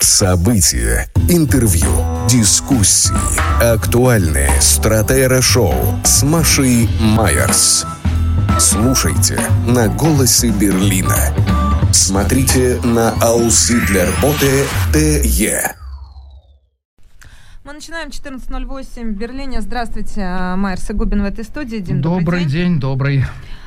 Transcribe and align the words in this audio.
События, 0.00 1.08
интервью, 1.28 1.88
дискуссии, 2.28 3.12
актуальные 3.62 4.50
стратера-шоу 4.60 5.74
с 6.04 6.22
Машей 6.22 6.88
Майерс. 7.00 7.86
Слушайте 8.58 9.40
на 9.66 9.88
«Голосе 9.88 10.50
Берлина». 10.50 11.16
Смотрите 11.92 12.80
на 12.82 13.10
Ауслитлерботе 13.20 14.64
ТЕ. 14.92 15.74
Мы 17.64 17.72
начинаем 17.72 18.08
14.08 18.08 19.12
в 19.12 19.16
Берлине. 19.16 19.60
Здравствуйте, 19.60 20.54
Майерс 20.56 20.90
и 20.90 20.92
Губин 20.92 21.22
в 21.22 21.24
этой 21.24 21.44
студии. 21.44 21.78
Дим, 21.78 22.02
добрый, 22.02 22.40
день. 22.40 22.50
день, 22.50 22.80
добрый. 22.80 23.24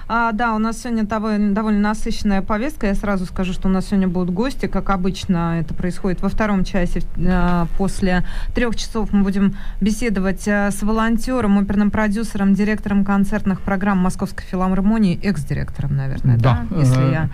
А, 0.09 0.31
да, 0.31 0.55
у 0.55 0.59
нас 0.59 0.81
сегодня 0.81 1.03
довольно, 1.03 1.53
довольно 1.53 1.79
насыщенная 1.79 2.41
повестка. 2.41 2.87
Я 2.87 2.95
сразу 2.95 3.25
скажу, 3.25 3.51
что 3.51 3.67
у 3.67 3.71
нас 3.71 3.87
сегодня 3.87 4.07
будут 4.07 4.33
гости. 4.33 4.67
Как 4.67 4.89
обычно, 4.89 5.59
это 5.59 5.73
происходит 5.73 6.21
во 6.21 6.29
втором 6.29 6.63
часе. 6.63 7.01
Э, 7.17 7.65
после 7.77 8.25
трех 8.55 8.75
часов 8.77 9.11
мы 9.11 9.23
будем 9.23 9.57
беседовать 9.81 10.47
э, 10.47 10.71
с 10.71 10.81
волонтером, 10.81 11.57
оперным 11.57 11.91
продюсером, 11.91 12.53
директором 12.53 13.03
концертных 13.03 13.61
программ 13.61 13.97
Московской 13.97 14.45
филармонии, 14.45 15.19
экс-директором, 15.21 15.97
наверное, 15.97 16.37
да? 16.37 16.65
да? 16.69 16.79
Если 16.79 17.09
э, 17.09 17.11
я, 17.11 17.29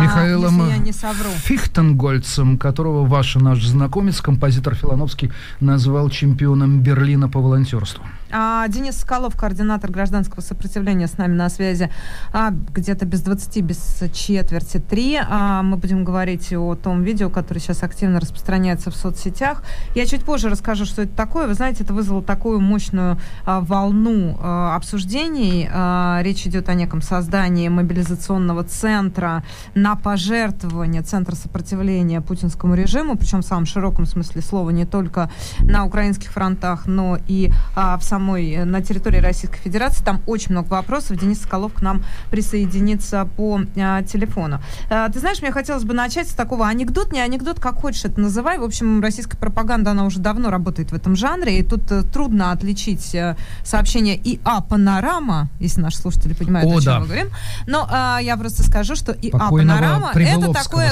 Михаилом 0.00 0.60
а, 0.60 0.64
если 0.64 0.78
я 0.78 0.84
не 0.84 0.92
совру. 0.92 1.30
Фихтенгольцем, 1.30 2.58
которого 2.58 3.06
ваш 3.06 3.36
наш 3.36 3.64
знакомец, 3.64 4.20
композитор 4.20 4.74
Филановский, 4.74 5.30
назвал 5.60 6.10
чемпионом 6.10 6.80
Берлина 6.80 7.28
по 7.28 7.40
волонтерству. 7.40 8.04
А, 8.30 8.66
Денис 8.68 8.96
Соколов, 8.96 9.36
координатор 9.36 9.90
гражданского 9.90 10.40
сопротивления, 10.40 11.06
с 11.06 11.16
нами 11.16 11.34
на 11.34 11.48
связи 11.48 11.90
а, 12.32 12.50
где-то 12.50 13.06
без 13.06 13.22
20, 13.22 13.62
без 13.62 14.02
четверти 14.12 14.78
3. 14.78 15.20
А, 15.28 15.62
мы 15.62 15.76
будем 15.76 16.04
говорить 16.04 16.52
о 16.52 16.74
том 16.74 17.02
видео, 17.02 17.30
которое 17.30 17.60
сейчас 17.60 17.82
активно 17.82 18.20
распространяется 18.20 18.90
в 18.90 18.96
соцсетях. 18.96 19.62
Я 19.94 20.06
чуть 20.06 20.24
позже 20.24 20.48
расскажу, 20.48 20.84
что 20.84 21.02
это 21.02 21.14
такое. 21.14 21.46
Вы 21.46 21.54
знаете, 21.54 21.84
это 21.84 21.94
вызвало 21.94 22.22
такую 22.22 22.60
мощную 22.60 23.18
а, 23.44 23.60
волну 23.60 24.38
а, 24.40 24.74
обсуждений. 24.74 25.68
А, 25.72 26.20
речь 26.22 26.46
идет 26.46 26.68
о 26.68 26.74
неком 26.74 27.02
создании 27.02 27.68
мобилизационного 27.68 28.64
центра 28.64 29.44
на 29.74 29.94
пожертвование 29.94 31.02
Центра 31.02 31.36
сопротивления 31.36 32.20
путинскому 32.20 32.74
режиму, 32.74 33.16
причем 33.16 33.42
в 33.42 33.46
самом 33.46 33.66
широком 33.66 34.06
смысле 34.06 34.42
слова, 34.42 34.70
не 34.70 34.84
только 34.84 35.30
на 35.60 35.84
украинских 35.84 36.32
фронтах, 36.32 36.86
но 36.86 37.18
и 37.28 37.52
а, 37.74 37.96
в 37.96 38.02
самом 38.02 38.15
самой, 38.16 38.50
э, 38.50 38.64
на 38.64 38.80
территории 38.80 39.18
Российской 39.18 39.58
Федерации. 39.58 40.02
Там 40.02 40.22
очень 40.26 40.52
много 40.52 40.68
вопросов. 40.70 41.18
Денис 41.18 41.40
Соколов 41.40 41.74
к 41.74 41.82
нам 41.82 42.02
присоединится 42.30 43.28
по 43.36 43.60
а, 43.76 44.02
телефону. 44.02 44.60
А, 44.88 45.08
ты 45.10 45.20
знаешь, 45.20 45.42
мне 45.42 45.52
хотелось 45.52 45.84
бы 45.84 45.92
начать 45.92 46.28
с 46.28 46.34
такого 46.34 46.66
анекдот, 46.66 47.12
не 47.12 47.20
анекдот, 47.20 47.60
как 47.60 47.74
хочешь 47.74 48.04
это 48.04 48.20
называй. 48.20 48.58
В 48.58 48.64
общем, 48.64 49.02
российская 49.02 49.36
пропаганда, 49.36 49.90
она 49.90 50.06
уже 50.06 50.18
давно 50.18 50.50
работает 50.50 50.92
в 50.92 50.94
этом 50.94 51.14
жанре, 51.14 51.58
и 51.58 51.62
тут 51.62 51.92
а, 51.92 52.02
трудно 52.02 52.52
отличить 52.52 53.14
а, 53.14 53.36
сообщение 53.64 54.16
ИА 54.16 54.62
«Панорама», 54.62 55.50
если 55.60 55.82
наши 55.82 55.98
слушатели 55.98 56.32
понимают, 56.32 56.70
о, 56.70 56.78
о 56.78 56.80
чем 56.80 56.84
да. 56.84 57.00
мы 57.00 57.06
говорим. 57.06 57.28
Но 57.66 57.86
а, 57.90 58.18
я 58.22 58.36
просто 58.38 58.62
скажу, 58.62 58.96
что 58.96 59.12
ИА 59.12 59.50
«Панорама»— 59.50 60.12
это 60.14 60.52
такое 60.54 60.90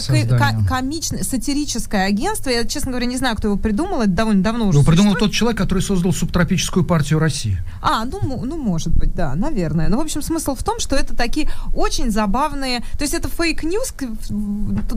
комичное, 0.68 1.22
сатирическое 1.22 2.06
агентство. 2.06 2.50
Я, 2.50 2.64
честно 2.64 2.90
говоря, 2.90 3.06
не 3.06 3.16
знаю, 3.16 3.36
кто 3.36 3.48
его 3.48 3.56
придумал. 3.56 4.02
Это 4.02 4.10
довольно 4.10 4.42
давно 4.42 4.68
уже 4.68 4.78
Его 4.78 4.86
придумал 4.86 5.14
тот 5.14 5.32
человек, 5.32 5.58
который 5.58 5.80
создал 5.80 6.12
субтропическую 6.12 6.84
партию 6.84 7.13
партию 7.14 7.18
России. 7.18 7.58
А, 7.82 8.04
ну, 8.04 8.44
ну, 8.44 8.56
может 8.56 8.96
быть, 8.96 9.14
да, 9.14 9.34
наверное. 9.34 9.88
Ну, 9.88 9.98
в 9.98 10.00
общем, 10.00 10.22
смысл 10.22 10.54
в 10.54 10.62
том, 10.62 10.78
что 10.80 10.96
это 10.96 11.14
такие 11.14 11.48
очень 11.74 12.10
забавные... 12.10 12.80
То 12.98 13.02
есть 13.04 13.14
это 13.14 13.28
fake 13.28 13.57
news, 13.57 13.94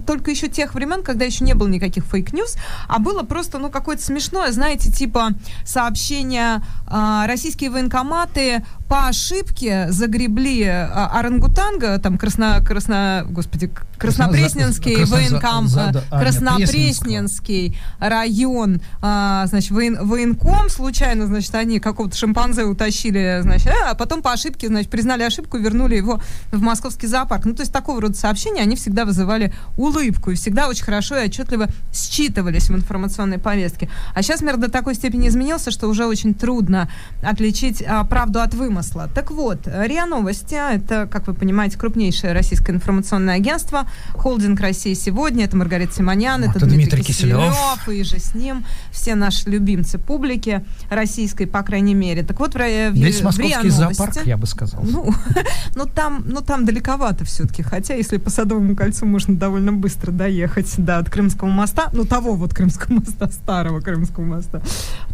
только 0.06 0.32
еще 0.32 0.48
тех 0.48 0.74
времен, 0.74 1.04
когда 1.04 1.26
еще 1.26 1.44
не 1.44 1.54
было 1.54 1.68
никаких 1.68 2.06
fake 2.06 2.29
news, 2.29 2.58
а 2.88 3.00
было 3.00 3.24
просто, 3.24 3.60
ну, 3.60 3.70
какое-то 3.70 4.04
смешное, 4.04 4.52
знаете, 4.52 4.92
типа 4.92 5.32
сообщение 5.66 6.62
а, 6.88 7.28
российские 7.28 7.70
военкоматы 7.70 8.64
по 8.88 9.08
ошибке 9.08 9.88
загребли 9.90 10.64
а, 10.64 11.12
орангутанга, 11.14 12.00
там, 12.00 12.18
красно... 12.18 12.64
красно 12.66 13.26
господи, 13.30 13.72
Краснопресненский 13.98 14.96
Красно, 14.96 15.16
военком, 15.16 15.68
за, 15.68 15.92
за, 15.92 16.04
а, 16.12 16.20
Краснопресненский 16.20 17.78
район, 18.00 18.80
а, 19.02 19.46
значит, 19.48 19.72
воен, 19.72 19.98
военком, 20.08 20.70
случайно, 20.70 21.26
значит, 21.26 21.54
они 21.56 21.80
какого-то 21.80 22.16
шимпанзе 22.16 22.64
утащили, 22.64 23.40
значит, 23.42 23.74
а 23.88 23.96
потом 23.96 24.22
по 24.22 24.32
ошибке, 24.32 24.68
значит, 24.68 24.92
признали 24.92 25.24
ошибку, 25.24 25.58
вернули 25.58 25.96
его 25.96 26.22
в 26.52 26.62
московский 26.62 27.08
зоопарк. 27.08 27.46
Ну, 27.46 27.56
то 27.56 27.62
есть 27.62 27.74
такого 27.74 28.00
рода 28.00 28.16
сообщения, 28.16 28.62
они 28.62 28.76
всегда 28.76 29.04
вызывали 29.04 29.52
улыбку 29.78 30.32
и 30.32 30.36
всегда 30.36 30.68
очень 30.70 30.84
хорошо 30.86 31.18
и 31.18 31.26
отчетливо 31.26 31.68
считывались 31.92 32.70
в 32.70 32.76
информационной 32.76 33.40
повестке. 33.40 33.90
А 34.14 34.22
сейчас 34.22 34.42
мир 34.42 34.58
до 34.58 34.70
такой 34.70 34.94
степени 34.94 35.28
изменился, 35.28 35.72
что 35.72 35.88
уже 35.88 36.06
очень 36.06 36.36
трудно 36.36 36.88
отличить 37.24 37.84
а, 37.86 38.04
правду 38.04 38.42
от 38.42 38.54
вымысла. 38.54 38.77
Так 39.14 39.32
вот, 39.32 39.68
РИА 39.68 40.06
Новости, 40.06 40.56
это, 40.56 41.08
как 41.12 41.28
вы 41.28 41.34
понимаете, 41.34 41.78
крупнейшее 41.78 42.34
российское 42.34 42.74
информационное 42.74 43.36
агентство, 43.36 43.88
холдинг 44.14 44.60
России 44.60 44.94
сегодня, 44.94 45.46
это 45.46 45.58
Маргарита 45.58 45.94
Симонян, 45.94 46.44
это, 46.44 46.58
это 46.58 46.66
Дмитрий, 46.66 46.84
Дмитрий 46.84 47.04
Киселев, 47.04 47.54
Киселев, 47.54 47.90
и 47.90 48.04
же 48.04 48.20
с 48.20 48.36
ним 48.36 48.66
все 48.92 49.16
наши 49.16 49.50
любимцы 49.50 49.98
публики 49.98 50.64
российской, 50.90 51.46
по 51.46 51.64
крайней 51.64 51.94
мере. 51.94 52.24
Так 52.24 52.40
вот, 52.40 52.54
в, 52.54 52.58
в, 52.58 52.94
Весь 52.94 53.22
московский 53.22 53.70
зоопарк, 53.70 54.26
я 54.26 54.38
бы 54.38 54.48
сказал. 54.48 54.82
Ну, 54.84 55.14
ну, 55.76 55.86
там, 55.86 56.24
ну, 56.28 56.42
там 56.42 56.66
далековато 56.66 57.26
все-таки, 57.26 57.64
хотя 57.64 57.94
если 57.96 58.18
по 58.18 58.30
Садовому 58.30 58.76
кольцу 58.76 59.06
можно 59.06 59.36
довольно 59.36 59.74
быстро 59.74 60.12
доехать, 60.12 60.74
да, 60.78 61.00
от 61.00 61.10
Крымского 61.10 61.50
моста, 61.50 61.90
ну, 61.94 62.06
того 62.06 62.36
вот 62.36 62.54
Крымского 62.54 62.96
моста, 62.96 63.28
старого 63.32 63.82
Крымского 63.82 64.24
моста, 64.24 64.62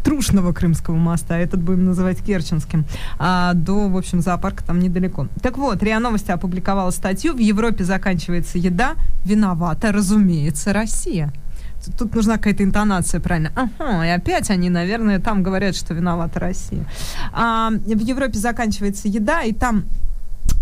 Трушного 0.03 0.53
Крымского 0.53 0.95
моста, 0.95 1.37
этот 1.37 1.61
будем 1.61 1.85
называть 1.85 2.21
Керченским, 2.23 2.85
а 3.19 3.52
до, 3.53 3.89
в 3.89 3.97
общем, 3.97 4.21
зоопарка 4.21 4.63
там 4.63 4.79
недалеко. 4.79 5.27
Так 5.41 5.57
вот, 5.57 5.81
РИА 5.81 5.99
Новости 5.99 6.31
опубликовала 6.31 6.91
статью, 6.91 7.33
в 7.33 7.39
Европе 7.39 7.83
заканчивается 7.83 8.57
еда, 8.57 8.93
виновата, 9.25 9.91
разумеется, 9.91 10.73
Россия. 10.73 11.33
Тут 11.97 12.15
нужна 12.15 12.37
какая-то 12.37 12.63
интонация, 12.63 13.19
правильно? 13.19 13.51
Ага, 13.55 14.05
и 14.05 14.09
опять 14.09 14.49
они, 14.49 14.69
наверное, 14.69 15.19
там 15.19 15.43
говорят, 15.43 15.75
что 15.75 15.93
виновата 15.93 16.39
Россия. 16.39 16.85
А, 17.33 17.71
в 17.71 17.99
Европе 17.99 18.39
заканчивается 18.39 19.07
еда, 19.07 19.43
и 19.43 19.53
там 19.53 19.83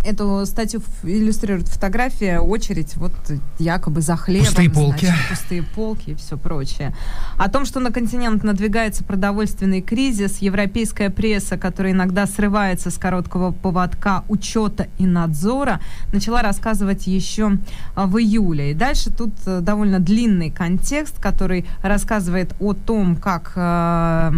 Эту 0.04 0.46
статью 0.48 0.82
иллюстрирует 1.04 1.68
фотография, 1.68 2.40
очередь, 2.40 2.96
вот 2.96 3.14
якобы 3.60 4.02
за 4.02 4.16
хлебом. 4.16 4.46
Пустые 4.48 4.70
полки. 4.70 5.06
Значит, 5.06 5.30
пустые 5.30 5.64
полки 5.64 6.10
и 6.12 6.16
все 6.16 6.38
прочее. 6.38 6.96
О 7.38 7.50
том, 7.50 7.66
что 7.66 7.80
на 7.80 7.92
континент 7.92 8.44
надвигается 8.44 9.04
продовольственный 9.04 9.82
кризис, 9.82 10.40
европейская 10.40 11.12
пресса, 11.12 11.58
которая 11.58 11.94
иногда 11.94 12.26
срывается 12.26 12.90
с 12.90 12.98
короткого 12.98 13.52
поводка 13.52 14.24
учета 14.28 14.88
и 14.98 15.06
надзора, 15.06 15.80
начала 16.12 16.42
рассказывать 16.42 17.06
еще 17.06 17.58
а, 17.96 18.08
в 18.08 18.18
июле. 18.18 18.72
И 18.72 18.74
дальше 18.74 19.12
тут 19.12 19.34
э, 19.46 19.60
довольно 19.62 20.00
длинный 20.00 20.50
контекст, 20.50 21.20
который 21.20 21.66
рассказывает 21.84 22.56
о 22.60 22.74
том, 22.74 23.16
как, 23.16 23.54
а, 23.56 24.34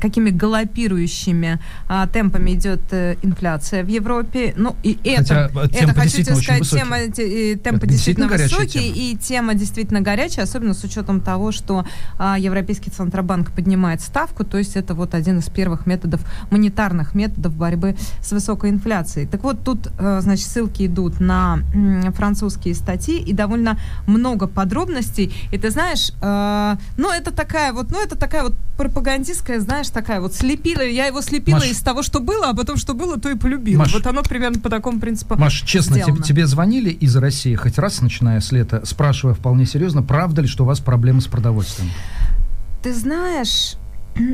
какими 0.00 0.30
галопирующими 0.30 1.60
а, 1.88 2.06
темпами 2.06 2.52
идет 2.52 2.80
э, 2.90 3.16
инфляция 3.22 3.84
в 3.84 3.88
Европе. 3.88 4.52
Ну, 4.56 4.76
и 4.82 4.97
это, 5.04 5.50
Хотя 5.52 5.78
это 5.78 5.94
хочу 5.94 6.22
тебе 6.22 6.34
сказать, 6.36 6.68
тема, 6.68 6.98
темпы 6.98 7.76
это 7.78 7.86
действительно, 7.86 8.28
высокие, 8.28 8.88
и 8.88 9.16
тема 9.16 9.54
действительно 9.54 10.00
горячая, 10.00 10.44
особенно 10.44 10.74
с 10.74 10.82
учетом 10.84 11.20
того, 11.20 11.52
что 11.52 11.84
а, 12.18 12.38
Европейский 12.38 12.90
Центробанк 12.90 13.52
поднимает 13.52 14.00
ставку, 14.00 14.44
то 14.44 14.58
есть 14.58 14.76
это 14.76 14.94
вот 14.94 15.14
один 15.14 15.38
из 15.38 15.48
первых 15.48 15.86
методов, 15.86 16.20
монетарных 16.50 17.14
методов 17.14 17.54
борьбы 17.54 17.96
с 18.22 18.32
высокой 18.32 18.70
инфляцией. 18.70 19.26
Так 19.26 19.42
вот, 19.42 19.64
тут, 19.64 19.88
а, 19.98 20.20
значит, 20.20 20.46
ссылки 20.46 20.86
идут 20.86 21.20
на 21.20 21.60
м, 21.74 22.12
французские 22.12 22.74
статьи, 22.74 23.18
и 23.20 23.32
довольно 23.32 23.78
много 24.06 24.46
подробностей. 24.46 25.34
И 25.52 25.58
ты 25.58 25.70
знаешь, 25.70 26.12
а, 26.20 26.78
ну, 26.96 27.10
это 27.12 27.32
такая 27.32 27.72
вот, 27.72 27.90
ну, 27.90 28.00
это 28.00 28.16
такая 28.16 28.44
вот 28.44 28.54
пропагандистская, 28.78 29.60
знаешь, 29.60 29.88
такая 29.88 30.20
вот 30.20 30.34
слепила, 30.34 30.82
я 30.82 31.06
его 31.06 31.20
слепила 31.20 31.56
Маш... 31.56 31.70
из 31.70 31.80
того, 31.80 32.02
что 32.02 32.20
было, 32.20 32.50
а 32.50 32.54
потом, 32.54 32.76
что 32.76 32.94
было, 32.94 33.18
то 33.18 33.28
и 33.28 33.34
полюбила. 33.34 33.80
Маш... 33.80 33.92
Вот 33.92 34.06
оно 34.06 34.22
примерно 34.22 34.60
по 34.60 34.70
такому 34.70 34.87
такому 34.88 35.00
принципу 35.00 35.36
Маш, 35.36 35.62
честно, 35.62 36.00
тебе, 36.00 36.22
тебе 36.22 36.46
звонили 36.46 36.90
из 36.90 37.16
России 37.16 37.54
хоть 37.54 37.78
раз, 37.78 38.00
начиная 38.00 38.40
с 38.40 38.52
лета, 38.52 38.82
спрашивая 38.84 39.34
вполне 39.34 39.66
серьезно, 39.66 40.02
правда 40.02 40.42
ли, 40.42 40.48
что 40.48 40.64
у 40.64 40.66
вас 40.66 40.80
проблемы 40.80 41.20
с 41.20 41.26
продовольствием? 41.26 41.90
Ты 42.82 42.94
знаешь, 42.94 43.76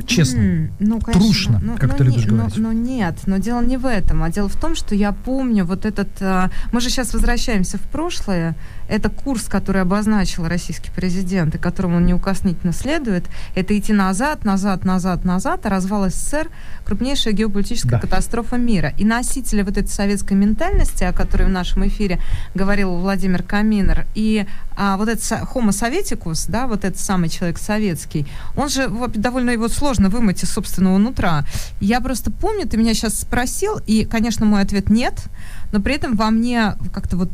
Честно. 0.06 0.70
Ну, 0.78 0.98
конечно. 0.98 1.12
Трушно, 1.12 1.60
ну, 1.62 1.76
как 1.76 1.90
ну, 1.90 1.96
ты 1.98 2.04
любишь 2.04 2.24
не, 2.24 2.30
говорить. 2.30 2.56
Ну, 2.56 2.68
ну 2.68 2.72
нет, 2.72 3.18
но 3.26 3.36
дело 3.36 3.62
не 3.62 3.76
в 3.76 3.84
этом, 3.84 4.22
а 4.22 4.30
дело 4.30 4.48
в 4.48 4.56
том, 4.56 4.74
что 4.74 4.94
я 4.94 5.12
помню 5.12 5.66
вот 5.66 5.84
этот... 5.84 6.08
А, 6.20 6.50
мы 6.72 6.80
же 6.80 6.88
сейчас 6.88 7.12
возвращаемся 7.12 7.76
в 7.76 7.82
прошлое. 7.82 8.56
Это 8.88 9.08
курс, 9.08 9.44
который 9.44 9.82
обозначил 9.82 10.46
российский 10.46 10.90
президент, 10.90 11.54
и 11.54 11.58
которому 11.58 11.96
он 11.96 12.06
неукоснительно 12.06 12.72
следует. 12.72 13.24
Это 13.54 13.76
идти 13.78 13.92
назад, 13.92 14.44
назад, 14.44 14.84
назад, 14.84 15.24
назад, 15.24 15.66
а 15.66 15.68
развал 15.70 16.08
СССР— 16.08 16.48
крупнейшая 16.84 17.34
геополитическая 17.34 17.92
да. 17.92 18.00
катастрофа 18.00 18.56
мира. 18.56 18.92
И 18.98 19.04
носители 19.04 19.62
вот 19.62 19.76
этой 19.76 19.88
советской 19.88 20.34
ментальности, 20.34 21.04
о 21.04 21.12
которой 21.12 21.44
в 21.44 21.50
нашем 21.50 21.86
эфире 21.88 22.20
говорил 22.54 22.94
Владимир 22.96 23.42
Каминер, 23.42 24.06
и 24.14 24.46
а, 24.76 24.96
вот 24.96 25.08
этот 25.08 25.24
homo 25.54 25.72
советикус, 25.72 26.46
да, 26.46 26.66
вот 26.66 26.84
этот 26.84 27.00
самый 27.00 27.28
человек 27.28 27.58
советский, 27.58 28.26
он 28.56 28.68
же 28.68 28.88
довольно 29.14 29.50
его 29.50 29.68
сложно 29.68 30.08
вымыть 30.08 30.42
из 30.42 30.50
собственного 30.50 30.98
нутра. 30.98 31.44
Я 31.80 32.00
просто 32.00 32.30
помню, 32.30 32.68
ты 32.68 32.76
меня 32.76 32.94
сейчас 32.94 33.18
спросил, 33.18 33.80
и, 33.86 34.04
конечно, 34.04 34.46
мой 34.46 34.62
ответ 34.62 34.90
нет, 34.90 35.24
но 35.72 35.80
при 35.80 35.94
этом 35.94 36.16
во 36.16 36.30
мне 36.30 36.74
как-то 36.92 37.16
вот 37.16 37.30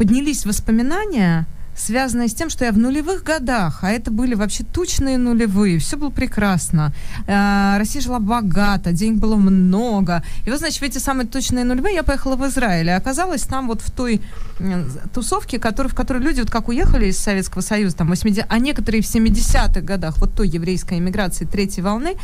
поднялись 0.00 0.46
воспоминания, 0.46 1.46
связанное 1.76 2.26
с 2.26 2.34
тем, 2.34 2.48
что 2.48 2.64
я 2.64 2.72
в 2.72 2.78
нулевых 2.78 3.22
годах, 3.22 3.80
а 3.82 3.90
это 3.90 4.10
были 4.10 4.34
вообще 4.34 4.64
тучные 4.64 5.18
нулевые, 5.18 5.78
все 5.78 5.98
было 5.98 6.08
прекрасно. 6.08 6.94
Э, 7.26 7.76
Россия 7.76 8.00
жила 8.00 8.18
богато, 8.18 8.92
денег 8.92 9.20
было 9.20 9.36
много. 9.36 10.22
И 10.46 10.50
вот, 10.50 10.58
значит, 10.58 10.80
в 10.80 10.84
эти 10.84 10.96
самые 10.96 11.26
точные 11.26 11.64
нулевые 11.64 11.96
я 11.96 12.02
поехала 12.02 12.36
в 12.36 12.46
Израиль, 12.46 12.86
и 12.86 12.92
оказалась 12.92 13.42
там 13.42 13.66
вот 13.66 13.82
в 13.82 13.90
той 13.90 14.22
э, 14.58 14.84
тусовке, 15.12 15.58
который, 15.58 15.88
в 15.88 15.94
которой 15.94 16.22
люди 16.22 16.40
вот 16.40 16.50
как 16.50 16.68
уехали 16.68 17.08
из 17.08 17.18
Советского 17.18 17.60
Союза, 17.60 17.94
там, 17.94 18.08
80, 18.08 18.46
а 18.48 18.58
некоторые 18.58 19.02
в 19.02 19.06
70-х 19.06 19.82
годах, 19.82 20.16
вот 20.16 20.34
той 20.34 20.48
еврейской 20.48 20.98
эмиграции 20.98 21.44
третьей 21.44 21.82
волны, 21.82 22.14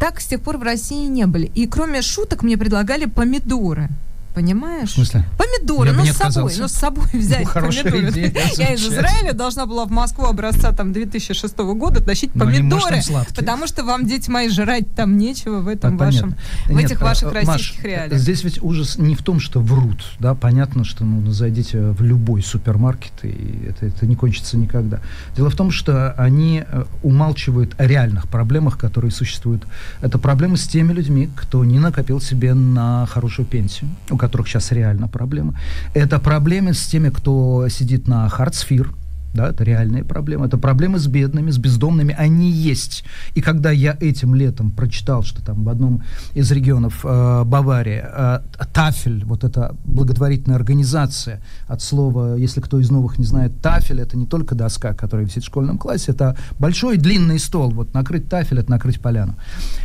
так 0.00 0.20
с 0.20 0.26
тех 0.26 0.40
пор 0.40 0.56
в 0.56 0.64
России 0.64 1.06
не 1.06 1.26
были. 1.26 1.46
И 1.54 1.68
кроме 1.68 2.02
шуток 2.02 2.42
мне 2.42 2.58
предлагали 2.58 3.04
помидоры. 3.04 3.88
Понимаешь? 4.34 4.90
В 4.90 4.94
смысле? 4.94 5.24
Помидоры, 5.36 5.92
ну 5.92 6.04
с 6.04 6.12
собой, 6.12 6.52
ну 6.56 6.68
с 6.68 6.72
собой 6.72 7.06
взять 7.12 7.46
ну, 7.46 7.62
помидоры. 7.62 8.10
Идея, 8.10 8.32
я 8.56 8.74
из 8.74 8.86
Израиля 8.86 9.32
должна 9.32 9.66
была 9.66 9.86
в 9.86 9.90
Москву 9.90 10.26
образца 10.26 10.72
там 10.72 10.92
2006 10.92 11.56
года 11.58 12.00
тащить 12.00 12.34
Но 12.34 12.44
помидоры, 12.44 13.00
потому 13.34 13.66
что 13.66 13.82
вам, 13.82 14.06
дети 14.06 14.30
мои, 14.30 14.48
жрать 14.48 14.94
там 14.94 15.18
нечего 15.18 15.60
в 15.60 15.68
этом 15.68 15.94
а, 15.94 15.98
вашем, 15.98 16.36
в 16.66 16.70
Нет, 16.70 16.84
этих 16.84 17.00
ваших 17.00 17.32
а, 17.32 17.34
российских 17.34 17.78
Маш, 17.78 17.84
реалиях. 17.84 18.20
Здесь 18.20 18.44
ведь 18.44 18.62
ужас 18.62 18.98
не 18.98 19.16
в 19.16 19.22
том, 19.22 19.40
что 19.40 19.60
врут, 19.60 20.04
да, 20.20 20.34
понятно, 20.34 20.84
что 20.84 21.04
ну 21.04 21.28
зайдите 21.32 21.80
в 21.90 22.02
любой 22.02 22.42
супермаркет 22.42 23.12
и 23.24 23.66
это, 23.68 23.86
это 23.86 24.06
не 24.06 24.14
кончится 24.14 24.56
никогда. 24.56 25.00
Дело 25.36 25.50
в 25.50 25.56
том, 25.56 25.72
что 25.72 26.12
они 26.12 26.62
э, 26.66 26.84
умалчивают 27.02 27.74
о 27.78 27.86
реальных 27.86 28.28
проблемах, 28.28 28.78
которые 28.78 29.10
существуют. 29.10 29.64
Это 30.02 30.18
проблемы 30.18 30.56
с 30.56 30.68
теми 30.68 30.92
людьми, 30.92 31.28
кто 31.34 31.64
не 31.64 31.80
накопил 31.80 32.20
себе 32.20 32.54
на 32.54 33.06
хорошую 33.06 33.46
пенсию, 33.46 33.90
которых 34.20 34.48
сейчас 34.48 34.72
реально 34.72 35.08
проблема. 35.08 35.54
Это 35.94 36.18
проблемы 36.18 36.74
с 36.74 36.86
теми, 36.86 37.10
кто 37.10 37.68
сидит 37.68 38.08
на 38.08 38.28
хардсфир, 38.28 38.94
да, 39.34 39.48
это 39.48 39.64
реальные 39.64 40.04
проблемы. 40.04 40.46
Это 40.46 40.58
проблемы 40.58 40.98
с 40.98 41.06
бедными, 41.06 41.50
с 41.50 41.58
бездомными. 41.58 42.14
Они 42.18 42.50
есть. 42.50 43.04
И 43.34 43.40
когда 43.40 43.70
я 43.70 43.96
этим 44.00 44.34
летом 44.34 44.72
прочитал, 44.72 45.22
что 45.22 45.44
там 45.44 45.62
в 45.64 45.68
одном 45.68 46.02
из 46.34 46.50
регионов 46.50 47.04
э, 47.04 47.44
Баварии 47.44 48.02
э, 48.02 48.40
Тафель, 48.72 49.24
вот 49.24 49.44
эта 49.44 49.76
благотворительная 49.84 50.56
организация, 50.56 51.40
от 51.68 51.80
слова, 51.80 52.34
если 52.36 52.60
кто 52.60 52.80
из 52.80 52.90
новых 52.90 53.18
не 53.18 53.24
знает, 53.24 53.52
Тафель, 53.62 54.00
это 54.00 54.16
не 54.16 54.26
только 54.26 54.54
доска, 54.54 54.94
которая 54.94 55.26
висит 55.26 55.44
в 55.44 55.46
школьном 55.46 55.78
классе, 55.78 56.10
это 56.10 56.36
большой 56.58 56.96
длинный 56.96 57.38
стол. 57.38 57.70
Вот 57.70 57.94
накрыть 57.94 58.28
Тафель, 58.28 58.58
это 58.58 58.70
накрыть 58.70 59.00
поляну. 59.00 59.36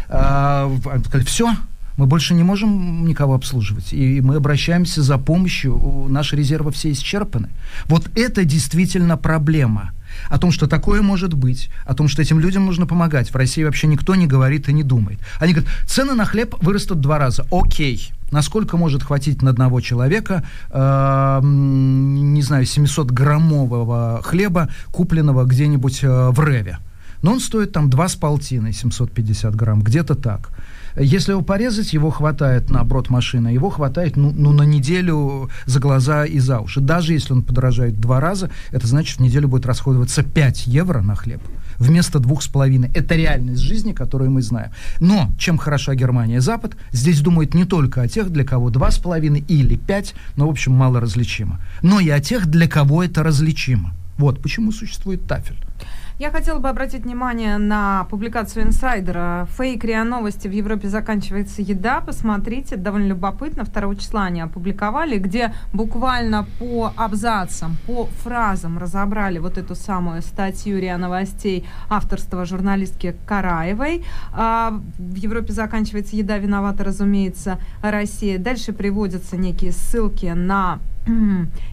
Э, 0.09 0.71
все, 1.23 1.53
мы 1.97 2.05
больше 2.07 2.33
не 2.33 2.43
можем 2.43 3.05
никого 3.07 3.35
обслуживать. 3.35 3.93
И 3.93 4.21
мы 4.21 4.35
обращаемся 4.35 5.01
за 5.01 5.17
помощью. 5.17 6.07
Наши 6.09 6.35
резервы 6.35 6.71
все 6.71 6.91
исчерпаны. 6.91 7.49
Вот 7.85 8.09
это 8.15 8.43
действительно 8.43 9.17
проблема. 9.17 9.91
О 10.29 10.37
том, 10.37 10.51
что 10.51 10.67
такое 10.67 11.01
может 11.01 11.33
быть, 11.33 11.69
о 11.85 11.93
том, 11.93 12.07
что 12.07 12.21
этим 12.21 12.39
людям 12.39 12.65
нужно 12.65 12.85
помогать. 12.85 13.31
В 13.31 13.35
России 13.35 13.63
вообще 13.63 13.87
никто 13.87 14.15
не 14.15 14.27
говорит 14.27 14.69
и 14.69 14.73
не 14.73 14.83
думает. 14.83 15.19
Они 15.39 15.53
говорят, 15.53 15.71
цены 15.87 16.13
на 16.13 16.25
хлеб 16.25 16.55
вырастут 16.61 17.01
два 17.01 17.17
раза. 17.17 17.45
Окей. 17.51 18.11
Насколько 18.31 18.77
может 18.77 19.03
хватить 19.03 19.41
на 19.41 19.51
одного 19.51 19.81
человека, 19.81 20.43
э, 20.71 21.39
не 21.43 22.41
знаю, 22.41 22.63
700-граммового 22.63 24.21
хлеба, 24.23 24.69
купленного 24.91 25.45
где-нибудь 25.45 26.03
э, 26.03 26.29
в 26.31 26.43
Реве? 26.43 26.79
Но 27.21 27.33
он 27.33 27.39
стоит 27.39 27.71
там 27.71 27.89
2,5 27.89 28.71
750 28.71 29.55
грамм, 29.55 29.81
где-то 29.81 30.15
так. 30.15 30.49
Если 30.97 31.31
его 31.31 31.41
порезать, 31.41 31.93
его 31.93 32.09
хватает 32.09 32.69
на 32.69 32.83
брод 32.83 33.09
машины, 33.09 33.49
его 33.49 33.69
хватает 33.69 34.15
ну, 34.15 34.31
ну, 34.31 34.53
на 34.53 34.63
неделю 34.63 35.49
за 35.65 35.79
глаза 35.79 36.25
и 36.25 36.39
за 36.39 36.59
уши. 36.59 36.79
Даже 36.79 37.13
если 37.13 37.33
он 37.33 37.43
подорожает 37.43 37.99
два 37.99 38.19
раза, 38.19 38.49
это 38.71 38.87
значит, 38.87 39.17
в 39.17 39.21
неделю 39.21 39.47
будет 39.47 39.65
расходоваться 39.65 40.23
5 40.23 40.67
евро 40.67 41.01
на 41.01 41.15
хлеб 41.15 41.41
вместо 41.77 42.19
двух 42.19 42.41
с 42.41 42.47
половиной. 42.47 42.89
Это 42.93 43.15
реальность 43.15 43.61
жизни, 43.61 43.93
которую 43.93 44.31
мы 44.31 44.41
знаем. 44.41 44.71
Но 44.99 45.31
чем 45.37 45.57
хороша 45.57 45.95
Германия 45.95 46.41
Запад, 46.41 46.75
здесь 46.91 47.19
думают 47.19 47.53
не 47.53 47.65
только 47.65 48.01
о 48.01 48.07
тех, 48.07 48.29
для 48.29 48.43
кого 48.43 48.69
два 48.69 48.91
с 48.91 48.97
половиной 48.97 49.43
или 49.47 49.75
пять, 49.75 50.15
но, 50.35 50.47
в 50.47 50.51
общем, 50.51 50.73
мало 50.73 50.99
различимо, 50.99 51.59
но 51.81 51.99
и 51.99 52.09
о 52.09 52.19
тех, 52.19 52.47
для 52.47 52.67
кого 52.67 53.03
это 53.03 53.23
различимо. 53.23 53.93
Вот 54.17 54.41
почему 54.41 54.71
существует 54.71 55.27
тафель. 55.27 55.57
Я 56.17 56.31
хотела 56.31 56.59
бы 56.59 56.69
обратить 56.69 57.03
внимание 57.03 57.57
на 57.57 58.05
публикацию 58.09 58.63
инсайдера. 58.63 59.49
Фейк 59.57 59.83
РИА 59.83 60.05
Новости 60.05 60.47
в 60.47 60.51
Европе 60.51 60.87
заканчивается 60.87 61.61
еда. 61.61 61.99
Посмотрите, 61.99 62.77
довольно 62.77 63.07
любопытно. 63.07 63.65
2 63.65 63.95
числа 63.95 64.23
они 64.23 64.39
опубликовали, 64.39 65.17
где 65.17 65.53
буквально 65.73 66.45
по 66.57 66.93
абзацам, 66.95 67.75
по 67.85 68.05
фразам 68.23 68.77
разобрали 68.77 69.39
вот 69.39 69.57
эту 69.57 69.75
самую 69.75 70.21
статью 70.21 70.79
РИА 70.79 70.97
Новостей 70.97 71.67
авторства 71.89 72.45
журналистки 72.45 73.13
Караевой. 73.25 74.05
А, 74.31 74.79
в 74.97 75.15
Европе 75.15 75.51
заканчивается 75.51 76.15
еда, 76.15 76.37
виновата, 76.37 76.85
разумеется, 76.85 77.59
Россия. 77.81 78.39
Дальше 78.39 78.71
приводятся 78.71 79.35
некие 79.35 79.73
ссылки 79.73 80.27
на 80.27 80.79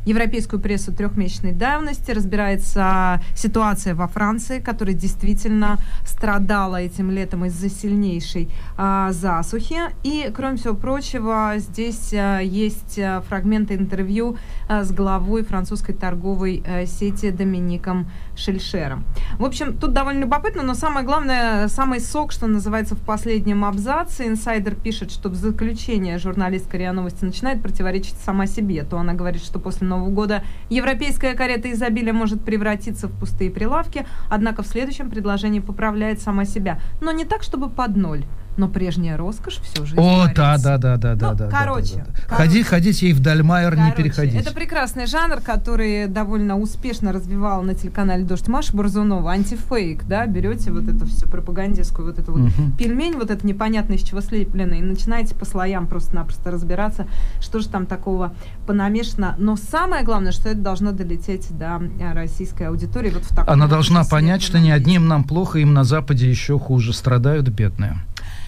европейскую 0.04 0.60
прессу 0.60 0.92
трехмесячной 0.92 1.52
давности, 1.52 2.10
разбирается 2.10 3.22
ситуация 3.34 3.94
во 3.94 4.06
Франции, 4.06 4.60
которая 4.60 4.94
действительно 4.94 5.78
страдала 6.04 6.76
этим 6.76 7.10
летом 7.10 7.44
из-за 7.46 7.70
сильнейшей 7.70 8.48
а, 8.76 9.12
засухи. 9.12 9.80
И, 10.02 10.30
кроме 10.34 10.56
всего 10.56 10.74
прочего, 10.74 11.54
здесь 11.56 12.12
а, 12.14 12.40
есть 12.40 12.98
а, 12.98 13.22
фрагменты 13.22 13.74
интервью 13.74 14.36
а, 14.68 14.84
с 14.84 14.92
главой 14.92 15.44
французской 15.44 15.94
торговой 15.94 16.62
а, 16.66 16.86
сети 16.86 17.30
Домиником 17.30 18.10
Шельшером. 18.36 19.04
В 19.38 19.44
общем, 19.44 19.76
тут 19.76 19.92
довольно 19.92 20.20
любопытно, 20.20 20.62
но 20.62 20.74
самое 20.74 21.04
главное, 21.04 21.68
самый 21.68 22.00
сок, 22.00 22.32
что 22.32 22.46
называется, 22.46 22.94
в 22.94 23.00
последнем 23.00 23.64
абзаце. 23.64 24.26
Инсайдер 24.26 24.74
пишет, 24.74 25.10
что 25.10 25.28
в 25.28 25.34
заключение 25.34 26.18
журналистка 26.18 26.76
РИА 26.76 26.92
Новости 26.92 27.24
начинает 27.24 27.62
противоречить 27.62 28.16
сама 28.24 28.46
себе. 28.46 28.84
То 28.84 28.98
она 28.98 29.14
говорит, 29.14 29.42
что 29.42 29.58
после 29.58 29.86
Нового 29.86 30.10
года 30.10 30.44
европейская 30.70 31.34
карета 31.34 31.70
изобилия 31.72 32.12
может 32.12 32.44
превратиться 32.44 33.08
в 33.08 33.18
пустые 33.18 33.50
прилавки, 33.50 34.06
однако 34.30 34.62
в 34.62 34.66
следующем 34.66 35.10
предложении 35.10 35.60
поправляет 35.60 36.20
сама 36.20 36.44
себя. 36.44 36.80
Но 37.00 37.12
не 37.12 37.24
так, 37.24 37.42
чтобы 37.42 37.68
под 37.68 37.96
ноль 37.96 38.24
но 38.56 38.68
прежняя 38.68 39.16
роскошь 39.16 39.60
все 39.62 39.84
же 39.84 39.96
О, 39.96 40.26
да, 40.34 40.56
да, 40.58 40.78
да, 40.78 40.96
да, 40.96 41.14
да, 41.14 41.30
ну, 41.30 41.36
да. 41.36 41.48
Короче, 41.48 41.96
да, 41.96 42.04
да, 42.04 42.12
да. 42.28 42.36
Ходи, 42.36 42.62
ходить 42.62 43.02
ей 43.02 43.12
в 43.12 43.20
Дальмайер, 43.20 43.76
не 43.76 43.92
переходить. 43.92 44.40
Это 44.40 44.52
прекрасный 44.52 45.06
жанр, 45.06 45.40
который 45.40 46.06
довольно 46.06 46.58
успешно 46.58 47.12
развивал 47.12 47.62
на 47.62 47.74
телеканале 47.74 48.24
Дождь 48.24 48.48
Маша 48.48 48.76
Борзунова. 48.76 49.32
Антифейк, 49.32 50.04
да, 50.04 50.26
берете 50.26 50.70
вот 50.70 50.88
эту 50.88 51.06
всю 51.06 51.28
пропагандистскую, 51.28 52.08
вот 52.08 52.18
эту 52.18 52.32
вот 52.32 52.42
угу. 52.42 52.72
пельмень, 52.78 53.14
вот 53.14 53.30
это 53.30 53.46
непонятно 53.46 53.94
из 53.94 54.02
чего 54.02 54.20
слепленный, 54.20 54.80
и 54.80 54.82
начинаете 54.82 55.34
по 55.34 55.44
слоям 55.44 55.86
просто-напросто 55.86 56.50
разбираться, 56.50 57.06
что 57.40 57.60
же 57.60 57.68
там 57.68 57.86
такого 57.86 58.34
понамешано. 58.66 59.34
Но 59.38 59.56
самое 59.56 60.04
главное, 60.04 60.32
что 60.32 60.48
это 60.48 60.58
должно 60.58 60.92
долететь 60.92 61.56
до 61.56 61.80
российской 62.14 62.64
аудитории. 62.64 63.10
Вот 63.10 63.24
в 63.24 63.34
таком 63.34 63.52
Она 63.52 63.66
должна 63.66 64.04
понять, 64.04 64.42
что 64.42 64.58
не 64.58 64.70
одним 64.70 65.08
нам 65.08 65.24
плохо, 65.24 65.58
им 65.58 65.72
на 65.72 65.84
Западе 65.84 66.28
еще 66.28 66.58
хуже 66.58 66.92
страдают 66.92 67.48
бедные. 67.48 67.96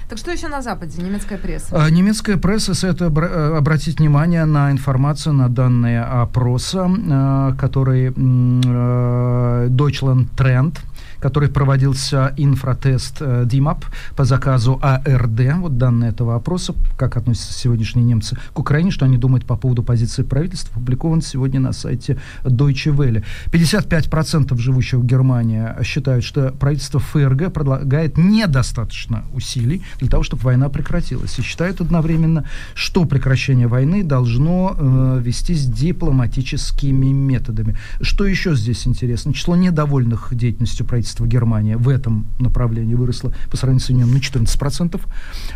Так 0.09 0.19
что 0.19 0.31
еще 0.31 0.49
на 0.49 0.63
Западе? 0.63 1.03
Немецкая 1.03 1.39
пресса? 1.39 1.69
А, 1.73 1.91
немецкая 1.91 2.37
пресса 2.37 2.75
советует 2.75 3.17
э, 3.17 3.57
обратить 3.57 3.99
внимание 3.99 4.45
на 4.45 4.71
информацию, 4.71 5.33
на 5.33 5.49
данные 5.49 6.03
опроса, 6.03 6.89
э, 6.89 7.53
который 7.59 8.09
э, 8.09 9.69
Deutschland 9.69 10.29
Trend– 10.37 10.79
который 11.21 11.49
проводился 11.49 12.35
инфротест 12.37 13.17
э, 13.21 13.45
DIMAP 13.45 13.85
по 14.17 14.25
заказу 14.25 14.79
АРД. 14.83 15.57
Вот 15.59 15.79
данные 15.79 16.11
этого 16.11 16.37
опроса, 16.37 16.75
как 16.97 17.17
относятся 17.17 17.53
сегодняшние 17.53 18.05
немцы 18.05 18.37
к 18.53 18.59
Украине, 18.59 18.91
что 18.91 19.05
они 19.05 19.17
думают 19.17 19.47
по 19.47 19.57
поводу 19.57 19.83
позиции 19.83 20.23
правительства, 20.23 20.77
опубликован 20.77 21.23
сегодня 21.23 21.61
на 21.61 21.73
сайте 21.73 22.19
Deutsche 22.43 22.95
Welle. 22.95 23.25
55% 23.51 24.57
живущих 24.59 25.01
в 25.01 25.07
Германии 25.07 25.83
считают, 25.83 26.25
что 26.25 26.51
правительство 26.53 27.01
ФРГ 27.01 27.53
предлагает 27.53 28.19
недостаточно 28.19 29.25
усилий 29.33 29.83
для 29.99 30.09
того, 30.09 30.23
чтобы 30.23 30.43
война 30.43 30.69
прекратилась. 30.69 31.39
И 31.39 31.43
считают 31.43 31.81
одновременно, 31.81 32.45
что 32.75 33.05
прекращение 33.05 33.67
войны 33.67 34.03
должно 34.03 34.77
э, 34.77 35.21
вестись 35.23 35.67
дипломатическими 35.67 37.13
методами. 37.13 37.77
Что 38.01 38.27
еще 38.27 38.55
здесь 38.55 38.87
интересно? 38.87 39.33
Число 39.33 39.57
недовольных 39.57 40.29
деятельностью 40.33 40.84
правительства 40.85 41.15
правительства 41.15 41.27
Германии 41.27 41.75
в 41.75 41.89
этом 41.89 42.27
направлении 42.39 42.95
выросло 42.95 43.33
по 43.51 43.57
сравнению 43.57 43.81
с 43.81 43.85
Соединенными 43.85 44.17
на 44.17 44.21
14%. 44.21 45.01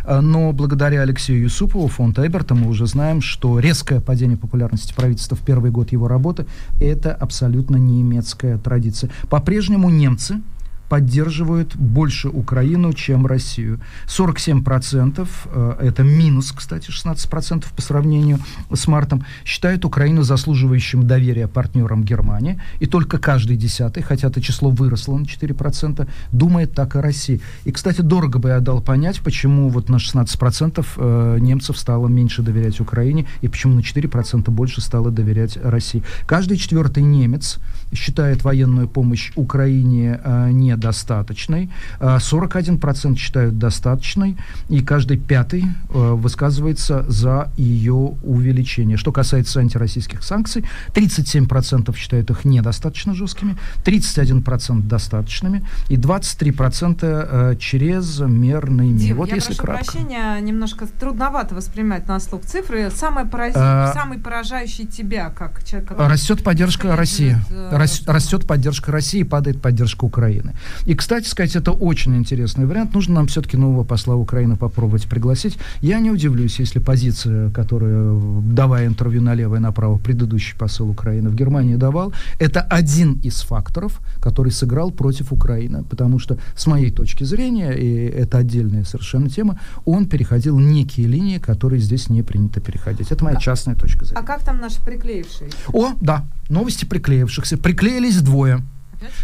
А, 0.05 0.21
но 0.21 0.51
благодаря 0.51 1.01
Алексею 1.01 1.41
Юсупову, 1.41 1.87
фонд 1.87 2.19
Эберта, 2.19 2.55
мы 2.55 2.69
уже 2.69 2.85
знаем, 2.87 3.21
что 3.21 3.59
резкое 3.59 3.99
падение 3.99 4.37
популярности 4.37 4.93
правительства 4.93 5.35
в 5.35 5.41
первый 5.41 5.71
год 5.71 5.91
его 5.91 6.07
работы– 6.07 6.45
это 6.79 7.13
абсолютно 7.13 7.77
немецкая 7.77 8.57
традиция. 8.57 9.09
По-прежнему 9.29 9.89
немцы 9.89 10.41
поддерживают 10.89 11.75
больше 11.75 12.29
Украину, 12.29 12.93
чем 12.93 13.25
Россию. 13.25 13.79
47%, 14.07 15.27
э, 15.45 15.75
это 15.81 16.03
минус, 16.03 16.51
кстати, 16.51 16.89
16% 16.89 17.65
по 17.75 17.81
сравнению 17.81 18.39
с 18.73 18.87
мартом, 18.87 19.23
считают 19.45 19.85
Украину 19.85 20.23
заслуживающим 20.23 21.07
доверия 21.07 21.47
партнерам 21.47 22.03
Германии. 22.03 22.59
И 22.79 22.87
только 22.87 23.19
каждый 23.19 23.55
десятый, 23.55 24.03
хотя 24.03 24.27
это 24.27 24.41
число 24.41 24.71
выросло 24.71 25.17
на 25.17 25.25
4%, 25.25 26.07
думает 26.31 26.73
так 26.73 26.95
о 26.95 27.01
России. 27.01 27.39
И, 27.65 27.71
кстати, 27.71 28.01
дорого 28.01 28.39
бы 28.39 28.49
я 28.49 28.59
дал 28.59 28.81
понять, 28.81 29.21
почему 29.21 29.69
вот 29.69 29.89
на 29.89 29.97
16% 29.97 30.85
э, 30.97 31.37
немцев 31.39 31.77
стало 31.77 32.07
меньше 32.07 32.41
доверять 32.41 32.79
Украине, 32.79 33.25
и 33.41 33.47
почему 33.47 33.75
на 33.75 33.81
4% 33.81 34.49
больше 34.49 34.81
стало 34.81 35.11
доверять 35.11 35.57
России. 35.57 36.03
Каждый 36.25 36.57
четвертый 36.57 37.03
немец 37.03 37.59
считает 37.93 38.43
военную 38.43 38.87
помощь 38.87 39.31
Украине 39.35 40.19
э, 40.23 40.49
не 40.51 40.75
недостаточной, 40.79 41.69
41% 41.99 43.15
считают 43.17 43.57
достаточной, 43.57 44.37
и 44.69 44.81
каждый 44.81 45.17
пятый 45.17 45.63
э, 45.63 45.93
высказывается 45.93 47.05
за 47.07 47.51
ее 47.57 47.93
увеличение. 48.23 48.97
Что 48.97 49.11
касается 49.11 49.59
антироссийских 49.59 50.23
санкций, 50.23 50.63
37% 50.93 51.95
считают 51.95 52.29
их 52.31 52.45
недостаточно 52.45 53.13
жесткими, 53.13 53.57
31% 53.83 54.81
достаточными, 54.87 55.65
и 55.89 55.95
23% 55.95 56.97
э, 57.03 57.55
чрезмерными. 57.57 58.97
Дим, 58.97 59.17
вот 59.17 59.29
я 59.29 59.35
если 59.35 59.53
прошу 59.53 59.63
кратко. 59.63 59.91
прощения, 59.91 60.39
немножко 60.39 60.87
трудновато 60.87 61.55
воспринимать 61.55 62.07
на 62.07 62.19
слух 62.19 62.45
цифры. 62.45 62.89
Самый, 62.91 63.25
порази... 63.25 63.55
а... 63.57 63.91
самый 63.93 64.19
поражающий 64.19 64.85
тебя, 64.85 65.29
как 65.29 65.63
человек, 65.65 65.89
который... 65.89 66.07
Растет 66.07 66.43
поддержка 66.43 66.95
России. 66.95 67.37
Рас... 67.71 68.03
Растет 68.07 68.47
поддержка 68.47 68.91
России, 68.91 69.23
падает 69.23 69.61
поддержка 69.61 70.05
Украины. 70.05 70.53
И, 70.85 70.95
кстати 70.95 71.27
сказать, 71.27 71.55
это 71.55 71.71
очень 71.71 72.15
интересный 72.15 72.65
вариант. 72.65 72.93
Нужно 72.93 73.15
нам 73.15 73.27
все-таки 73.27 73.57
нового 73.57 73.83
посла 73.83 74.15
Украины 74.15 74.55
попробовать 74.55 75.07
пригласить. 75.07 75.57
Я 75.81 75.99
не 75.99 76.11
удивлюсь, 76.11 76.59
если 76.59 76.79
позиция, 76.79 77.49
которую, 77.51 78.41
давая 78.41 78.87
интервью 78.87 79.21
налево 79.21 79.55
и 79.55 79.59
направо, 79.59 79.97
предыдущий 79.97 80.55
посол 80.57 80.89
Украины 80.89 81.29
в 81.29 81.35
Германии 81.35 81.75
давал, 81.75 82.13
это 82.39 82.61
один 82.61 83.13
из 83.23 83.41
факторов, 83.41 83.99
который 84.21 84.51
сыграл 84.51 84.91
против 84.91 85.31
Украины. 85.31 85.83
Потому 85.83 86.19
что, 86.19 86.37
с 86.55 86.67
моей 86.67 86.91
точки 86.91 87.23
зрения, 87.23 87.71
и 87.71 88.05
это 88.05 88.39
отдельная 88.39 88.83
совершенно 88.83 89.29
тема, 89.29 89.59
он 89.85 90.07
переходил 90.07 90.59
некие 90.59 91.07
линии, 91.07 91.37
которые 91.37 91.79
здесь 91.81 92.09
не 92.09 92.23
принято 92.23 92.59
переходить. 92.59 93.11
Это 93.11 93.23
моя 93.23 93.37
а, 93.37 93.39
частная 93.39 93.75
точка 93.75 94.05
зрения. 94.05 94.21
А 94.21 94.23
как 94.23 94.43
там 94.43 94.59
наши 94.59 94.81
приклеившие? 94.83 95.49
О, 95.73 95.93
да, 96.01 96.25
новости 96.49 96.85
приклеившихся. 96.85 97.57
Приклеились 97.57 98.21
двое. 98.21 98.61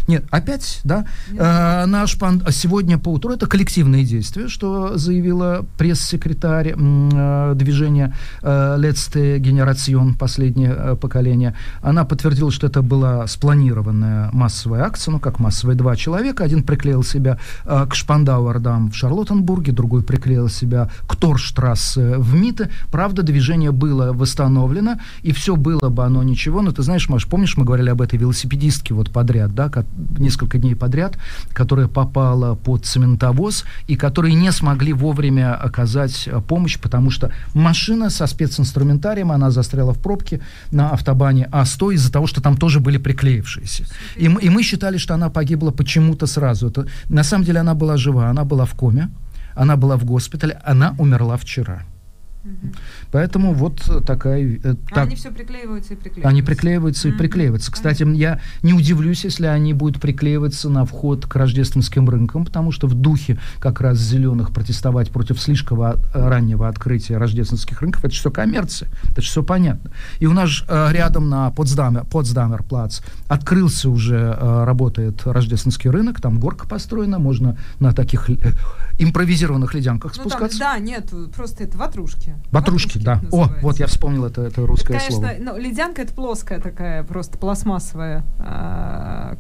Нет, 0.08 0.26
опять, 0.32 0.82
да. 0.84 1.06
Э, 1.32 1.86
наш 1.86 2.18
пан 2.18 2.44
сегодня 2.52 2.98
по 2.98 3.10
утру 3.10 3.34
это 3.34 3.48
коллективные 3.48 4.04
действия, 4.04 4.48
что 4.48 4.98
заявила 4.98 5.66
пресс-секретарь 5.78 6.76
э, 6.76 7.54
движения 7.56 8.16
э, 8.42 8.78
Letzte 8.80 9.40
Generation, 9.40 10.18
последнее 10.18 10.76
э, 10.78 10.96
поколение. 10.96 11.56
Она 11.82 12.06
подтвердила, 12.06 12.52
что 12.52 12.68
это 12.68 12.82
была 12.82 13.28
спланированная 13.28 14.30
массовая 14.32 14.84
акция, 14.84 15.12
ну 15.12 15.20
как 15.20 15.40
массовая, 15.40 15.76
два 15.76 15.96
человека. 15.96 16.44
Один 16.44 16.64
приклеил 16.64 17.04
себя 17.04 17.38
э, 17.66 17.86
к 17.90 17.96
Шпандауэрдам 17.96 18.92
в 18.92 18.96
Шарлоттенбурге, 18.96 19.72
другой 19.72 20.04
приклеил 20.04 20.50
себя 20.50 20.90
к 21.08 21.16
Торштрассе 21.16 22.18
в 22.18 22.34
Мите. 22.34 22.70
Правда, 22.92 23.24
движение 23.24 23.72
было 23.72 24.14
восстановлено, 24.14 25.00
и 25.22 25.32
все 25.32 25.56
было 25.56 25.90
бы 25.90 26.06
оно 26.06 26.24
ничего. 26.24 26.62
Но 26.62 26.72
ты 26.72 26.84
знаешь, 26.84 27.10
Маш, 27.10 27.26
помнишь, 27.26 27.58
мы 27.58 27.66
говорили 27.66 27.90
об 27.90 28.02
этой 28.02 28.18
велосипедистке 28.18 28.94
вот 28.94 29.12
подряд, 29.12 29.54
да, 29.54 29.65
несколько 30.18 30.58
дней 30.58 30.76
подряд, 30.76 31.18
которая 31.54 31.88
попала 31.88 32.56
под 32.56 32.86
цементовоз 32.86 33.66
и 33.88 33.96
которые 33.96 34.34
не 34.34 34.52
смогли 34.52 34.94
вовремя 34.94 35.56
оказать 35.56 36.28
э, 36.28 36.42
помощь, 36.42 36.80
потому 36.80 37.12
что 37.12 37.32
машина 37.54 38.10
со 38.10 38.28
специнструментарием, 38.28 39.32
она 39.32 39.52
застряла 39.52 39.94
в 39.94 40.00
пробке 40.00 40.42
на 40.72 40.92
автобане 40.92 41.50
А100 41.52 41.94
из-за 41.94 42.12
того, 42.12 42.28
что 42.28 42.42
там 42.42 42.58
тоже 42.58 42.80
были 42.80 42.98
приклеившиеся. 42.98 43.86
И, 44.16 44.26
и 44.26 44.50
мы 44.50 44.64
считали, 44.64 44.98
что 44.98 45.14
она 45.14 45.30
погибла 45.30 45.72
почему-то 45.72 46.28
сразу. 46.28 46.68
Это, 46.68 46.88
на 47.10 47.24
самом 47.24 47.46
деле 47.46 47.60
она 47.60 47.74
была 47.74 47.98
жива, 47.98 48.30
она 48.30 48.44
была 48.44 48.66
в 48.66 48.74
коме, 48.74 49.10
она 49.56 49.76
была 49.76 49.98
в 49.98 50.06
госпитале, 50.06 50.60
она 50.64 50.96
умерла 50.98 51.38
вчера. 51.38 51.84
Поэтому 53.12 53.54
вот 53.54 53.82
такая... 54.06 54.60
Э, 54.64 54.74
а 54.74 54.76
так, 54.96 55.08
они 55.08 55.16
все 55.16 55.32
приклеиваются 55.32 55.94
и 55.94 55.96
приклеиваются. 55.96 56.30
Они 56.30 56.42
приклеиваются 56.42 57.08
угу. 57.08 57.16
и 57.16 57.18
приклеиваются. 57.18 57.72
Кстати, 57.72 58.04
я 58.16 58.40
не 58.64 58.74
удивлюсь, 58.74 59.24
если 59.24 59.46
они 59.46 59.74
будут 59.74 60.02
приклеиваться 60.02 60.70
на 60.70 60.86
вход 60.86 61.26
к 61.26 61.36
рождественским 61.36 62.10
рынкам, 62.10 62.46
потому 62.46 62.72
что 62.72 62.88
в 62.88 62.94
духе 62.94 63.40
как 63.60 63.82
раз 63.82 63.98
зеленых 64.00 64.52
протестовать 64.52 65.12
против 65.12 65.40
слишком 65.40 65.76
раннего 66.14 66.68
открытия 66.68 67.18
рождественских 67.18 67.82
рынков, 67.82 68.06
это 68.06 68.14
все 68.14 68.32
коммерция, 68.32 68.90
это 69.10 69.22
все 69.22 69.44
понятно. 69.44 69.92
И 70.20 70.26
у 70.26 70.34
нас 70.34 70.64
э, 70.68 70.88
рядом 70.92 71.30
на 71.30 71.52
Потсдамер, 71.52 72.06
Потсдамер 72.06 72.64
плац 72.64 73.02
открылся 73.28 73.90
уже, 73.90 74.38
э, 74.40 74.64
работает 74.64 75.26
рождественский 75.26 75.90
рынок, 75.90 76.22
там 76.22 76.40
горка 76.40 76.68
построена, 76.68 77.20
можно 77.20 77.58
на 77.80 77.94
таких 77.94 78.30
э, 78.30 78.38
импровизированных 79.00 79.74
ледянках 79.74 80.14
ну, 80.16 80.24
спускаться. 80.24 80.60
Там, 80.60 80.74
да, 80.74 80.80
нет, 80.80 81.14
просто 81.36 81.64
это 81.64 81.78
ватрушки. 81.78 82.35
Ватрушки, 82.52 82.98
да. 82.98 83.22
О, 83.32 83.50
вот 83.62 83.80
я 83.80 83.88
вспомнил 83.88 84.26
это, 84.26 84.42
это 84.44 84.66
русское 84.66 84.96
это, 84.96 85.06
конечно, 85.08 85.28
слово. 85.28 85.36
Ну, 85.40 85.58
ледянка 85.58 86.02
это 86.02 86.14
плоская 86.14 86.60
такая, 86.60 87.04
просто 87.04 87.38
пластмассовая. 87.38 88.24
А, 88.40 89.38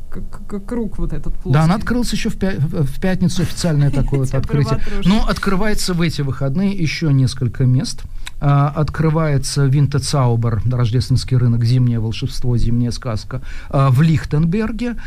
круг 0.67 0.97
вот 0.97 1.13
этот 1.13 1.33
плоский. 1.33 1.53
Да, 1.53 1.63
она 1.63 1.75
открылась 1.75 2.11
еще 2.11 2.29
в, 2.29 2.37
пя- 2.37 2.57
в 2.59 2.99
пятницу 2.99 3.41
официальное 3.43 3.91
такое 3.91 4.21
вот 4.21 4.33
открытие. 4.33 4.79
Но 5.05 5.25
открывается 5.27 5.93
в 5.93 6.01
эти 6.01 6.21
выходные 6.21 6.71
еще 6.71 7.11
несколько 7.13 7.65
мест. 7.65 8.03
А, 8.47 8.69
открывается 8.69 9.65
Винтецаубер, 9.65 10.61
рождественский 10.71 11.35
рынок, 11.35 11.63
зимнее 11.63 11.99
волшебство, 11.99 12.55
зимняя 12.57 12.91
сказка, 12.91 13.41
а, 13.71 13.89
в 13.89 14.03
Лихтенберге. 14.03 14.97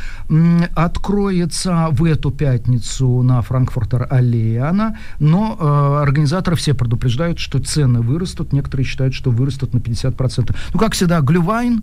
Откроется 0.75 1.87
в 1.93 2.03
эту 2.03 2.33
пятницу 2.33 3.23
на 3.23 3.41
Франкфуртер 3.41 4.09
аллее 4.11 4.65
она, 4.65 4.97
но 5.21 5.57
а, 5.61 6.03
организаторы 6.03 6.57
все 6.57 6.75
предупреждают, 6.75 7.39
что 7.39 7.61
цены 7.61 8.01
вырастут, 8.01 8.53
некоторые 8.53 8.85
считают, 8.85 9.15
что 9.15 9.31
вырастут 9.31 9.73
на 9.73 9.79
50%. 9.79 10.57
Ну, 10.75 10.81
как 10.81 10.95
всегда, 10.95 11.21
глювайн, 11.21 11.83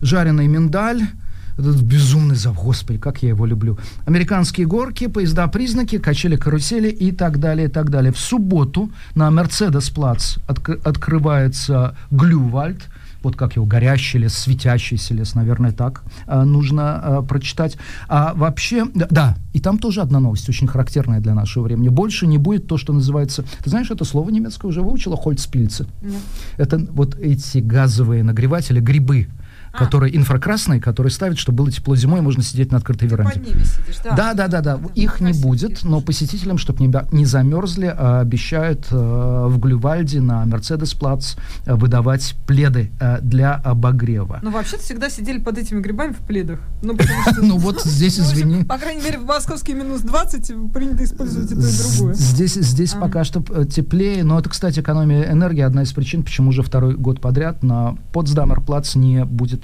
жареный 0.00 0.46
миндаль, 0.46 1.02
этот 1.58 1.80
безумный 1.82 2.36
зав, 2.36 2.56
господи, 2.62 2.98
как 2.98 3.22
я 3.22 3.30
его 3.30 3.46
люблю. 3.46 3.78
Американские 4.06 4.66
горки, 4.66 5.06
поезда-признаки, 5.06 5.98
качели-карусели 5.98 6.88
и 6.88 7.12
так 7.12 7.38
далее, 7.38 7.68
и 7.68 7.70
так 7.70 7.90
далее. 7.90 8.12
В 8.12 8.18
субботу 8.18 8.90
на 9.14 9.30
Мерседес-плац 9.30 10.38
отк- 10.48 10.80
открывается 10.84 11.96
Глювальд, 12.10 12.88
вот 13.24 13.36
как 13.36 13.56
его, 13.56 13.64
горящий 13.64 14.18
лес, 14.18 14.34
светящийся 14.34 15.14
лес, 15.14 15.34
наверное, 15.34 15.72
так 15.72 16.02
а, 16.26 16.44
нужно 16.44 17.00
а, 17.00 17.22
прочитать. 17.22 17.76
А 18.06 18.34
вообще, 18.34 18.84
да, 18.94 19.06
да, 19.10 19.36
и 19.54 19.60
там 19.60 19.78
тоже 19.78 20.02
одна 20.02 20.20
новость, 20.20 20.48
очень 20.48 20.66
характерная 20.66 21.20
для 21.20 21.34
нашего 21.34 21.64
времени. 21.64 21.88
Больше 21.88 22.26
не 22.26 22.38
будет 22.38 22.66
то, 22.66 22.76
что 22.76 22.92
называется, 22.92 23.44
ты 23.62 23.70
знаешь, 23.70 23.90
это 23.90 24.04
слово 24.04 24.30
немецкое 24.30 24.68
уже 24.68 24.82
выучила, 24.82 25.16
хольцпильцы. 25.16 25.86
Нет. 26.02 26.20
Это 26.58 26.78
вот 26.90 27.16
эти 27.18 27.58
газовые 27.58 28.22
нагреватели, 28.22 28.80
грибы, 28.80 29.28
а. 29.74 29.84
которые 29.84 30.16
инфракрасные, 30.16 30.80
которые 30.80 31.10
ставят, 31.10 31.38
чтобы 31.38 31.58
было 31.58 31.70
тепло 31.70 31.96
зимой, 31.96 32.20
можно 32.20 32.42
сидеть 32.42 32.70
на 32.70 32.78
открытой 32.78 33.08
Ты 33.08 33.14
веранде. 33.14 33.40
Под 33.40 33.48
ними 33.48 33.64
сидишь, 33.64 33.96
да. 34.04 34.14
Да, 34.14 34.34
да, 34.34 34.48
да, 34.48 34.60
да. 34.60 34.76
да. 34.76 34.88
Их 34.94 35.20
не 35.20 35.32
будет, 35.32 35.82
но 35.84 36.00
посетителям, 36.00 36.58
чтобы 36.58 36.84
не, 36.84 36.92
не 37.12 37.24
замерзли, 37.24 37.92
а, 37.96 38.20
обещают 38.20 38.86
а, 38.90 39.48
в 39.48 39.58
Глювальде 39.58 40.20
на 40.20 40.44
Мерседес-плац 40.46 41.34
а, 41.66 41.76
выдавать 41.76 42.34
пледы 42.46 42.90
а, 43.00 43.18
для 43.20 43.54
обогрева. 43.54 44.40
Ну, 44.42 44.50
вообще-то 44.50 44.82
всегда 44.82 45.10
сидели 45.10 45.38
под 45.38 45.58
этими 45.58 45.80
грибами 45.80 46.12
в 46.12 46.18
пледах. 46.18 46.60
Ну, 46.82 46.96
ну 47.42 47.58
вот 47.58 47.82
здесь, 47.82 48.18
извини. 48.20 48.64
По 48.64 48.78
крайней 48.78 49.02
мере, 49.02 49.18
в 49.18 49.24
московский 49.24 49.74
минус 49.74 50.02
20 50.02 50.72
принято 50.72 51.04
использовать 51.04 51.50
это 51.50 51.60
и 51.60 51.72
другое. 51.76 52.14
Здесь, 52.14 52.54
здесь 52.54 52.92
пока 52.92 53.24
что 53.24 53.44
э, 53.50 53.64
теплее, 53.66 54.24
но 54.24 54.38
это, 54.38 54.48
кстати, 54.50 54.80
экономия 54.80 55.30
энергии 55.30 55.62
одна 55.62 55.82
из 55.82 55.92
причин, 55.92 56.22
почему 56.22 56.50
уже 56.50 56.62
второй 56.62 56.94
год 56.94 57.20
подряд 57.20 57.62
на 57.62 57.96
Потсдамер-плац 58.12 58.94
не 58.94 59.24
будет 59.24 59.63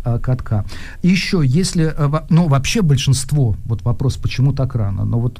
катка. 0.03 0.65
И 1.01 1.09
еще, 1.09 1.41
если, 1.43 1.93
э, 1.95 2.21
ну, 2.29 2.47
вообще 2.47 2.81
большинство, 2.81 3.55
вот 3.65 3.83
вопрос, 3.83 4.17
почему 4.17 4.53
так 4.53 4.75
рано, 4.75 5.05
но 5.05 5.19
вот 5.19 5.39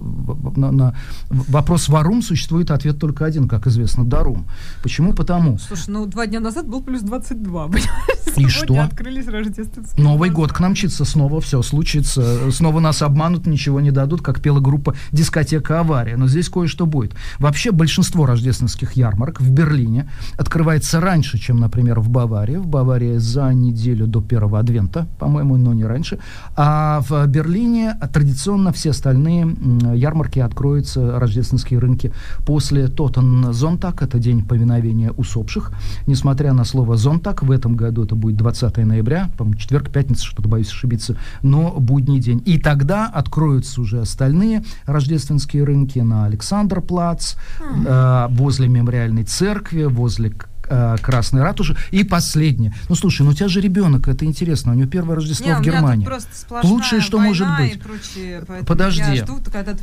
на, 0.58 0.72
на 0.72 0.96
вопрос 1.30 1.90
варум 1.90 2.22
существует 2.22 2.72
ответ 2.72 3.00
только 3.00 3.26
один, 3.26 3.48
как 3.48 3.68
известно, 3.68 4.06
дарум. 4.06 4.46
Почему? 4.84 5.14
Потому. 5.14 5.58
Слушай, 5.58 5.90
ну, 5.90 6.06
два 6.06 6.28
дня 6.28 6.40
назад 6.40 6.68
был 6.68 6.82
плюс 6.82 7.02
22, 7.02 7.70
И 8.38 8.48
что? 8.48 8.82
открылись 8.82 9.28
рождественские 9.28 10.04
Новый 10.04 10.30
год 10.30 10.54
к 10.54 10.60
нам 10.60 10.72
мчится, 10.72 11.06
снова 11.06 11.42
все 11.42 11.62
случится, 11.62 12.52
снова 12.52 12.80
нас 12.80 13.02
обманут, 13.02 13.46
ничего 13.46 13.82
не 13.82 13.92
дадут, 13.92 14.22
как 14.22 14.42
пела 14.42 14.60
группа 14.60 14.96
«Дискотека 15.12 15.80
авария». 15.80 16.16
Но 16.18 16.28
здесь 16.28 16.50
кое-что 16.50 16.86
будет. 16.86 17.14
Вообще 17.40 17.72
большинство 17.72 18.26
рождественских 18.26 18.94
ярмарок 18.94 19.42
в 19.42 19.50
Берлине 19.52 20.10
открывается 20.38 21.00
раньше, 21.00 21.38
чем, 21.38 21.60
например, 21.60 22.00
в 22.00 22.10
Баварии. 22.10 22.58
В 22.58 22.68
Баварии 22.68 23.18
за 23.18 23.54
неделю 23.54 24.08
до 24.08 24.22
первого 24.22 24.51
адвента, 24.60 25.08
по-моему, 25.20 25.58
но 25.58 25.74
не 25.74 25.86
раньше. 25.86 26.20
А 26.56 27.02
в 27.08 27.28
Берлине 27.28 27.98
традиционно 28.14 28.72
все 28.72 28.92
остальные 28.92 29.56
ярмарки 29.96 30.40
откроются, 30.40 31.20
рождественские 31.20 31.80
рынки, 31.80 32.12
после 32.46 32.88
Тотен 32.88 33.54
Зонтак, 33.54 34.02
это 34.02 34.20
день 34.20 34.46
повиновения 34.46 35.12
усопших. 35.12 35.72
Несмотря 36.08 36.54
на 36.54 36.66
слово 36.66 36.98
Зонтак, 36.98 37.44
в 37.44 37.52
этом 37.52 37.76
году 37.76 38.04
это 38.04 38.16
будет 38.16 38.38
20 38.38 38.78
ноября, 38.78 39.30
по-моему, 39.38 39.60
четверг, 39.60 39.90
пятница, 39.90 40.26
что-то 40.26 40.50
боюсь 40.50 40.70
ошибиться, 40.70 41.16
но 41.42 41.72
будний 41.72 42.20
день. 42.20 42.42
И 42.46 42.58
тогда 42.58 43.08
откроются 43.08 43.82
уже 43.82 44.02
остальные 44.02 44.64
рождественские 44.86 45.64
рынки 45.64 46.00
на 46.00 46.26
Александр-Плац, 46.26 47.36
э, 47.86 48.28
возле 48.30 48.68
мемориальной 48.68 49.24
церкви, 49.24 49.84
возле 49.84 50.32
э, 50.72 50.96
Красной 51.02 51.42
ратуши. 51.42 51.76
И 51.92 52.04
последнее. 52.04 52.74
Ну, 52.90 52.96
слушай, 52.96 53.24
ну 53.24 53.32
у 53.32 53.34
тебя 53.34 53.48
же 53.48 53.62
ребенок, 53.62 54.08
это 54.08 54.26
интересно. 54.26 54.72
У 54.72 54.76
него 54.76 54.90
первое 54.90 55.16
Рождество 55.18 55.48
Не, 55.48 55.56
в 55.56 55.62
Германии. 55.62 56.08
Лучшее, 56.64 57.02
что 57.02 57.20
может 57.20 57.48
быть. 57.58 57.82
Прочее, 57.82 58.44
Подожди. 58.66 59.18
Жду, 59.18 59.40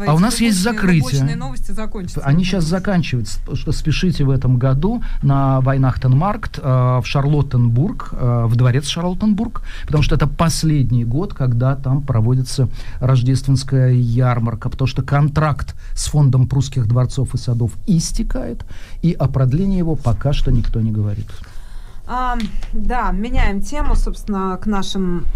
а 0.06 0.14
у 0.14 0.18
нас 0.18 0.40
есть 0.40 0.58
закрытие. 0.60 1.36
новости 1.36 1.72
закончатся. 1.72 2.20
Они 2.24 2.44
сейчас 2.44 2.64
заканчиваются. 2.64 3.38
Что 3.54 3.72
спешите 3.72 4.24
в 4.24 4.30
этом 4.30 4.56
году 4.56 5.02
на 5.22 5.60
Вайнахтенмаркт 5.60 6.58
э, 6.58 6.62
в 6.62 7.02
Шарлоттенбург, 7.04 8.10
э, 8.12 8.44
в 8.46 8.56
дворец 8.56 8.86
Шарлоттенбург, 8.86 9.62
потому 9.86 10.02
что 10.02 10.14
это 10.14 10.26
последний 10.26 11.04
год, 11.04 11.34
когда 11.34 11.76
там 11.76 12.02
проводится 12.02 12.68
рождественская 13.00 13.92
ярмарка, 13.92 14.68
потому 14.68 14.88
что 14.88 15.02
контракт 15.02 15.74
с 15.94 16.06
фондом 16.06 16.46
прусских 16.46 16.86
дворцов 16.86 17.34
и 17.34 17.38
садов 17.38 17.72
истекает, 17.86 18.64
и 19.02 19.12
о 19.12 19.28
продлении 19.28 19.78
его 19.78 19.94
пока 19.94 20.32
что 20.32 20.50
никто 20.50 20.77
никто 20.78 20.80
не 20.80 20.92
говорит. 20.92 21.26
А, 22.06 22.38
да, 22.72 23.12
меняем 23.12 23.60
тему, 23.60 23.94
собственно, 23.94 24.56
к 24.56 24.66
нашим, 24.66 25.26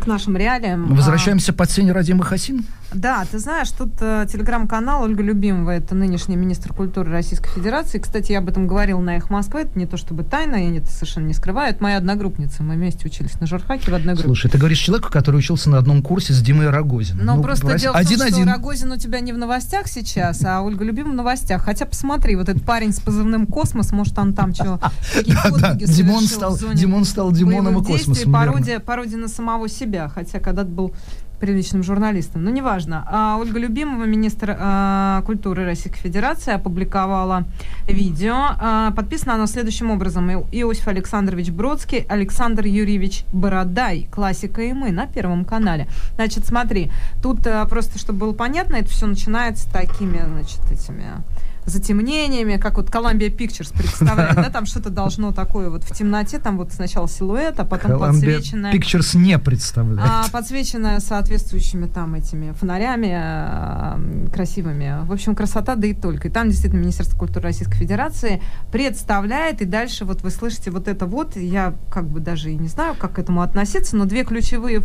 к 0.00 0.06
нашим 0.06 0.36
реалиям. 0.36 0.94
Возвращаемся 0.94 1.52
а, 1.52 1.54
под 1.54 1.70
сень 1.70 1.90
родимых 1.90 2.28
Хасин. 2.28 2.64
Да, 2.92 3.24
ты 3.30 3.38
знаешь, 3.38 3.70
тут 3.70 3.90
э, 4.00 4.26
телеграм-канал 4.30 5.04
Ольга 5.04 5.22
Любимова, 5.22 5.70
это 5.70 5.94
нынешний 5.94 6.36
министр 6.36 6.72
культуры 6.72 7.12
Российской 7.12 7.48
Федерации. 7.50 7.98
Кстати, 7.98 8.32
я 8.32 8.38
об 8.38 8.48
этом 8.48 8.66
говорила 8.66 9.00
на 9.00 9.16
их 9.16 9.30
Москвы, 9.30 9.60
это 9.62 9.78
не 9.78 9.86
то 9.86 9.96
чтобы 9.96 10.24
тайна, 10.24 10.56
я 10.56 10.76
это 10.76 10.90
совершенно 10.90 11.26
не 11.26 11.34
скрываю. 11.34 11.70
Это 11.70 11.82
моя 11.82 11.98
одногруппница, 11.98 12.62
мы 12.62 12.74
вместе 12.74 13.06
учились 13.06 13.38
на 13.40 13.46
журфаке 13.46 13.90
в 13.90 13.94
одной 13.94 14.14
группе. 14.14 14.28
Слушай, 14.28 14.50
ты 14.50 14.58
говоришь 14.58 14.78
человеку, 14.78 15.10
который 15.10 15.36
учился 15.36 15.70
на 15.70 15.78
одном 15.78 16.02
курсе 16.02 16.32
с 16.32 16.40
Димой 16.40 16.70
Рогозиным. 16.70 17.24
Но 17.24 17.36
ну, 17.36 17.42
просто 17.42 17.66
брось, 17.66 17.82
дело 17.82 17.96
один, 17.96 18.16
в 18.16 18.18
том, 18.18 18.26
один. 18.26 18.42
что 18.42 18.52
Рогозин 18.54 18.92
у 18.92 18.96
тебя 18.96 19.20
не 19.20 19.32
в 19.32 19.38
новостях 19.38 19.86
сейчас, 19.86 20.44
а 20.44 20.60
Ольга 20.62 20.84
Любимова 20.84 21.12
в 21.12 21.16
новостях. 21.16 21.62
Хотя 21.62 21.86
посмотри, 21.86 22.34
вот 22.34 22.48
этот 22.48 22.64
парень 22.64 22.92
с 22.92 23.00
позывным 23.00 23.46
«Космос», 23.46 23.92
может, 23.92 24.18
он 24.18 24.34
там 24.34 24.52
чего, 24.52 24.80
какие 25.14 25.36
подвиги 25.36 25.84
Димон 25.84 26.24
стал, 26.24 26.58
Димон 26.74 27.04
стал 27.04 27.30
Димоном 27.32 27.78
и 27.78 27.84
Космосом. 27.84 28.32
Пародия 28.32 29.18
на 29.18 29.28
самого 29.28 29.68
себя, 29.68 30.08
хотя 30.08 30.40
когда-то 30.40 30.70
был 30.70 30.94
приличным 31.40 31.82
журналистом, 31.82 32.44
но 32.44 32.50
неважно. 32.50 33.04
А 33.10 33.38
Ольга 33.38 33.58
Любимова, 33.58 34.04
министр 34.04 34.56
а, 34.58 35.22
культуры 35.22 35.64
Российской 35.64 35.98
Федерации, 35.98 36.52
опубликовала 36.52 37.44
видео. 37.88 38.34
А, 38.36 38.92
подписано 38.92 39.34
оно 39.34 39.46
следующим 39.46 39.90
образом. 39.90 40.30
Иосиф 40.30 40.86
Александрович 40.86 41.50
Бродский, 41.50 42.06
Александр 42.08 42.66
Юрьевич 42.66 43.24
Бородай, 43.32 44.06
классика 44.10 44.62
и 44.62 44.72
мы 44.72 44.90
на 44.92 45.06
Первом 45.06 45.44
канале. 45.44 45.88
Значит, 46.16 46.46
смотри, 46.46 46.90
тут 47.22 47.46
а, 47.46 47.64
просто, 47.64 47.98
чтобы 47.98 48.20
было 48.20 48.32
понятно, 48.32 48.76
это 48.76 48.90
все 48.90 49.06
начинается 49.06 49.70
такими, 49.72 50.18
значит, 50.18 50.60
этими 50.70 51.04
затемнениями, 51.70 52.56
как 52.56 52.76
вот 52.76 52.88
Columbia 52.88 53.34
Pictures 53.34 53.72
представляет, 53.76 54.36
да, 54.36 54.50
там 54.50 54.66
что-то 54.66 54.90
должно 54.90 55.32
такое 55.32 55.70
вот 55.70 55.84
в 55.84 55.94
темноте, 55.94 56.38
там 56.38 56.56
вот 56.56 56.72
сначала 56.72 57.08
силуэт, 57.08 57.58
а 57.60 57.64
потом 57.64 57.92
Columbia 57.92 58.08
подсвеченное... 58.08 58.72
Pictures 58.72 59.16
не 59.16 59.38
представляет. 59.38 60.10
А, 60.10 60.26
подсвеченное 60.30 61.00
соответствующими 61.00 61.86
там 61.86 62.14
этими 62.14 62.52
фонарями 62.52 63.10
э, 63.12 64.28
красивыми. 64.32 65.04
В 65.06 65.12
общем, 65.12 65.34
красота, 65.34 65.74
да 65.76 65.86
и 65.86 65.94
только. 65.94 66.28
И 66.28 66.30
там 66.30 66.48
действительно 66.48 66.80
Министерство 66.80 67.16
культуры 67.16 67.44
Российской 67.44 67.76
Федерации 67.76 68.42
представляет, 68.72 69.62
и 69.62 69.64
дальше 69.64 70.04
вот 70.04 70.22
вы 70.22 70.30
слышите 70.30 70.70
вот 70.70 70.88
это 70.88 71.06
вот, 71.06 71.36
я 71.36 71.74
как 71.90 72.06
бы 72.08 72.20
даже 72.20 72.50
и 72.50 72.56
не 72.56 72.68
знаю, 72.68 72.94
как 72.98 73.14
к 73.14 73.18
этому 73.18 73.42
относиться, 73.42 73.96
но 73.96 74.04
две 74.04 74.24
ключевые 74.24 74.80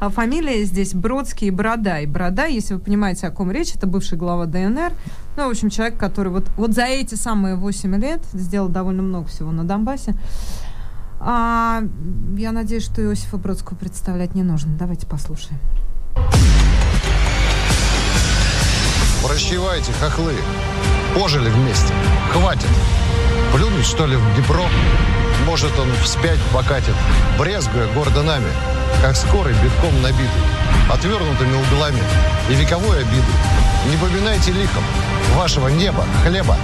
фамилии 0.00 0.64
здесь 0.64 0.94
Бродский 0.94 1.48
и 1.48 1.50
Бородай. 1.50 2.06
Бородай, 2.06 2.54
если 2.54 2.74
вы 2.74 2.80
понимаете, 2.80 3.26
о 3.26 3.30
ком 3.30 3.50
речь, 3.50 3.74
это 3.74 3.86
бывший 3.86 4.18
глава 4.18 4.46
ДНР, 4.46 4.92
ну, 5.36 5.46
в 5.46 5.50
общем, 5.50 5.70
человек, 5.70 5.96
который 5.98 6.28
вот, 6.28 6.44
вот 6.56 6.72
за 6.72 6.82
эти 6.82 7.14
самые 7.14 7.56
8 7.56 7.96
лет 8.00 8.20
сделал 8.32 8.68
довольно 8.68 9.02
много 9.02 9.28
всего 9.28 9.50
на 9.50 9.64
Донбассе. 9.64 10.14
А, 11.20 11.82
я 12.36 12.52
надеюсь, 12.52 12.84
что 12.84 13.00
Иосифа 13.02 13.38
Бродского 13.38 13.76
представлять 13.76 14.34
не 14.34 14.42
нужно. 14.42 14.76
Давайте 14.76 15.06
послушаем. 15.06 15.58
Прощевайте, 19.24 19.92
хохлы. 19.92 20.34
Пожили 21.14 21.48
вместе. 21.48 21.94
Хватит. 22.32 22.68
Плюнуть, 23.54 23.86
что 23.86 24.06
ли, 24.06 24.16
в 24.16 24.34
Днепро? 24.34 24.64
Может, 25.46 25.70
он 25.78 25.88
вспять 26.02 26.38
покатит, 26.52 26.94
брезгуя 27.38 27.86
гордо 27.94 28.22
нами, 28.22 28.48
как 29.00 29.16
скорый 29.16 29.54
битком 29.54 30.00
набитый, 30.02 30.26
отвернутыми 30.90 31.54
углами 31.54 32.00
и 32.48 32.54
вековой 32.54 33.00
обидой. 33.00 33.34
Не 33.90 33.96
поминайте 33.96 34.52
лихом 34.52 34.84
вашего 35.34 35.68
неба, 35.68 36.04
хлеба. 36.24 36.56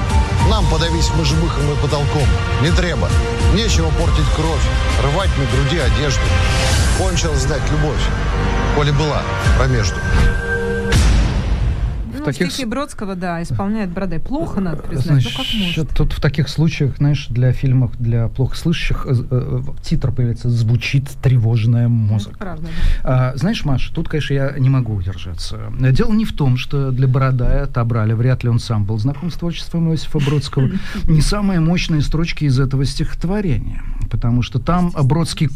Нам 0.48 0.66
подавись 0.70 1.10
мышбыхом 1.10 1.72
и 1.72 1.76
потолком. 1.76 2.26
Не 2.62 2.70
треба. 2.70 3.08
Нечего 3.54 3.90
портить 3.90 4.28
кровь, 4.36 4.62
рвать 5.04 5.30
на 5.38 5.44
груди 5.44 5.78
одежду. 5.78 6.22
Кончил 6.98 7.34
знать 7.34 7.62
любовь, 7.70 8.00
коли 8.76 8.90
была 8.90 9.22
промежду 9.56 10.00
таких... 12.32 12.52
стихи 12.52 12.66
Бродского, 12.66 13.14
да, 13.14 13.42
исполняет 13.42 13.90
Бородай. 13.90 14.18
Плохо, 14.18 14.60
надо 14.60 14.82
признать, 14.82 15.22
Значит, 15.22 15.32
ну 15.36 15.44
как 15.44 15.54
может. 15.54 15.88
Тут 15.90 16.12
в 16.12 16.20
таких 16.20 16.48
случаях, 16.48 16.96
знаешь, 16.96 17.26
для 17.28 17.52
фильмов 17.52 17.92
для 17.98 18.28
плохо 18.28 18.56
слышащих 18.56 19.06
э, 19.08 19.14
э, 19.30 19.62
титр 19.82 20.12
появится 20.12 20.48
«Звучит 20.48 21.08
тревожная 21.22 21.88
музыка». 21.88 22.30
Это 22.30 22.38
правда, 22.38 22.68
да. 23.02 23.30
а, 23.32 23.36
знаешь, 23.36 23.64
Маша, 23.64 23.92
тут, 23.92 24.08
конечно, 24.08 24.34
я 24.34 24.54
не 24.58 24.68
могу 24.68 24.94
удержаться. 24.94 25.58
Дело 25.78 26.12
не 26.12 26.24
в 26.24 26.32
том, 26.32 26.56
что 26.56 26.90
для 26.90 27.08
Бородая 27.08 27.64
отобрали, 27.64 28.12
вряд 28.12 28.44
ли 28.44 28.50
он 28.50 28.58
сам 28.58 28.84
был 28.84 28.98
знаком 28.98 29.30
с 29.30 29.34
творчеством 29.34 29.90
Иосифа 29.90 30.18
Бродского, 30.18 30.70
не 31.04 31.20
самые 31.20 31.60
мощные 31.60 32.02
строчки 32.02 32.44
из 32.44 32.58
этого 32.58 32.84
стихотворения, 32.84 33.82
потому 34.08 34.42
что 34.42 34.58
там 34.58 34.92
Бродский 35.04 35.48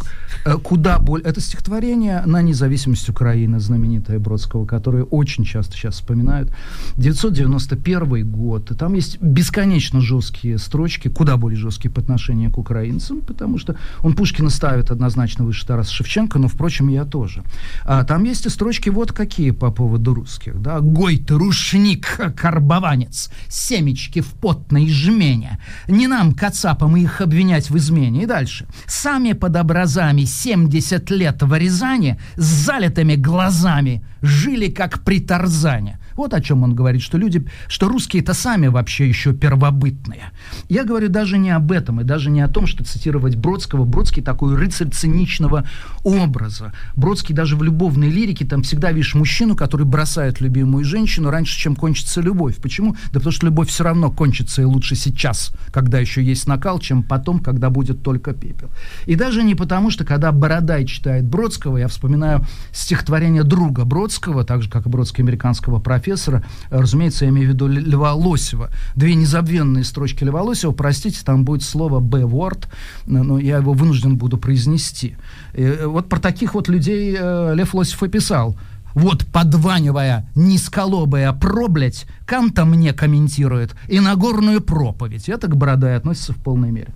э, 0.45 0.57
куда 0.57 0.99
более... 0.99 1.27
Это 1.27 1.41
стихотворение 1.41 2.23
на 2.27 2.43
независимость 2.43 3.09
Украины, 3.09 3.61
знаменитое 3.61 4.19
Бродского, 4.19 4.67
которое 4.67 5.05
очень 5.05 5.45
часто 5.45 5.75
сейчас 5.75 5.95
вспоминают. 5.97 6.53
991 6.97 8.31
год. 8.31 8.71
И 8.71 8.75
там 8.75 8.95
есть 8.95 9.21
бесконечно 9.21 10.01
жесткие 10.01 10.59
строчки, 10.59 11.09
куда 11.09 11.37
более 11.37 11.59
жесткие 11.59 11.91
по 11.91 12.01
отношению 12.01 12.51
к 12.51 12.59
украинцам, 12.59 13.21
потому 13.21 13.59
что 13.59 13.77
он 14.03 14.15
Пушкина 14.15 14.51
ставит 14.51 14.91
однозначно 14.91 15.45
выше 15.45 15.67
Тараса 15.67 15.93
Шевченко, 15.93 16.39
но, 16.39 16.49
впрочем, 16.49 16.89
я 16.89 17.05
тоже. 17.05 17.43
А 17.85 18.05
там 18.05 18.25
есть 18.25 18.47
и 18.47 18.49
строчки 18.49 18.89
вот 18.89 19.13
какие 19.13 19.51
по 19.51 19.71
поводу 19.71 20.15
русских. 20.15 20.61
Да? 20.61 20.81
«Гой 20.81 21.19
ты, 21.19 21.35
рушник, 21.35 22.21
карбованец, 22.37 23.31
семечки 23.49 24.21
в 24.21 24.33
потной 24.35 24.89
жмене. 24.89 25.59
Не 25.89 26.07
нам, 26.07 26.33
кацапам, 26.33 26.97
их 26.97 27.21
обвинять 27.21 27.71
в 27.71 27.77
измене». 27.77 28.23
И 28.23 28.27
дальше. 28.43 28.67
«Сами 28.87 29.35
под 29.35 29.57
образами 29.57 30.27
70 30.27 31.11
лет 31.11 31.43
в 31.43 31.55
Рязани 31.55 32.17
с 32.37 32.45
залитыми 32.45 33.17
глазами 33.17 34.01
жили, 34.23 34.69
как 34.69 35.05
при 35.05 35.21
Тарзане». 35.21 35.99
Вот 36.17 36.35
о 36.35 36.41
чем 36.41 36.63
он 36.63 36.75
говорит, 36.75 37.03
что 37.03 37.19
люди, 37.19 37.45
что 37.69 37.89
русские-то 37.89 38.35
сами 38.35 38.67
вообще 38.69 39.09
еще 39.09 39.33
первобытные. 39.33 40.31
Я 40.69 40.85
говорю 40.85 41.09
даже 41.09 41.39
не 41.39 41.51
об 41.51 41.73
этом, 41.73 42.01
и 42.01 42.05
даже 42.05 42.31
не 42.31 42.41
о 42.41 42.49
том, 42.49 42.67
что 42.67 42.85
цитировать 42.85 43.37
Бродского. 43.37 43.85
Бродский 43.85 44.23
такой 44.23 44.55
рыцарь 44.57 44.91
циничного 44.91 45.67
образа. 46.05 46.73
Бродский 46.97 47.35
даже 47.35 47.57
в 47.57 47.63
любовной 47.63 48.11
лирике, 48.11 48.45
там 48.45 48.63
всегда 48.63 48.93
видишь 48.93 49.15
мужчину, 49.15 49.57
который 49.57 49.87
бросает 49.87 50.41
любимую 50.41 50.85
женщину 50.85 51.31
раньше, 51.31 51.59
чем 51.59 51.77
кончится 51.77 52.21
любовь. 52.21 52.57
Почему? 52.57 52.97
Да 53.13 53.21
потому 53.21 53.33
что 53.33 53.47
любовь 53.47 53.69
все 53.69 53.85
равно 53.85 54.11
кончится 54.11 54.63
и 54.63 54.65
лучше 54.65 54.97
сейчас, 54.97 55.53
когда 55.71 55.99
еще 55.99 56.23
есть 56.23 56.47
накал, 56.47 56.79
чем 56.79 57.03
потом, 57.03 57.39
когда 57.39 57.71
будет 57.71 58.03
только 58.03 58.33
пепел. 58.33 58.69
И 59.07 59.15
даже 59.15 59.43
не 59.43 59.55
потому, 59.55 59.91
что 59.91 60.05
когда 60.05 60.33
Бородай 60.33 60.85
читает 60.85 61.25
Бродского, 61.25 61.79
я 61.79 61.89
вспоминаю 61.89 62.45
стихотворение 62.73 63.45
друга 63.45 63.85
Бродского, 63.85 64.45
так 64.45 64.63
же, 64.63 64.71
как 64.71 64.87
и 64.87 64.89
Бродский 64.89 65.23
американского 65.23 65.79
профессора, 65.79 66.02
профессора, 66.03 66.45
разумеется, 66.71 67.25
я 67.25 67.31
имею 67.31 67.49
в 67.49 67.53
виду 67.53 67.69
Льва 67.69 68.15
Лосева. 68.15 68.71
Две 68.97 69.15
незабвенные 69.15 69.85
строчки 69.85 70.25
Льва 70.25 70.43
Лосева, 70.43 70.73
простите, 70.73 71.21
там 71.25 71.45
будет 71.45 71.63
слово 71.63 72.01
«б-ворд», 72.01 72.69
но 73.07 73.39
я 73.39 73.59
его 73.59 73.73
вынужден 73.73 74.17
буду 74.17 74.39
произнести. 74.39 75.17
И 75.55 75.63
э, 75.63 75.87
вот 75.87 76.09
про 76.09 76.19
таких 76.19 76.55
вот 76.55 76.69
людей 76.69 77.17
э, 77.19 77.55
Лев 77.55 77.75
Лосев 77.75 78.03
и 78.03 78.09
писал– 78.09 78.57
вот, 78.95 79.27
подванивая 79.27 80.29
низколобая 80.35 81.33
проблять, 81.33 82.07
Канта 82.27 82.65
мне 82.65 82.93
комментирует 82.93 83.75
и 83.89 84.01
Нагорную 84.01 84.61
проповедь. 84.61 85.29
Это 85.29 85.49
к 85.49 85.57
Бородай 85.57 85.97
относится 85.97 86.33
в 86.33 86.37
полной 86.37 86.71
мере. 86.71 86.93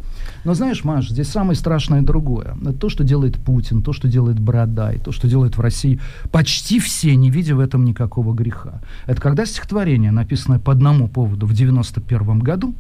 Но 0.47 0.55
знаешь, 0.55 0.85
Маш, 0.85 1.09
здесь 1.09 1.29
самое 1.29 1.57
страшное 1.57 2.03
другое. 2.03 2.57
То, 2.79 2.89
что 2.89 3.03
делает 3.03 3.37
Путин, 3.37 3.83
то, 3.83 3.93
что 3.93 4.07
делает 4.07 4.39
Бородай, 4.39 5.01
то, 5.01 5.11
что 5.11 5.27
делает 5.27 5.57
в 5.57 5.61
России 5.61 5.99
почти 6.31 6.79
все, 6.79 7.17
не 7.17 7.33
видя 7.33 7.57
в 7.57 7.59
этом 7.59 7.85
никакого 7.85 8.33
греха. 8.33 8.81
Это 9.07 9.21
когда 9.21 9.45
стихотворение, 9.45 10.13
написанное 10.13 10.61
по 10.61 10.71
одному 10.71 11.09
поводу 11.09 11.47
в 11.47 11.53
91 11.53 12.39
году, 12.39 12.77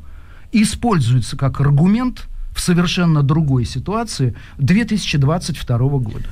используется 0.52 1.37
как 1.37 1.61
аргумент 1.61 2.29
в 2.52 2.61
совершенно 2.61 3.24
другой 3.24 3.64
ситуации 3.64 4.37
2022 4.59 5.76
года. 5.88 6.29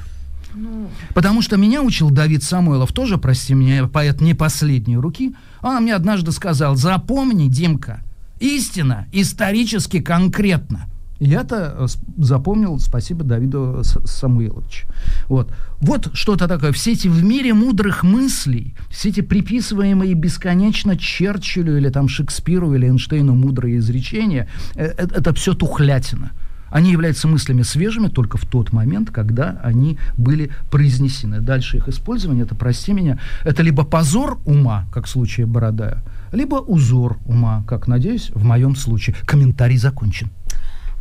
Ну... 0.54 0.88
Потому 1.14 1.42
что 1.42 1.56
меня 1.56 1.82
учил 1.82 2.10
Давид 2.10 2.44
Самойлов, 2.44 2.92
тоже, 2.92 3.18
прости 3.18 3.54
меня, 3.54 3.88
поэт 3.88 4.20
не 4.20 4.34
последней 4.34 4.98
руки. 4.98 5.34
Он 5.62 5.82
мне 5.82 5.96
однажды 5.96 6.30
сказал, 6.30 6.76
запомни, 6.76 7.48
Димка, 7.48 8.04
истина 8.38 9.08
исторически 9.10 9.98
конкретна. 9.98 10.86
Я-то 11.24 11.74
э, 11.78 11.86
запомнил, 12.18 12.78
спасибо 12.78 13.24
Давиду 13.24 13.82
Самуиловичу. 13.82 14.86
Вот. 15.28 15.50
вот 15.80 16.10
что-то 16.12 16.46
такое. 16.46 16.72
Все 16.72 16.92
эти 16.92 17.08
в 17.08 17.24
мире 17.24 17.54
мудрых 17.54 18.02
мыслей, 18.02 18.74
все 18.90 19.08
эти 19.08 19.22
приписываемые 19.22 20.12
бесконечно 20.14 20.98
Черчиллю 20.98 21.78
или 21.78 21.88
там 21.88 22.08
Шекспиру 22.08 22.74
или 22.74 22.86
Эйнштейну 22.86 23.34
мудрые 23.34 23.78
изречения, 23.78 24.48
это, 24.74 25.14
э, 25.14 25.18
это 25.18 25.34
все 25.34 25.54
тухлятина. 25.54 26.32
Они 26.70 26.90
являются 26.90 27.28
мыслями 27.28 27.62
свежими 27.62 28.08
только 28.08 28.36
в 28.36 28.44
тот 28.44 28.72
момент, 28.72 29.10
когда 29.10 29.60
они 29.62 29.96
были 30.18 30.50
произнесены. 30.70 31.40
Дальше 31.40 31.76
их 31.78 31.88
использование, 31.88 32.44
это, 32.44 32.54
прости 32.54 32.92
меня, 32.92 33.18
это 33.44 33.62
либо 33.62 33.84
позор 33.84 34.40
ума, 34.44 34.84
как 34.92 35.06
в 35.06 35.08
случае 35.08 35.46
Бородая, 35.46 36.02
либо 36.32 36.56
узор 36.56 37.16
ума, 37.26 37.64
как, 37.68 37.86
надеюсь, 37.86 38.30
в 38.34 38.44
моем 38.44 38.74
случае. 38.74 39.14
Комментарий 39.24 39.78
закончен. 39.78 40.28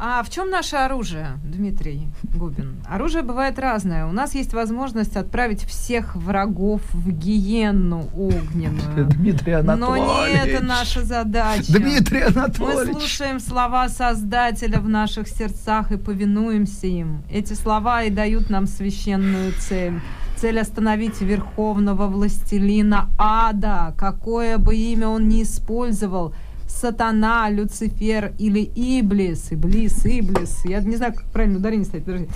А 0.06 0.22
в 0.22 0.30
чем 0.30 0.50
наше 0.50 0.76
оружие, 0.76 1.40
Дмитрий 1.46 2.10
Губин? 2.36 2.84
Оружие 2.90 3.24
бывает 3.24 3.58
разное. 3.58 4.06
У 4.06 4.12
нас 4.12 4.36
есть 4.36 4.54
возможность 4.54 5.16
отправить 5.16 5.64
всех 5.64 6.18
врагов 6.18 6.82
в 6.92 7.10
гиенну 7.10 8.10
огненную. 8.14 9.08
Дмитрий 9.16 9.54
Анатольевич. 9.54 10.06
Но 10.06 10.28
не 10.28 10.34
это 10.34 10.62
наша 10.62 11.06
задача. 11.06 11.72
Дмитрий 11.72 12.24
Анатольевич. 12.24 12.88
Мы 12.90 13.00
слушаем 13.00 13.40
слова 13.40 13.88
Создателя 13.88 14.82
в 14.82 14.90
наших 14.90 15.30
сердцах 15.30 15.94
и 15.94 15.98
повинуемся 15.98 16.88
им. 16.88 17.24
Эти 17.32 17.54
слова 17.54 18.04
и 18.04 18.10
дают 18.10 18.50
нам 18.50 18.68
священную 18.68 19.54
цель 19.58 20.02
цель 20.36 20.60
остановить 20.60 21.22
верховного 21.22 22.08
властелина 22.08 23.08
ада, 23.18 23.96
какое 23.98 24.58
бы 24.58 24.76
имя 24.76 25.08
он 25.08 25.30
ни 25.30 25.44
использовал, 25.44 26.36
сатана, 26.74 27.50
Люцифер 27.50 28.34
или 28.38 28.64
Иблис, 28.76 29.48
Иблис, 29.52 30.06
Иблис. 30.06 30.66
Я 30.66 30.82
не 30.82 30.96
знаю, 30.96 31.14
как 31.14 31.26
правильно 31.32 31.58
ударение 31.58 31.86
ставить. 31.86 32.06
Подожди. 32.06 32.30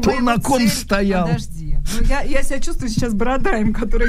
Кто 0.00 0.20
на 0.20 0.36
ком 0.38 0.58
цель... 0.58 0.70
стоял? 0.70 1.26
Подожди. 1.26 1.76
Ну, 2.00 2.06
я, 2.06 2.22
я 2.22 2.42
себя 2.42 2.60
чувствую 2.60 2.88
сейчас 2.88 3.14
Бородаем, 3.14 3.72
который 3.72 4.08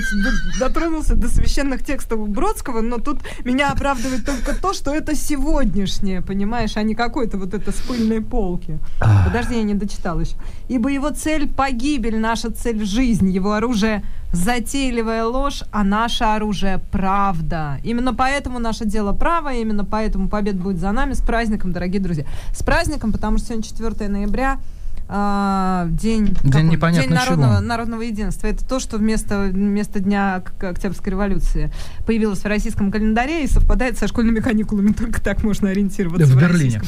дотронулся 0.60 1.16
до 1.16 1.28
священных 1.28 1.84
текстов 1.84 2.28
Бродского, 2.30 2.82
но 2.82 3.00
тут 3.00 3.20
меня 3.44 3.72
оправдывает 3.72 4.26
только 4.26 4.56
то, 4.56 4.74
что 4.74 4.94
это 4.94 5.16
сегодняшнее, 5.16 6.22
понимаешь, 6.22 6.78
а 6.78 6.84
не 6.84 6.96
какой-то 6.96 7.38
вот 7.38 7.54
это 7.54 7.72
с 7.72 7.76
пыльной 7.76 8.22
полки. 8.22 8.80
Подожди, 9.26 9.56
я 9.56 9.64
не 9.64 9.74
дочитал 9.74 10.20
еще. 10.20 10.36
Ибо 10.70 10.90
его 10.90 11.10
цель— 11.10 11.48
погибель, 11.56 12.18
наша 12.18 12.52
цель— 12.52 12.86
жизнь, 12.86 13.30
его 13.30 13.54
оружие— 13.54 14.04
затейливая 14.32 15.26
ложь, 15.26 15.64
а 15.72 15.84
наше 15.84 16.24
оружие– 16.24 16.82
правда. 16.92 17.80
Именно 17.84 18.14
поэтому 18.14 18.60
наше 18.60 18.86
дело 18.86 19.14
право, 19.14 19.54
именно 19.54 19.86
поэтому 19.86 20.30
победа 20.30 20.58
будет 20.58 20.80
за 20.80 20.92
нами. 20.92 21.14
С 21.14 21.22
праздником, 21.22 21.72
дорогие 21.72 22.02
друзья. 22.02 22.26
С 22.54 22.64
праздником, 22.64 23.12
потому 23.12 23.38
что 23.38 23.48
сегодня 23.48 23.64
4 23.64 24.10
ноября– 24.10 24.60
а, 25.08 25.88
день, 25.90 26.36
день, 26.44 26.68
непонятно 26.68 27.08
день 27.08 27.16
народного, 27.16 27.60
народного 27.60 28.02
единства. 28.02 28.48
Это 28.48 28.66
то, 28.66 28.80
что 28.80 28.98
вместо, 28.98 29.50
вместо 29.52 30.00
Дня 30.00 30.42
Октябрьской 30.60 31.12
революции 31.12 31.72
появилось 32.08 32.40
в 32.40 32.46
российском 32.46 32.92
календаре 32.92 33.44
и 33.44 33.48
совпадает 33.48 34.00
со 34.00 34.08
школьными 34.08 34.40
каникулами. 34.40 34.94
Только 34.98 35.22
так 35.22 35.44
можно 35.44 35.70
ориентироваться 35.70 36.26
в, 36.26 36.36
в 36.36 36.42
Берлине. 36.42 36.82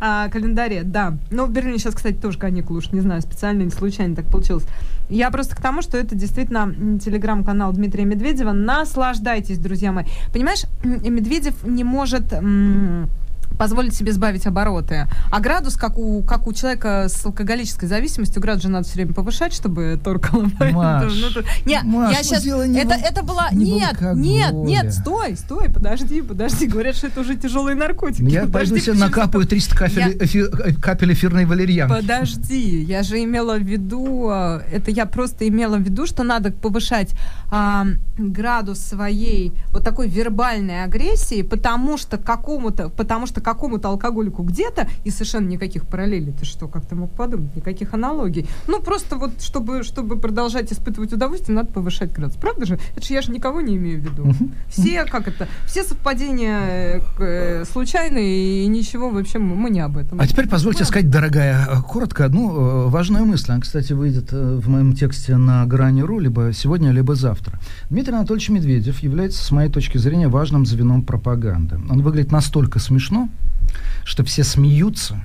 А, 0.00 0.28
календаре, 0.28 0.84
да. 0.84 1.16
Но 1.30 1.46
в 1.46 1.50
Берлине 1.50 1.78
сейчас, 1.78 1.94
кстати, 1.94 2.14
тоже 2.14 2.38
каникулы, 2.38 2.78
уж 2.78 2.92
не 2.92 3.00
знаю, 3.00 3.22
специально 3.22 3.62
или 3.62 3.70
случайно 3.70 4.14
так 4.14 4.26
получилось. 4.26 4.66
Я 5.08 5.30
просто 5.30 5.54
к 5.56 5.60
тому, 5.60 5.82
что 5.82 5.98
это 5.98 6.14
действительно 6.14 6.98
телеграм-канал 6.98 7.72
Дмитрия 7.72 8.04
Медведева. 8.04 8.52
Наслаждайтесь, 8.52 9.58
друзья 9.58 9.92
мои. 9.92 10.04
Понимаешь, 10.32 10.64
Медведев 10.82 11.64
не 11.64 11.84
может 11.84 12.32
позволить 13.58 13.94
себе 13.94 14.12
сбавить 14.12 14.46
обороты. 14.46 15.06
А 15.30 15.40
градус, 15.40 15.76
как 15.76 15.98
у, 15.98 16.22
как 16.22 16.46
у 16.46 16.52
человека 16.52 17.06
с 17.08 17.24
алкоголической 17.24 17.88
зависимостью, 17.88 18.42
градус 18.42 18.62
же 18.62 18.68
надо 18.68 18.86
все 18.86 18.94
время 18.94 19.14
повышать, 19.14 19.52
чтобы 19.52 19.98
торкало. 20.02 20.44
Маш, 20.60 21.12
ну, 21.14 21.42
нет, 21.66 21.84
Маш, 21.84 22.16
я 22.16 22.22
сейчас... 22.22 22.44
Не 22.44 22.80
это, 22.80 22.94
это 22.94 23.22
была... 23.22 23.50
Не 23.52 23.72
нет, 23.74 24.00
нет, 24.00 24.52
нет, 24.52 24.92
стой, 24.92 25.36
стой, 25.36 25.68
подожди, 25.70 26.22
подожди. 26.22 26.66
Говорят, 26.66 26.96
что 26.96 27.08
это 27.08 27.20
уже 27.20 27.36
тяжелые 27.36 27.76
наркотики. 27.76 28.28
Я 28.28 28.42
подожди, 28.42 28.74
пойду 28.74 28.78
себе 28.78 28.94
накапаю 28.94 29.46
300 29.46 29.76
капель, 29.76 29.98
я... 29.98 30.24
эфи, 30.24 30.44
капель 30.80 31.12
эфирной 31.12 31.44
валерьянки. 31.44 31.94
Подожди, 31.94 32.82
я 32.82 33.02
же 33.02 33.22
имела 33.22 33.56
в 33.56 33.62
виду... 33.62 34.30
Э, 34.30 34.62
это 34.72 34.90
я 34.90 35.06
просто 35.06 35.46
имела 35.48 35.76
в 35.76 35.82
виду, 35.82 36.06
что 36.06 36.22
надо 36.22 36.50
повышать 36.52 37.14
а, 37.50 37.86
градус 38.16 38.80
своей 38.80 39.52
вот 39.70 39.84
такой 39.84 40.08
вербальной 40.08 40.84
агрессии, 40.84 41.42
потому 41.42 41.96
что 41.96 42.18
какому-то... 42.18 42.88
Потому 42.88 43.26
что 43.26 43.40
какому-то 43.44 43.88
алкоголику 43.88 44.42
где-то, 44.42 44.88
и 45.04 45.10
совершенно 45.10 45.46
никаких 45.46 45.86
параллелей, 45.86 46.32
ты 46.32 46.44
что, 46.44 46.66
как 46.66 46.86
ты 46.86 46.94
мог 46.94 47.12
подумать, 47.12 47.54
никаких 47.54 47.94
аналогий. 47.94 48.46
Ну, 48.66 48.80
просто 48.80 49.16
вот, 49.16 49.40
чтобы, 49.42 49.82
чтобы 49.82 50.18
продолжать 50.18 50.72
испытывать 50.72 51.12
удовольствие, 51.12 51.54
надо 51.54 51.72
повышать 51.72 52.12
градус. 52.12 52.36
Правда 52.36 52.66
же? 52.66 52.78
Это 52.96 53.06
же 53.06 53.14
я 53.14 53.22
же 53.22 53.30
никого 53.30 53.60
не 53.60 53.76
имею 53.76 54.00
в 54.00 54.04
виду. 54.04 54.34
Все, 54.68 55.04
как 55.04 55.28
это, 55.28 55.46
все 55.66 55.84
совпадения 55.84 57.00
э, 57.18 57.64
случайные, 57.70 58.64
и 58.64 58.66
ничего 58.66 59.10
вообще 59.10 59.38
мы 59.38 59.70
не 59.70 59.80
об 59.80 59.96
этом. 59.96 60.20
А 60.20 60.26
теперь 60.26 60.48
позвольте 60.48 60.84
сказать, 60.84 61.10
дорогая, 61.10 61.66
э, 61.68 61.82
коротко 61.82 62.24
одну 62.24 62.50
э, 62.50 62.88
важную 62.88 63.26
мысль. 63.26 63.52
Она, 63.52 63.60
кстати, 63.60 63.92
выйдет 63.92 64.32
в 64.32 64.68
моем 64.68 64.94
тексте 64.94 65.36
на 65.36 65.66
грани.ру 65.66 66.18
либо 66.18 66.52
сегодня, 66.52 66.90
либо 66.90 67.14
завтра. 67.14 67.60
Дмитрий 67.90 68.14
Анатольевич 68.14 68.48
Медведев 68.48 69.00
является, 69.00 69.44
с 69.44 69.50
моей 69.50 69.70
точки 69.70 69.98
зрения, 69.98 70.28
важным 70.28 70.64
звеном 70.64 71.02
пропаганды. 71.02 71.76
Он 71.90 72.02
выглядит 72.02 72.32
настолько 72.32 72.78
смешно, 72.78 73.28
что 74.04 74.24
все 74.24 74.44
смеются, 74.44 75.22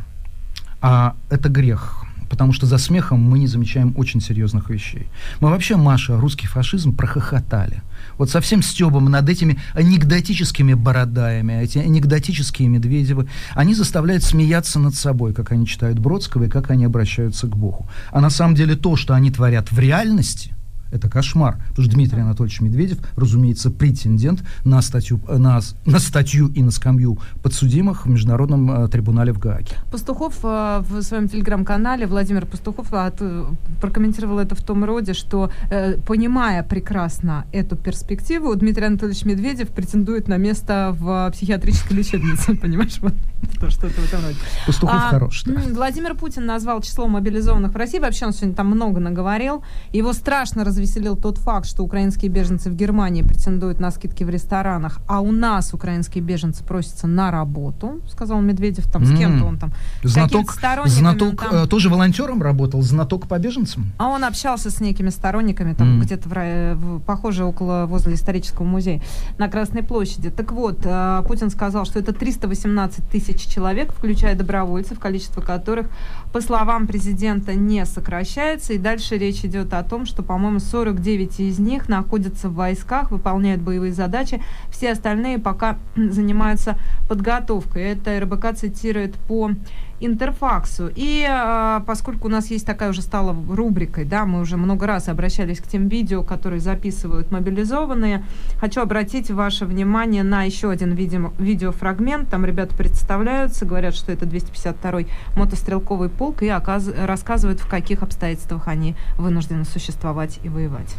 а 0.82 1.16
это 1.30 1.50
грех. 1.50 2.06
потому 2.30 2.54
что 2.54 2.68
за 2.68 2.78
смехом 2.78 3.20
мы 3.20 3.40
не 3.40 3.48
замечаем 3.48 3.94
очень 3.98 4.22
серьезных 4.22 4.70
вещей. 4.70 5.08
Мы 5.40 5.50
вообще, 5.50 5.78
Маша, 5.78 6.16
русский 6.16 6.46
фашизм 6.46 6.96
прохохотали. 6.96 7.82
Вот 8.20 8.30
совсем 8.30 8.62
стебом 8.62 9.06
над 9.06 9.28
этими 9.28 9.58
анекдотическими 9.74 10.76
бородаями, 10.76 11.54
эти 11.54 11.80
анекдотические 11.80 12.68
Медведевы, 12.68 13.28
они 13.56 13.74
заставляют 13.74 14.24
смеяться 14.24 14.80
над 14.80 14.94
собой, 14.94 15.34
как 15.34 15.52
они 15.52 15.66
читают 15.66 15.98
Бродского 15.98 16.44
и 16.44 16.50
как 16.50 16.70
они 16.70 16.86
обращаются 16.86 17.48
к 17.48 17.58
Богу. 17.58 17.90
А 18.12 18.22
на 18.22 18.30
самом 18.30 18.54
деле 18.54 18.76
то, 18.76 18.96
что 18.96 19.16
они 19.16 19.32
творят 19.32 19.72
в 19.72 19.80
реальности– 19.80 20.54
это 20.92 21.10
кошмар. 21.10 21.58
Потому 21.70 21.86
что 21.86 21.94
Дмитрий 21.94 22.22
Анатольевич 22.22 22.62
Медведев, 22.62 23.00
разумеется, 23.16 23.70
претендент 23.70 24.44
на 24.64 24.82
статью, 24.82 25.22
на, 25.28 25.60
на 25.86 26.00
статью 26.00 26.48
и 26.48 26.64
на 26.64 26.72
скамью 26.72 27.18
подсудимых 27.44 28.06
в 28.06 28.10
Международном 28.10 28.72
э, 28.72 28.88
трибунале 28.88 29.34
в 29.34 29.40
Гааге. 29.40 29.76
Пастухов 29.92 30.40
э, 30.44 30.84
в 30.88 31.02
своем 31.02 31.28
телеграм-канале, 31.28 32.08
Владимир 32.08 32.46
Пастухов, 32.46 32.94
от, 32.94 33.18
э, 33.22 33.46
прокомментировал 33.82 34.40
это 34.40 34.56
в 34.56 34.64
том 34.64 34.84
роде, 34.84 35.14
что, 35.14 35.52
э, 35.70 35.98
понимая 35.98 36.64
прекрасно 36.64 37.46
эту 37.52 37.76
перспективу, 37.76 38.56
Дмитрий 38.56 38.86
Анатольевич 38.86 39.26
Медведев 39.26 39.70
претендует 39.70 40.28
на 40.28 40.38
место 40.38 40.96
в 40.98 41.32
психиатрической 41.32 41.98
лечебнице, 41.98 42.56
понимаешь? 42.62 42.98
Вот 43.02 43.14
то, 43.60 43.70
что 43.70 43.88
это 43.88 44.02
в 44.02 44.06
этом 44.06 44.24
роде. 44.24 44.38
Пастухов 44.66 44.96
а, 44.96 45.10
хорош, 45.10 45.44
да. 45.46 45.62
Владимир 45.72 46.16
Путин 46.16 46.46
назвал 46.46 46.82
число 46.82 47.08
мобилизованных 47.08 47.74
в 47.74 47.76
России, 47.76 48.00
вообще 48.00 48.26
он 48.26 48.34
сегодня 48.34 48.56
там 48.56 48.68
много 48.68 49.00
наговорил, 49.00 49.64
его 49.92 50.14
страшно 50.14 50.64
раз 50.64 50.79
развеселил 50.80 51.16
тот 51.16 51.38
факт, 51.38 51.68
что 51.68 51.84
украинские 51.84 52.32
беженцы 52.32 52.70
в 52.70 52.76
Германии 52.76 53.22
претендуют 53.22 53.80
на 53.80 53.92
скидки 53.92 54.24
в 54.24 54.30
ресторанах, 54.30 55.00
а 55.08 55.20
у 55.20 55.32
нас 55.32 55.74
украинские 55.74 56.24
беженцы 56.24 56.64
просятся 56.64 57.08
на 57.08 57.32
работу, 57.32 58.02
сказал 58.10 58.42
Медведев, 58.42 58.90
там 58.90 59.06
с 59.06 59.18
кем-то 59.18 59.46
он 59.46 59.58
там. 59.58 59.74
Знаток, 60.04 60.54
знаток 60.86 61.42
там, 61.42 61.64
э, 61.64 61.68
тоже 61.68 61.90
волонтером 61.90 62.42
работал, 62.42 62.82
знаток 62.82 63.28
по 63.28 63.38
беженцам? 63.38 63.92
А 63.98 64.08
он 64.08 64.24
общался 64.24 64.70
с 64.70 64.80
некими 64.80 65.10
сторонниками, 65.10 65.74
там 65.74 66.00
mm. 66.00 66.02
где-то, 66.04 66.30
в, 66.30 66.76
в, 66.76 67.00
похоже, 67.02 67.44
около, 67.44 67.86
возле 67.86 68.14
исторического 68.14 68.66
музея 68.66 69.02
на 69.38 69.50
Красной 69.50 69.84
площади. 69.84 70.30
Так 70.30 70.52
вот, 70.52 70.80
э, 70.84 71.24
Путин 71.28 71.50
сказал, 71.50 71.86
что 71.86 72.00
это 72.00 72.14
318 72.14 73.10
тысяч 73.10 73.48
человек, 73.48 73.92
включая 73.92 74.36
добровольцев, 74.36 75.00
количество 75.00 75.42
которых, 75.42 75.88
по 76.32 76.42
словам 76.42 76.88
президента, 76.88 77.54
не 77.54 77.86
сокращается. 77.86 78.74
И 78.74 78.78
дальше 78.78 79.18
речь 79.18 79.44
идет 79.44 79.74
о 79.74 79.84
том, 79.84 80.06
что, 80.06 80.24
по-моему, 80.24 80.60
49 80.70 81.40
из 81.40 81.60
них 81.60 81.90
находятся 81.90 82.50
в 82.50 82.56
войсках, 82.56 83.12
выполняют 83.12 83.62
боевые 83.62 83.94
задачи. 83.94 84.42
Все 84.70 84.92
остальные 84.92 85.40
пока 85.40 85.78
занимаются 85.96 86.78
подготовкой. 87.08 87.84
Это 87.84 88.20
РБК 88.20 88.56
цитирует 88.56 89.16
по 89.16 89.52
интерфаксу. 90.00 90.90
И 90.96 91.26
э, 91.30 91.82
поскольку 91.86 92.28
у 92.28 92.32
нас 92.32 92.50
есть 92.52 92.66
такая 92.66 92.90
уже 92.90 93.02
стала 93.02 93.36
рубрикой, 93.50 94.06
да, 94.06 94.26
мы 94.26 94.42
уже 94.42 94.58
много 94.58 94.88
раз 94.88 95.08
обращались 95.10 95.60
к 95.60 95.68
тем 95.68 95.88
видео, 95.88 96.24
которые 96.24 96.60
записывают 96.60 97.32
мобилизованные, 97.32 98.24
хочу 98.60 98.82
обратить 98.82 99.32
ваше 99.32 99.66
внимание 99.66 100.24
на 100.24 100.44
еще 100.44 100.70
один 100.70 100.94
видео, 100.94 101.34
видеофрагмент. 101.38 102.30
Там 102.30 102.46
ребята 102.46 102.76
представляются, 102.76 103.66
говорят, 103.66 103.96
что 103.96 104.12
это 104.12 104.26
252-й 104.26 105.08
мотострелковый 105.36 106.10
полк 106.10 106.44
и 106.44 106.48
оказ, 106.48 106.90
рассказывают, 106.98 107.60
в 107.60 107.68
каких 107.68 108.04
обстоятельствах 108.04 108.68
они 108.68 108.96
вынуждены 109.18 109.66
существовать 109.66 110.40
и 110.44 110.50
воевать. 110.50 110.96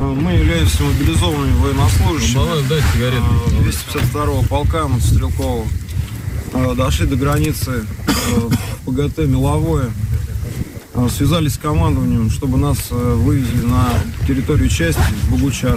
Э, 0.00 0.04
мы 0.04 0.32
являемся 0.32 0.82
мобилизованными 0.82 1.56
военнослужащими. 1.58 2.38
Ну, 2.38 2.60
252-го 3.64 4.42
э, 4.42 4.46
полка 4.48 4.88
мотострелкового. 4.88 5.66
Э, 6.52 6.74
дошли 6.76 7.06
до 7.06 7.16
границы 7.16 7.84
ПГТ 8.84 9.18
Меловое. 9.26 9.90
Связались 11.10 11.54
с 11.54 11.58
командованием, 11.58 12.30
чтобы 12.30 12.56
нас 12.56 12.78
вывезли 12.90 13.66
на 13.66 13.88
территорию 14.28 14.68
части 14.68 15.02
Богучар, 15.28 15.76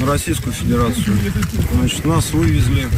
на 0.00 0.06
Российскую 0.06 0.52
Федерацию. 0.52 1.16
Значит, 1.72 2.04
нас 2.04 2.32
вывезли 2.32 2.88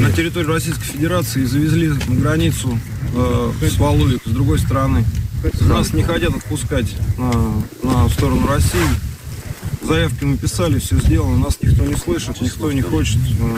на 0.00 0.12
территорию 0.12 0.52
Российской 0.52 0.84
Федерации 0.84 1.42
и 1.42 1.46
завезли 1.46 1.88
на 1.88 2.14
границу 2.16 2.78
э, 3.14 3.52
с 3.62 3.78
Валуик, 3.78 4.20
с 4.24 4.30
другой 4.30 4.58
стороны. 4.58 5.04
Нас 5.60 5.92
не 5.92 6.02
хотят 6.02 6.34
отпускать 6.34 6.94
на, 7.16 7.32
на 7.82 8.08
сторону 8.08 8.46
России. 8.46 9.09
Заявки 9.82 10.24
мы 10.24 10.36
писали, 10.36 10.78
все 10.78 10.98
сделано, 10.98 11.38
нас 11.38 11.58
никто 11.62 11.84
не 11.86 11.96
слышит, 11.96 12.40
никто 12.40 12.70
не 12.70 12.82
хочет 12.82 13.18
э, 13.40 13.56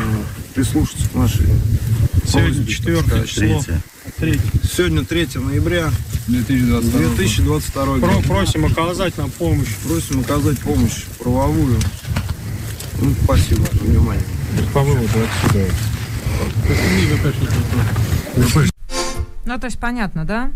прислушаться 0.55 1.09
к 1.09 1.15
нашей 1.15 1.47
Сегодня 2.25 2.65
4 2.67 3.27
число. 3.27 3.65
3. 4.19 4.41
Сегодня 4.63 5.05
3 5.05 5.29
ноября 5.35 5.91
2022, 6.29 7.01
2022 7.17 7.99
год. 7.99 8.01
Про, 8.01 8.21
просим 8.23 8.65
оказать 8.67 9.19
нам 9.19 9.31
помощь. 9.31 9.75
Просим 9.87 10.21
оказать 10.21 10.59
помощь 10.61 11.05
правовую. 11.19 11.79
Ну, 13.01 13.15
спасибо 13.25 13.67
за 13.73 13.79
внимание. 13.81 14.25
По 14.73 14.81
выводу 14.83 15.09
отсюда. 15.09 15.67
Ну, 19.45 19.59
то 19.59 19.67
есть 19.67 19.79
понятно, 19.79 20.25
да? 20.25 20.53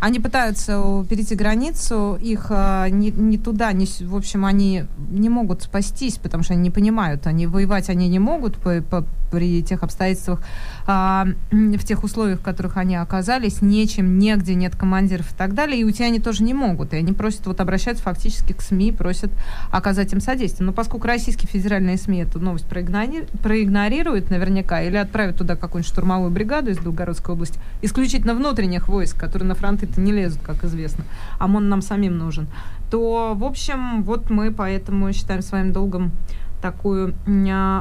Они 0.00 0.20
пытаются 0.20 1.04
перейти 1.08 1.34
границу, 1.34 2.18
их 2.20 2.46
а, 2.50 2.88
не, 2.88 3.10
не 3.10 3.38
туда, 3.38 3.72
не, 3.72 3.86
в 3.86 4.14
общем, 4.14 4.44
они 4.44 4.84
не 5.10 5.28
могут 5.28 5.62
спастись, 5.62 6.18
потому 6.18 6.42
что 6.42 6.54
они 6.54 6.62
не 6.62 6.70
понимают, 6.70 7.26
они 7.26 7.46
воевать 7.46 7.88
они 7.88 8.08
не 8.08 8.18
могут 8.18 8.56
по, 8.56 8.80
по, 8.82 9.04
при 9.30 9.62
тех 9.62 9.82
обстоятельствах, 9.82 10.40
а, 10.86 11.26
в 11.50 11.84
тех 11.84 12.04
условиях, 12.04 12.40
в 12.40 12.42
которых 12.42 12.76
они 12.76 12.96
оказались, 12.96 13.60
нечем, 13.62 14.18
негде, 14.18 14.54
нет 14.54 14.76
командиров 14.76 15.32
и 15.32 15.34
так 15.36 15.54
далее, 15.54 15.80
и 15.80 15.84
уйти 15.84 16.04
они 16.04 16.20
тоже 16.20 16.42
не 16.42 16.54
могут, 16.54 16.94
и 16.94 16.96
они 16.96 17.12
просят, 17.12 17.46
вот 17.46 17.60
обращаются 17.60 18.04
фактически 18.04 18.52
к 18.52 18.62
СМИ, 18.62 18.92
просят 18.92 19.30
оказать 19.70 20.12
им 20.12 20.20
содействие. 20.20 20.66
Но 20.66 20.72
поскольку 20.72 21.06
российские 21.06 21.48
федеральные 21.48 21.96
СМИ 21.96 22.22
эту 22.22 22.40
новость 22.40 22.66
проигнори... 22.66 23.26
проигнорируют 23.42 24.30
наверняка, 24.30 24.82
или 24.82 24.96
отправят 24.96 25.36
туда 25.36 25.56
какую-нибудь 25.56 25.90
штурмовую 25.90 26.30
бригаду 26.30 26.70
из 26.70 26.78
Белгородской 26.78 27.34
области, 27.34 27.58
исключительно 27.82 28.34
внутренних 28.34 28.88
войск, 28.88 29.16
которые 29.18 29.48
на 29.48 29.54
фронты-то 29.68 30.00
не 30.00 30.12
лезут, 30.12 30.40
как 30.42 30.64
известно, 30.64 31.04
ОМОН 31.38 31.68
нам 31.68 31.82
самим 31.82 32.16
нужен, 32.16 32.46
то, 32.90 33.34
в 33.34 33.44
общем, 33.44 34.02
вот 34.02 34.30
мы 34.30 34.50
поэтому 34.50 35.12
считаем 35.12 35.42
своим 35.42 35.72
долгом 35.72 36.10
такое 36.60 37.14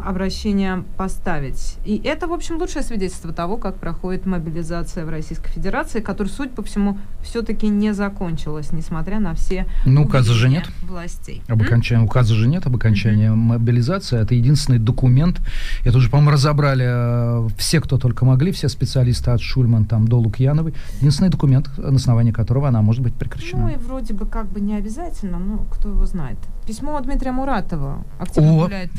обращение 0.05 0.83
поставить. 0.97 1.77
И 1.85 2.01
это, 2.03 2.27
в 2.27 2.33
общем, 2.33 2.57
лучшее 2.57 2.83
свидетельство 2.83 3.33
того, 3.33 3.57
как 3.57 3.77
проходит 3.77 4.25
мобилизация 4.25 5.05
в 5.05 5.09
Российской 5.09 5.49
Федерации, 5.49 5.99
которая, 5.99 6.31
судя 6.31 6.51
по 6.51 6.63
всему, 6.63 6.97
все-таки 7.23 7.67
не 7.67 7.93
закончилась, 7.93 8.71
несмотря 8.71 9.19
на 9.19 9.33
все 9.33 9.65
ну, 9.85 10.03
указа 10.03 10.33
же 10.33 10.49
нет. 10.49 10.69
властей. 10.83 11.41
Об 11.47 11.61
окончании, 11.61 12.05
указа 12.05 12.35
же 12.35 12.47
нет 12.47 12.65
об 12.65 12.75
окончании 12.75 13.29
mm-hmm. 13.29 13.35
мобилизации. 13.35 14.19
Это 14.19 14.35
единственный 14.35 14.79
документ. 14.79 15.41
Это 15.83 15.97
уже, 15.97 16.09
по-моему, 16.09 16.31
разобрали 16.31 16.85
э, 16.87 17.49
все, 17.57 17.81
кто 17.81 17.97
только 17.97 18.25
могли, 18.25 18.51
все 18.51 18.69
специалисты 18.69 19.31
от 19.31 19.41
Шульман 19.41 19.85
там, 19.85 20.07
до 20.07 20.19
Лукьяновой. 20.19 20.73
Единственный 20.97 21.29
документ, 21.29 21.69
на 21.77 21.95
основании 21.95 22.31
которого 22.31 22.67
она 22.67 22.81
может 22.81 23.01
быть 23.01 23.13
прекращена. 23.13 23.63
Ну 23.63 23.69
и 23.69 23.75
вроде 23.75 24.13
бы 24.13 24.25
как 24.25 24.51
бы 24.51 24.61
не 24.61 24.75
обязательно, 24.75 25.39
но 25.39 25.65
кто 25.71 25.89
его 25.89 26.05
знает. 26.05 26.37
Письмо 26.65 26.99
Дмитрия 26.99 27.31
Муратова 27.31 28.03
активно 28.19 28.66
О, 28.67 28.69
гуляет 28.69 28.91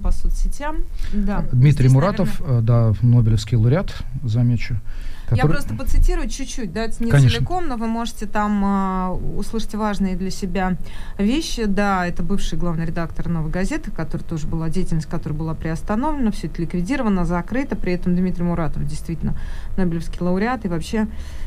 по 0.00 0.10
соцсетям. 0.10 0.78
Да. 1.12 1.44
Дмитрий 1.52 1.88
Здесь, 1.88 1.92
Муратов, 1.92 2.40
наверное... 2.40 2.62
да, 2.62 2.94
Нобелевский 3.02 3.56
лауреат, 3.56 3.94
замечу. 4.22 4.76
Который... 5.30 5.48
Я 5.48 5.48
просто 5.48 5.74
поцитирую 5.74 6.28
чуть-чуть, 6.28 6.72
да, 6.72 6.86
это 6.86 7.04
не 7.04 7.08
Конечно. 7.08 7.38
целиком, 7.38 7.68
но 7.68 7.76
вы 7.76 7.86
можете 7.86 8.26
там 8.26 8.62
а, 8.64 9.12
услышать 9.12 9.72
важные 9.76 10.16
для 10.16 10.30
себя 10.30 10.76
вещи. 11.18 11.66
Да, 11.66 12.04
это 12.04 12.24
бывший 12.24 12.58
главный 12.58 12.84
редактор 12.84 13.28
«Новой 13.28 13.52
газеты», 13.52 13.92
который 13.92 14.22
тоже 14.22 14.48
была 14.48 14.68
деятельность, 14.68 15.06
которая 15.06 15.38
была 15.38 15.54
приостановлена, 15.54 16.32
все 16.32 16.48
это 16.48 16.60
ликвидировано, 16.60 17.24
закрыто. 17.24 17.76
При 17.76 17.92
этом 17.92 18.16
Дмитрий 18.16 18.42
Муратов 18.42 18.84
действительно 18.84 19.36
Нобелевский 19.76 20.18
лауреат 20.20 20.64
и 20.64 20.68
вообще 20.68 21.06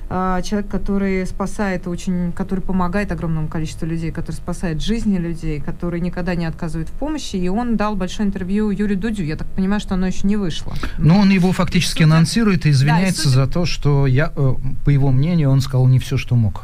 а, 0.09 0.41
человек, 0.41 0.69
который 0.69 1.25
спасает 1.25 1.87
очень, 1.87 2.31
который 2.33 2.59
помогает 2.59 3.11
огромному 3.11 3.47
количеству 3.47 3.85
людей, 3.85 4.11
который 4.11 4.35
спасает 4.35 4.81
жизни 4.81 5.17
людей, 5.17 5.59
который 5.59 5.99
никогда 5.99 6.35
не 6.35 6.45
отказывает 6.45 6.89
в 6.89 6.93
помощи. 6.93 7.35
И 7.35 7.47
он 7.49 7.77
дал 7.77 7.95
большое 7.95 8.27
интервью 8.27 8.69
Юрию 8.69 8.97
Дудю. 8.97 9.23
Я 9.23 9.35
так 9.35 9.47
понимаю, 9.47 9.79
что 9.79 9.95
оно 9.95 10.07
еще 10.07 10.27
не 10.27 10.37
вышло. 10.37 10.73
Но 10.97 11.19
он 11.19 11.29
его 11.29 11.51
фактически 11.51 12.03
анонсирует 12.03 12.65
и 12.65 12.69
извиняется 12.69 13.23
да, 13.23 13.29
и 13.29 13.33
судя... 13.33 13.45
за 13.45 13.51
то, 13.51 13.65
что 13.65 14.07
я, 14.07 14.31
э, 14.35 14.53
по 14.85 14.89
его 14.89 15.11
мнению, 15.11 15.49
он 15.49 15.61
сказал 15.61 15.87
не 15.87 15.99
все, 15.99 16.17
что 16.17 16.35
мог. 16.35 16.63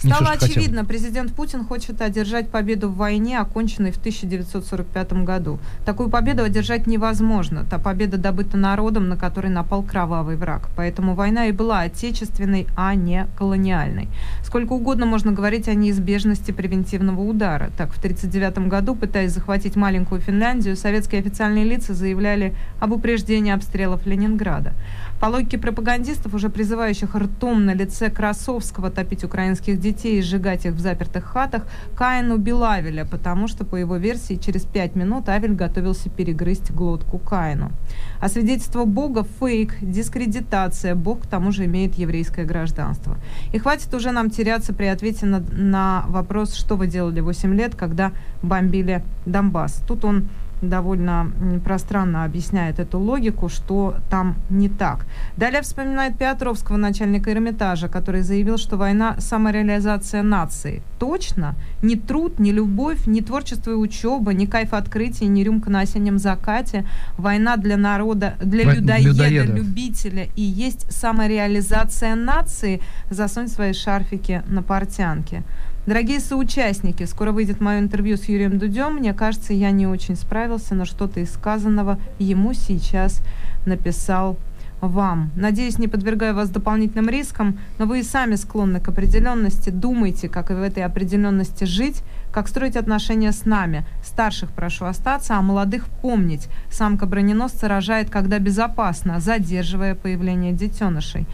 Стало 0.00 0.30
очевидно, 0.30 0.80
хотел. 0.80 0.86
президент 0.86 1.34
Путин 1.34 1.64
хочет 1.64 2.00
одержать 2.00 2.48
победу 2.48 2.88
в 2.88 2.96
войне, 2.96 3.38
оконченной 3.38 3.92
в 3.92 3.98
1945 3.98 5.12
году. 5.24 5.58
Такую 5.84 6.08
победу 6.08 6.42
одержать 6.42 6.86
невозможно. 6.86 7.66
Та 7.68 7.78
победа 7.78 8.16
добыта 8.16 8.56
народом, 8.56 9.08
на 9.08 9.16
который 9.16 9.50
напал 9.50 9.82
кровавый 9.82 10.36
враг. 10.36 10.70
Поэтому 10.74 11.14
война 11.14 11.46
и 11.46 11.52
была 11.52 11.80
отечественной, 11.80 12.66
а 12.76 12.94
не 12.94 13.26
колониальной. 13.36 14.08
Сколько 14.42 14.72
угодно 14.72 15.04
можно 15.04 15.32
говорить 15.32 15.68
о 15.68 15.74
неизбежности 15.74 16.50
превентивного 16.50 17.20
удара. 17.20 17.70
Так, 17.76 17.92
в 17.92 17.98
1939 17.98 18.68
году, 18.68 18.94
пытаясь 18.94 19.32
захватить 19.32 19.76
маленькую 19.76 20.22
Финляндию, 20.22 20.76
советские 20.76 21.20
официальные 21.20 21.64
лица 21.64 21.92
заявляли 21.92 22.54
об 22.80 22.92
упреждении 22.92 23.52
обстрелов 23.52 24.06
Ленинграда. 24.06 24.72
По 25.20 25.26
логике 25.26 25.58
пропагандистов, 25.58 26.32
уже 26.32 26.48
призывающих 26.48 27.14
ртом 27.14 27.66
на 27.66 27.74
лице 27.74 28.08
Красовского 28.08 28.90
топить 28.90 29.22
украинских 29.22 29.78
детей 29.78 30.18
и 30.18 30.22
сжигать 30.22 30.64
их 30.64 30.72
в 30.72 30.80
запертых 30.80 31.24
хатах, 31.24 31.66
Каин 31.94 32.32
убил 32.32 32.64
Авеля, 32.64 33.04
потому 33.04 33.46
что, 33.46 33.66
по 33.66 33.76
его 33.76 33.96
версии, 33.96 34.36
через 34.36 34.62
пять 34.64 34.96
минут 34.96 35.28
Авель 35.28 35.52
готовился 35.52 36.08
перегрызть 36.08 36.70
глотку 36.70 37.18
Каину. 37.18 37.70
А 38.18 38.30
свидетельство 38.30 38.86
Бога– 38.86 39.26
фейк, 39.40 39.76
дискредитация. 39.82 40.94
Бог, 40.94 41.24
к 41.24 41.26
тому 41.26 41.52
же, 41.52 41.66
имеет 41.66 41.96
еврейское 41.96 42.46
гражданство. 42.46 43.18
И 43.52 43.58
хватит 43.58 43.92
уже 43.92 44.12
нам 44.12 44.30
теряться 44.30 44.72
при 44.72 44.86
ответе 44.86 45.26
на, 45.26 45.40
на 45.52 46.04
вопрос, 46.08 46.54
что 46.54 46.76
вы 46.76 46.86
делали 46.86 47.20
8 47.20 47.54
лет, 47.54 47.74
когда 47.74 48.12
бомбили 48.42 49.04
Донбасс. 49.26 49.82
Тут 49.86 50.06
он 50.06 50.28
довольно 50.62 51.32
пространно 51.64 52.24
объясняет 52.24 52.78
эту 52.78 52.98
логику, 52.98 53.48
что 53.48 53.96
там 54.10 54.36
не 54.50 54.68
так. 54.68 55.06
Далее 55.36 55.62
вспоминает 55.62 56.16
Петровского, 56.18 56.76
начальника 56.76 57.32
Эрмитажа, 57.32 57.88
который 57.88 58.22
заявил, 58.22 58.58
что 58.58 58.76
война– 58.76 59.16
самореализация 59.18 60.22
нации. 60.22 60.82
Точно? 60.98 61.54
Ни 61.82 61.94
труд, 61.94 62.38
ни 62.38 62.50
любовь, 62.50 63.06
ни 63.06 63.20
творчество 63.20 63.70
и 63.70 63.74
учеба, 63.74 64.34
ни 64.34 64.46
кайф 64.46 64.74
открытия, 64.74 65.26
ни 65.26 65.42
рюмка 65.42 65.70
на 65.70 65.80
осеннем 65.80 66.18
закате. 66.18 66.84
Война 67.16 67.56
для 67.56 67.76
народа, 67.76 68.34
для 68.40 68.64
Во- 68.66 68.74
людоеда, 68.74 69.08
людоеда, 69.08 69.52
любителя 69.52 70.28
и 70.36 70.42
есть 70.42 70.92
самореализация 70.92 72.14
нации. 72.14 72.80
Засунь 73.10 73.48
свои 73.48 73.72
шарфики 73.72 74.42
на 74.46 74.62
портянке. 74.62 75.42
Дорогие 75.86 76.20
соучастники, 76.20 77.04
скоро 77.04 77.32
выйдет 77.32 77.60
мое 77.60 77.78
интервью 77.78 78.18
с 78.18 78.24
Юрием 78.24 78.58
Дудем. 78.58 78.96
Мне 78.96 79.14
кажется, 79.14 79.54
я 79.54 79.70
не 79.70 79.86
очень 79.86 80.14
справился, 80.14 80.74
но 80.74 80.84
что-то 80.84 81.20
из 81.20 81.32
сказанного 81.32 81.98
ему 82.18 82.52
сейчас 82.52 83.22
написал 83.64 84.36
вам. 84.82 85.30
Надеюсь, 85.36 85.78
не 85.78 85.88
подвергаю 85.88 86.34
вас 86.34 86.50
дополнительным 86.50 87.08
рискам, 87.08 87.58
но 87.78 87.86
вы 87.86 88.00
и 88.00 88.02
сами 88.02 88.34
склонны 88.34 88.78
к 88.78 88.88
определенности. 88.88 89.70
Думайте, 89.70 90.28
как 90.28 90.50
в 90.50 90.62
этой 90.62 90.84
определенности 90.84 91.64
жить, 91.64 92.02
как 92.30 92.48
строить 92.48 92.76
отношения 92.76 93.32
с 93.32 93.46
нами. 93.46 93.84
Старших 94.04 94.50
прошу 94.50 94.84
остаться, 94.84 95.36
а 95.36 95.42
молодых 95.42 95.86
помнить. 96.02 96.48
Самка 96.70 97.06
броненосца 97.06 97.68
рожает, 97.68 98.10
когда 98.10 98.38
безопасно, 98.38 99.18
задерживая 99.18 99.94
появление 99.94 100.52
детенышей. 100.52 101.26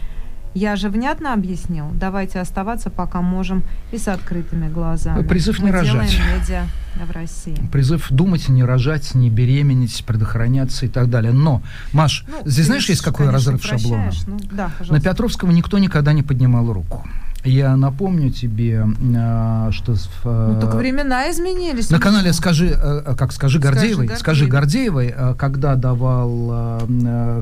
Я 0.57 0.75
же 0.75 0.89
внятно 0.89 1.33
объяснил. 1.33 1.85
Давайте 1.93 2.39
оставаться, 2.39 2.89
пока 2.89 3.21
можем, 3.21 3.61
и 3.91 3.99
с 3.99 4.07
открытыми 4.07 4.67
глазами. 4.67 5.21
Призыв 5.21 5.59
не 5.59 5.65
Мы 5.65 5.71
рожать. 5.71 6.17
медиа 6.17 6.63
в 7.05 7.11
России. 7.11 7.55
Призыв 7.71 8.07
думать, 8.09 8.49
не 8.49 8.63
рожать, 8.63 9.13
не 9.13 9.29
беременеть, 9.29 10.03
предохраняться 10.03 10.87
и 10.87 10.89
так 10.89 11.11
далее. 11.11 11.31
Но, 11.31 11.61
Маш, 11.93 12.25
ну, 12.27 12.41
здесь 12.45 12.65
знаешь, 12.65 12.89
есть 12.89 13.03
какой 13.03 13.29
разрыв 13.29 13.63
шаблона? 13.63 14.11
Ну, 14.25 14.39
да, 14.51 14.71
На 14.89 14.99
Петровского 14.99 15.51
никто 15.51 15.77
никогда 15.77 16.11
не 16.11 16.23
поднимал 16.23 16.73
руку. 16.73 17.07
Я 17.43 17.77
напомню 17.77 18.29
тебе, 18.29 18.85
а, 19.15 19.71
что... 19.71 19.95
Ну, 20.23 20.59
только 20.59 20.75
времена 20.75 21.29
изменились. 21.31 21.89
На 21.89 21.99
канале 21.99 22.33
«Скажи, 22.33 22.67
э, 22.67 23.03
э, 23.05 23.15
как 23.15 23.31
скажи 23.31 23.59
Гордеевой», 23.59 24.09
«Скажи 24.17 24.47
Гордеевой», 24.47 25.13
э, 25.15 25.35
когда 25.35 25.75
давал... 25.75 26.81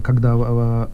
Когда, 0.03 0.33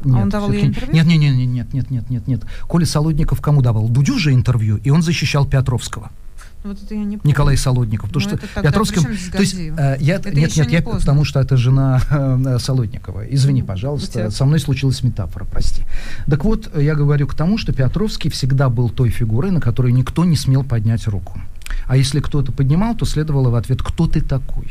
нет, 0.04 0.16
а 0.16 0.22
он 0.22 0.30
давал 0.30 0.52
ей 0.52 0.68
интервью? 0.68 0.94
Нет, 0.94 1.06
нет, 1.06 1.20
нет, 1.20 1.34
нет, 1.36 1.74
нет, 1.74 1.92
нет, 1.92 2.10
нет, 2.10 2.28
нет. 2.28 2.42
Коля 2.68 2.86
Солодников 2.86 3.42
кому 3.42 3.62
давал? 3.62 3.90
Дудю 3.90 4.18
же 4.18 4.34
интервью, 4.34 4.78
и 4.78 4.90
он 4.90 5.02
защищал 5.02 5.46
Петровского. 5.46 6.12
Вот 6.64 6.78
это 6.84 6.94
я 6.94 7.04
не 7.04 7.18
помню. 7.18 7.30
Николай 7.30 7.58
Солодников. 7.58 8.10
Потому 8.10 8.26
ну, 8.26 8.38
что 8.38 8.62
Петровским... 8.62 9.04
То 9.32 9.40
есть, 9.40 9.56
э, 9.56 9.98
я, 10.00 10.16
это 10.16 10.30
нет, 10.30 10.56
нет, 10.56 10.68
не 10.68 10.74
я, 10.74 10.82
потому 10.82 11.26
что 11.26 11.40
это 11.40 11.58
жена 11.58 12.02
э, 12.10 12.58
Солодникова. 12.60 13.26
Извини, 13.28 13.64
пожалуйста, 13.64 14.30
со 14.30 14.46
мной 14.46 14.60
случилась 14.60 15.02
метафора, 15.04 15.46
прости. 15.46 15.84
Так 16.28 16.46
вот, 16.46 16.70
я 16.78 16.96
говорю 16.96 17.28
к 17.28 17.34
тому, 17.34 17.58
что 17.58 17.74
Петровский 17.74 18.30
всегда 18.30 18.70
был 18.70 18.90
той 18.90 19.10
фигурой, 19.10 19.52
на 19.52 19.60
которой 19.60 19.92
никто 19.92 20.24
не 20.24 20.36
смел 20.36 20.64
поднять 20.64 21.08
руку. 21.08 21.40
А 21.88 21.98
если 21.98 22.20
кто-то 22.20 22.52
поднимал, 22.52 22.96
то 22.96 23.06
следовало 23.06 23.50
в 23.50 23.56
ответ 23.56 23.82
«Кто 23.82 24.08
ты 24.08 24.22
такой?». 24.22 24.68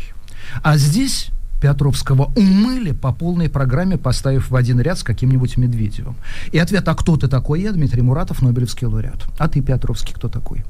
А 0.62 0.76
здесь 0.76 1.30
Петровского 1.60 2.32
умыли 2.36 2.92
по 2.92 3.12
полной 3.12 3.50
программе, 3.50 3.98
поставив 3.98 4.50
в 4.50 4.56
один 4.56 4.80
ряд 4.80 4.98
с 4.98 5.02
каким-нибудь 5.02 5.56
Медведевым. 5.56 6.16
И 6.52 6.58
ответ 6.58 6.88
«А 6.88 6.94
кто 6.94 7.16
ты 7.16 7.28
такой?» 7.28 7.62
Я, 7.62 7.72
Дмитрий 7.72 8.02
Муратов, 8.02 8.42
Нобелевский 8.42 8.86
лауреат. 8.86 9.26
А 9.38 9.48
ты, 9.48 9.60
Петровский, 9.60 10.14
кто 10.14 10.28
такой? 10.28 10.64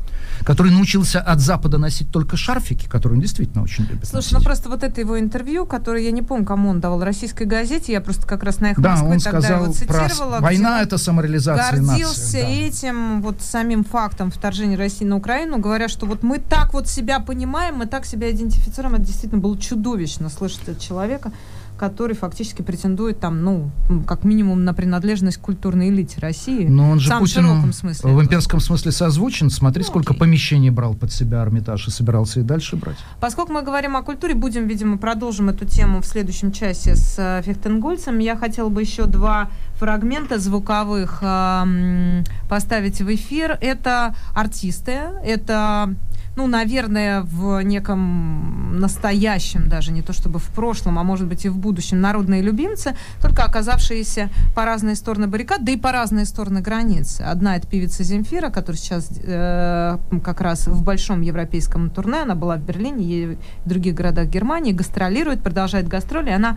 Который 0.44 0.72
научился 0.72 1.20
от 1.20 1.40
Запада 1.40 1.78
носить 1.78 2.10
только 2.10 2.36
шарфики, 2.36 2.88
которые 2.88 3.16
он 3.16 3.22
действительно 3.22 3.62
очень 3.62 3.84
любит 3.84 4.06
Слушай, 4.06 4.32
носить. 4.32 4.32
ну 4.32 4.42
просто 4.42 4.68
вот 4.68 4.82
это 4.82 5.00
его 5.00 5.18
интервью, 5.18 5.66
которое 5.66 6.02
я 6.02 6.10
не 6.10 6.22
помню, 6.22 6.46
кому 6.46 6.70
он 6.70 6.80
давал, 6.80 7.02
российской 7.02 7.46
газете, 7.46 7.92
я 7.92 8.00
просто 8.00 8.26
как 8.26 8.42
раз 8.42 8.60
на 8.60 8.72
их 8.72 8.80
да, 8.80 8.92
Москвы 8.92 9.10
он 9.10 9.20
сказал 9.20 9.64
его 9.64 9.72
цитировала. 9.72 10.36
Про... 10.36 10.40
Война— 10.40 10.82
это 10.82 10.98
самореализация 10.98 11.80
гордился 11.80 12.20
нации. 12.20 12.42
да. 12.42 12.48
этим 12.48 13.22
вот 13.22 13.42
самим 13.42 13.84
фактом 13.84 14.30
вторжения 14.30 14.76
России 14.76 15.04
на 15.04 15.16
Украину, 15.16 15.58
говоря, 15.58 15.88
что 15.88 16.06
вот 16.06 16.22
мы 16.22 16.38
так 16.38 16.72
вот 16.72 16.88
себя 16.88 17.20
понимаем, 17.20 17.76
мы 17.76 17.86
так 17.86 18.06
себя 18.06 18.30
идентифицируем. 18.30 18.94
Это 18.94 19.04
действительно 19.04 19.40
было 19.40 19.58
чудовищно 19.58 20.28
слышать 20.28 20.68
от 20.68 20.78
человека, 20.80 21.32
который 21.80 22.14
фактически 22.14 22.60
претендует 22.60 23.20
там, 23.20 23.42
ну, 23.42 23.70
как 24.06 24.22
минимум 24.22 24.66
на 24.66 24.74
принадлежность 24.74 25.38
к 25.38 25.40
культурной 25.40 25.88
элите 25.88 26.20
России. 26.20 26.66
Но 26.66 26.90
он 26.90 27.00
же 27.00 27.10
в 27.10 27.18
Путину 27.18 27.72
смысле. 27.72 28.12
В 28.12 28.20
имперском 28.20 28.60
смысле 28.60 28.92
созвучен. 28.92 29.48
Смотри, 29.48 29.82
ну, 29.82 29.88
сколько 29.88 30.10
окей. 30.10 30.20
помещений 30.20 30.68
брал 30.68 30.92
под 30.92 31.10
себя 31.10 31.40
Армитаж 31.40 31.88
и 31.88 31.90
собирался 31.90 32.40
и 32.40 32.42
дальше 32.42 32.76
брать. 32.76 32.98
Поскольку 33.18 33.52
мы 33.52 33.62
говорим 33.62 33.96
о 33.96 34.02
культуре, 34.02 34.34
будем, 34.34 34.66
видимо, 34.66 34.98
продолжим 34.98 35.48
эту 35.48 35.64
тему 35.64 36.02
в 36.02 36.06
следующем 36.06 36.52
часе 36.52 36.96
с 36.96 37.14
э, 37.16 37.40
Фехтенгольцем. 37.46 38.18
Я 38.18 38.36
хотела 38.36 38.68
бы 38.68 38.82
еще 38.82 39.06
два 39.06 39.48
фрагмента 39.76 40.38
звуковых 40.38 41.20
э, 41.22 42.22
поставить 42.50 43.00
в 43.00 43.14
эфир. 43.14 43.56
Это 43.62 44.14
артисты, 44.34 44.98
это 45.24 45.94
ну, 46.40 46.46
наверное, 46.46 47.20
в 47.20 47.60
неком 47.60 48.80
настоящем, 48.80 49.68
даже 49.68 49.92
не 49.92 50.00
то 50.00 50.14
чтобы 50.14 50.38
в 50.38 50.46
прошлом, 50.46 50.98
а 50.98 51.02
может 51.02 51.26
быть 51.26 51.44
и 51.44 51.50
в 51.50 51.58
будущем, 51.58 52.00
народные 52.00 52.40
любимцы, 52.40 52.96
только 53.20 53.44
оказавшиеся 53.44 54.30
по 54.54 54.64
разные 54.64 54.94
стороны 54.94 55.26
баррикад, 55.26 55.64
да 55.64 55.72
и 55.72 55.76
по 55.76 55.92
разные 55.92 56.24
стороны 56.24 56.62
границ. 56.62 57.20
Одна 57.20 57.56
это 57.56 57.66
певица 57.68 58.04
Земфира, 58.04 58.48
которая 58.48 58.78
сейчас 58.78 59.10
э, 59.22 59.98
как 60.24 60.40
раз 60.40 60.66
в 60.66 60.82
большом 60.82 61.20
европейском 61.20 61.90
турне, 61.90 62.22
она 62.22 62.34
была 62.34 62.56
в 62.56 62.62
Берлине 62.62 63.04
и 63.04 63.36
в 63.66 63.68
других 63.68 63.94
городах 63.94 64.28
Германии, 64.28 64.72
гастролирует, 64.72 65.42
продолжает 65.42 65.88
гастроли. 65.88 66.30
Она 66.30 66.56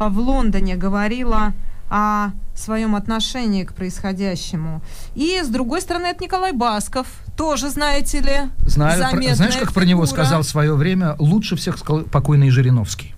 в 0.00 0.18
Лондоне 0.18 0.74
говорила 0.74 1.52
о 1.90 2.30
своем 2.54 2.94
отношении 2.94 3.64
к 3.64 3.74
происходящему. 3.74 4.82
И, 5.14 5.40
с 5.42 5.48
другой 5.48 5.80
стороны, 5.80 6.06
это 6.06 6.22
Николай 6.22 6.52
Басков, 6.52 7.06
тоже, 7.36 7.68
знаете 7.70 8.20
ли, 8.20 8.50
Знаю, 8.66 9.10
про, 9.10 9.34
Знаешь, 9.34 9.38
как 9.38 9.52
фигура. 9.52 9.72
про 9.72 9.84
него 9.84 10.06
сказал 10.06 10.42
в 10.42 10.46
свое 10.46 10.74
время 10.74 11.16
лучше 11.18 11.56
всех 11.56 11.78
покойный 12.10 12.50
Жириновский? 12.50 13.14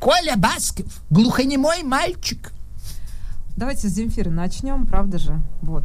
Коля 0.00 0.34
Басков, 0.36 0.86
глухонемой 1.10 1.82
мальчик. 1.82 2.52
Давайте 3.56 3.88
с 3.88 3.92
Земфиры 3.92 4.30
начнем, 4.30 4.86
правда 4.86 5.18
же? 5.18 5.40
Вот. 5.60 5.84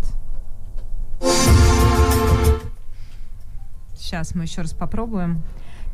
Сейчас 3.98 4.34
мы 4.36 4.44
еще 4.44 4.62
раз 4.62 4.72
попробуем. 4.74 5.44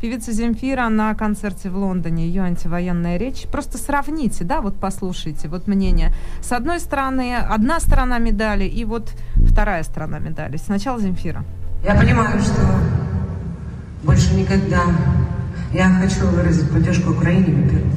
Певица 0.01 0.31
Земфира 0.31 0.89
на 0.89 1.13
концерте 1.13 1.69
в 1.69 1.77
Лондоне, 1.77 2.25
ее 2.25 2.41
антивоенная 2.41 3.17
речь. 3.17 3.43
Просто 3.51 3.77
сравните, 3.77 4.43
да, 4.43 4.59
вот 4.59 4.79
послушайте, 4.79 5.47
вот 5.47 5.67
мнение. 5.67 6.11
С 6.41 6.51
одной 6.53 6.79
стороны, 6.79 7.35
одна 7.35 7.79
сторона 7.79 8.17
медали, 8.17 8.63
и 8.63 8.83
вот 8.83 9.11
вторая 9.35 9.83
сторона 9.83 10.17
медали. 10.17 10.57
Сначала 10.57 10.99
Земфира. 10.99 11.43
Я 11.85 11.93
понимаю, 11.93 12.41
что 12.41 12.61
больше 14.01 14.33
никогда 14.33 14.81
я 15.71 15.87
хочу 15.89 16.27
выразить 16.29 16.71
поддержку 16.71 17.11
Украине, 17.11 17.61
во-первых. 17.61 17.93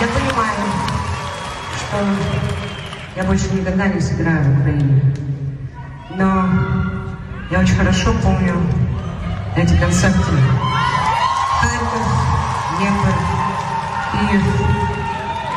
Я 0.00 0.06
понимаю, 0.06 0.56
что 1.76 2.29
я 3.20 3.26
больше 3.26 3.52
никогда 3.52 3.86
не 3.86 4.00
сыграю 4.00 4.42
в 4.42 4.60
Украине. 4.60 5.14
Но 6.16 6.48
я 7.50 7.60
очень 7.60 7.76
хорошо 7.76 8.14
помню 8.22 8.54
эти 9.56 9.76
концерты. 9.76 10.32
Харьков, 11.60 12.06
Днепр, 12.78 13.14
Киев, 14.12 14.42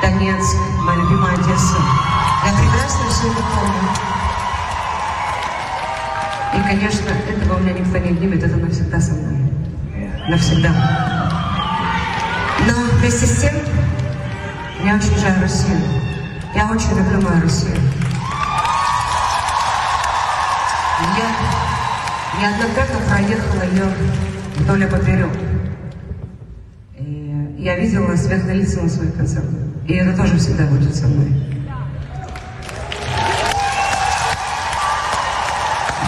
Донецк, 0.02 0.58
моя 0.82 1.00
любимая 1.00 1.36
Одесса. 1.36 1.78
Я 2.46 2.52
прекрасно 2.60 3.10
все 3.10 3.28
это 3.28 3.42
помню. 3.56 3.90
И, 6.56 6.70
конечно, 6.70 7.10
этого 7.12 7.56
у 7.56 7.60
меня 7.62 7.80
никто 7.80 7.98
не 7.98 8.10
отнимет, 8.10 8.44
это 8.44 8.58
навсегда 8.58 9.00
со 9.00 9.14
мной. 9.14 9.50
Навсегда. 10.28 10.70
Но 12.68 12.74
вместе 12.98 13.26
с 13.26 13.40
тем, 13.40 13.54
я 14.84 14.96
очень 14.96 15.18
жаль 15.18 15.40
Россию. 15.40 16.03
Я 16.56 16.70
очень 16.70 16.96
люблю 16.96 17.22
мою 17.22 17.42
Россию. 17.42 17.76
Я 21.18 22.40
неоднократно 22.40 23.00
проехала 23.10 23.64
ее 23.64 23.86
вдоль 24.58 24.84
и 24.84 24.88
поперек. 24.88 25.32
я 27.58 27.78
видела 27.78 28.08
на 28.08 28.52
лица 28.52 28.82
на 28.82 28.90
своих 28.90 29.16
концертах. 29.16 29.60
И 29.88 29.94
это 29.94 30.16
тоже 30.16 30.38
всегда 30.38 30.66
будет 30.68 30.94
со 30.94 31.08
мной. 31.08 31.32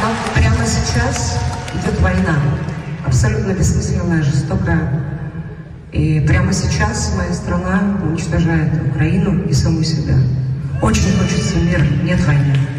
Но 0.02 0.12
прямо 0.36 0.66
сейчас 0.66 1.40
идет 1.74 2.00
война. 2.02 2.36
Абсолютно 3.06 3.54
бессмысленная, 3.54 4.22
жестокая. 4.22 5.04
И 5.92 6.20
прямо 6.28 6.52
сейчас 6.52 7.14
моя 7.16 7.34
страна 7.34 7.98
уничтожает 8.04 8.70
Украину 8.90 9.44
и 9.44 9.54
саму 9.54 9.82
себя. 9.84 10.16
Очень 10.82 11.14
хочется 11.18 11.58
мира, 11.58 11.84
нет 12.04 12.20
войны. 12.26 12.75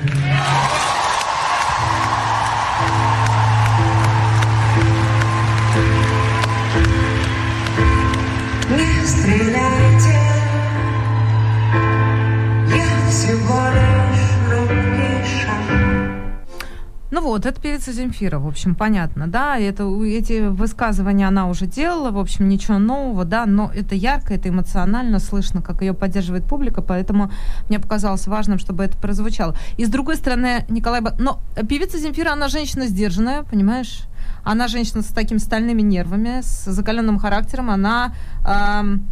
Вот, 17.26 17.46
это 17.46 17.60
певица 17.60 17.92
Земфира, 17.92 18.38
в 18.38 18.46
общем, 18.46 18.74
понятно, 18.74 19.26
да, 19.26 19.58
это, 19.58 19.84
эти 20.04 20.48
высказывания 20.48 21.28
она 21.28 21.48
уже 21.48 21.66
делала, 21.66 22.10
в 22.10 22.18
общем, 22.18 22.48
ничего 22.48 22.78
нового, 22.78 23.24
да, 23.24 23.46
но 23.46 23.70
это 23.74 23.94
ярко, 23.94 24.34
это 24.34 24.48
эмоционально, 24.48 25.18
слышно, 25.18 25.62
как 25.62 25.82
ее 25.82 25.94
поддерживает 25.94 26.44
публика, 26.44 26.82
поэтому 26.82 27.30
мне 27.68 27.78
показалось 27.78 28.26
важным, 28.26 28.58
чтобы 28.58 28.84
это 28.84 28.96
прозвучало. 28.96 29.56
И 29.76 29.84
с 29.84 29.88
другой 29.88 30.16
стороны, 30.16 30.64
Николай... 30.68 31.00
Ба- 31.00 31.16
Но 31.18 31.40
певица 31.68 31.98
Земфира, 31.98 32.32
она 32.32 32.48
женщина 32.48 32.86
сдержанная, 32.86 33.42
понимаешь? 33.42 34.04
Она 34.44 34.68
женщина 34.68 35.02
с 35.02 35.06
такими 35.06 35.38
стальными 35.38 35.82
нервами, 35.82 36.40
с 36.42 36.64
закаленным 36.64 37.18
характером, 37.18 37.70
она... 37.70 38.14
эм, 38.46 39.06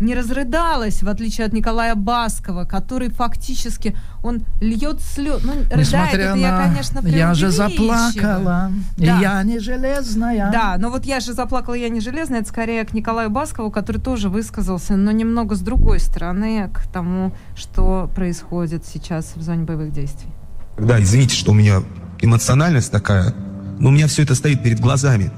не 0.00 0.14
разрыдалась, 0.14 1.02
в 1.02 1.08
отличие 1.08 1.46
от 1.46 1.52
Николая 1.52 1.94
Баскова, 1.94 2.64
который 2.64 3.10
фактически, 3.10 3.96
он 4.22 4.40
льет 4.60 5.00
слез, 5.00 5.42
ну, 5.44 5.52
рыдает, 5.52 5.76
Несмотря 5.76 6.24
это 6.24 6.34
на... 6.34 6.38
я, 6.40 6.64
конечно, 6.64 7.00
Я 7.06 7.34
же 7.34 7.50
заплакала, 7.50 8.72
Да. 8.96 9.18
я 9.20 9.42
не 9.42 9.58
железная. 9.58 10.50
Да, 10.50 10.76
но 10.78 10.90
вот 10.90 11.04
я 11.04 11.20
же 11.20 11.34
заплакала, 11.34 11.74
я 11.74 11.90
не 11.90 12.00
железная, 12.00 12.40
это 12.40 12.48
скорее 12.48 12.84
к 12.84 12.94
Николаю 12.94 13.28
Баскову, 13.30 13.70
который 13.70 14.00
тоже 14.00 14.30
высказался, 14.30 14.96
но 14.96 15.10
немного 15.12 15.54
с 15.54 15.60
другой 15.60 16.00
стороны 16.00 16.70
к 16.72 16.90
тому, 16.90 17.32
что 17.54 18.10
происходит 18.14 18.86
сейчас 18.86 19.32
в 19.36 19.42
зоне 19.42 19.64
боевых 19.64 19.92
действий. 19.92 20.30
Да, 20.78 21.00
извините, 21.00 21.36
что 21.36 21.50
у 21.52 21.54
меня 21.54 21.82
эмоциональность 22.20 22.90
такая, 22.90 23.34
но 23.78 23.90
у 23.90 23.92
меня 23.92 24.06
все 24.06 24.22
это 24.22 24.34
стоит 24.34 24.62
перед 24.62 24.80
глазами. 24.80 25.30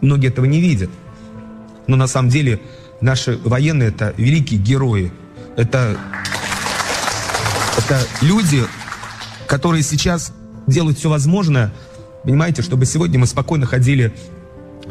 Многие 0.00 0.28
этого 0.28 0.44
не 0.44 0.60
видят. 0.60 0.90
Но 1.86 1.96
на 1.96 2.06
самом 2.06 2.28
деле 2.28 2.60
наши 3.00 3.36
военные 3.38 3.88
это 3.88 4.14
великие 4.16 4.60
герои. 4.60 5.12
Это, 5.56 5.98
это 7.76 8.00
люди, 8.20 8.64
которые 9.46 9.82
сейчас 9.82 10.32
делают 10.66 10.98
все 10.98 11.08
возможное, 11.08 11.72
понимаете, 12.22 12.62
чтобы 12.62 12.86
сегодня 12.86 13.18
мы 13.18 13.26
спокойно 13.26 13.66
ходили 13.66 14.14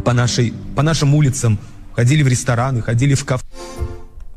по, 0.03 0.13
нашей, 0.13 0.53
по 0.75 0.81
нашим 0.83 1.15
улицам, 1.15 1.57
ходили 1.93 2.23
в 2.23 2.27
рестораны, 2.27 2.81
ходили 2.81 3.13
в 3.13 3.23
кафе. 3.25 3.45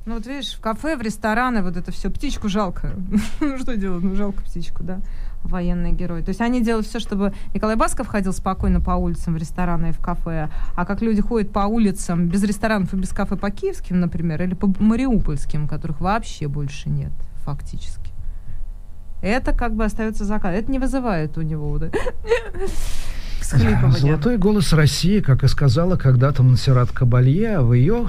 Ну 0.06 0.14
вот 0.14 0.26
видишь, 0.26 0.54
в 0.54 0.60
кафе, 0.60 0.96
в 0.96 1.02
рестораны, 1.02 1.62
вот 1.62 1.76
это 1.76 1.92
все, 1.92 2.10
птичку 2.10 2.48
жалко. 2.48 2.94
Ну 3.40 3.58
что 3.58 3.76
делать, 3.76 4.02
ну 4.02 4.14
жалко 4.14 4.42
птичку, 4.42 4.82
да, 4.82 5.00
военные 5.44 5.92
герои. 5.92 6.22
То 6.22 6.30
есть 6.30 6.40
они 6.40 6.62
делают 6.62 6.86
все, 6.86 6.98
чтобы 6.98 7.32
Николай 7.54 7.76
Басков 7.76 8.06
ходил 8.06 8.32
спокойно 8.32 8.80
по 8.80 8.92
улицам, 8.92 9.34
в 9.34 9.36
рестораны 9.36 9.88
и 9.88 9.92
в 9.92 9.98
кафе, 9.98 10.50
а 10.76 10.86
как 10.86 11.02
люди 11.02 11.20
ходят 11.20 11.52
по 11.52 11.60
улицам 11.60 12.28
без 12.28 12.42
ресторанов 12.42 12.92
и 12.94 12.96
без 12.96 13.10
кафе 13.10 13.36
по 13.36 13.50
киевским, 13.50 14.00
например, 14.00 14.42
или 14.42 14.54
по 14.54 14.72
мариупольским, 14.78 15.66
которых 15.66 16.00
вообще 16.00 16.48
больше 16.48 16.88
нет, 16.88 17.12
фактически. 17.44 18.10
Это 19.22 19.52
как 19.52 19.74
бы 19.74 19.84
остается 19.84 20.24
закат. 20.24 20.54
Это 20.54 20.70
не 20.70 20.78
вызывает 20.78 21.36
у 21.36 21.42
него 21.42 21.70
всхлипывания. 21.70 21.92
Золотой 23.42 24.38
голос 24.38 24.72
России, 24.72 25.20
как 25.20 25.44
и 25.44 25.48
сказала 25.48 25.96
когда-то 25.96 26.42
Монсеррат 26.42 26.90
Кабалье, 26.90 27.58
а 27.58 27.62
в 27.62 27.72
ее 27.72 28.08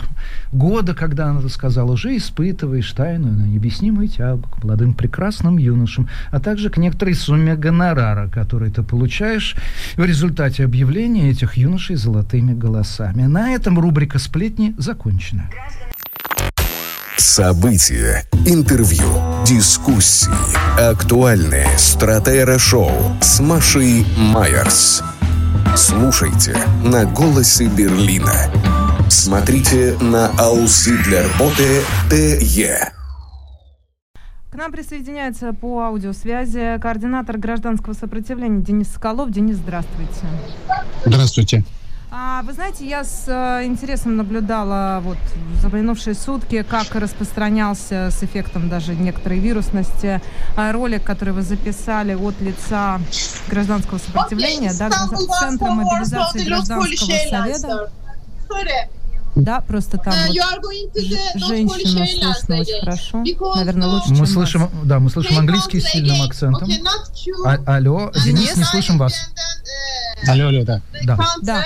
годы, 0.51 0.93
когда 0.93 1.27
она 1.27 1.39
это 1.39 1.49
сказала, 1.49 1.91
уже 1.91 2.15
испытываешь 2.17 2.91
тайную, 2.91 3.33
но 3.33 3.45
необъяснимую 3.45 4.07
тягу 4.07 4.43
к 4.49 4.63
молодым 4.63 4.93
прекрасным 4.93 5.57
юношам, 5.57 6.09
а 6.31 6.39
также 6.39 6.69
к 6.69 6.77
некоторой 6.77 7.15
сумме 7.15 7.55
гонорара, 7.55 8.29
который 8.29 8.71
ты 8.71 8.83
получаешь 8.83 9.55
в 9.95 10.03
результате 10.03 10.63
объявления 10.65 11.31
этих 11.31 11.55
юношей 11.55 11.95
золотыми 11.95 12.53
голосами. 12.53 13.23
На 13.23 13.51
этом 13.51 13.79
рубрика 13.79 14.19
«Сплетни» 14.19 14.75
закончена. 14.77 15.49
События, 17.17 18.25
интервью, 18.45 19.05
дискуссии, 19.45 20.31
актуальные 20.79 21.67
стратера-шоу 21.77 22.91
с 23.21 23.39
Машей 23.39 24.05
Майерс. 24.17 25.03
Слушайте 25.75 26.57
на 26.83 27.05
«Голосе 27.05 27.67
Берлина». 27.67 28.33
Смотрите 29.09 29.97
на 29.99 30.27
Ауслидлерботе 30.37 31.81
ТЕ. 32.09 32.93
К 34.51 34.55
нам 34.55 34.71
присоединяется 34.71 35.53
по 35.53 35.81
аудиосвязи 35.81 36.77
координатор 36.81 37.37
гражданского 37.37 37.93
сопротивления 37.93 38.61
Денис 38.61 38.89
Соколов. 38.89 39.31
Денис, 39.31 39.55
здравствуйте. 39.55 40.25
Здравствуйте. 41.05 41.63
А, 42.13 42.41
вы 42.43 42.51
знаете, 42.51 42.85
я 42.85 43.05
с 43.05 43.23
э, 43.27 43.63
интересом 43.65 44.17
наблюдала 44.17 44.99
вот 45.01 45.17
за 45.61 45.69
минувшие 45.69 46.13
сутки, 46.13 46.61
как 46.61 46.93
распространялся 46.93 48.09
с 48.11 48.21
эффектом 48.21 48.67
даже 48.67 48.95
некоторой 48.95 49.39
вирусности 49.39 50.21
э, 50.57 50.71
ролик, 50.71 51.05
который 51.05 51.33
вы 51.33 51.41
записали 51.41 52.13
от 52.13 52.39
лица 52.41 52.99
гражданского 53.47 53.97
сопротивления, 53.99 54.73
да, 54.77 54.89
Центра 55.39 55.67
мобилизации 55.71 56.43
гражданского 56.43 56.85
совета. 57.29 57.91
Да, 59.33 59.61
просто 59.61 59.97
там 59.97 60.13
вот 60.27 60.35
ж- 61.01 61.47
женщину 61.47 62.05
слышно 62.05 62.57
очень 62.59 62.79
хорошо. 62.81 63.23
Наверное, 63.55 63.87
лучше, 63.87 64.07
чем 64.09 64.17
Мы 64.17 64.21
вас. 64.23 64.31
слышим, 64.33 64.69
да, 64.83 64.99
мы 64.99 65.09
слышим 65.09 65.37
английский 65.39 65.79
с 65.79 65.85
сильным 65.85 66.21
акцентом. 66.23 66.69
А- 67.45 67.75
алло, 67.77 68.11
Денис, 68.25 68.57
не 68.57 68.63
слышим 68.65 68.97
вас. 68.97 69.13
Алло, 70.27 70.47
алло, 70.49 70.65
да. 70.65 70.81
Да. 71.05 71.17
Да. 71.41 71.65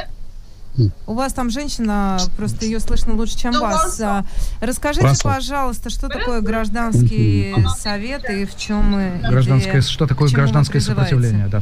У 1.08 1.14
вас 1.14 1.34
там 1.34 1.50
женщина, 1.50 2.20
просто 2.36 2.66
ее 2.66 2.80
слышно 2.80 3.14
лучше, 3.14 3.38
чем 3.38 3.54
вас. 3.60 4.00
А, 4.02 4.26
Расскажите, 4.60 5.08
пожалуйста, 5.24 5.90
что 5.90 6.10
такое 6.10 6.42
гражданский 6.42 7.56
совет 7.78 8.30
и 8.30 8.46
в 8.46 8.58
чем 8.58 8.92
мы 8.92 9.20
Гражданское, 9.24 9.82
что 9.82 10.08
такое 10.08 10.30
гражданское 10.30 10.80
сопротивление, 10.82 11.48
да. 11.48 11.62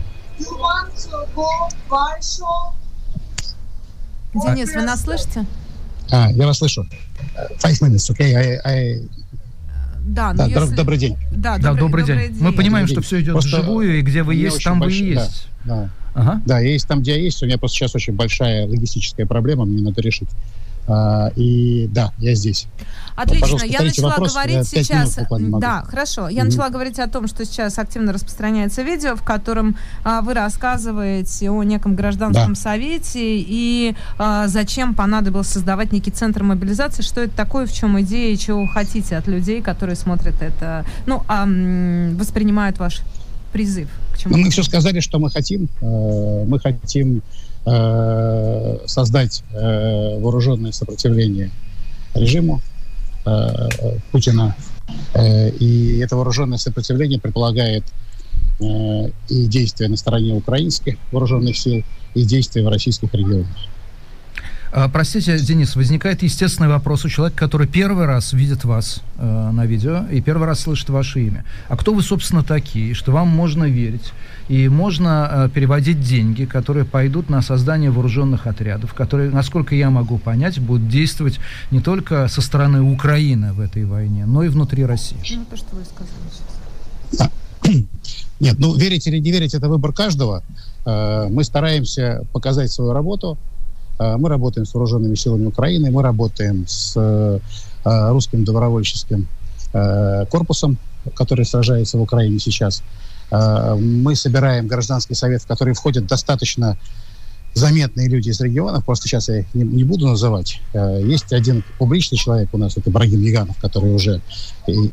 Денис, 4.34 4.74
вы 4.74 4.82
нас 4.82 5.02
слышите? 5.04 5.46
А, 6.12 6.32
я 6.32 6.48
вас 6.48 6.58
слышу. 6.58 6.86
Five 7.62 7.80
minutes, 7.82 8.10
okay? 8.12 8.34
I, 8.34 8.60
I... 8.66 9.02
Да, 10.06 10.34
Да, 10.34 10.48
ну 10.48 10.52
доб- 10.52 10.62
если- 10.64 10.76
добрый 10.76 10.98
день. 10.98 11.18
Да, 11.32 11.58
Да, 11.58 11.74
добрый 11.74 12.04
день. 12.04 12.36
Мы 12.40 12.52
понимаем, 12.52 12.88
что 12.88 12.96
Добрый 12.96 13.06
все 13.08 13.16
день. 13.18 13.26
идет 13.26 13.34
Просто 13.34 13.58
вживую, 13.62 14.00
и 14.00 14.02
где 14.02 14.24
вы 14.24 14.36
есть, 14.36 14.64
там 14.64 14.80
вы 14.80 14.88
и 14.88 14.90
большой- 14.90 15.16
да, 15.16 15.22
есть. 15.24 15.48
Да, 15.66 15.90
Ага. 16.14 16.42
да, 16.46 16.60
я 16.60 16.72
есть 16.72 16.88
там, 16.88 17.02
где 17.02 17.12
я 17.16 17.22
есть. 17.22 17.42
У 17.44 17.46
меня 17.46 17.58
просто 17.58 17.78
сейчас 17.78 17.96
очень 17.96 18.14
большая 18.14 18.68
логистическая 18.68 19.26
проблема, 19.26 19.66
мне 19.66 19.82
надо 19.82 20.02
решить. 20.02 20.30
А, 20.86 21.32
и 21.38 21.88
да, 21.94 22.12
я 22.18 22.36
здесь. 22.36 22.68
Отлично. 23.16 23.42
Пожалуйста, 23.42 23.68
я 23.68 23.82
начала 23.82 24.10
вопрос, 24.10 24.34
говорить 24.34 24.70
пять 24.70 24.86
сейчас. 24.86 25.18
Да, 25.62 25.84
хорошо. 25.88 26.28
Я 26.28 26.42
Мгм. 26.44 26.50
начала 26.50 26.70
говорить 26.70 27.00
о 27.00 27.08
том, 27.08 27.28
что 27.28 27.46
сейчас 27.46 27.80
активно 27.80 28.12
распространяется 28.12 28.82
видео, 28.82 29.16
в 29.16 29.24
котором 29.24 29.78
а, 30.04 30.22
вы 30.22 30.34
рассказываете 30.34 31.52
о 31.52 31.64
неком 31.64 31.96
гражданском 31.96 32.54
Да. 32.54 32.60
совете 32.60 33.22
и 33.40 33.96
а, 34.18 34.48
зачем 34.50 34.94
понадобилось 34.94 35.48
создавать 35.48 35.94
некий 35.94 36.12
центр 36.12 36.44
мобилизации, 36.44 37.02
что 37.02 37.22
это 37.22 37.34
такое, 37.34 37.66
в 37.66 37.72
чем 37.74 38.02
идея 38.02 38.34
и 38.34 38.38
чего 38.38 38.62
вы 38.64 38.68
хотите 38.68 39.16
от 39.16 39.28
людей, 39.28 39.62
которые 39.62 39.96
смотрят 39.96 40.42
это, 40.42 40.86
ну, 41.06 41.24
а, 41.30 41.46
воспринимают 42.18 42.78
ваш 42.80 43.02
призыв. 43.54 43.88
К 44.12 44.18
чему 44.18 44.38
мы 44.38 44.50
все 44.50 44.64
сказали, 44.64 45.00
что 45.00 45.20
мы 45.20 45.30
хотим. 45.30 45.70
Э, 45.80 46.44
Мы 46.46 46.60
хотим 46.60 47.22
э, 47.66 48.78
создать 48.86 49.44
э, 49.54 50.20
вооруженное 50.20 50.72
сопротивление 50.72 51.52
режиму 52.16 52.62
Путина. 54.12 54.54
И 55.16 56.02
это 56.04 56.18
вооруженное 56.18 56.58
сопротивление 56.58 57.18
предполагает 57.18 57.86
и 58.60 59.46
действия 59.48 59.88
на 59.88 59.96
стороне 59.96 60.34
украинских 60.34 60.98
вооруженных 61.12 61.58
сил, 61.58 61.84
и 62.16 62.24
действия 62.26 62.64
в 62.64 62.68
российских 62.68 63.14
регионах. 63.14 63.48
А, 64.76 64.90
простите, 64.90 65.38
Денис, 65.38 65.76
возникает 65.76 66.24
естественный 66.24 66.68
вопрос 66.68 67.06
у 67.06 67.10
человека, 67.10 67.38
который 67.38 67.68
первый 67.68 68.08
раз 68.08 68.34
видит 68.34 68.64
вас 68.64 69.02
э, 69.20 69.52
на 69.52 69.68
видео 69.68 70.08
и 70.12 70.20
первый 70.20 70.48
раз 70.48 70.62
слышит 70.62 70.90
ваше 70.90 71.22
имя. 71.28 71.46
А 71.70 71.78
кто 71.78 71.94
вы, 71.94 72.02
собственно, 72.02 72.44
такие, 72.44 72.96
что 72.96 73.12
вам 73.12 73.28
можно 73.28 73.66
верить 73.66 74.14
и 74.48 74.68
можно 74.70 75.30
э, 75.32 75.50
переводить 75.54 76.02
деньги, 76.02 76.46
которые 76.46 76.86
пойдут 76.86 77.30
на 77.30 77.44
создание 77.44 77.92
вооруженных 77.92 78.48
отрядов, 78.48 78.96
которые, 78.96 79.30
насколько 79.30 79.76
я 79.76 79.92
могу 79.92 80.18
понять, 80.18 80.58
будут 80.58 80.88
действовать 80.88 81.40
не 81.70 81.80
только 81.80 82.28
со 82.28 82.42
стороны 82.42 82.82
Украины 82.82 83.54
в 83.54 83.60
этой 83.60 83.86
войне, 83.86 84.26
но 84.26 84.42
и 84.42 84.48
внутри 84.48 84.86
России? 84.86 85.18
Ну, 85.36 85.46
то, 85.52 85.56
что 85.56 85.76
вы 85.76 85.84
сказали 85.86 86.32
сейчас. 87.12 87.30
Нет, 88.40 88.56
ну, 88.58 88.76
верить 88.76 89.06
или 89.06 89.20
не 89.20 89.32
верить, 89.32 89.54
это 89.54 89.70
выбор 89.70 89.94
каждого. 89.94 90.42
Э, 90.84 91.28
мы 91.30 91.44
стараемся 91.44 92.26
показать 92.34 92.72
свою 92.72 92.92
работу– 92.92 93.38
мы 94.00 94.30
работаем 94.30 94.66
с 94.66 94.74
вооруженными 94.74 95.16
силами 95.16 95.46
Украины, 95.46 95.92
мы 95.92 96.02
работаем 96.02 96.66
с 96.68 96.94
э, 96.96 97.40
русским 97.84 98.44
добровольческим 98.44 99.28
э, 99.74 100.26
корпусом, 100.30 100.78
который 101.16 101.46
сражается 101.46 101.98
в 101.98 102.02
Украине 102.02 102.40
сейчас. 102.40 102.82
Мы 103.32 104.16
собираем 104.16 104.68
гражданский 104.68 105.16
совет, 105.16 105.42
в 105.42 105.48
который 105.48 105.74
входят 105.74 106.06
достаточно 106.06 106.78
заметные 107.56 108.08
люди 108.08 108.30
из 108.30 108.40
регионов, 108.40 108.86
просто 108.86 109.08
сейчас 109.08 109.28
я 109.28 109.40
их 109.40 109.46
не, 109.54 109.64
не 109.64 109.84
буду 109.84 110.08
называть. 110.08 110.62
Есть 110.74 111.34
один 111.34 111.64
публичный 111.80 112.18
человек 112.18 112.50
у 112.54 112.58
нас, 112.58 112.78
это 112.78 112.92
Брагим 112.92 113.22
Яганов, 113.22 113.58
который 113.58 113.94
уже, 113.94 114.22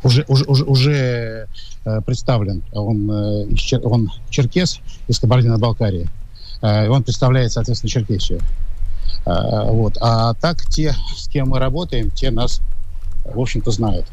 уже, 0.03 0.25
уже, 0.27 0.45
уже, 0.47 0.65
уже 0.65 1.47
представлен. 2.07 2.63
Он, 2.73 3.11
он 3.11 4.11
черкес 4.31 4.81
из 5.07 5.19
Кабардино-Балкарии. 5.19 6.09
Он 6.63 7.03
представляет, 7.03 7.53
соответственно, 7.53 7.91
Черкесию. 7.91 8.41
А, 9.25 9.65
вот. 9.65 9.97
А 10.01 10.35
так 10.35 10.65
те, 10.67 10.95
с 11.17 11.29
кем 11.29 11.51
мы 11.51 11.59
работаем, 11.59 12.11
те 12.11 12.31
нас, 12.31 12.61
в 13.25 13.39
общем-то, 13.39 13.71
знают. 13.71 14.07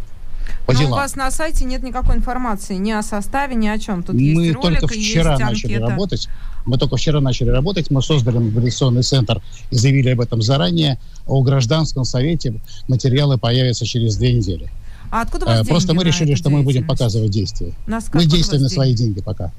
По 0.65 0.73
Но 0.73 0.79
делам. 0.79 0.93
у 0.93 0.95
вас 0.95 1.15
на 1.15 1.31
сайте 1.31 1.65
нет 1.65 1.83
никакой 1.83 2.15
информации 2.15 2.75
ни 2.75 2.91
о 2.91 3.01
составе, 3.01 3.55
ни 3.55 3.67
о 3.67 3.77
чем. 3.77 4.03
Тут 4.03 4.15
мы 4.15 4.21
есть 4.21 4.55
ролик, 4.55 4.81
только 4.81 4.95
вчера 4.95 5.31
есть 5.31 5.43
начали 5.43 5.75
работать. 5.75 6.29
Мы 6.65 6.77
только 6.77 6.97
вчера 6.97 7.21
начали 7.21 7.49
работать. 7.49 7.89
Мы 7.89 8.01
создали 8.01 8.37
мобилизационный 8.37 9.03
центр 9.03 9.41
и 9.71 9.75
заявили 9.75 10.09
об 10.09 10.21
этом 10.21 10.41
заранее. 10.41 10.99
О 11.25 11.41
гражданском 11.41 12.03
совете 12.03 12.59
материалы 12.87 13.37
появятся 13.37 13.85
через 13.85 14.17
две 14.17 14.33
недели. 14.33 14.69
А 15.11 15.21
откуда 15.21 15.45
у 15.45 15.49
вас 15.49 15.61
э, 15.61 15.65
Просто 15.65 15.93
мы 15.93 16.03
решили, 16.03 16.35
что 16.35 16.49
мы 16.49 16.63
будем 16.63 16.85
показывать 16.85 17.31
действия. 17.31 17.73
Нас 17.87 18.09
мы 18.13 18.25
действуем 18.25 18.63
на 18.63 18.69
свои 18.69 18.93
деньги 18.93 19.21
пока. 19.21 19.51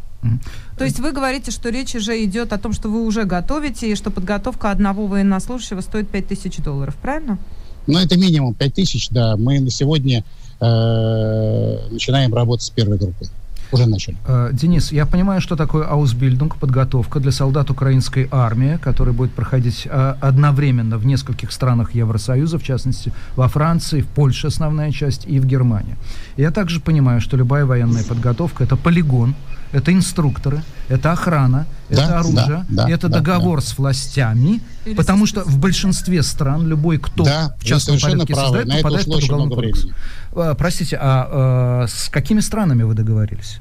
То 0.77 0.85
есть 0.85 0.99
вы 0.99 1.13
говорите, 1.13 1.51
что 1.51 1.69
речь 1.71 1.95
уже 1.95 2.23
идет 2.25 2.53
о 2.53 2.59
том, 2.59 2.73
что 2.73 2.89
вы 2.89 3.05
уже 3.07 3.25
готовите, 3.25 3.91
и 3.91 3.95
что 3.95 4.11
подготовка 4.11 4.71
одного 4.71 5.07
военнослужащего 5.07 5.81
стоит 5.81 6.09
5000 6.09 6.59
долларов, 6.59 6.97
правильно? 7.01 7.39
Ну, 7.87 7.99
это 7.99 8.19
минимум 8.19 8.55
5000, 8.55 9.11
да. 9.11 9.37
Мы 9.37 9.61
на 9.61 9.71
сегодня 9.71 10.25
э, 10.61 11.79
начинаем 11.91 12.35
работать 12.35 12.67
с 12.67 12.71
первой 12.71 12.99
группой. 12.99 13.29
Уже 13.73 13.87
начали. 13.87 14.17
Э, 14.27 14.51
Денис, 14.53 14.93
я 14.93 15.07
понимаю, 15.07 15.41
что 15.41 15.57
такое 15.57 15.87
аусбильдинг, 15.87 16.57
подготовка 16.57 17.21
для 17.21 17.33
солдат 17.33 17.71
украинской 17.71 18.29
армии, 18.31 18.79
которая 18.83 19.15
будет 19.15 19.33
проходить 19.33 19.87
э, 19.91 20.15
одновременно 20.21 20.99
в 20.99 21.07
нескольких 21.07 21.53
странах 21.53 21.95
Евросоюза, 21.95 22.59
в 22.59 22.63
частности, 22.63 23.13
во 23.37 23.49
Франции, 23.49 24.01
в 24.01 24.07
Польше 24.07 24.47
основная 24.47 24.91
часть 24.93 25.27
и 25.27 25.39
в 25.41 25.47
Германии. 25.47 25.97
Я 26.37 26.51
также 26.51 26.81
понимаю, 26.81 27.21
что 27.21 27.37
любая 27.37 27.65
военная 27.65 28.05
подготовка– 28.05 28.65
это 28.65 28.77
полигон, 28.77 29.35
это 29.73 29.93
инструкторы, 29.93 30.63
это 30.89 31.13
охрана, 31.13 31.67
да, 31.91 32.03
это 32.03 32.19
оружие, 32.19 32.47
да, 32.47 32.67
да, 32.69 32.91
это 32.91 33.09
да, 33.09 33.19
договор 33.19 33.61
да. 33.61 33.67
с 33.67 33.79
властями, 33.79 34.61
Или 34.85 34.95
потому 34.95 35.27
что 35.27 35.45
в 35.45 35.59
большинстве 35.59 36.23
стран 36.23 36.67
любой, 36.67 36.99
кто 36.99 37.25
да, 37.25 37.55
в 37.59 37.65
частном 37.65 37.99
порядке 37.99 38.35
правы. 38.35 38.47
создает, 38.47 38.67
На 38.69 38.77
попадает 38.77 39.07
под 39.07 39.25
уголовный 39.25 39.55
кодекс. 39.55 39.87
А, 40.35 40.55
простите, 40.55 40.97
а, 40.97 41.83
а 41.83 41.87
с 41.87 42.09
какими 42.09 42.41
странами 42.41 42.83
вы 42.83 42.95
договорились? 42.95 43.59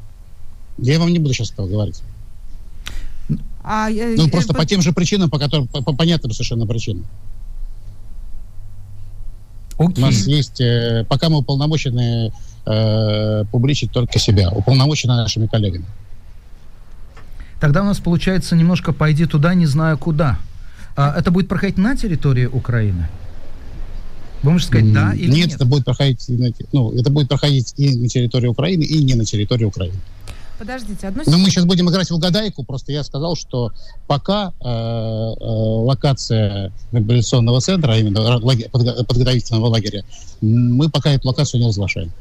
Я 0.78 1.00
вам 1.00 1.12
не 1.12 1.20
буду 1.20 1.34
сейчас 1.34 1.52
этого 1.52 1.68
говорить. 1.68 2.02
А, 3.64 3.90
ну, 3.90 4.28
э, 4.28 4.30
просто 4.30 4.54
э, 4.54 4.56
по 4.56 4.66
тем 4.66 4.82
же 4.82 4.94
причинам, 4.94 5.30
по 5.30 5.40
которым, 5.40 5.68
по, 5.68 5.82
по 5.82 5.94
понятным 5.94 6.32
совершенно 6.32 6.66
причинам. 6.66 7.06
Okay. 9.78 9.98
У 9.98 10.02
нас 10.02 10.26
есть, 10.26 10.62
э, 10.62 11.06
пока 11.10 11.30
мы 11.30 11.40
уполномочены 11.40 12.32
э, 12.68 13.46
публичить 13.52 13.92
только 13.92 14.20
себя, 14.20 14.50
уполномочены 14.50 15.16
нашими 15.16 15.48
коллегами. 15.48 15.86
Тогда 17.60 17.82
у 17.82 17.86
нас 17.86 17.98
получается 17.98 18.56
немножко 18.56 18.94
«пойди 18.94 19.26
туда, 19.26 19.54
не 19.54 19.66
знаю 19.66 19.98
куда». 19.98 20.38
А 20.96 21.14
это 21.18 21.32
будет 21.32 21.48
проходить 21.48 21.78
на 21.78 21.96
территории 21.96 22.46
Украины? 22.46 23.08
Вы 24.44 24.52
можете 24.52 24.70
сказать 24.70 24.94
«да» 24.94 25.14
или 25.14 25.32
нет? 25.32 25.48
Нет, 25.48 25.56
это 25.56 25.66
будет 25.66 25.86
проходить, 25.86 26.26
ну, 26.72 26.92
это 26.92 27.10
будет 27.10 27.30
проходить 27.30 27.74
и 27.78 27.98
на 27.98 28.08
территории 28.08 28.48
Украины, 28.48 28.84
и 28.84 29.04
не 29.04 29.16
на 29.16 29.26
территории 29.26 29.66
Украины. 29.66 29.98
Подождите, 30.60 31.08
одну 31.08 31.22
секунду. 31.22 31.38
Но 31.38 31.44
мы 31.44 31.52
сейчас 31.52 31.66
будем 31.66 31.90
играть 31.90 32.10
в 32.10 32.16
угадайку. 32.16 32.64
Просто 32.64 32.92
я 32.92 33.04
сказал, 33.04 33.36
что 33.36 33.72
пока 34.08 34.54
э, 34.60 34.68
э, 34.68 35.44
локация 35.44 36.72
мобилизационного 36.92 37.62
центра, 37.62 37.94
а 37.94 37.98
именно 37.98 38.40
подготовительного 38.40 39.68
лагеря, 39.68 40.04
мы 40.42 40.90
пока 40.90 41.12
эту 41.12 41.28
локацию 41.28 41.62
не 41.62 41.68
разглашаем. 41.68 42.12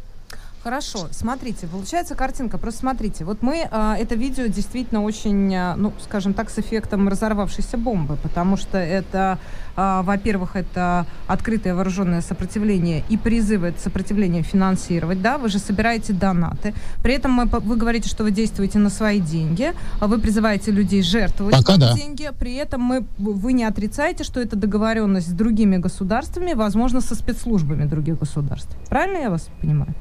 Хорошо, 0.67 1.07
смотрите, 1.13 1.69
получается 1.69 2.17
картинка. 2.17 2.59
Просто 2.59 2.81
смотрите, 2.81 3.25
вот 3.25 3.41
мы 3.41 3.69
а, 3.71 3.97
это 3.97 4.17
видео 4.17 4.47
действительно 4.47 5.05
очень, 5.05 5.55
а, 5.55 5.77
ну, 5.77 5.93
скажем 6.03 6.35
так, 6.35 6.51
с 6.51 6.59
эффектом 6.59 7.09
разорвавшейся 7.09 7.79
бомбы, 7.79 8.17
потому 8.17 8.57
что 8.57 8.77
это, 8.77 9.39
а, 9.77 10.03
во-первых, 10.03 10.57
это 10.57 11.07
открытое 11.29 11.77
вооруженное 11.77 12.21
сопротивление 12.21 13.05
и 13.09 13.17
призывы 13.17 13.69
это 13.69 13.81
сопротивление 13.81 14.43
финансировать, 14.43 15.23
да, 15.23 15.39
вы 15.39 15.51
же 15.51 15.61
собираете 15.61 16.13
донаты. 16.13 16.75
При 17.01 17.15
этом 17.15 17.31
мы, 17.31 17.45
вы 17.45 17.77
говорите, 17.77 18.09
что 18.09 18.25
вы 18.25 18.33
действуете 18.33 18.81
на 18.81 18.91
свои 18.91 19.21
деньги, 19.21 19.73
а 20.01 20.09
вы 20.09 20.19
призываете 20.19 20.73
людей 20.73 21.03
жертвовать 21.03 21.55
Пока 21.55 21.77
да. 21.77 21.95
деньги. 21.95 22.29
При 22.41 22.57
этом 22.57 22.81
мы, 22.81 23.07
вы 23.19 23.53
не 23.53 23.63
отрицаете, 23.63 24.25
что 24.25 24.41
это 24.41 24.57
договоренность 24.57 25.29
с 25.29 25.33
другими 25.33 25.77
государствами, 25.77 26.55
возможно, 26.55 27.01
со 27.01 27.15
спецслужбами 27.15 27.85
других 27.85 28.19
государств. 28.19 28.77
Правильно 28.89 29.19
я 29.19 29.31
вас 29.31 29.49
понимаю? 29.61 29.95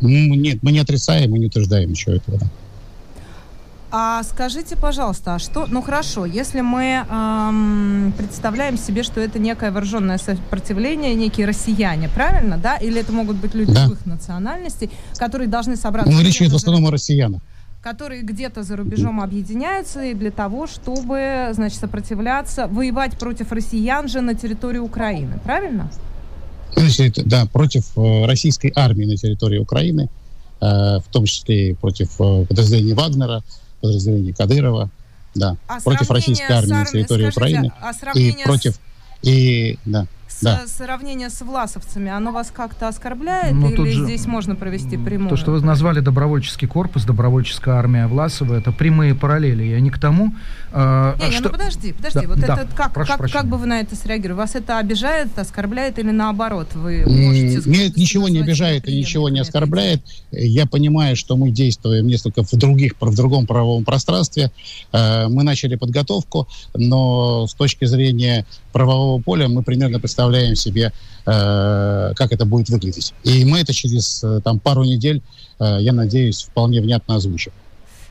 Нет, 0.00 0.62
мы 0.62 0.72
не 0.72 0.78
отрицаем, 0.78 1.30
мы 1.30 1.38
не 1.38 1.46
утверждаем 1.46 1.90
ничего 1.90 2.14
этого. 2.14 2.38
Да. 2.38 2.46
А 3.98 4.22
скажите, 4.24 4.76
пожалуйста, 4.76 5.36
а 5.36 5.38
что, 5.38 5.66
ну 5.70 5.80
хорошо, 5.80 6.26
если 6.26 6.60
мы 6.60 7.06
эм, 7.08 8.12
представляем 8.18 8.76
себе, 8.76 9.02
что 9.02 9.20
это 9.20 9.38
некое 9.38 9.70
вооруженное 9.70 10.18
сопротивление, 10.18 11.14
некие 11.14 11.46
россияне, 11.46 12.08
правильно, 12.08 12.58
да? 12.58 12.76
Или 12.76 13.00
это 13.00 13.12
могут 13.12 13.36
быть 13.36 13.54
люди 13.54 13.72
да. 13.72 13.84
любых 13.84 14.04
национальностей, 14.04 14.90
которые 15.18 15.48
должны 15.48 15.76
собраться... 15.76 16.12
Ну, 16.12 16.20
речь 16.20 16.42
идет 16.42 16.52
в 16.52 16.56
основном 16.56 16.86
о 16.86 16.90
россиянах 16.90 17.42
которые 17.82 18.22
где-то 18.22 18.64
за 18.64 18.74
рубежом 18.74 19.20
объединяются 19.20 20.02
и 20.02 20.14
для 20.14 20.32
того, 20.32 20.66
чтобы, 20.66 21.50
значит, 21.52 21.78
сопротивляться, 21.78 22.66
воевать 22.66 23.16
против 23.16 23.52
россиян 23.52 24.08
же 24.08 24.22
на 24.22 24.34
территории 24.34 24.78
Украины, 24.78 25.38
правильно? 25.44 25.88
Да, 27.24 27.46
против 27.46 27.84
э, 27.96 28.26
российской 28.26 28.72
армии 28.74 29.04
на 29.04 29.16
территории 29.16 29.58
Украины, 29.58 30.08
э, 30.60 30.64
в 30.64 31.04
том 31.10 31.24
числе 31.24 31.70
и 31.70 31.74
против 31.74 32.20
э, 32.20 32.44
подразделений 32.46 32.94
Вагнера, 32.94 33.42
подразделений 33.80 34.32
Кадырова, 34.32 34.90
да, 35.34 35.56
а 35.68 35.80
против 35.80 36.10
российской 36.10 36.52
армии 36.52 36.72
на 36.72 36.86
территории 36.86 37.30
скажите, 37.30 37.38
Украины 37.38 37.72
а 37.80 38.18
и 38.18 38.36
против 38.44 38.80
и 39.22 39.78
да 39.84 40.06
да. 40.42 40.66
сравнение 40.66 41.30
с 41.30 41.40
власовцами, 41.40 42.10
оно 42.10 42.32
вас 42.32 42.50
как-то 42.52 42.88
оскорбляет 42.88 43.54
ну, 43.54 43.70
или 43.70 43.90
же, 43.90 44.04
здесь 44.04 44.26
можно 44.26 44.54
провести 44.54 44.96
прямую? 44.96 45.30
То, 45.30 45.36
что 45.36 45.52
вы 45.52 45.60
назвали 45.60 46.00
добровольческий 46.00 46.68
корпус, 46.68 47.04
добровольческая 47.04 47.76
армия 47.76 48.06
Власова, 48.06 48.54
это 48.54 48.72
прямые 48.72 49.14
параллели. 49.14 49.64
Я 49.64 49.80
не 49.80 49.90
к 49.90 49.98
тому... 49.98 50.34
Э, 50.72 51.14
не, 51.18 51.26
не, 51.26 51.32
что... 51.32 51.44
ну 51.44 51.50
подожди, 51.50 51.92
подожди. 51.92 52.20
Да, 52.20 52.28
вот 52.28 52.38
да, 52.38 52.54
это 52.54 52.68
как, 52.74 52.92
прошу, 52.92 53.12
как, 53.16 53.30
как 53.30 53.46
бы 53.46 53.56
вы 53.56 53.66
на 53.66 53.80
это 53.80 53.96
среагировали? 53.96 54.38
Вас 54.38 54.54
это 54.54 54.78
обижает, 54.78 55.38
оскорбляет 55.38 55.98
или 55.98 56.10
наоборот? 56.10 56.68
Вы 56.74 57.04
можете... 57.06 57.68
Нет, 57.68 57.96
ничего 57.96 58.28
не 58.28 58.40
обижает 58.40 58.88
и 58.88 58.96
ничего 58.96 59.28
не 59.28 59.40
оскорбляет. 59.40 60.02
Я 60.30 60.66
понимаю, 60.66 61.16
что 61.16 61.36
мы 61.36 61.50
действуем 61.50 62.06
несколько 62.06 62.42
в, 62.42 62.50
других, 62.52 62.92
в 63.00 63.14
другом 63.14 63.46
правовом 63.46 63.84
пространстве. 63.84 64.50
Э, 64.92 65.28
мы 65.28 65.42
начали 65.42 65.76
подготовку, 65.76 66.46
но 66.74 67.46
с 67.46 67.54
точки 67.54 67.84
зрения 67.86 68.44
правового 68.72 69.20
поля 69.22 69.48
мы 69.48 69.62
примерно 69.62 69.98
представляем 69.98 70.25
себе, 70.54 70.92
э, 71.26 72.12
как 72.14 72.32
это 72.32 72.44
будет 72.44 72.68
выглядеть. 72.68 73.12
И 73.24 73.44
мы 73.44 73.60
это 73.60 73.72
через 73.72 74.22
э, 74.24 74.40
там, 74.42 74.58
пару 74.58 74.84
недель, 74.84 75.22
э, 75.58 75.78
я 75.80 75.92
надеюсь, 75.92 76.42
вполне 76.42 76.80
внятно 76.80 77.16
озвучим. 77.16 77.52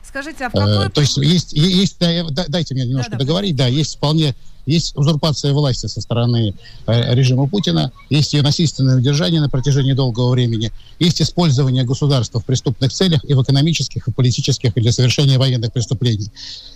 Скажите, 0.03 0.45
а 0.45 0.49
в 0.49 0.53
какой... 0.53 0.87
Э, 0.87 0.89
то 0.89 1.01
есть 1.01 1.17
есть, 1.17 1.53
есть 1.53 1.97
да, 1.99 2.45
дайте 2.47 2.73
мне 2.73 2.85
немножко 2.85 3.11
да, 3.11 3.17
да, 3.17 3.23
договорить, 3.23 3.55
да, 3.55 3.67
есть 3.67 3.95
вполне 3.95 4.35
есть 4.65 4.95
узурпация 4.97 5.53
власти 5.53 5.87
со 5.87 6.01
стороны 6.01 6.53
э, 6.87 7.13
режима 7.15 7.47
Путина, 7.47 7.91
есть 8.09 8.33
ее 8.33 8.41
насильственное 8.41 8.97
удержание 8.97 9.41
на 9.41 9.49
протяжении 9.49 9.93
долгого 9.93 10.31
времени, 10.31 10.71
есть 10.99 11.21
использование 11.21 11.83
государства 11.83 12.39
в 12.39 12.45
преступных 12.45 12.91
целях 12.91 13.23
и 13.25 13.33
в 13.33 13.41
экономических, 13.41 14.07
и 14.07 14.11
политических, 14.11 14.75
и 14.75 14.81
для 14.81 14.91
совершения 14.91 15.37
военных 15.37 15.71
преступлений. 15.71 16.31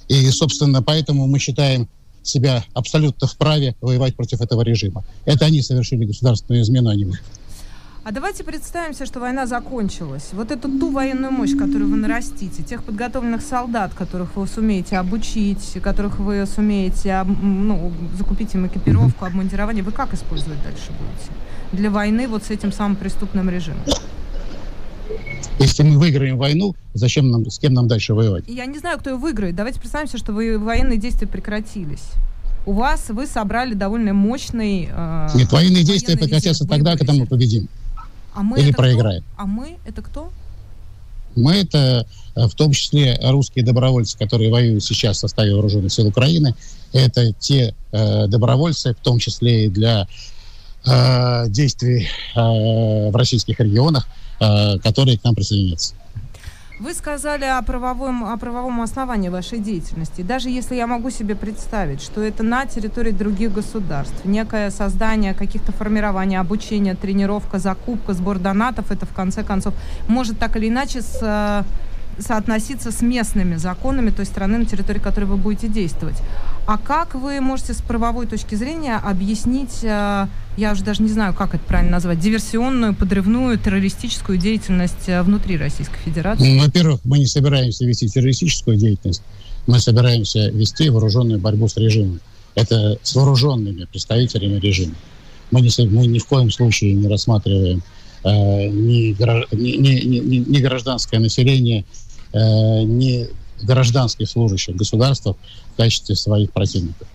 И, 0.08 0.30
собственно, 0.30 0.82
поэтому 0.84 1.28
мы 1.28 1.40
считаем 1.40 1.88
себя 2.30 2.63
абсолютно 2.73 3.27
вправе 3.27 3.75
воевать 3.82 4.15
против 4.15 4.41
этого 4.41 4.61
режима. 4.61 5.03
Это 5.25 5.45
они 5.45 5.61
совершили 5.61 6.05
государственную 6.05 6.63
измену, 6.63 6.89
а 6.89 6.95
не 6.95 7.05
мы. 7.05 7.19
А 8.09 8.11
давайте 8.11 8.43
представимся, 8.43 9.05
что 9.05 9.19
война 9.19 9.45
закончилась. 9.45 10.30
Вот 10.32 10.51
эту 10.51 10.69
ту 10.80 10.89
военную 10.89 11.32
мощь, 11.32 11.55
которую 11.55 11.91
вы 11.91 11.97
нарастите, 11.97 12.63
тех 12.63 12.84
подготовленных 12.84 13.41
солдат, 13.41 13.93
которых 13.93 14.36
вы 14.36 14.47
сумеете 14.47 14.97
обучить, 14.97 15.77
которых 15.84 16.17
вы 16.17 16.45
сумеете 16.47 17.23
ну, 17.23 17.91
закупить 18.17 18.55
им 18.55 18.65
экипировку, 18.67 19.25
обмундирование, 19.25 19.84
вы 19.84 19.91
как 19.91 20.13
использовать 20.13 20.63
дальше 20.63 20.91
будете? 20.91 21.32
Для 21.71 21.91
войны 21.91 22.27
вот 22.27 22.43
с 22.45 22.49
этим 22.49 22.71
самым 22.71 22.95
преступным 22.95 23.49
режимом. 23.49 23.84
Если 25.60 25.84
мы 25.84 25.97
выиграем 25.97 26.38
войну, 26.38 26.76
зачем 26.93 27.30
нам, 27.32 27.49
с 27.49 27.60
кем 27.60 27.74
нам 27.74 27.88
дальше 27.88 28.14
воевать? 28.14 28.45
Я 28.47 28.66
не 28.66 28.80
знаю, 28.80 28.97
кто 28.97 29.10
ее 29.10 29.18
выиграет. 29.18 29.55
Давайте 29.55 29.80
представимся, 29.80 30.18
что 30.18 30.32
вы, 30.32 30.57
военные 30.57 30.97
действия 30.97 31.28
прекратились. 31.28 32.12
У 32.66 32.74
вас 32.74 33.10
вы 33.10 33.26
собрали 33.28 33.74
довольно 33.74 34.14
мощный... 34.14 34.89
Э, 34.91 35.28
Нет, 35.36 35.51
военные 35.51 35.84
действия 35.84 36.18
прекратятся 36.18 36.68
тогда, 36.68 36.95
когда 36.97 37.14
мы 37.14 37.26
победим. 37.26 37.68
А 38.34 38.41
мы 38.41 38.60
Или 38.60 38.72
проиграем. 38.72 39.24
Кто? 39.34 39.43
А 39.43 39.45
мы 39.45 39.78
это 39.86 40.01
кто? 40.01 40.32
Мы 41.36 41.55
это 41.55 42.05
э, 42.36 42.47
в 42.47 42.53
том 42.53 42.72
числе 42.72 43.20
русские 43.22 43.66
добровольцы, 43.66 44.18
которые 44.18 44.51
воюют 44.51 44.84
сейчас 44.84 45.18
в 45.18 45.20
составе 45.22 45.53
вооруженных 45.53 45.91
сил 45.91 46.07
Украины. 46.07 46.55
Это 46.93 47.34
те 47.34 47.76
э, 47.91 48.28
добровольцы, 48.28 48.93
в 48.93 49.03
том 49.03 49.20
числе 49.20 49.66
и 49.66 49.70
для 49.70 50.07
э, 50.86 51.49
действий 51.49 52.07
э, 52.36 52.39
в 52.39 53.16
российских 53.16 53.60
регионах, 53.60 54.07
э, 54.07 54.28
которые 54.40 55.18
к 55.18 55.24
нам 55.24 55.36
присоединятся. 55.36 55.94
Вы 56.80 56.94
сказали 56.94 57.44
о 57.44 57.62
правовом, 57.62 58.24
о 58.24 58.38
правовом 58.38 58.82
основании 58.82 59.28
вашей 59.28 59.60
деятельности. 59.60 60.22
Даже 60.22 60.50
если 60.50 60.76
я 60.76 60.88
могу 60.88 61.10
себе 61.10 61.36
представить, 61.36 62.02
что 62.02 62.24
это 62.24 62.42
на 62.42 62.66
территории 62.66 63.12
других 63.12 63.52
государств, 63.52 64.24
некое 64.24 64.72
создание 64.72 65.34
каких-то 65.34 65.74
формирований, 65.74 66.38
обучение, 66.38 66.96
тренировка, 66.96 67.60
закупка, 67.60 68.14
сбор 68.14 68.40
донатов, 68.40 68.92
это 68.92 69.06
в 69.06 69.14
конце 69.14 69.44
концов 69.44 69.74
может 70.08 70.40
так 70.40 70.56
или 70.56 70.70
иначе 70.70 71.02
с 71.02 71.20
э, 71.22 71.64
соотноситься 72.22 72.92
с 72.92 73.02
местными 73.02 73.56
законами 73.56 74.12
той 74.12 74.26
страны, 74.26 74.60
на 74.60 74.66
территории 74.66 75.00
которой 75.00 75.26
вы 75.26 75.36
будете 75.36 75.68
действовать. 75.68 76.22
А 76.70 76.78
как 76.78 77.15
вы 77.15 77.41
можете 77.41 77.74
с 77.74 77.82
правовой 77.82 78.28
точки 78.28 78.53
зрения 78.53 78.97
объяснить, 78.97 79.80
э, 79.82 80.28
я 80.55 80.72
уже 80.72 80.84
даже 80.84 81.01
не 81.01 81.09
знаю, 81.09 81.34
как 81.34 81.55
это 81.55 81.63
правильно 81.63 81.93
назвать, 81.93 82.20
диверсионную, 82.20 82.93
подрывную, 82.93 83.57
террористическую 83.57 84.38
деятельность 84.38 85.07
э, 85.07 85.24
внутри 85.24 85.57
Российской 85.57 85.97
Федерации? 85.97 86.43
Ну, 86.47 86.63
во-первых, 86.63 86.99
мы 87.05 87.17
не 87.17 87.26
собираемся 87.26 87.86
вести 87.86 88.07
террористическую 88.07 88.78
деятельность, 88.78 89.24
мы 89.65 89.80
собираемся 89.80 90.51
вести 90.51 90.91
вооруженную 90.91 91.39
борьбу 91.39 91.67
с 91.67 91.76
режимом. 91.76 92.20
Это 92.53 92.99
с 93.01 93.15
вооруженными 93.15 93.86
представителями 93.86 94.59
режима. 94.59 94.93
Мы, 95.49 95.61
не, 95.61 95.88
мы 95.88 96.05
ни 96.05 96.20
в 96.20 96.28
коем 96.28 96.51
случае 96.51 96.93
не 96.93 97.07
рассматриваем 97.07 97.82
э, 98.24 98.30
ни, 98.67 99.17
ни, 99.55 100.05
ни, 100.05 100.20
ни, 100.20 100.36
ни 100.47 100.57
гражданское 100.59 101.17
население, 101.17 101.84
э, 102.32 102.84
ни 102.84 103.28
гражданских 103.62 104.30
служащих 104.30 104.76
государства 104.76 105.36
в 105.74 105.78
качестве 105.78 106.16
своих 106.16 106.51
противников. 106.51 107.07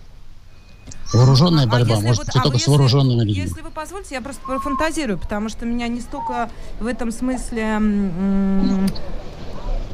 Вооруженная 1.13 1.65
а, 1.65 1.67
борьба 1.67 1.97
а 1.97 1.99
может 2.01 2.17
вот, 2.19 2.27
быть 2.27 2.35
а 2.35 2.41
только 2.41 2.57
если, 2.57 2.65
с 2.65 2.67
вооруженными 2.67 3.19
людьми. 3.19 3.43
Если 3.43 3.61
вы 3.61 3.71
позволите, 3.71 4.15
я 4.15 4.21
просто 4.21 4.41
профантазирую, 4.45 5.17
потому 5.17 5.49
что 5.49 5.65
меня 5.65 5.87
не 5.87 6.01
столько 6.01 6.49
в 6.79 6.87
этом 6.87 7.11
смысле 7.11 7.79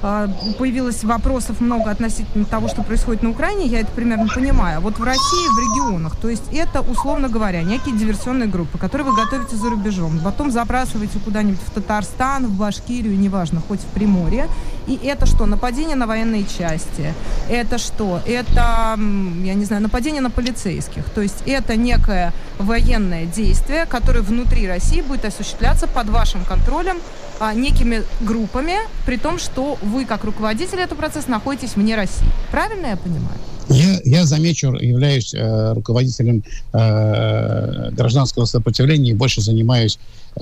появилось 0.02 1.04
вопросов 1.04 1.62
много 1.62 1.92
относительно 1.92 2.46
того, 2.46 2.68
что 2.68 2.84
происходит 2.84 3.24
на 3.24 3.30
Украине, 3.30 3.66
я 3.68 3.82
это 3.82 3.92
примерно 3.92 4.28
понимаю. 4.28 4.82
Вот 4.82 4.98
в 4.98 5.04
России, 5.04 5.20
в 5.22 5.60
регионах, 5.60 6.16
то 6.16 6.30
есть 6.30 6.44
это, 6.52 6.82
условно 6.82 7.30
говоря, 7.30 7.62
некие 7.62 7.96
диверсионные 7.96 8.50
группы, 8.50 8.78
которые 8.78 9.10
вы 9.10 9.16
готовите 9.16 9.56
за 9.56 9.70
рубежом, 9.70 10.20
потом 10.24 10.52
забрасываете 10.52 11.20
куда-нибудь 11.20 11.60
в 11.66 11.72
Татарстан, 11.72 12.48
в 12.48 12.58
Башкирию, 12.58 13.18
неважно, 13.18 13.62
хоть 13.68 13.80
в 13.80 13.86
Приморье. 13.86 14.48
И 14.88 14.96
это 14.96 15.26
что? 15.28 15.46
Нападение 15.46 15.96
на 15.96 16.08
военные 16.08 16.44
части. 16.44 17.14
Это 17.50 17.78
что? 17.78 18.20
Это, 18.26 18.98
я 18.98 19.54
не 19.54 19.66
знаю, 19.66 19.84
нападение 19.84 20.22
на 20.22 20.32
полицейских. 20.32 21.06
То 21.12 21.22
есть 21.22 21.44
это 21.46 21.76
некое 21.76 22.34
военное 22.58 23.26
действие, 23.26 23.86
которое 23.86 24.22
внутри 24.22 24.68
России 24.68 25.02
будет 25.02 25.26
осуществляться 25.26 25.88
под 25.88 26.10
вашим 26.10 26.44
контролем 26.46 26.98
а, 27.42 27.56
некими 27.56 28.04
группами, 28.22 28.76
при 29.04 29.18
том, 29.18 29.40
что 29.40 29.76
вы, 29.82 30.06
как 30.06 30.24
руководитель 30.24 30.80
этого 30.80 31.00
процесса, 31.00 31.32
находитесь 31.32 31.76
вне 31.76 31.96
России. 31.96 32.28
Правильно 32.52 32.86
я 32.86 32.98
понимаю? 32.98 33.36
Я, 33.68 34.00
я 34.04 34.26
замечу, 34.28 34.74
являюсь 34.74 35.34
э, 35.34 35.74
руководителем 35.74 36.44
э, 36.72 37.90
гражданского 37.94 38.46
сопротивления 38.46 39.12
и 39.12 39.14
больше 39.16 39.42
занимаюсь 39.42 39.98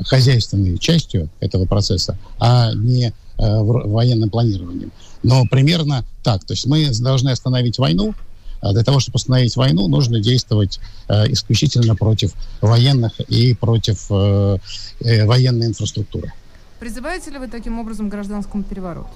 хозяйственной 0.08 0.78
частью 0.78 1.30
этого 1.40 1.66
процесса, 1.66 2.18
а 2.38 2.74
не 2.74 3.06
э, 3.06 3.12
военным 3.38 4.30
планированием. 4.30 4.92
Но 5.24 5.46
примерно 5.46 6.04
так. 6.22 6.44
То 6.44 6.52
есть 6.52 6.66
мы 6.66 6.90
должны 7.00 7.30
остановить 7.30 7.78
войну, 7.78 8.14
а 8.60 8.74
для 8.74 8.84
того, 8.84 9.00
чтобы 9.00 9.16
остановить 9.16 9.56
войну, 9.56 9.88
нужно 9.88 10.20
действовать 10.20 10.82
э, 11.08 11.32
исключительно 11.32 11.96
против 11.96 12.34
военных 12.60 13.22
и 13.22 13.54
против 13.54 14.08
э, 14.10 14.58
э, 15.00 15.26
военной 15.26 15.68
инфраструктуры. 15.68 16.34
Призываете 16.80 17.32
ли 17.32 17.40
вы 17.40 17.48
таким 17.48 17.80
образом 17.80 18.08
к 18.08 18.12
гражданскому 18.12 18.64
перевороту? 18.64 19.10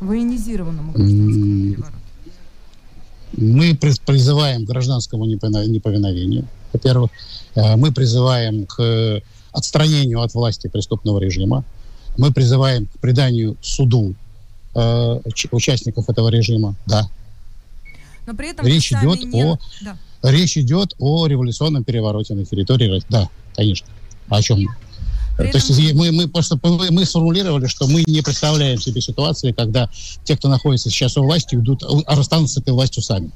Военизированному 0.00 0.92
гражданскому 0.92 1.70
перевороту? 1.70 1.96
Мы 3.36 3.74
призываем 3.74 4.64
к 4.64 4.68
гражданскому 4.68 5.24
неповиновению, 5.24 6.46
во-первых. 6.72 7.10
Э, 7.54 7.76
мы 7.76 7.90
призываем 7.90 8.66
к 8.66 9.22
отстранению 9.52 10.20
от 10.20 10.34
власти 10.34 10.68
преступного 10.68 11.18
режима. 11.18 11.64
Мы 12.16 12.32
призываем 12.32 12.86
к 12.86 12.98
преданию 12.98 13.56
суду 13.60 14.14
э, 14.74 15.20
участников 15.50 16.08
этого 16.08 16.28
режима, 16.28 16.74
да. 16.86 17.08
Но 18.26 18.34
при 18.34 18.50
этом 18.50 18.66
речь 18.66 18.92
идет 18.92 19.24
не... 19.24 19.44
о 19.44 19.58
да. 19.80 19.96
речь 20.22 20.56
идет 20.56 20.94
о 20.98 21.26
революционном 21.26 21.82
перевороте 21.84 22.34
на 22.34 22.44
территории, 22.44 23.02
да, 23.08 23.28
конечно. 23.56 23.88
О 24.28 24.40
чем 24.40 24.68
при 25.42 25.50
То 25.52 25.58
есть 25.58 25.94
мы, 25.94 26.12
мы 26.12 26.28
просто 26.28 26.58
мы, 26.62 26.90
мы 26.90 27.04
сформулировали, 27.04 27.66
что 27.66 27.86
мы 27.86 28.04
не 28.06 28.22
представляем 28.22 28.78
себе 28.80 29.00
ситуации, 29.00 29.52
когда 29.52 29.88
те, 30.24 30.36
кто 30.36 30.48
находится 30.48 30.90
сейчас 30.90 31.16
у 31.16 31.22
власти, 31.22 31.54
идут, 31.54 31.82
а 32.06 32.16
расстанутся 32.16 32.54
с 32.54 32.62
этой 32.62 32.74
властью 32.74 33.02
сами. 33.02 33.30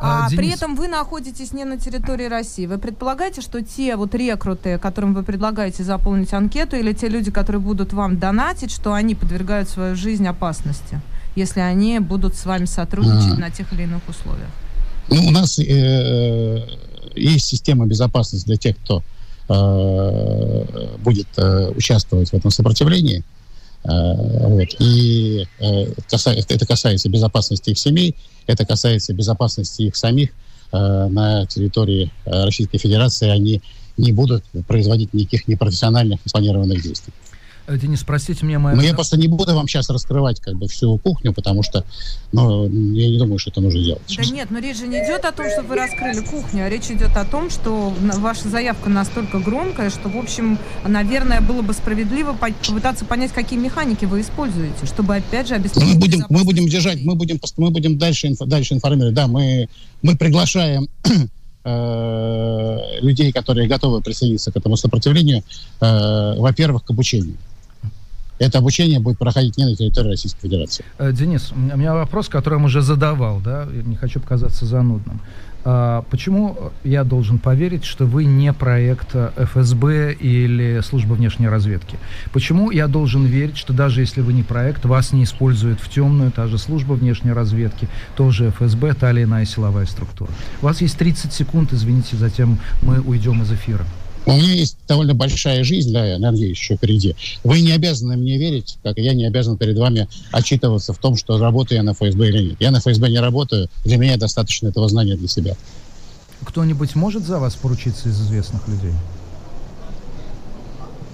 А, 0.00 0.26
а 0.26 0.30
при 0.30 0.48
этом 0.50 0.76
вы 0.76 0.86
находитесь 0.86 1.52
не 1.52 1.64
на 1.64 1.76
территории 1.76 2.26
России. 2.26 2.66
Вы 2.66 2.78
предполагаете, 2.78 3.40
что 3.40 3.62
те 3.62 3.96
вот 3.96 4.14
рекруты, 4.14 4.78
которым 4.78 5.12
вы 5.12 5.24
предлагаете 5.24 5.82
заполнить 5.82 6.32
анкету, 6.32 6.76
или 6.76 6.92
те 6.92 7.08
люди, 7.08 7.32
которые 7.32 7.60
будут 7.60 7.92
вам 7.92 8.18
донатить, 8.18 8.70
что 8.70 8.92
они 8.92 9.16
подвергают 9.16 9.68
свою 9.68 9.96
жизнь 9.96 10.26
опасности, 10.26 11.00
если 11.34 11.60
они 11.60 11.98
будут 11.98 12.36
с 12.36 12.44
вами 12.44 12.66
сотрудничать 12.66 13.38
а. 13.38 13.40
на 13.40 13.50
тех 13.50 13.72
или 13.72 13.82
иных 13.82 14.02
условиях? 14.08 14.50
Ну, 15.10 15.26
у 15.26 15.30
нас 15.30 15.58
э, 15.58 16.64
есть 17.16 17.46
система 17.46 17.86
безопасности 17.86 18.46
для 18.46 18.56
тех, 18.56 18.76
кто 18.76 19.02
будет 19.48 21.26
э, 21.36 21.72
участвовать 21.74 22.30
в 22.30 22.34
этом 22.34 22.50
сопротивлении. 22.50 23.24
Э, 23.84 24.46
вот. 24.46 24.68
И 24.78 25.46
это 25.58 26.66
касается 26.66 27.08
безопасности 27.08 27.70
их 27.70 27.78
семей, 27.78 28.14
это 28.46 28.66
касается 28.66 29.14
безопасности 29.14 29.82
их 29.82 29.96
самих 29.96 30.30
на 30.70 31.46
территории 31.46 32.12
Российской 32.26 32.76
Федерации. 32.76 33.30
Они 33.30 33.62
не 33.96 34.12
будут 34.12 34.44
производить 34.66 35.14
никаких 35.14 35.48
непрофессиональных 35.48 36.20
спланированных 36.26 36.82
действий. 36.82 37.14
Денис, 37.76 38.02
простите 38.02 38.46
меня, 38.46 38.58
моя... 38.58 38.76
Но 38.76 38.82
я 38.82 38.94
просто 38.94 39.18
не 39.18 39.28
буду 39.28 39.54
вам 39.54 39.68
сейчас 39.68 39.90
раскрывать 39.90 40.40
как 40.40 40.56
бы 40.56 40.68
всю 40.68 40.96
кухню, 40.98 41.34
потому 41.34 41.62
что, 41.62 41.84
ну, 42.32 42.64
я 42.64 43.08
не 43.08 43.18
думаю, 43.18 43.38
что 43.38 43.50
это 43.50 43.60
нужно 43.60 43.82
делать. 43.82 44.16
Да 44.16 44.24
нет, 44.24 44.50
но 44.50 44.58
речь 44.58 44.78
же 44.78 44.86
не 44.86 44.96
идет 44.96 45.24
о 45.24 45.32
том, 45.32 45.46
что 45.50 45.62
вы 45.62 45.76
раскрыли 45.76 46.20
кухню, 46.20 46.64
а 46.64 46.68
речь 46.68 46.90
идет 46.90 47.16
о 47.16 47.24
том, 47.24 47.50
что 47.50 47.94
ваша 48.00 48.48
заявка 48.48 48.88
настолько 48.88 49.38
громкая, 49.38 49.90
что, 49.90 50.08
в 50.08 50.16
общем, 50.16 50.58
наверное, 50.86 51.40
было 51.40 51.60
бы 51.62 51.74
справедливо 51.74 52.32
попытаться 52.32 53.04
понять, 53.04 53.32
какие 53.32 53.58
механики 53.58 54.06
вы 54.06 54.22
используете, 54.22 54.86
чтобы, 54.86 55.16
опять 55.16 55.48
же, 55.48 55.54
обеспечить... 55.54 55.94
Мы 55.94 56.00
будем, 56.00 56.24
мы 56.30 56.44
будем 56.44 56.68
держать, 56.68 57.02
мы 57.02 57.14
будем, 57.14 57.38
мы 57.58 57.70
будем 57.70 57.98
дальше, 57.98 58.34
дальше 58.46 58.74
информировать. 58.74 59.14
Да, 59.14 59.26
мы, 59.26 59.68
мы 60.02 60.16
приглашаем 60.16 60.88
э, 61.64 62.78
людей, 63.00 63.30
которые 63.32 63.68
готовы 63.68 64.00
присоединиться 64.00 64.52
к 64.52 64.56
этому 64.56 64.76
сопротивлению, 64.76 65.42
э, 65.80 66.34
во-первых, 66.38 66.84
к 66.84 66.90
обучению. 66.90 67.36
Это 68.38 68.58
обучение 68.58 69.00
будет 69.00 69.18
проходить 69.18 69.56
не 69.56 69.64
на 69.64 69.76
территории 69.76 70.10
Российской 70.10 70.42
Федерации. 70.42 70.84
Э, 70.98 71.12
Денис, 71.12 71.52
у 71.52 71.58
меня 71.58 71.94
вопрос, 71.94 72.28
который 72.28 72.58
я 72.58 72.64
уже 72.64 72.82
задавал, 72.82 73.40
да, 73.40 73.66
не 73.72 73.96
хочу 73.96 74.20
показаться 74.20 74.66
занудным. 74.66 75.20
А 75.64 76.04
почему 76.08 76.56
я 76.84 77.04
должен 77.04 77.38
поверить, 77.38 77.84
что 77.84 78.06
вы 78.06 78.24
не 78.24 78.52
проект 78.52 79.14
ФСБ 79.36 80.14
или 80.14 80.80
службы 80.82 81.14
внешней 81.14 81.48
разведки? 81.48 81.98
Почему 82.32 82.70
я 82.70 82.86
должен 82.86 83.24
верить, 83.26 83.56
что 83.56 83.72
даже 83.72 84.00
если 84.00 84.20
вы 84.20 84.32
не 84.32 84.42
проект, 84.42 84.84
вас 84.84 85.12
не 85.12 85.24
использует 85.24 85.80
в 85.80 85.90
темную 85.90 86.30
та 86.30 86.46
же 86.46 86.58
служба 86.58 86.94
внешней 86.94 87.32
разведки, 87.32 87.88
тоже 88.16 88.50
ФСБ, 88.50 88.94
та 88.94 89.10
или 89.10 89.24
иная 89.24 89.44
силовая 89.44 89.86
структура? 89.86 90.30
У 90.62 90.64
вас 90.64 90.80
есть 90.80 90.96
30 90.96 91.32
секунд, 91.32 91.72
извините, 91.72 92.16
затем 92.16 92.58
мы 92.82 93.00
уйдем 93.00 93.42
из 93.42 93.52
эфира. 93.52 93.84
У 94.28 94.32
меня 94.32 94.52
есть 94.52 94.76
довольно 94.86 95.14
большая 95.14 95.64
жизнь, 95.64 95.90
да, 95.90 96.04
я 96.04 96.18
надеюсь, 96.18 96.58
еще 96.58 96.76
впереди. 96.76 97.16
Вы 97.44 97.62
не 97.62 97.72
обязаны 97.72 98.14
мне 98.18 98.36
верить, 98.36 98.76
как 98.82 98.98
я 98.98 99.14
не 99.14 99.24
обязан 99.24 99.56
перед 99.56 99.78
вами 99.78 100.06
отчитываться 100.32 100.92
в 100.92 100.98
том, 100.98 101.16
что 101.16 101.38
работаю 101.38 101.78
я 101.78 101.82
на 101.82 101.94
ФСБ 101.94 102.28
или 102.28 102.50
нет. 102.50 102.56
Я 102.60 102.70
на 102.70 102.80
ФСБ 102.80 103.08
не 103.08 103.20
работаю, 103.20 103.70
для 103.86 103.96
меня 103.96 104.18
достаточно 104.18 104.68
этого 104.68 104.86
знания 104.86 105.16
для 105.16 105.28
себя. 105.28 105.56
Кто-нибудь 106.42 106.94
может 106.94 107.24
за 107.24 107.38
вас 107.38 107.54
поручиться 107.54 108.10
из 108.10 108.20
известных 108.20 108.68
людей? 108.68 108.92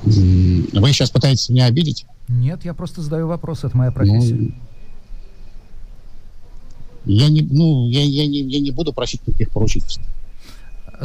Вы 0.03 0.93
сейчас 0.93 1.11
пытаетесь 1.11 1.49
меня 1.51 1.67
обидеть? 1.67 2.07
Нет, 2.27 2.65
я 2.65 2.75
просто 2.75 3.01
задаю 3.01 3.29
вопрос, 3.29 3.63
это 3.63 3.77
моя 3.77 3.93
профессия. 3.93 4.35
Ну, 4.35 4.53
я 7.05 7.29
не, 7.29 7.43
ну, 7.43 7.89
я, 7.91 8.03
я, 8.03 8.27
не, 8.27 8.41
я 8.41 8.59
не 8.59 8.73
буду 8.73 8.93
просить 8.93 9.25
никаких 9.25 9.51
поручительств. 9.51 10.01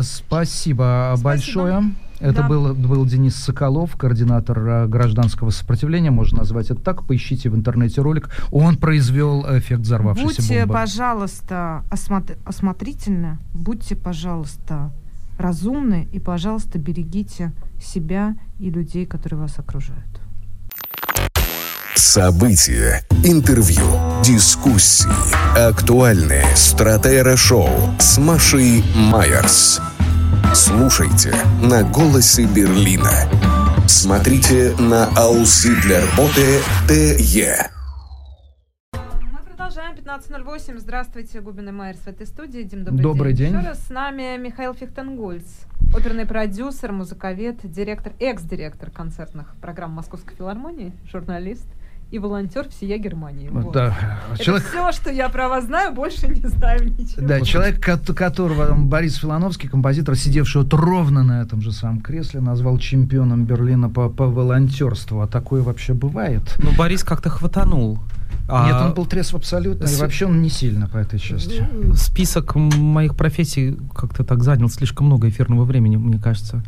Спасибо, 0.01 1.15
Спасибо. 1.17 1.23
большое. 1.23 1.93
Это 2.19 2.41
да. 2.41 2.47
был, 2.49 2.73
был 2.73 3.05
Денис 3.05 3.33
Соколов, 3.35 3.95
координатор 3.95 4.59
э, 4.59 4.87
гражданского 4.87 5.51
сопротивления, 5.51 6.11
можно 6.11 6.39
назвать 6.39 6.69
это 6.69 6.81
так. 6.81 7.05
Поищите 7.05 7.49
в 7.49 7.55
интернете 7.55 8.01
ролик. 8.01 8.29
Он 8.51 8.75
произвел 8.75 9.45
эффект 9.57 9.81
взорвавшейся 9.81 10.41
будьте, 10.41 10.59
бомбы. 10.59 10.73
пожалуйста, 10.73 11.83
осмотр- 11.89 12.37
осмотрительны, 12.43 13.37
будьте, 13.53 13.95
пожалуйста, 13.95 14.91
разумны 15.37 16.09
и, 16.11 16.19
пожалуйста, 16.19 16.77
берегите 16.77 17.53
себя 17.81 18.35
и 18.59 18.69
людей, 18.69 19.05
которые 19.05 19.39
вас 19.39 19.57
окружают. 19.57 20.03
События, 21.99 23.03
интервью, 23.25 23.83
дискуссии, 24.23 25.09
актуальные 25.59 26.45
стратера-шоу 26.55 27.67
с 27.99 28.17
Машей 28.17 28.85
Майерс. 28.95 29.81
Слушайте 30.53 31.35
на 31.61 31.83
«Голосе 31.83 32.45
Берлина». 32.45 33.11
Смотрите 33.85 34.73
на 34.79 35.07
Ауслидлерботе 35.07 36.61
ТЕ. 36.87 37.69
Мы 38.93 39.39
продолжаем. 39.45 39.97
15.08. 39.97 40.79
Здравствуйте, 40.79 41.41
Губин 41.41 41.67
и 41.67 41.71
Майерс 41.73 41.99
в 41.99 42.07
этой 42.07 42.27
студии. 42.27 42.61
Дим, 42.61 42.85
добрый, 42.85 43.03
добрый 43.03 43.33
день. 43.33 43.51
день. 43.51 43.57
Еще 43.59 43.69
раз 43.71 43.85
с 43.85 43.89
нами 43.89 44.37
Михаил 44.37 44.73
Фихтенгольц, 44.73 45.43
оперный 45.93 46.25
продюсер, 46.25 46.93
музыковед, 46.93 47.69
директор, 47.69 48.13
экс-директор 48.21 48.89
концертных 48.89 49.53
программ 49.59 49.91
Московской 49.91 50.33
филармонии, 50.37 50.93
журналист 51.11 51.67
и 52.11 52.17
волонтер 52.17 52.67
всея 52.69 52.97
Германии. 52.97 53.49
Вот. 53.49 53.73
Да. 53.73 53.95
Это 54.33 54.43
человек... 54.43 54.67
все, 54.67 54.91
что 54.91 55.11
я 55.11 55.29
про 55.29 55.47
вас 55.47 55.65
знаю, 55.65 55.93
больше 55.93 56.27
не 56.27 56.47
знаю 56.47 56.85
ничего. 56.85 57.27
Да, 57.27 57.41
человек, 57.41 57.79
которого 57.79 58.73
Борис 58.75 59.17
Филановский, 59.17 59.69
композитор, 59.69 60.15
сидевший 60.15 60.63
вот 60.63 60.73
ровно 60.73 61.23
на 61.23 61.41
этом 61.41 61.61
же 61.61 61.71
самом 61.71 62.01
кресле, 62.01 62.41
назвал 62.41 62.77
чемпионом 62.77 63.45
Берлина 63.45 63.89
по, 63.89 64.09
по 64.09 64.25
волонтерству. 64.25 65.21
А 65.21 65.27
такое 65.27 65.61
вообще 65.61 65.93
бывает? 65.93 66.55
Ну, 66.57 66.71
Борис 66.75 67.03
как-то 67.03 67.29
хватанул. 67.29 67.99
А... 68.47 68.65
Нет, 68.65 68.81
он 68.81 68.93
был 68.95 69.05
трезв 69.05 69.35
абсолютно, 69.35 69.85
С... 69.85 69.97
и 69.97 70.01
вообще 70.01 70.25
он 70.25 70.41
не 70.41 70.49
сильно 70.49 70.87
по 70.87 70.97
этой 70.97 71.19
части. 71.19 71.67
Список 71.93 72.55
моих 72.55 73.15
профессий 73.15 73.77
как-то 73.93 74.23
так 74.23 74.43
занял 74.43 74.69
слишком 74.69 75.05
много 75.05 75.29
эфирного 75.29 75.65
времени, 75.65 75.97
мне 75.97 76.17
кажется. 76.17 76.63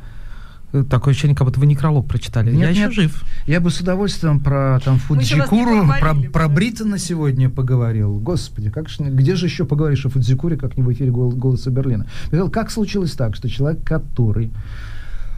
Такое 0.89 1.11
ощущение, 1.11 1.35
как 1.35 1.45
будто 1.47 1.59
вы 1.59 1.65
некролог 1.65 2.07
прочитали. 2.07 2.51
Нет, 2.51 2.59
я 2.61 2.67
нет, 2.69 2.91
еще 2.91 3.01
жив. 3.01 3.23
Я 3.45 3.59
бы 3.59 3.69
с 3.69 3.81
удовольствием 3.81 4.39
про 4.39 4.79
там 4.83 4.99
Фудзикуру, 4.99 5.85
про, 5.99 6.15
про 6.15 6.47
Бриттона 6.47 6.97
сегодня 6.97 7.49
поговорил. 7.49 8.19
Господи, 8.19 8.69
как 8.69 8.87
же, 8.87 9.03
где 9.03 9.35
же 9.35 9.47
еще 9.47 9.65
поговоришь 9.65 10.05
о 10.05 10.09
Фудзикуре, 10.09 10.55
как 10.55 10.77
не 10.77 10.83
в 10.83 10.91
эфире 10.93 11.11
«Голоса 11.11 11.69
Берлина»? 11.71 12.07
Как 12.53 12.71
случилось 12.71 13.11
так, 13.11 13.35
что 13.35 13.49
человек, 13.49 13.83
который 13.83 14.51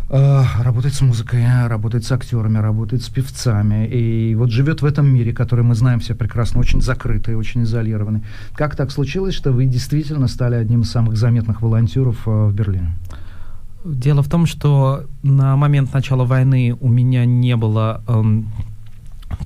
э, 0.09 0.43
работает 0.59 0.93
с 0.93 1.01
музыкой, 1.01 1.43
работает 1.67 2.05
с 2.05 2.11
актерами, 2.11 2.59
работает 2.59 3.01
с 3.01 3.09
певцами, 3.09 3.88
и 3.88 4.36
вот 4.36 4.51
живет 4.51 4.84
в 4.84 4.86
этом 4.86 5.11
мире, 5.11 5.34
который 5.34 5.65
мы 5.65 5.73
знаем 5.73 5.99
все 5.99 6.13
прекрасно, 6.13 6.59
очень 6.59 6.81
закрытый, 6.81 7.36
очень 7.36 7.63
изолированный. 7.63 8.23
Как 8.53 8.75
так 8.75 8.91
случилось, 8.91 9.34
что 9.34 9.51
вы 9.51 9.65
действительно 9.65 10.27
стали 10.27 10.55
одним 10.55 10.81
из 10.81 10.91
самых 10.91 11.17
заметных 11.17 11.63
волонтеров 11.63 12.27
э, 12.27 12.29
в 12.29 12.53
Берлине? 12.53 12.93
Дело 13.84 14.23
в 14.23 14.29
том, 14.29 14.45
что 14.45 15.03
на 15.23 15.55
момент 15.55 15.93
начала 15.93 16.23
войны 16.23 16.77
у 16.79 16.88
меня 16.88 17.25
не 17.25 17.55
было 17.55 18.01
эм, 18.07 18.51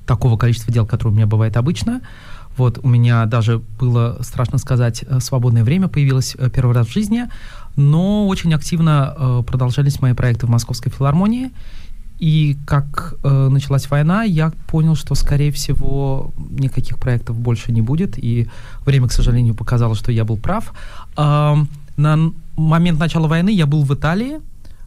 такого 0.06 0.36
количества 0.36 0.72
дел, 0.72 0.86
которое 0.86 1.10
у 1.10 1.14
меня 1.14 1.26
бывает 1.26 1.56
обычно. 1.56 2.00
Вот 2.56 2.78
у 2.82 2.88
меня 2.88 3.26
даже 3.26 3.58
было, 3.78 4.18
страшно 4.22 4.58
сказать, 4.58 5.04
э, 5.06 5.20
свободное 5.20 5.64
время 5.64 5.88
появилось 5.88 6.36
э, 6.38 6.50
первый 6.50 6.74
раз 6.74 6.88
в 6.88 6.92
жизни, 6.92 7.24
но 7.76 8.26
очень 8.26 8.52
активно 8.54 9.14
э, 9.16 9.42
продолжались 9.46 10.00
мои 10.00 10.12
проекты 10.12 10.46
в 10.46 10.50
Московской 10.50 10.92
филармонии. 10.92 11.50
И 12.18 12.56
как 12.66 13.14
э, 13.22 13.48
началась 13.48 13.88
война, 13.90 14.24
я 14.24 14.52
понял, 14.66 14.96
что, 14.96 15.14
скорее 15.14 15.52
всего, 15.52 16.32
никаких 16.50 16.98
проектов 16.98 17.38
больше 17.38 17.70
не 17.70 17.80
будет. 17.80 18.18
И 18.18 18.48
время, 18.84 19.06
к 19.06 19.12
сожалению, 19.12 19.54
показало, 19.54 19.94
что 19.94 20.10
я 20.10 20.24
был 20.24 20.36
прав. 20.36 20.72
Э, 21.16 21.54
на 21.98 22.32
момент 22.56 22.98
начала 22.98 23.26
войны 23.28 23.50
я 23.50 23.66
был 23.66 23.82
в 23.82 23.92
Италии. 23.92 24.40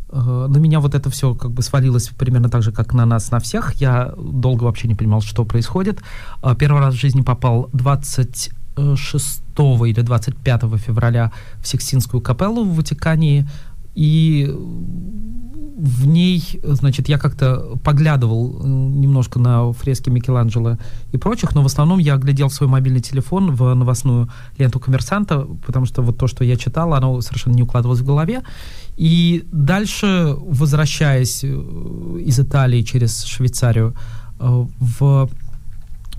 Э, 0.10 0.48
на 0.50 0.58
меня 0.58 0.80
вот 0.80 0.96
это 0.96 1.10
все 1.10 1.36
как 1.36 1.52
бы 1.52 1.62
свалилось 1.62 2.08
примерно 2.10 2.50
так 2.50 2.64
же, 2.64 2.72
как 2.72 2.94
на 2.94 3.06
нас, 3.06 3.32
на 3.32 3.40
всех. 3.40 3.74
Я 3.76 4.14
долго 4.18 4.64
вообще 4.64 4.88
не 4.88 4.96
понимал, 4.96 5.22
что 5.22 5.46
происходит. 5.46 6.02
Э, 6.42 6.56
первый 6.58 6.82
раз 6.82 6.96
в 6.96 7.00
жизни 7.00 7.22
попал 7.22 7.70
26 7.74 9.42
или 9.58 10.02
25 10.02 10.62
февраля 10.78 11.32
в 11.62 11.68
Сикстинскую 11.68 12.22
капеллу 12.22 12.64
в 12.64 12.76
Ватикане. 12.76 13.48
И 13.96 14.50
в 15.82 16.06
ней, 16.06 16.60
значит, 16.64 17.10
я 17.10 17.18
как-то 17.18 17.76
поглядывал 17.84 18.62
э, 18.62 18.68
немножко 18.68 19.40
на 19.40 19.74
фрески 19.74 20.12
Микеланджело 20.12 20.78
и 21.12 21.18
прочих, 21.18 21.56
но 21.56 21.64
в 21.64 21.66
основном 21.66 21.98
я 21.98 22.18
глядел 22.18 22.52
свой 22.52 22.70
мобильный 22.70 23.02
телефон 23.02 23.56
в 23.56 23.74
новостную 23.74 24.30
ленту 24.60 24.80
коммерсанта, 24.80 25.48
потому 25.66 25.88
что 25.88 26.04
вот 26.04 26.18
то, 26.18 26.28
что 26.28 26.44
я 26.44 26.56
читал, 26.56 26.94
оно 26.94 27.20
совершенно 27.22 27.56
не 27.56 27.64
укладывалось 27.64 28.02
в 28.02 28.06
голове. 28.06 28.44
И 28.96 29.44
дальше, 29.52 30.36
возвращаясь 30.38 31.44
э, 31.44 31.48
из 31.48 32.40
Италии 32.40 32.84
через 32.84 33.24
Швейцарию 33.24 33.96
э, 34.40 34.66
в 34.80 35.30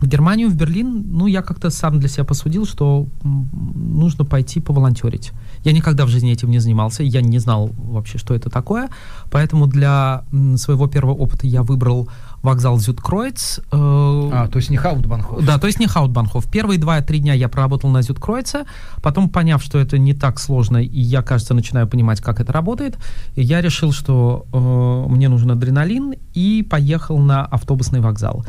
в 0.02 0.06
Германию, 0.08 0.50
в 0.50 0.56
Берлин, 0.56 1.04
ну, 1.10 1.28
я 1.28 1.42
как-то 1.42 1.70
сам 1.70 2.00
для 2.00 2.08
себя 2.08 2.24
посудил, 2.24 2.66
что 2.66 3.06
нужно 3.22 4.24
пойти 4.24 4.60
поволонтерить. 4.60 5.30
Я 5.64 5.72
никогда 5.72 6.04
в 6.04 6.08
жизни 6.08 6.32
этим 6.32 6.50
не 6.50 6.58
занимался, 6.58 7.02
я 7.02 7.20
не 7.20 7.38
знал 7.38 7.70
вообще, 7.76 8.18
что 8.18 8.34
это 8.34 8.50
такое, 8.50 8.88
поэтому 9.30 9.66
для 9.66 10.24
своего 10.56 10.86
первого 10.86 11.14
опыта 11.14 11.46
я 11.46 11.62
выбрал 11.62 12.08
вокзал 12.42 12.78
Зюткройц. 12.78 13.58
Э, 13.58 13.62
а, 13.70 14.48
то 14.48 14.56
есть 14.56 14.68
не 14.68 14.76
Хаутбанхоф. 14.76 15.44
Да, 15.44 15.58
то 15.58 15.68
есть 15.68 15.78
не 15.78 15.86
Хаутбанхоф. 15.86 16.50
Первые 16.50 16.78
два-три 16.78 17.20
дня 17.20 17.34
я 17.34 17.48
проработал 17.48 17.90
на 17.90 18.02
Зюткройце, 18.02 18.64
потом 19.00 19.28
поняв, 19.28 19.62
что 19.62 19.78
это 19.78 19.96
не 19.96 20.12
так 20.12 20.40
сложно, 20.40 20.78
и 20.78 21.00
я, 21.00 21.22
кажется, 21.22 21.54
начинаю 21.54 21.86
понимать, 21.86 22.20
как 22.20 22.40
это 22.40 22.52
работает, 22.52 22.98
я 23.36 23.60
решил, 23.60 23.92
что 23.92 24.46
э, 24.52 25.12
мне 25.12 25.28
нужен 25.28 25.52
адреналин, 25.52 26.14
и 26.34 26.66
поехал 26.68 27.18
на 27.18 27.44
автобусный 27.44 28.00
вокзал. 28.00 28.44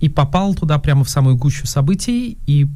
И 0.00 0.08
попал 0.08 0.54
туда 0.54 0.78
прямо 0.78 1.04
в 1.04 1.10
самую 1.10 1.36
гущу 1.36 1.66
событий, 1.66 2.38
и 2.46 2.68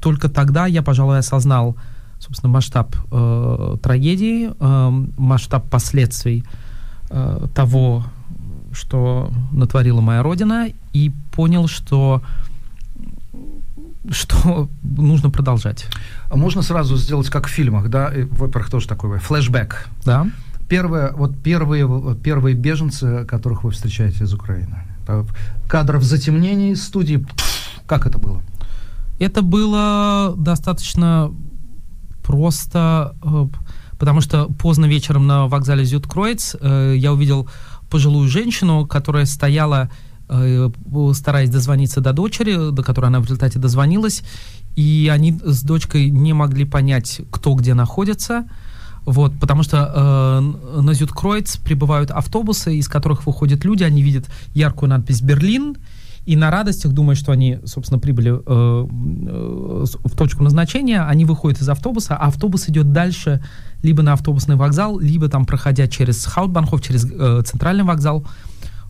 только 0.00 0.28
тогда 0.28 0.66
я, 0.66 0.82
пожалуй, 0.82 1.18
осознал, 1.18 1.76
собственно, 2.18 2.52
масштаб 2.52 2.96
э, 3.10 3.76
трагедии, 3.82 4.50
э, 4.58 4.90
масштаб 5.16 5.68
последствий 5.68 6.44
э, 7.10 7.46
того, 7.54 8.04
что 8.72 9.30
натворила 9.52 10.00
моя 10.00 10.22
родина, 10.22 10.68
и 10.92 11.12
понял, 11.32 11.68
что 11.68 12.22
что 14.10 14.68
нужно 14.82 15.30
продолжать. 15.30 15.86
А 16.28 16.36
можно 16.36 16.60
сразу 16.60 16.96
сделать 16.96 17.30
как 17.30 17.46
в 17.46 17.50
фильмах, 17.50 17.88
да? 17.88 18.12
Во-первых, 18.32 18.70
тоже 18.70 18.86
такой 18.86 19.18
флешбэк. 19.18 19.88
Да. 20.04 20.26
Первое, 20.68 21.12
вот 21.12 21.38
первые, 21.42 22.14
первые 22.22 22.54
беженцы, 22.54 23.24
которых 23.24 23.64
вы 23.64 23.70
встречаете 23.70 24.24
из 24.24 24.34
Украины. 24.34 24.76
Кадров 25.68 26.02
затемнений 26.02 26.76
студии. 26.76 27.24
Как 27.86 28.06
это 28.06 28.18
было? 28.18 28.42
Это 29.18 29.42
было 29.42 30.34
достаточно 30.36 31.32
просто, 32.24 33.14
э, 33.22 33.46
потому 33.98 34.20
что 34.20 34.46
поздно 34.58 34.86
вечером 34.86 35.26
на 35.26 35.46
вокзале 35.46 35.84
Зюткройц 35.84 36.56
э, 36.60 36.94
я 36.96 37.12
увидел 37.12 37.48
пожилую 37.90 38.28
женщину, 38.28 38.86
которая 38.86 39.26
стояла 39.26 39.90
э, 40.28 40.70
стараясь 41.12 41.50
дозвониться 41.50 42.00
до 42.00 42.12
дочери, 42.12 42.70
до 42.72 42.82
которой 42.82 43.06
она 43.06 43.20
в 43.20 43.24
результате 43.24 43.58
дозвонилась, 43.58 44.22
и 44.74 45.10
они 45.12 45.38
с 45.44 45.62
дочкой 45.62 46.10
не 46.10 46.32
могли 46.32 46.64
понять, 46.64 47.20
кто 47.30 47.54
где 47.54 47.74
находится, 47.74 48.48
вот, 49.04 49.38
потому 49.38 49.62
что 49.62 49.92
э, 49.94 50.80
на 50.80 50.94
Зюткройц 50.94 51.58
прибывают 51.58 52.10
автобусы, 52.10 52.76
из 52.76 52.88
которых 52.88 53.26
выходят 53.26 53.64
люди, 53.64 53.84
они 53.84 54.02
видят 54.02 54.26
яркую 54.54 54.88
надпись 54.88 55.20
«Берлин», 55.20 55.76
и 56.26 56.36
на 56.36 56.50
радостях, 56.50 56.92
думая, 56.92 57.16
что 57.16 57.32
они, 57.32 57.58
собственно, 57.64 58.00
прибыли 58.00 58.32
э, 58.32 58.38
э, 58.46 59.84
в 60.04 60.16
точку 60.16 60.42
назначения, 60.42 61.02
они 61.02 61.24
выходят 61.26 61.60
из 61.60 61.68
автобуса, 61.68 62.16
а 62.16 62.28
автобус 62.28 62.68
идет 62.68 62.92
дальше 62.92 63.44
либо 63.82 64.02
на 64.02 64.14
автобусный 64.14 64.56
вокзал, 64.56 64.98
либо 64.98 65.28
там 65.28 65.44
проходя 65.44 65.86
через 65.86 66.24
Хаутбанхоф, 66.24 66.80
через 66.82 67.04
э, 67.04 67.42
центральный 67.44 67.84
вокзал. 67.84 68.24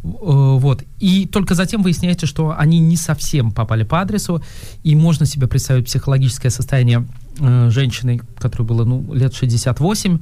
Э, 0.04 0.06
вот. 0.06 0.84
И 1.00 1.26
только 1.26 1.56
затем 1.56 1.82
выясняется, 1.82 2.26
что 2.26 2.54
они 2.56 2.78
не 2.78 2.96
совсем 2.96 3.50
попали 3.50 3.82
по 3.82 4.00
адресу, 4.00 4.40
и 4.84 4.94
можно 4.94 5.26
себе 5.26 5.48
представить 5.48 5.86
психологическое 5.86 6.50
состояние 6.50 7.04
э, 7.40 7.68
женщины, 7.70 8.20
которой 8.38 8.62
было 8.62 8.84
ну, 8.84 9.12
лет 9.12 9.34
68, 9.34 10.20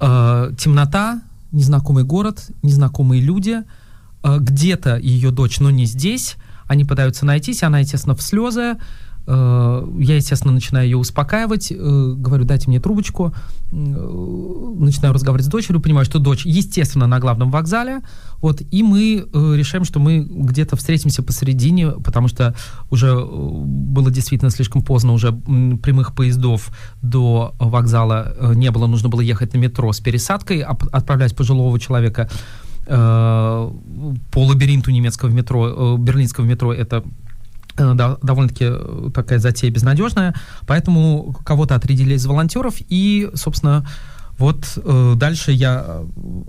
э, 0.00 0.52
темнота, 0.58 1.22
незнакомый 1.52 2.02
город, 2.02 2.50
незнакомые 2.62 3.22
люди– 3.22 3.62
где-то 4.38 4.96
ее 4.96 5.30
дочь, 5.30 5.60
но 5.60 5.70
не 5.70 5.84
здесь. 5.84 6.36
Они 6.66 6.84
пытаются 6.84 7.24
найтись, 7.24 7.62
она, 7.62 7.80
естественно, 7.80 8.14
в 8.14 8.22
слезы. 8.22 8.76
Э, 9.28 9.84
я, 9.98 10.16
естественно, 10.16 10.52
начинаю 10.52 10.86
ее 10.86 10.96
успокаивать, 10.96 11.72
э, 11.72 11.74
говорю, 11.76 12.44
дайте 12.44 12.68
мне 12.68 12.80
трубочку, 12.80 13.34
начинаю 13.72 15.12
разговаривать 15.12 15.46
с 15.46 15.48
дочерью, 15.50 15.80
понимаю, 15.80 16.04
что 16.04 16.20
дочь, 16.20 16.46
естественно, 16.46 17.08
на 17.08 17.18
главном 17.18 17.50
вокзале, 17.50 18.02
вот, 18.40 18.62
и 18.70 18.82
мы 18.84 19.26
решаем, 19.32 19.84
что 19.84 19.98
мы 19.98 20.20
где-то 20.20 20.76
встретимся 20.76 21.24
посередине, 21.24 21.90
потому 21.90 22.28
что 22.28 22.54
уже 22.90 23.16
было 23.18 24.12
действительно 24.12 24.52
слишком 24.52 24.82
поздно, 24.82 25.12
уже 25.12 25.32
прямых 25.32 26.14
поездов 26.14 26.70
до 27.02 27.56
вокзала 27.58 28.54
не 28.54 28.70
было, 28.70 28.86
нужно 28.86 29.08
было 29.08 29.20
ехать 29.20 29.52
на 29.54 29.58
метро 29.58 29.92
с 29.92 29.98
пересадкой, 29.98 30.60
отправлять 30.60 31.34
пожилого 31.34 31.80
человека 31.80 32.30
Э, 32.30 32.65
по 32.86 34.44
лабиринту 34.44 34.90
немецкого 34.90 35.30
метро, 35.30 35.96
э, 35.96 35.98
берлинского 35.98 36.44
метро 36.44 36.72
это 36.72 37.02
э, 37.76 37.92
да, 37.94 38.16
довольно-таки 38.22 39.10
такая 39.12 39.38
затея 39.38 39.70
безнадежная, 39.70 40.34
поэтому 40.66 41.34
кого-то 41.44 41.74
отрядили 41.74 42.14
из 42.14 42.26
волонтеров, 42.26 42.76
и, 42.88 43.30
собственно, 43.34 43.84
вот 44.38 44.66
э, 44.76 45.14
дальше 45.16 45.52
я 45.52 46.02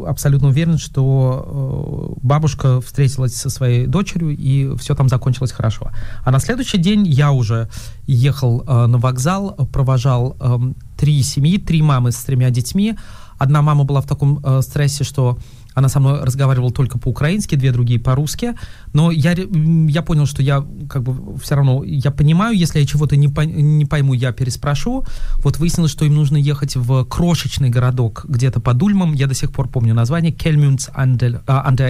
абсолютно 0.05 0.49
уверен, 0.49 0.77
что 0.77 2.15
э, 2.17 2.19
бабушка 2.21 2.81
встретилась 2.81 3.35
со 3.35 3.49
своей 3.49 3.87
дочерью, 3.87 4.35
и 4.35 4.75
все 4.77 4.93
там 4.93 5.07
закончилось 5.07 5.53
хорошо. 5.53 5.91
А 6.25 6.31
на 6.31 6.39
следующий 6.39 6.79
день 6.79 7.07
я 7.07 7.31
уже 7.31 7.69
ехал 8.05 8.63
э, 8.67 8.85
на 8.87 8.97
вокзал, 8.97 9.55
провожал 9.71 10.35
э, 10.39 10.57
три 10.97 11.23
семьи, 11.23 11.57
три 11.57 11.81
мамы 11.81 12.11
с 12.11 12.17
тремя 12.17 12.49
детьми. 12.49 12.97
Одна 13.37 13.61
мама 13.61 13.85
была 13.85 14.01
в 14.01 14.05
таком 14.05 14.41
э, 14.43 14.61
стрессе, 14.61 15.05
что 15.05 15.37
она 15.77 15.89
со 15.89 15.99
мной 15.99 16.23
разговаривала 16.23 16.71
только 16.71 16.97
по-украински, 16.97 17.53
две 17.53 17.71
другие 17.71 17.99
по-русски. 17.99 18.55
Но 18.93 19.11
я, 19.11 19.33
я 19.33 20.01
понял, 20.01 20.25
что 20.25 20.41
я 20.41 20.65
как 20.89 21.03
бы 21.03 21.37
все 21.37 21.53
равно, 21.53 21.83
я 21.83 22.09
понимаю, 22.09 22.57
если 22.57 22.79
я 22.79 22.85
чего-то 22.87 23.15
не, 23.15 23.27
по, 23.27 23.41
не 23.41 23.85
пойму, 23.85 24.15
я 24.15 24.31
переспрошу. 24.31 25.05
Вот 25.43 25.59
выяснилось, 25.59 25.91
что 25.91 26.03
им 26.03 26.15
нужно 26.15 26.37
ехать 26.37 26.75
в 26.75 27.05
крошечный 27.05 27.69
городок 27.69 28.25
где-то 28.27 28.59
под 28.59 28.81
Ульмом. 28.81 29.13
Я 29.13 29.27
до 29.27 29.35
сих 29.35 29.51
пор 29.51 29.67
помню 29.67 29.93
название. 29.93 30.31
Кельмюнц 30.31 30.89
Андер 30.95 31.43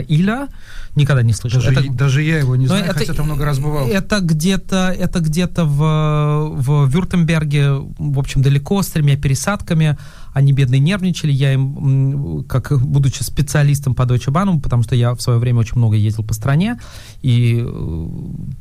Иля. 0.09 0.49
Никогда 0.95 1.23
не 1.23 1.31
слышал. 1.31 1.61
Даже, 1.61 1.79
это, 1.79 1.93
даже 1.93 2.23
я 2.23 2.39
его 2.39 2.57
не 2.57 2.67
знаю, 2.67 2.83
это, 2.83 2.93
хотя 2.93 3.13
там 3.13 3.27
много 3.27 3.45
раз 3.45 3.57
бывал. 3.59 3.87
Это 3.87 4.19
где-то, 4.19 4.93
это 4.99 5.21
где-то 5.21 5.63
в, 5.63 6.55
в 6.57 6.89
Вюртемберге, 6.89 7.71
в 7.71 8.19
общем, 8.19 8.41
далеко, 8.41 8.81
с 8.81 8.87
тремя 8.87 9.15
пересадками 9.15 9.97
они 10.37 10.53
бедные 10.53 10.79
нервничали, 10.79 11.31
я 11.31 11.53
им, 11.53 12.43
как 12.47 12.79
будучи 12.79 13.23
специалистом 13.23 13.95
по 13.95 14.03
Deutsche 14.03 14.31
Bahn, 14.31 14.61
потому 14.61 14.83
что 14.83 14.95
я 14.95 15.15
в 15.15 15.21
свое 15.21 15.39
время 15.39 15.59
очень 15.61 15.77
много 15.77 15.95
ездил 15.95 16.23
по 16.23 16.35
стране, 16.35 16.79
и 17.23 17.59
э, 17.59 18.07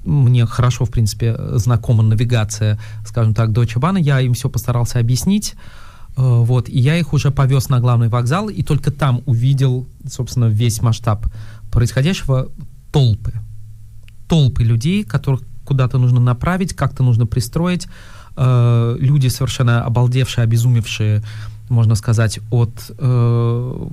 мне 0.05 0.47
хорошо, 0.47 0.87
в 0.87 0.91
принципе, 0.91 1.37
знакома 1.59 2.03
навигация, 2.03 2.79
скажем 3.07 3.35
так, 3.35 3.51
Deutsche 3.51 3.79
Bahn, 3.79 4.01
я 4.01 4.21
им 4.23 4.33
все 4.33 4.49
постарался 4.49 5.01
объяснить, 5.01 5.55
э, 6.17 6.23
вот, 6.23 6.71
и 6.71 6.79
я 6.79 6.97
их 6.97 7.13
уже 7.13 7.31
повез 7.31 7.69
на 7.69 7.79
главный 7.79 8.09
вокзал, 8.09 8.49
и 8.49 8.63
только 8.63 8.91
там 8.91 9.23
увидел, 9.27 9.87
собственно, 10.09 10.47
весь 10.47 10.81
масштаб 10.81 11.27
происходящего, 11.71 12.49
толпы. 12.91 13.35
Толпы 14.29 14.65
людей, 14.65 15.05
которых 15.05 15.43
куда-то 15.67 15.99
нужно 15.99 16.21
направить, 16.21 16.73
как-то 16.73 17.03
нужно 17.03 17.27
пристроить, 17.27 17.87
э, 18.35 18.97
люди 18.99 19.29
совершенно 19.29 19.85
обалдевшие, 19.85 20.45
обезумевшие, 20.45 21.23
можно 21.69 21.95
сказать, 21.95 22.41
от, 22.51 22.91
э, 22.99 23.89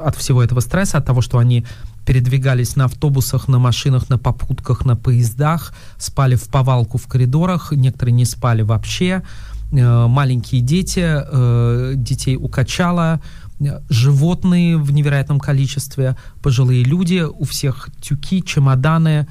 от 0.00 0.16
всего 0.16 0.42
этого 0.42 0.60
стресса, 0.60 0.98
от 0.98 1.06
того, 1.06 1.20
что 1.20 1.38
они 1.38 1.64
передвигались 2.06 2.76
на 2.76 2.84
автобусах, 2.84 3.48
на 3.48 3.58
машинах, 3.58 4.08
на 4.08 4.18
попутках, 4.18 4.84
на 4.84 4.96
поездах, 4.96 5.72
спали 5.98 6.36
в 6.36 6.48
повалку 6.48 6.98
в 6.98 7.06
коридорах, 7.06 7.72
некоторые 7.72 8.14
не 8.14 8.24
спали 8.24 8.62
вообще, 8.62 9.22
э, 9.72 10.06
маленькие 10.06 10.60
дети, 10.60 11.04
э, 11.04 11.92
детей 11.96 12.36
укачало, 12.36 13.20
животные 13.90 14.78
в 14.78 14.90
невероятном 14.90 15.38
количестве, 15.38 16.16
пожилые 16.42 16.82
люди, 16.82 17.22
у 17.28 17.44
всех 17.44 17.90
тюки, 18.00 18.42
чемоданы, 18.42 19.26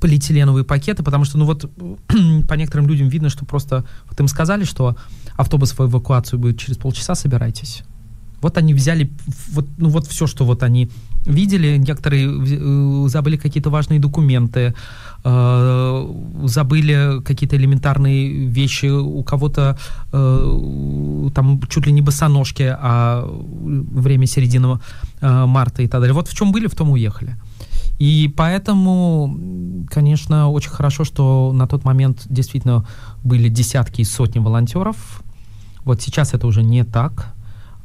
полиэтиленовые 0.00 0.64
пакеты, 0.64 1.02
потому 1.02 1.24
что, 1.24 1.38
ну 1.38 1.46
вот, 1.46 1.70
по 2.48 2.54
некоторым 2.54 2.86
людям 2.88 3.08
видно, 3.08 3.30
что 3.30 3.44
просто, 3.44 3.84
вот 4.08 4.20
им 4.20 4.28
сказали, 4.28 4.64
что 4.64 4.96
автобус 5.36 5.72
в 5.72 5.80
эвакуацию 5.80 6.38
будет 6.38 6.58
через 6.58 6.76
полчаса, 6.76 7.14
собирайтесь. 7.14 7.82
Вот 8.40 8.58
они 8.58 8.74
взяли, 8.74 9.10
вот, 9.52 9.66
ну 9.78 9.88
вот 9.88 10.06
все, 10.06 10.26
что 10.26 10.44
вот 10.44 10.62
они 10.62 10.90
видели, 11.26 11.78
некоторые 11.78 12.26
э, 12.28 13.08
забыли 13.08 13.38
какие-то 13.38 13.70
важные 13.70 14.00
документы, 14.00 14.74
э, 15.24 16.12
забыли 16.44 17.22
какие-то 17.24 17.56
элементарные 17.56 18.46
вещи, 18.46 18.86
у 18.86 19.22
кого-то 19.22 19.78
э, 20.12 21.30
там 21.34 21.60
чуть 21.70 21.86
ли 21.86 21.92
не 21.92 22.02
босоножки, 22.02 22.76
а 22.78 23.26
время 23.26 24.26
середины 24.26 24.78
э, 25.22 25.46
марта 25.46 25.82
и 25.82 25.88
так 25.88 26.00
далее. 26.00 26.14
Вот 26.14 26.28
в 26.28 26.34
чем 26.36 26.52
были, 26.52 26.66
в 26.66 26.74
том 26.74 26.90
уехали. 26.90 27.36
И 27.98 28.32
поэтому, 28.36 29.86
конечно, 29.88 30.50
очень 30.50 30.70
хорошо, 30.70 31.04
что 31.04 31.52
на 31.54 31.66
тот 31.66 31.84
момент 31.84 32.26
действительно 32.26 32.84
были 33.24 33.48
десятки 33.48 34.02
и 34.02 34.04
сотни 34.04 34.38
волонтеров. 34.38 35.22
Вот 35.84 36.00
сейчас 36.00 36.34
это 36.34 36.46
уже 36.46 36.62
не 36.62 36.84
так, 36.84 37.34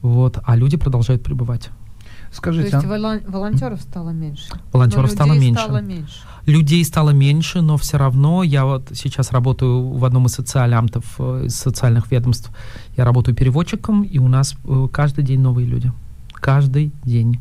вот, 0.01 0.37
а 0.45 0.55
люди 0.55 0.77
продолжают 0.77 1.23
пребывать. 1.23 1.69
Скажите, 2.31 2.69
То 2.69 2.77
есть 2.77 2.85
а... 2.85 3.31
волонтеров 3.31 3.81
стало 3.81 4.11
меньше? 4.11 4.49
Волонтеров 4.71 5.09
стало 5.09 5.33
меньше. 5.33 5.63
стало 5.63 5.81
меньше. 5.81 6.19
Людей 6.45 6.85
стало 6.85 7.09
меньше, 7.09 7.61
но 7.61 7.77
все 7.77 7.97
равно 7.97 8.43
я 8.43 8.65
вот 8.65 8.91
сейчас 8.93 9.31
работаю 9.31 9.89
в 9.89 10.05
одном 10.05 10.27
из 10.27 10.33
социалямтов, 10.33 11.15
э, 11.17 11.45
из 11.45 11.55
социальных 11.55 12.11
ведомств. 12.11 12.51
Я 12.95 13.05
работаю 13.05 13.35
переводчиком, 13.35 14.03
и 14.03 14.19
у 14.19 14.27
нас 14.27 14.55
э, 14.63 14.87
каждый 14.91 15.23
день 15.23 15.39
новые 15.39 15.67
люди. 15.67 15.91
Каждый 16.33 16.91
день 17.03 17.39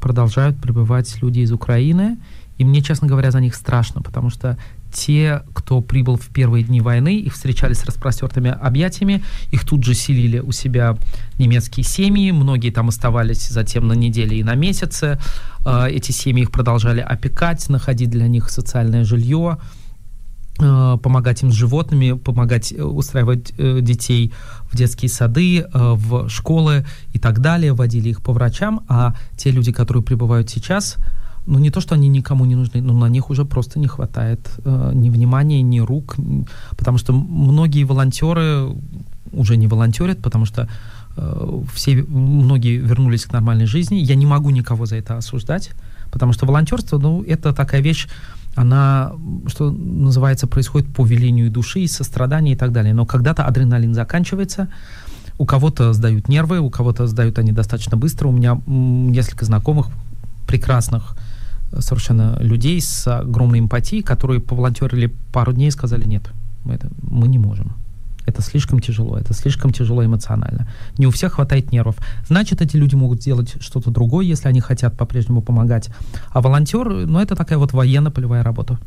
продолжают 0.00 0.60
прибывать 0.60 1.20
люди 1.22 1.40
из 1.40 1.52
Украины, 1.52 2.18
и 2.58 2.64
мне, 2.64 2.82
честно 2.82 3.08
говоря, 3.08 3.30
за 3.30 3.40
них 3.40 3.54
страшно, 3.54 4.02
потому 4.02 4.30
что 4.30 4.58
те, 4.92 5.42
кто 5.54 5.80
прибыл 5.80 6.16
в 6.16 6.28
первые 6.28 6.64
дни 6.64 6.80
войны, 6.80 7.16
их 7.16 7.34
встречали 7.34 7.72
с 7.74 7.84
распростертыми 7.84 8.50
объятиями, 8.50 9.22
их 9.50 9.64
тут 9.64 9.84
же 9.84 9.94
селили 9.94 10.38
у 10.38 10.52
себя 10.52 10.96
немецкие 11.38 11.84
семьи, 11.84 12.30
многие 12.30 12.70
там 12.70 12.88
оставались 12.88 13.48
затем 13.48 13.88
на 13.88 13.94
неделе 13.94 14.38
и 14.38 14.42
на 14.42 14.54
месяцы, 14.54 15.18
а, 15.64 15.88
эти 15.88 16.12
семьи 16.12 16.42
их 16.42 16.50
продолжали 16.50 17.00
опекать, 17.00 17.68
находить 17.68 18.10
для 18.10 18.28
них 18.28 18.50
социальное 18.50 19.04
жилье, 19.04 19.58
а, 20.62 20.96
помогать 20.98 21.42
им 21.42 21.50
с 21.50 21.54
животными, 21.54 22.12
помогать 22.12 22.72
э, 22.72 22.82
устраивать 22.82 23.52
э, 23.56 23.78
детей 23.80 24.32
в 24.70 24.76
детские 24.76 25.08
сады, 25.08 25.60
э, 25.60 25.66
в 25.72 26.28
школы 26.28 26.84
и 27.12 27.18
так 27.18 27.40
далее, 27.40 27.72
водили 27.72 28.10
их 28.10 28.22
по 28.22 28.32
врачам, 28.32 28.84
а 28.88 29.14
те 29.36 29.50
люди, 29.50 29.72
которые 29.72 30.02
прибывают 30.02 30.50
сейчас, 30.50 30.96
ну 31.50 31.58
не 31.58 31.70
то, 31.70 31.80
что 31.80 31.94
они 31.94 32.08
никому 32.08 32.44
не 32.44 32.54
нужны, 32.54 32.80
но 32.80 32.94
на 32.94 33.08
них 33.08 33.30
уже 33.30 33.44
просто 33.44 33.78
не 33.78 33.88
хватает 33.88 34.40
э, 34.64 34.92
ни 34.94 35.10
внимания, 35.10 35.62
ни 35.62 35.80
рук, 35.80 36.16
потому 36.78 36.98
что 36.98 37.12
многие 37.12 37.84
волонтеры 37.84 38.68
уже 39.32 39.56
не 39.56 39.66
волонтерят, 39.66 40.22
потому 40.22 40.46
что 40.46 40.68
э, 41.16 41.62
все, 41.74 42.02
многие 42.04 42.76
вернулись 42.76 43.24
к 43.26 43.32
нормальной 43.32 43.66
жизни. 43.66 43.96
Я 43.96 44.14
не 44.14 44.26
могу 44.26 44.50
никого 44.50 44.86
за 44.86 44.96
это 44.96 45.16
осуждать, 45.16 45.70
потому 46.12 46.32
что 46.32 46.46
волонтерство, 46.46 46.98
ну, 46.98 47.22
это 47.24 47.52
такая 47.52 47.80
вещь, 47.80 48.08
она, 48.54 49.12
что 49.46 49.70
называется, 49.72 50.46
происходит 50.46 50.92
по 50.94 51.04
велению 51.04 51.50
души, 51.50 51.88
сострадания 51.88 52.52
и 52.52 52.56
так 52.56 52.72
далее. 52.72 52.94
Но 52.94 53.06
когда-то 53.06 53.44
адреналин 53.44 53.94
заканчивается, 53.94 54.68
у 55.38 55.46
кого-то 55.46 55.92
сдают 55.94 56.28
нервы, 56.28 56.60
у 56.60 56.70
кого-то 56.70 57.06
сдают 57.06 57.38
они 57.38 57.52
достаточно 57.52 57.96
быстро. 57.96 58.28
У 58.28 58.32
меня 58.32 58.60
несколько 58.66 59.44
знакомых 59.44 59.88
прекрасных 60.46 61.16
совершенно 61.78 62.36
людей 62.40 62.80
с 62.80 63.06
огромной 63.06 63.60
эмпатией, 63.60 64.02
которые 64.02 64.40
поволонтерили 64.40 65.14
пару 65.32 65.52
дней 65.52 65.68
и 65.68 65.72
сказали, 65.72 66.04
нет, 66.04 66.30
мы, 66.64 66.74
это, 66.74 66.88
мы 67.02 67.28
не 67.28 67.38
можем. 67.38 67.74
Это 68.26 68.42
слишком 68.42 68.80
тяжело, 68.80 69.18
это 69.18 69.34
слишком 69.34 69.72
тяжело 69.72 70.04
эмоционально. 70.04 70.68
Не 70.98 71.06
у 71.06 71.10
всех 71.10 71.34
хватает 71.34 71.72
нервов. 71.72 71.96
Значит, 72.28 72.60
эти 72.60 72.76
люди 72.76 72.94
могут 72.94 73.22
сделать 73.22 73.56
что-то 73.60 73.90
другое, 73.90 74.24
если 74.24 74.48
они 74.48 74.60
хотят 74.60 74.96
по-прежнему 74.96 75.42
помогать. 75.42 75.90
А 76.30 76.40
волонтер, 76.40 76.88
ну, 76.88 77.18
это 77.18 77.34
такая 77.34 77.58
вот 77.58 77.72
военно-полевая 77.72 78.42
работа. 78.42 78.78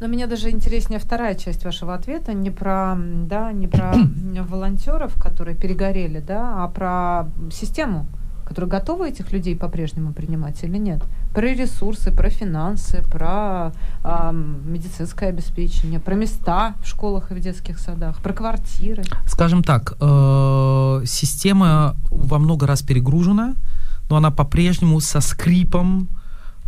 Но 0.00 0.06
меня 0.08 0.26
даже 0.26 0.50
интереснее 0.50 0.98
вторая 0.98 1.34
часть 1.34 1.64
вашего 1.64 1.94
ответа, 1.94 2.32
не 2.32 2.50
про, 2.50 2.96
да, 2.96 3.52
не 3.52 3.66
про 3.66 3.94
волонтеров, 4.48 5.14
которые 5.14 5.56
перегорели, 5.56 6.20
да, 6.20 6.64
а 6.64 6.68
про 6.68 7.28
систему 7.50 8.06
которые 8.52 8.70
готовы 8.70 9.08
этих 9.08 9.32
людей 9.32 9.56
по-прежнему 9.56 10.12
принимать 10.12 10.62
или 10.64 10.76
нет? 10.76 11.02
Про 11.34 11.54
ресурсы, 11.54 12.12
про 12.12 12.28
финансы, 12.28 13.02
про 13.10 13.72
э, 14.04 14.32
медицинское 14.32 15.30
обеспечение, 15.30 16.00
про 16.00 16.14
места 16.14 16.74
в 16.82 16.86
школах 16.86 17.32
и 17.32 17.34
в 17.34 17.40
детских 17.40 17.78
садах, 17.78 18.20
про 18.20 18.34
квартиры. 18.34 19.04
Скажем 19.26 19.62
так, 19.62 19.94
э, 20.00 21.02
система 21.06 21.96
во 22.10 22.38
много 22.38 22.66
раз 22.66 22.82
перегружена, 22.82 23.54
но 24.10 24.16
она 24.16 24.30
по-прежнему 24.30 25.00
со 25.00 25.20
скрипом, 25.20 26.08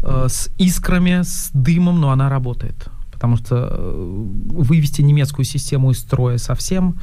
э, 0.02 0.28
с 0.28 0.48
искрами, 0.56 1.22
с 1.22 1.50
дымом, 1.52 2.00
но 2.00 2.10
она 2.10 2.30
работает. 2.30 2.88
Потому 3.12 3.36
что 3.36 3.68
э, 3.70 4.24
вывести 4.46 5.02
немецкую 5.02 5.44
систему 5.44 5.90
из 5.90 5.98
строя 5.98 6.38
совсем 6.38 6.96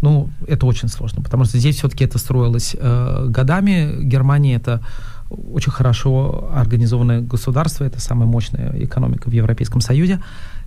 ну, 0.00 0.28
это 0.46 0.66
очень 0.66 0.88
сложно, 0.88 1.22
потому 1.22 1.44
что 1.44 1.58
здесь 1.58 1.76
все-таки 1.76 2.04
это 2.04 2.18
строилось 2.18 2.76
э, 2.78 3.26
годами. 3.28 4.02
Германия 4.02 4.56
это 4.56 4.80
очень 5.30 5.72
хорошо 5.72 6.50
организованное 6.54 7.20
государство, 7.20 7.84
это 7.84 8.00
самая 8.00 8.28
мощная 8.28 8.72
экономика 8.84 9.28
в 9.28 9.32
Европейском 9.32 9.80
Союзе. 9.80 10.20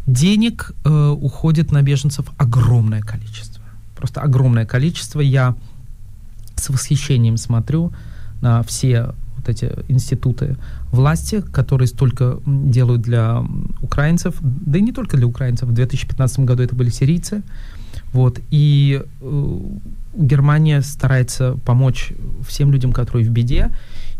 Денег 0.08 0.74
э, 0.84 1.16
уходит 1.22 1.72
на 1.72 1.82
беженцев 1.82 2.26
огромное 2.38 3.02
количество. 3.02 3.64
Просто 3.96 4.22
огромное 4.22 4.66
количество. 4.66 5.22
Я 5.22 5.56
с 6.56 6.70
восхищением 6.70 7.38
смотрю 7.38 7.92
на 8.42 8.64
все 8.64 9.14
вот 9.38 9.50
эти 9.50 9.72
институты 9.88 10.58
власти, 10.92 11.42
которые 11.42 11.88
столько 11.88 12.40
делают 12.46 13.02
для 13.02 13.44
украинцев, 13.82 14.36
да 14.42 14.80
и 14.80 14.82
не 14.82 14.92
только 14.92 15.18
для 15.18 15.28
украинцев. 15.28 15.70
В 15.70 15.74
2015 15.74 16.40
году 16.40 16.64
это 16.64 16.76
были 16.76 16.90
сирийцы, 16.90 17.42
вот. 18.12 18.40
И 18.50 19.02
э, 19.22 19.60
Германия 20.14 20.82
старается 20.82 21.58
помочь 21.66 22.12
всем 22.48 22.72
людям, 22.72 22.92
которые 22.92 23.28
в 23.28 23.32
беде. 23.32 23.72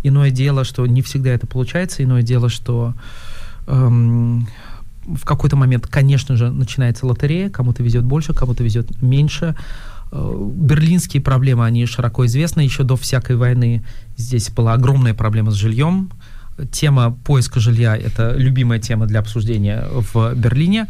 Иное 0.04 0.32
дело, 0.32 0.64
что 0.64 0.86
не 0.86 1.02
всегда 1.02 1.32
это 1.32 1.48
получается. 1.48 2.04
Иное 2.04 2.22
дело, 2.22 2.50
что 2.50 2.94
эм, 3.68 4.48
в 5.06 5.26
какой-то 5.26 5.56
момент, 5.56 5.88
конечно 5.88 6.36
же, 6.36 6.52
начинается 6.52 7.06
лотерея. 7.06 7.50
Кому-то 7.50 7.84
везет 7.84 8.06
больше, 8.06 8.34
кому-то 8.34 8.64
везет 8.64 9.02
меньше. 9.02 9.56
Э, 10.12 10.50
берлинские 10.54 11.22
проблемы, 11.22 11.66
они 11.66 11.86
широко 11.86 12.26
известны. 12.28 12.62
Еще 12.62 12.84
до 12.84 12.96
всякой 12.96 13.36
войны 13.36 13.84
здесь 14.16 14.50
была 14.52 14.74
огромная 14.74 15.14
проблема 15.14 15.52
с 15.52 15.56
жильем. 15.56 16.12
Тема 16.72 17.18
поиска 17.24 17.60
жилья– 17.60 17.98
это 17.98 18.34
любимая 18.36 18.80
тема 18.80 19.06
для 19.06 19.22
обсуждения 19.22 19.86
в 19.92 20.34
Берлине 20.36 20.88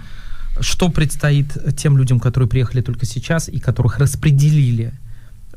что 0.62 0.90
предстоит 0.90 1.58
тем 1.78 1.98
людям, 1.98 2.20
которые 2.20 2.48
приехали 2.48 2.82
только 2.82 3.06
сейчас 3.06 3.50
и 3.50 3.60
которых 3.60 4.00
распределили 4.00 4.94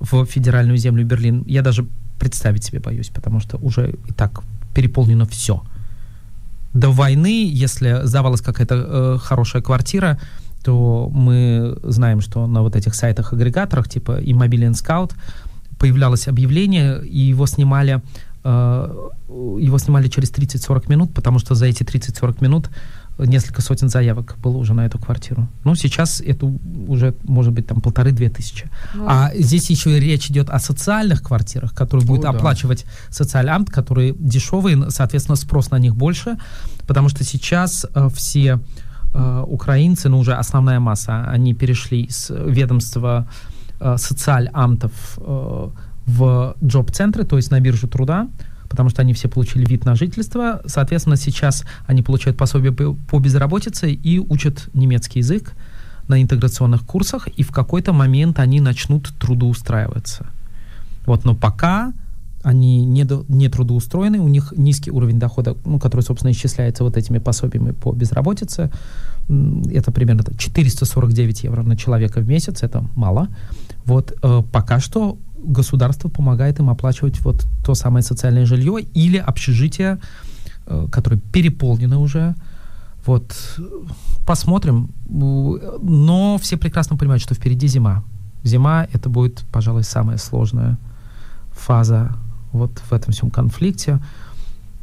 в 0.01 0.25
федеральную 0.25 0.77
землю 0.79 1.05
Берлин, 1.05 1.45
я 1.47 1.63
даже 1.63 1.87
представить 2.19 2.65
себе 2.65 2.81
боюсь, 2.81 3.09
потому 3.09 3.41
что 3.41 3.57
уже 3.59 3.95
и 4.09 4.13
так 4.13 4.43
переполнено 4.75 5.27
все. 5.27 5.63
До 6.75 6.91
войны, 6.91 7.49
если 7.53 8.01
сдавалась 8.05 8.41
какая-то 8.41 8.75
э, 8.75 9.19
хорошая 9.21 9.63
квартира, 9.63 10.19
то 10.65 11.11
мы 11.13 11.77
знаем, 11.83 12.21
что 12.21 12.47
на 12.47 12.63
вот 12.63 12.77
этих 12.77 12.95
сайтах-агрегаторах 12.95 13.89
типа 13.89 14.23
Immobilien 14.23 14.73
Scout 14.73 15.13
появлялось 15.79 16.29
объявление, 16.29 17.05
и 17.05 17.19
его 17.19 17.47
снимали, 17.47 18.01
э, 18.45 19.09
его 19.29 19.79
снимали 19.79 20.09
через 20.09 20.31
30-40 20.31 20.89
минут, 20.89 21.15
потому 21.15 21.39
что 21.39 21.55
за 21.55 21.67
эти 21.67 21.83
30-40 21.83 22.43
минут 22.43 22.71
несколько 23.27 23.63
сотен 23.63 23.89
заявок 23.89 24.37
было 24.43 24.57
уже 24.57 24.75
на 24.75 24.87
эту 24.87 24.99
квартиру. 24.99 25.49
Ну, 25.65 25.75
сейчас 25.75 26.21
это 26.21 26.47
уже, 26.89 27.15
может 27.25 27.53
быть, 27.53 27.67
там 27.67 27.81
полторы-две 27.81 28.29
тысячи. 28.31 28.71
Ну, 28.95 29.05
а 29.07 29.31
здесь 29.35 29.71
еще 29.71 30.01
речь 30.01 30.31
идет 30.31 30.51
о 30.51 30.59
социальных 30.59 31.23
квартирах, 31.23 31.75
которые 31.75 32.07
будет 32.07 32.23
да. 32.23 32.31
оплачивать 32.31 32.87
социальный 33.11 33.43
который 33.67 34.15
дешевый, 34.19 34.91
соответственно, 34.91 35.37
спрос 35.37 35.71
на 35.71 35.79
них 35.79 35.97
больше, 35.97 36.37
потому 36.87 37.09
что 37.09 37.25
сейчас 37.25 37.87
э, 37.95 38.09
все 38.15 38.61
э, 39.15 39.45
украинцы, 39.47 40.09
ну, 40.09 40.19
уже 40.19 40.35
основная 40.35 40.81
масса, 40.81 41.25
они 41.25 41.55
перешли 41.55 42.09
с 42.09 42.31
ведомства 42.31 43.29
э, 43.81 43.97
социальамтов 43.99 44.93
э, 45.19 45.69
в 46.07 46.57
джоб-центры, 46.65 47.25
то 47.25 47.37
есть 47.37 47.51
на 47.51 47.61
биржу 47.61 47.89
труда, 47.89 48.29
потому 48.73 48.89
что 48.89 49.03
они 49.03 49.13
все 49.13 49.29
получили 49.29 49.67
вид 49.67 49.85
на 49.85 49.95
жительство. 49.95 50.63
Соответственно, 50.65 51.17
сейчас 51.17 51.65
они 51.87 52.01
получают 52.01 52.39
пособие 52.39 52.73
по 52.73 53.19
безработице 53.19 53.93
и 53.93 54.19
учат 54.19 54.71
немецкий 54.73 55.19
язык 55.19 55.53
на 56.09 56.23
интеграционных 56.23 56.87
курсах, 56.87 57.29
и 57.29 57.43
в 57.43 57.51
какой-то 57.51 57.93
момент 57.93 58.39
они 58.39 58.61
начнут 58.61 59.13
трудоустраиваться. 59.19 60.27
Вот, 61.05 61.27
но 61.27 61.35
пока 61.35 61.93
они 62.43 62.87
не, 62.87 63.05
до, 63.05 63.27
не 63.29 63.51
трудоустроены, 63.51 64.21
у 64.21 64.29
них 64.29 64.55
низкий 64.57 64.91
уровень 64.91 65.19
дохода, 65.19 65.55
ну, 65.67 65.79
который, 65.79 66.01
собственно, 66.01 66.33
исчисляется 66.33 66.83
вот 66.83 66.97
этими 66.97 67.19
пособиями 67.19 67.73
по 67.73 67.93
безработице. 67.93 68.71
Это 69.71 69.93
примерно 69.93 70.25
449 70.39 71.45
евро 71.45 71.63
на 71.63 71.77
человека 71.77 72.21
в 72.21 72.27
месяц, 72.27 72.63
это 72.63 72.87
мало. 72.97 73.29
Вот, 73.85 74.15
э, 74.23 74.43
пока 74.51 74.81
что 74.81 75.19
государство 75.43 76.09
помогает 76.09 76.59
им 76.59 76.71
оплачивать 76.71 77.21
вот 77.21 77.47
то 77.65 77.75
самое 77.75 78.03
социальное 78.03 78.47
жилье 78.47 78.81
или 78.81 79.17
общежитие, 79.19 79.99
э, 80.67 80.89
которое 80.91 81.19
переполнено 81.19 81.99
уже. 81.99 82.35
Вот 83.07 83.59
посмотрим. 84.27 84.91
Но 85.09 86.39
все 86.41 86.57
прекрасно 86.57 86.97
понимают, 86.97 87.23
что 87.23 87.35
впереди 87.35 87.67
зима. 87.67 88.05
Зима 88.45 88.87
это 88.93 89.09
будет, 89.09 89.45
пожалуй, 89.53 89.85
самая 89.85 90.19
сложная 90.19 90.79
фаза 91.53 92.17
вот 92.53 92.79
в 92.79 92.93
этом 92.93 93.13
всем 93.13 93.31
конфликте. 93.31 94.01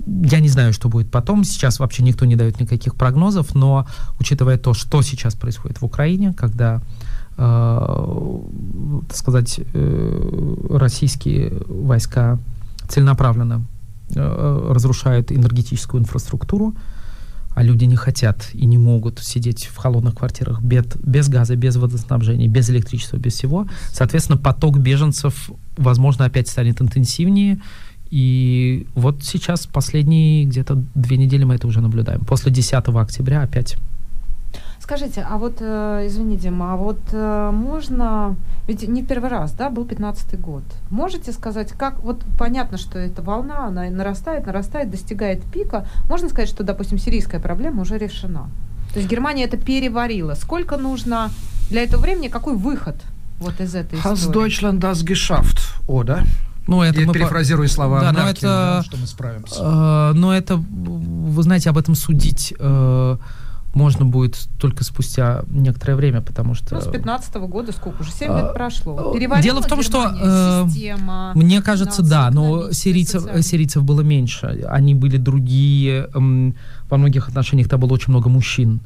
Я 0.06 0.40
не 0.40 0.50
знаю, 0.50 0.74
что 0.74 0.90
будет 0.90 1.12
потом. 1.12 1.44
Сейчас 1.44 1.80
вообще 1.80 2.04
никто 2.04 2.26
не 2.26 2.36
дает 2.36 2.60
никаких 2.60 2.96
прогнозов, 2.96 3.54
но 3.54 3.86
учитывая 4.20 4.58
то, 4.58 4.74
что 4.74 5.02
сейчас 5.02 5.36
происходит 5.36 5.82
в 5.82 5.86
Украине, 5.86 6.34
когда 6.34 6.82
так 7.40 9.16
сказать, 9.16 9.62
э, 9.74 10.56
российские 10.72 11.54
войска 11.68 12.38
целенаправленно 12.90 13.66
э, 14.14 14.72
разрушают 14.72 15.32
энергетическую 15.32 16.02
инфраструктуру, 16.02 16.76
а 17.56 17.64
люди 17.64 17.86
не 17.86 17.96
хотят 17.96 18.50
и 18.54 18.66
не 18.66 18.78
могут 18.78 19.20
сидеть 19.20 19.68
в 19.68 19.78
холодных 19.78 20.16
квартирах 20.16 20.62
без, 20.62 20.86
без 21.02 21.30
газа, 21.30 21.56
без 21.56 21.78
водоснабжения, 21.78 22.48
без 22.50 22.70
электричества, 22.70 23.18
без 23.18 23.36
всего. 23.36 23.68
Соответственно, 23.92 24.38
поток 24.38 24.78
беженцев, 24.78 25.50
возможно, 25.78 26.26
опять 26.26 26.50
станет 26.50 26.82
интенсивнее. 26.82 27.62
И 28.10 28.88
вот 28.96 29.24
сейчас, 29.24 29.66
последние 29.66 30.44
где-то 30.44 30.84
две 30.94 31.16
недели 31.16 31.46
мы 31.46 31.56
это 31.56 31.68
уже 31.68 31.80
наблюдаем. 31.80 32.26
После 32.26 32.52
10 32.52 32.74
октября 32.74 33.44
опять 33.44 33.78
Скажите, 34.90 35.24
а 35.30 35.38
вот, 35.38 35.58
э, 35.60 36.08
извини, 36.08 36.36
Дима, 36.36 36.74
а 36.74 36.76
вот 36.76 36.98
э, 37.12 37.52
можно, 37.54 38.36
ведь 38.68 38.88
не 38.88 39.04
первый 39.04 39.30
раз, 39.30 39.52
да, 39.52 39.70
был 39.70 39.86
15-й 39.86 40.38
год. 40.38 40.64
Можете 40.90 41.32
сказать, 41.32 41.74
как, 41.74 42.04
вот 42.04 42.24
понятно, 42.40 42.80
что 42.80 42.98
эта 42.98 43.22
волна, 43.22 43.68
она 43.68 43.88
нарастает, 43.92 44.48
нарастает, 44.48 44.90
достигает 44.90 45.44
пика. 45.44 45.86
Можно 46.10 46.28
сказать, 46.30 46.50
что, 46.50 46.64
допустим, 46.64 46.98
сирийская 46.98 47.40
проблема 47.40 47.84
уже 47.84 48.00
решена? 48.00 48.50
То 48.92 48.98
есть 48.98 49.08
Германия 49.08 49.44
это 49.44 49.58
переварила. 49.58 50.34
Сколько 50.34 50.76
нужно 50.76 51.30
для 51.70 51.84
этого 51.84 52.02
времени, 52.02 52.28
какой 52.28 52.56
выход 52.56 52.96
вот 53.38 53.62
из 53.62 53.76
этой 53.76 54.00
Has 54.00 54.16
истории? 54.16 54.48
Deutschland 54.48 54.80
das 54.80 55.04
geschafft, 55.06 55.60
oder? 55.88 56.24
Ну, 56.66 56.82
это 56.82 57.00
Я 57.02 57.06
мы 57.06 57.14
перефразирую 57.14 57.68
по... 57.68 57.74
слова 57.76 58.00
да, 58.00 58.12
Меркель, 58.12 58.24
но 58.24 58.30
это, 58.32 58.42
да, 58.42 58.84
что 58.84 58.98
мы 58.98 59.06
справимся. 59.06 59.60
Э, 59.60 60.14
но 60.16 60.36
это, 60.36 60.56
вы 60.56 61.44
знаете, 61.44 61.70
об 61.70 61.78
этом 61.78 61.94
судить 61.94 62.56
э, 62.58 63.18
можно 63.74 64.06
будет 64.06 64.48
только 64.60 64.84
спустя 64.84 65.44
некоторое 65.50 65.96
время, 65.96 66.22
потому 66.22 66.54
что... 66.56 66.76
Ну, 66.76 66.82
с 66.82 66.88
15 66.88 67.36
-го 67.36 67.48
года 67.48 67.72
сколько 67.72 68.02
уже? 68.02 68.12
7 68.12 68.28
лет 68.28 68.46
а, 68.46 68.54
прошло. 68.54 69.14
Переварила 69.14 69.44
Дело 69.44 69.62
в 69.62 69.68
том, 69.68 69.84
что... 69.84 70.12
Э, 70.20 70.66
система, 70.68 71.32
мне 71.36 71.62
кажется, 71.62 72.02
да, 72.02 72.32
но 72.32 72.72
сирийцев, 72.72 73.24
сирийцев 73.46 73.84
было 73.84 74.02
меньше. 74.02 74.66
Они 74.68 74.96
были 74.96 75.18
другие. 75.18 76.10
Э, 76.14 76.52
во 76.90 76.98
многих 76.98 77.30
отношениях 77.30 77.70
там 77.70 77.80
было 77.80 77.94
очень 77.94 78.10
много 78.10 78.30
мужчин. 78.30 78.82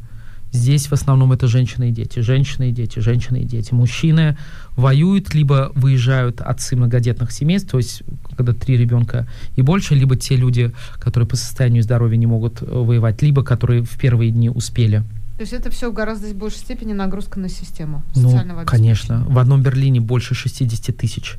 Здесь 0.54 0.86
в 0.88 0.94
основном 0.94 1.32
это 1.32 1.48
женщины 1.48 1.90
и 1.90 1.92
дети, 1.92 2.20
женщины 2.20 2.70
и 2.70 2.72
дети, 2.72 3.00
женщины 3.00 3.38
и 3.38 3.44
дети. 3.44 3.74
Мужчины 3.74 4.38
воюют, 4.76 5.34
либо 5.34 5.72
выезжают 5.74 6.42
отцы 6.42 6.76
многодетных 6.76 7.32
семейств, 7.32 7.72
то 7.72 7.78
есть 7.78 8.04
когда 8.36 8.54
три 8.54 8.78
ребенка 8.78 9.28
и 9.56 9.62
больше, 9.62 9.96
либо 9.96 10.16
те 10.16 10.36
люди, 10.36 10.72
которые 11.00 11.28
по 11.28 11.36
состоянию 11.36 11.84
здоровья 11.84 12.18
не 12.18 12.28
могут 12.28 12.62
э, 12.62 12.66
воевать, 12.66 13.22
либо 13.22 13.44
которые 13.44 13.84
в 13.84 13.98
первые 13.98 14.32
дни 14.32 14.50
успели. 14.50 15.04
То 15.38 15.42
есть 15.42 15.54
это 15.54 15.70
все 15.72 15.90
в 15.90 15.94
гораздо 15.94 16.34
большей 16.34 16.60
степени 16.60 16.94
нагрузка 16.94 17.40
на 17.40 17.50
систему 17.50 18.04
ну, 18.16 18.40
конечно. 18.66 19.26
В 19.28 19.40
одном 19.40 19.64
Берлине 19.64 20.00
больше 20.00 20.36
60 20.36 20.96
тысяч 20.96 21.36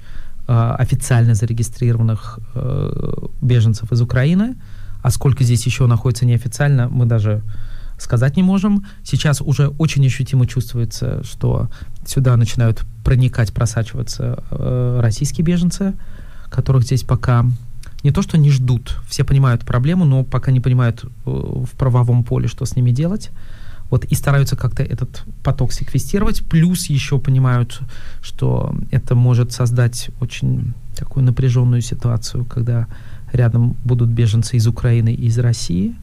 э, 0.49 0.75
официально 0.79 1.35
зарегистрированных 1.35 2.41
э, 2.55 3.13
беженцев 3.41 3.93
из 3.93 4.01
Украины, 4.01 4.57
а 5.03 5.11
сколько 5.11 5.45
здесь 5.45 5.65
еще 5.67 5.87
находится 5.87 6.27
неофициально, 6.27 6.89
мы 6.89 7.07
даже 7.07 7.43
сказать 7.99 8.37
не 8.37 8.43
можем. 8.43 8.87
Сейчас 9.05 9.41
уже 9.41 9.69
очень 9.69 10.05
ощутимо 10.07 10.47
чувствуется, 10.47 11.23
что 11.25 11.69
сюда 12.07 12.37
начинают 12.37 12.85
проникать, 13.05 13.53
просачиваться 13.53 14.43
э, 14.51 15.01
российские 15.03 15.45
беженцы, 15.45 15.95
которых 16.55 16.85
здесь 16.85 17.03
пока 17.03 17.45
не 18.05 18.11
то 18.11 18.23
что 18.23 18.39
не 18.39 18.51
ждут, 18.51 19.01
все 19.09 19.25
понимают 19.25 19.65
проблему, 19.65 20.05
но 20.05 20.25
пока 20.25 20.53
не 20.53 20.61
понимают 20.61 21.05
э, 21.05 21.09
в 21.27 21.71
правовом 21.77 22.23
поле, 22.23 22.49
что 22.49 22.65
с 22.65 22.77
ними 22.77 22.93
делать. 22.93 23.31
Вот, 23.91 24.05
и 24.05 24.15
стараются 24.15 24.57
как-то 24.57 24.83
этот 24.83 25.25
поток 25.43 25.73
секвестировать, 25.73 26.43
плюс 26.49 26.87
еще 26.87 27.19
понимают, 27.19 27.81
что 28.23 28.75
это 28.91 29.15
может 29.15 29.53
создать 29.53 30.11
очень 30.21 30.75
такую 30.97 31.25
напряженную 31.25 31.83
ситуацию, 31.83 32.45
когда 32.45 32.87
рядом 33.33 33.77
будут 33.85 34.09
беженцы 34.09 34.57
из 34.57 34.67
Украины 34.67 35.13
и 35.13 35.27
из 35.27 35.39
России. 35.39 35.95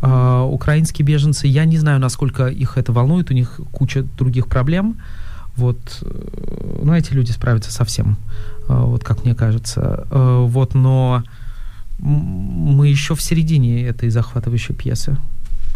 Uh, 0.00 0.50
украинские 0.50 1.06
беженцы, 1.06 1.46
я 1.46 1.64
не 1.64 1.78
знаю, 1.78 2.00
насколько 2.00 2.48
их 2.48 2.76
это 2.76 2.92
волнует, 2.92 3.30
у 3.30 3.34
них 3.34 3.60
куча 3.70 4.02
других 4.02 4.48
проблем. 4.48 4.96
Вот, 5.56 5.98
э, 6.02 6.80
ну, 6.82 6.94
эти 6.94 7.12
люди 7.12 7.30
справятся 7.30 7.70
со 7.72 7.84
всем, 7.84 8.16
uh, 8.68 8.86
вот 8.86 9.04
как 9.04 9.24
мне 9.24 9.34
кажется. 9.34 10.06
Uh, 10.10 10.46
вот, 10.46 10.74
но 10.74 11.22
мы 11.98 12.88
еще 12.88 13.14
в 13.14 13.22
середине 13.22 13.82
этой 13.84 14.10
захватывающей 14.10 14.74
пьесы 14.74 15.16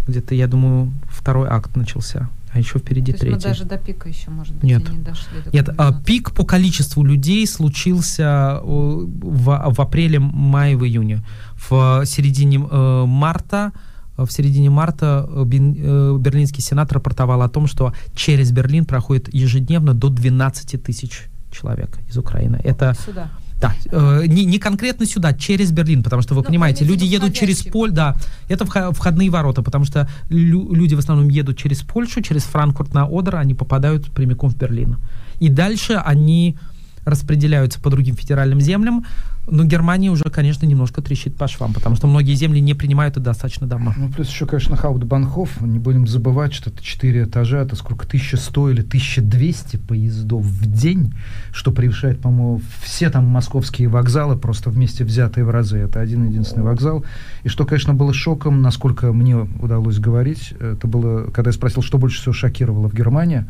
где-то, 0.06 0.34
я 0.34 0.46
думаю, 0.46 0.92
второй 1.08 1.48
акт 1.48 1.76
начался, 1.76 2.28
а 2.52 2.58
еще 2.58 2.78
впереди 2.78 3.12
То 3.12 3.18
третий. 3.18 3.36
мы 3.36 3.42
даже 3.42 3.64
до 3.64 3.76
пика 3.76 4.08
еще, 4.08 4.30
может 4.30 4.54
быть, 4.54 4.64
Нет. 4.64 4.88
не 4.88 4.98
дошли. 4.98 5.42
До 5.44 5.50
Нет, 5.52 5.68
а, 5.76 5.92
пик 5.92 6.32
по 6.32 6.44
количеству 6.44 7.04
людей 7.04 7.46
случился 7.46 8.60
в, 8.62 9.72
в 9.72 9.80
апреле, 9.80 10.20
мае, 10.20 10.76
в 10.76 10.84
июне. 10.84 11.22
В 11.56 12.04
середине 12.06 12.58
э, 12.58 13.04
марта 13.06 13.72
в 14.16 14.28
середине 14.30 14.70
марта 14.70 15.26
э, 15.28 15.44
э, 15.44 16.16
Берлинский 16.18 16.62
сенат 16.62 16.92
рапортовал 16.92 17.42
о 17.42 17.48
том, 17.48 17.66
что 17.66 17.92
через 18.14 18.50
Берлин 18.52 18.84
проходит 18.84 19.32
ежедневно 19.34 19.94
до 19.94 20.08
12 20.08 20.82
тысяч 20.82 21.24
человек 21.50 21.98
из 22.08 22.16
Украины. 22.16 22.60
Это 22.64 22.94
Сюда. 23.04 23.30
Да, 23.58 23.74
э, 23.90 24.24
не, 24.26 24.44
не 24.44 24.58
конкретно 24.58 25.06
сюда, 25.06 25.32
через 25.32 25.72
Берлин, 25.72 26.02
потому 26.02 26.20
что 26.20 26.34
вы 26.34 26.42
Но 26.42 26.46
понимаете, 26.46 26.84
люди 26.84 27.04
едут 27.04 27.34
через 27.34 27.62
Поль, 27.62 27.90
да, 27.90 28.14
это 28.48 28.66
входные 28.66 29.30
ворота, 29.30 29.62
потому 29.62 29.86
что 29.86 30.08
лю, 30.28 30.72
люди 30.74 30.94
в 30.94 30.98
основном 30.98 31.28
едут 31.28 31.56
через 31.56 31.80
Польшу, 31.80 32.20
через 32.20 32.42
Франкфурт 32.44 32.92
на 32.92 33.06
Одер, 33.06 33.36
они 33.36 33.54
попадают 33.54 34.10
прямиком 34.12 34.50
в 34.50 34.56
Берлин. 34.56 34.98
И 35.40 35.48
дальше 35.48 35.94
они 35.94 36.58
распределяются 37.06 37.80
по 37.80 37.88
другим 37.88 38.14
федеральным 38.16 38.60
землям, 38.60 39.06
но 39.48 39.64
Германия 39.64 40.10
уже, 40.10 40.24
конечно, 40.24 40.66
немножко 40.66 41.02
трещит 41.02 41.36
по 41.36 41.46
швам, 41.48 41.72
потому 41.72 41.96
что 41.96 42.06
многие 42.06 42.34
земли 42.34 42.60
не 42.60 42.74
принимают 42.74 43.16
это 43.16 43.20
достаточно 43.20 43.66
давно. 43.66 43.94
Ну, 43.96 44.08
плюс 44.10 44.28
еще, 44.28 44.46
конечно, 44.46 44.76
Хаут-Банхоф. 44.76 45.60
Не 45.60 45.78
будем 45.78 46.06
забывать, 46.06 46.52
что 46.52 46.70
это 46.70 46.82
4 46.82 47.24
этажа, 47.24 47.58
это 47.58 47.76
сколько, 47.76 48.06
1100 48.06 48.70
или 48.70 48.80
1200 48.80 49.76
поездов 49.76 50.42
в 50.42 50.70
день, 50.70 51.14
что 51.52 51.70
превышает, 51.70 52.20
по-моему, 52.20 52.60
все 52.82 53.10
там 53.10 53.26
московские 53.26 53.88
вокзалы, 53.88 54.36
просто 54.36 54.70
вместе 54.70 55.04
взятые 55.04 55.44
в 55.44 55.50
разы. 55.50 55.78
Это 55.78 56.00
один-единственный 56.00 56.64
вокзал. 56.64 57.04
И 57.44 57.48
что, 57.48 57.64
конечно, 57.64 57.94
было 57.94 58.12
шоком, 58.12 58.62
насколько 58.62 59.12
мне 59.12 59.36
удалось 59.36 59.98
говорить, 59.98 60.52
это 60.58 60.86
было, 60.86 61.30
когда 61.30 61.50
я 61.50 61.54
спросил, 61.54 61.82
что 61.82 61.98
больше 61.98 62.20
всего 62.20 62.32
шокировало 62.32 62.88
в 62.88 62.94
Германии, 62.94 63.44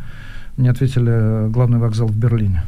мне 0.56 0.70
ответили, 0.70 1.10
э, 1.10 1.48
главный 1.48 1.78
вокзал 1.78 2.08
в 2.08 2.16
Берлине. 2.16 2.62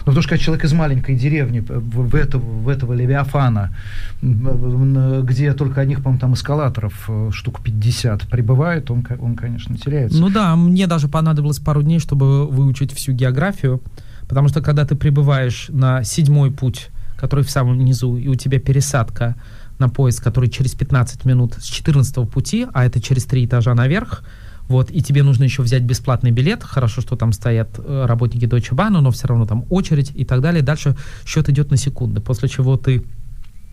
Ну, 0.00 0.06
потому 0.06 0.22
что 0.22 0.30
когда 0.30 0.42
человек 0.42 0.64
из 0.64 0.72
маленькой 0.72 1.16
деревни, 1.16 1.60
в, 1.60 2.08
в, 2.08 2.14
этого, 2.14 2.42
в 2.42 2.68
этого 2.68 2.92
Левиафана, 2.92 3.74
где 4.22 5.52
только 5.52 5.80
одних, 5.80 5.98
по-моему, 6.02 6.20
там 6.20 6.34
эскалаторов 6.34 7.04
э, 7.08 7.30
штук 7.32 7.62
50 7.62 8.22
прибывает, 8.22 8.90
он, 8.90 9.06
он, 9.20 9.36
конечно, 9.36 9.76
теряется. 9.76 10.18
Ну 10.18 10.30
да, 10.30 10.56
мне 10.56 10.86
даже 10.86 11.08
понадобилось 11.08 11.58
пару 11.58 11.82
дней, 11.82 11.98
чтобы 11.98 12.46
выучить 12.46 12.92
всю 12.92 13.12
географию, 13.12 13.82
потому 14.28 14.48
что 14.48 14.62
когда 14.62 14.84
ты 14.84 14.96
прибываешь 14.96 15.66
на 15.68 16.02
седьмой 16.02 16.50
путь, 16.50 16.88
который 17.16 17.44
в 17.44 17.50
самом 17.50 17.78
низу, 17.84 18.16
и 18.16 18.28
у 18.28 18.34
тебя 18.34 18.58
пересадка 18.58 19.36
на 19.78 19.88
поезд, 19.88 20.22
который 20.22 20.48
через 20.48 20.74
15 20.74 21.24
минут 21.24 21.54
с 21.58 21.64
14 21.64 22.28
пути, 22.30 22.66
а 22.72 22.84
это 22.84 23.00
через 23.00 23.24
три 23.24 23.44
этажа 23.44 23.74
наверх, 23.74 24.22
вот, 24.70 24.92
и 24.92 25.02
тебе 25.02 25.24
нужно 25.24 25.42
еще 25.42 25.62
взять 25.62 25.82
бесплатный 25.82 26.30
билет, 26.30 26.62
хорошо, 26.62 27.00
что 27.00 27.16
там 27.16 27.32
стоят 27.32 27.70
э, 27.78 28.04
работники 28.06 28.44
Deutsche 28.44 28.72
Bahn, 28.72 29.00
но 29.00 29.10
все 29.10 29.26
равно 29.26 29.44
там 29.44 29.64
очередь 29.68 30.12
и 30.14 30.24
так 30.24 30.40
далее. 30.40 30.62
Дальше 30.62 30.96
счет 31.26 31.48
идет 31.48 31.72
на 31.72 31.76
секунды, 31.76 32.20
после 32.20 32.48
чего 32.48 32.76
ты 32.76 33.04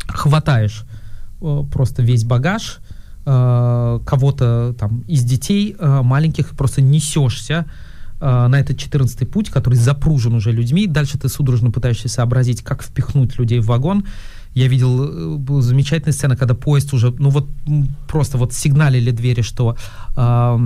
хватаешь 0.07 0.85
э, 1.39 1.63
просто 1.71 2.01
весь 2.01 2.23
багаж, 2.23 2.79
э, 3.27 3.99
кого-то 4.07 4.75
там 4.79 5.01
из 5.01 5.23
детей 5.23 5.75
маленьких, 5.79 6.49
просто 6.55 6.81
несешься 6.81 7.65
на 8.19 8.59
этот 8.59 8.79
14 8.79 9.29
путь, 9.29 9.51
который 9.51 9.75
запружен 9.75 10.33
уже 10.33 10.51
людьми. 10.51 10.87
Дальше 10.87 11.19
ты 11.19 11.29
судорожно 11.29 11.69
пытаешься 11.69 12.09
сообразить, 12.09 12.63
как 12.63 12.81
впихнуть 12.81 13.37
людей 13.37 13.59
в 13.59 13.67
вагон. 13.67 14.05
Я 14.57 14.67
видел 14.67 15.59
э, 15.59 15.61
замечательная 15.61 16.13
сцена, 16.13 16.35
когда 16.35 16.55
поезд 16.55 16.91
уже, 16.91 17.11
ну 17.11 17.29
вот 17.29 17.47
просто 18.07 18.39
вот 18.39 18.53
сигналили 18.53 19.11
двери, 19.11 19.43
что, 19.43 19.77
э, 20.15 20.57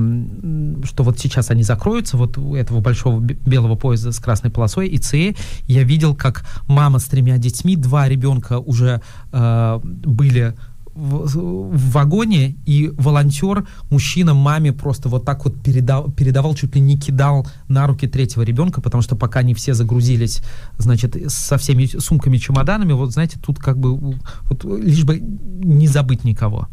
что 0.85 1.03
вот 1.03 1.19
сейчас 1.19 1.51
они 1.51 1.63
закроются, 1.63 2.15
вот 2.15 2.37
у 2.37 2.55
этого 2.55 2.79
большого 2.79 3.19
белого 3.19 3.75
поезда 3.75 4.13
с 4.13 4.19
красной 4.19 4.49
полосой 4.49 4.87
ИЦЕ. 4.95 5.35
Я 5.67 5.83
видел, 5.83 6.15
как 6.15 6.45
мама 6.67 6.99
с 6.99 7.05
тремя 7.05 7.37
детьми, 7.37 7.75
два 7.75 8.07
ребенка 8.07 8.59
уже 8.59 9.01
э, 9.33 9.79
были 9.83 10.55
в, 11.02 11.72
в 11.76 11.91
вагоне, 11.91 12.56
и 12.66 12.91
волонтер, 12.97 13.68
мужчина, 13.89 14.34
маме 14.34 14.72
просто 14.72 15.10
вот 15.10 15.26
так 15.26 15.43
вот 15.45 15.62
передал, 15.62 16.12
передавал, 16.12 16.54
чуть 16.56 16.76
ли 16.76 16.82
не 16.82 16.97
кидал 16.97 17.47
на 17.68 17.88
руки 17.88 18.08
третьего 18.08 18.43
ребенка, 18.43 18.82
потому 18.82 19.02
что 19.02 19.16
пока 19.16 19.41
не 19.41 19.54
все 19.54 19.74
загрузились, 19.74 20.41
значит, 20.78 21.16
со 21.32 21.58
всеми 21.58 21.86
сумками, 21.86 22.38
чемоданами, 22.38 22.93
вот, 22.93 23.12
знаете, 23.12 23.39
тут 23.41 23.58
как 23.60 23.78
бы, 23.78 23.97
вот, 23.97 24.64
лишь 24.64 25.04
бы 25.04 25.20
не 25.20 25.88
забыть 25.88 26.24
никого. 26.24 26.68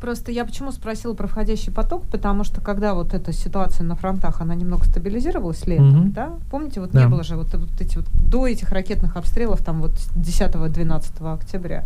Просто 0.00 0.32
я 0.32 0.44
почему 0.44 0.72
спросила 0.72 1.14
про 1.14 1.28
входящий 1.28 1.72
поток, 1.72 2.02
потому 2.10 2.42
что 2.44 2.60
когда 2.60 2.94
вот 2.94 3.14
эта 3.14 3.32
ситуация 3.32 3.84
на 3.86 3.94
фронтах, 3.94 4.40
она 4.40 4.54
немного 4.56 4.84
стабилизировалась 4.84 5.64
летом, 5.66 5.88
Мгм. 6.00 6.12
да? 6.12 6.30
Помните, 6.50 6.80
вот 6.80 6.90
Да. 6.92 7.02
не 7.04 7.08
было 7.08 7.22
же 7.22 7.36
вот, 7.36 7.54
вот 7.54 7.80
эти 7.80 7.96
вот 7.98 8.06
до 8.12 8.46
этих 8.48 8.70
ракетных 8.70 9.16
обстрелов, 9.16 9.64
там 9.64 9.80
вот 9.80 9.92
10-12 10.16 11.32
октября, 11.34 11.84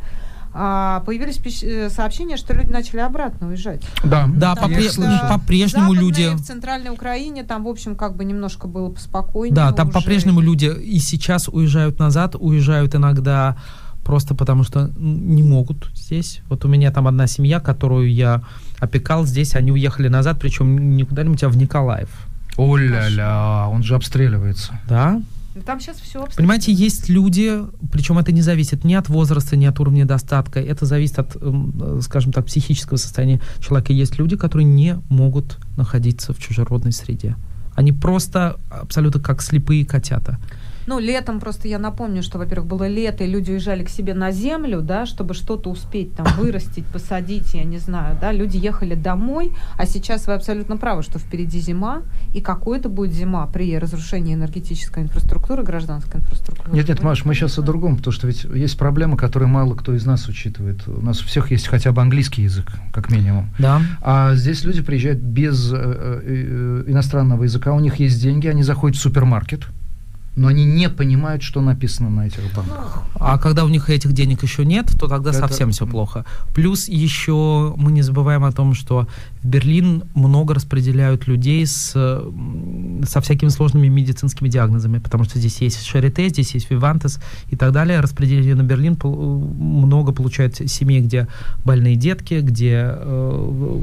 а, 0.59 1.01
появились 1.01 1.37
пищ- 1.39 1.63
э, 1.67 1.91
сообщения, 1.91 2.37
что 2.37 2.55
люди 2.55 2.71
начали 2.71 3.01
обратно 3.01 3.49
уезжать. 3.49 3.83
Да, 4.03 4.27
Да, 4.35 4.55
Потому 4.55 4.75
попре- 4.75 5.29
по-прежнему 5.29 5.93
люди... 5.93 6.29
в 6.35 6.43
центральной 6.43 6.91
Украине 6.91 7.45
там, 7.45 7.65
в 7.65 7.69
общем, 7.69 7.95
как 7.97 8.17
бы 8.17 8.25
немножко 8.25 8.67
было 8.67 8.91
поспокойнее. 8.91 9.55
Да, 9.55 9.73
там 9.73 9.89
уже. 9.89 9.99
по-прежнему 9.99 10.41
люди 10.41 10.67
и 10.67 10.99
сейчас 10.99 11.49
уезжают 11.49 11.99
назад, 11.99 12.35
уезжают 12.39 12.95
иногда 12.95 13.57
просто 14.05 14.35
потому 14.35 14.63
что 14.63 14.91
не 14.99 15.43
могут 15.43 15.91
здесь. 15.95 16.41
Вот 16.49 16.65
у 16.65 16.69
меня 16.69 16.93
там 16.93 17.09
одна 17.09 17.27
семья, 17.27 17.59
которую 17.61 18.13
я 18.13 18.43
опекал 18.79 19.27
здесь, 19.27 19.55
они 19.57 19.73
уехали 19.73 20.09
назад, 20.09 20.39
причем 20.41 20.97
не 20.97 21.03
куда-нибудь, 21.05 21.43
а 21.43 21.49
в 21.49 21.57
Николаев. 21.57 22.09
О-ля-ля, 22.57 23.67
он 23.69 23.83
же 23.83 23.95
обстреливается. 23.97 24.79
Да? 24.89 25.21
Ну, 25.57 25.63
Там 25.63 25.81
сейчас 25.81 25.97
все 25.99 26.29
Понимаете, 26.37 26.71
есть 26.71 27.09
люди, 27.09 27.63
причем 27.91 28.19
это 28.19 28.31
не 28.31 28.43
зависит 28.43 28.85
ни 28.85 28.93
от 28.93 29.09
возраста, 29.09 29.57
ни 29.57 29.65
от 29.65 29.81
уровня 29.81 30.05
достатка, 30.05 30.61
это 30.61 30.85
зависит 30.85 31.19
от, 31.19 31.35
эм, 31.37 31.73
э, 31.81 32.01
скажем 32.03 32.31
так, 32.31 32.45
психического 32.45 32.99
состояния 32.99 33.41
человека. 33.61 33.95
Есть 33.95 34.19
люди, 34.19 34.37
которые 34.37 34.67
не 34.67 34.99
могут 35.09 35.57
находиться 35.79 36.35
в 36.35 36.39
чужеродной 36.39 36.93
среде. 36.93 37.37
Они 37.75 37.93
просто 37.93 38.57
абсолютно 38.69 39.19
как 39.19 39.41
слепые 39.41 39.87
котята. 39.87 40.39
Ну, 40.87 40.99
летом 40.99 41.41
просто 41.41 41.69
я 41.69 41.79
напомню, 41.79 42.23
что, 42.23 42.39
во-первых, 42.39 42.69
было 42.69 42.89
лето, 42.89 43.25
и 43.25 43.27
люди 43.27 43.51
уезжали 43.51 43.85
к 43.85 43.89
себе 43.89 44.15
на 44.15 44.31
землю, 44.31 44.81
да, 44.81 45.05
чтобы 45.07 45.35
что-то 45.35 45.71
успеть 45.71 46.15
там 46.15 46.27
вырастить, 46.39 46.87
посадить, 46.87 47.55
я 47.55 47.65
не 47.65 47.79
знаю, 47.79 48.17
да, 48.21 48.33
люди 48.33 48.57
ехали 48.57 48.95
домой, 48.95 49.53
а 49.77 49.87
сейчас 49.87 50.27
вы 50.27 50.35
абсолютно 50.35 50.77
правы, 50.77 51.03
что 51.03 51.19
впереди 51.19 51.61
зима, 51.61 52.03
и 52.35 52.41
какой 52.41 52.79
это 52.79 52.89
будет 52.89 53.13
зима 53.13 53.47
при 53.47 53.77
разрушении 53.79 54.35
энергетической 54.35 55.03
инфраструктуры, 55.03 55.63
гражданской 55.63 56.21
инфраструктуры. 56.21 56.71
Нет, 56.73 56.89
нет, 56.89 57.03
Маш, 57.03 57.25
мы 57.25 57.35
сейчас 57.35 57.59
о 57.59 57.63
другом, 57.63 57.97
потому 57.97 58.13
что 58.13 58.27
ведь 58.27 58.45
есть 58.45 58.79
проблемы, 58.79 59.17
которые 59.17 59.49
мало 59.49 59.75
кто 59.75 59.95
из 59.95 60.07
нас 60.07 60.29
учитывает. 60.29 60.87
У 60.87 61.01
нас 61.01 61.21
у 61.21 61.27
всех 61.27 61.51
есть 61.51 61.67
хотя 61.67 61.93
бы 61.93 62.01
английский 62.01 62.43
язык, 62.43 62.67
как 62.93 63.11
минимум. 63.11 63.51
Да. 63.59 63.81
А 64.03 64.35
здесь 64.35 64.65
люди 64.65 64.83
приезжают 64.83 65.19
без 65.19 65.73
э, 65.73 65.77
э, 65.77 66.21
э, 66.25 66.85
иностранного 66.91 67.45
языка, 67.45 67.73
у 67.73 67.81
них 67.81 67.97
есть 67.97 68.23
деньги, 68.23 68.47
они 68.47 68.63
заходят 68.63 68.97
в 68.97 69.01
супермаркет, 69.01 69.67
но 70.37 70.49
они 70.49 70.67
не 70.67 70.91
понимают, 70.91 71.43
что 71.43 71.63
написано 71.63 72.11
на 72.11 72.27
этих 72.27 72.55
банках. 72.55 73.03
А 73.15 73.39
когда 73.39 73.65
у 73.65 73.69
них 73.69 73.89
этих 73.89 74.13
денег 74.13 74.43
еще 74.43 74.67
нет, 74.67 74.87
то 75.01 75.09
тогда 75.09 75.31
Это... 75.31 75.41
совсем 75.41 75.71
все 75.71 75.87
плохо. 75.87 76.27
Плюс 76.55 76.89
еще 76.89 77.75
мы 77.77 77.91
не 77.91 78.03
забываем 78.03 78.45
о 78.45 78.53
том, 78.53 78.75
что 78.75 79.09
в 79.43 79.47
Берлин 79.47 80.05
много 80.15 80.55
распределяют 80.55 81.27
людей 81.27 81.67
с, 81.67 81.93
со 81.93 83.21
всякими 83.23 83.49
сложными 83.49 83.89
медицинскими 83.89 84.49
диагнозами, 84.49 84.99
потому 84.99 85.25
что 85.25 85.39
здесь 85.39 85.63
есть 85.63 85.83
Шарите, 85.87 86.29
здесь 86.29 86.55
есть 86.55 86.71
Вивантес 86.71 87.19
и 87.51 87.57
так 87.57 87.73
далее. 87.73 88.01
Распределение 88.01 88.55
на 88.55 88.63
Берлин 88.63 88.99
много 89.03 90.13
получают 90.13 90.57
семей, 90.57 91.01
где 91.01 91.29
больные 91.65 91.97
детки, 91.97 92.41
где 92.43 92.83
э, 92.87 93.81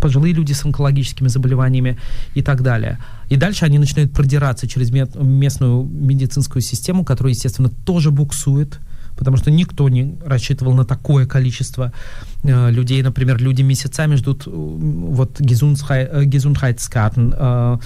пожилые 0.00 0.34
люди 0.34 0.52
с 0.52 0.64
онкологическими 0.64 1.28
заболеваниями 1.28 1.96
и 2.34 2.42
так 2.42 2.62
далее. 2.62 2.98
И 3.28 3.36
дальше 3.36 3.64
они 3.64 3.78
начинают 3.78 4.12
продираться 4.12 4.68
через 4.68 4.90
местную 4.90 5.84
медицинскую 5.84 6.62
систему, 6.62 7.04
которая, 7.04 7.32
естественно, 7.32 7.68
тоже 7.68 8.10
буксует, 8.10 8.80
потому 9.16 9.36
что 9.36 9.50
никто 9.50 9.88
не 9.88 10.16
рассчитывал 10.24 10.74
на 10.74 10.84
такое 10.84 11.26
количество 11.26 11.92
э, 12.42 12.70
людей. 12.70 13.02
Например, 13.02 13.38
люди 13.40 13.62
месяцами 13.62 14.16
ждут 14.16 14.46
э, 14.46 14.50
вот 14.50 15.40
Gesundheitskarten, 15.40 17.34
э, 17.36 17.78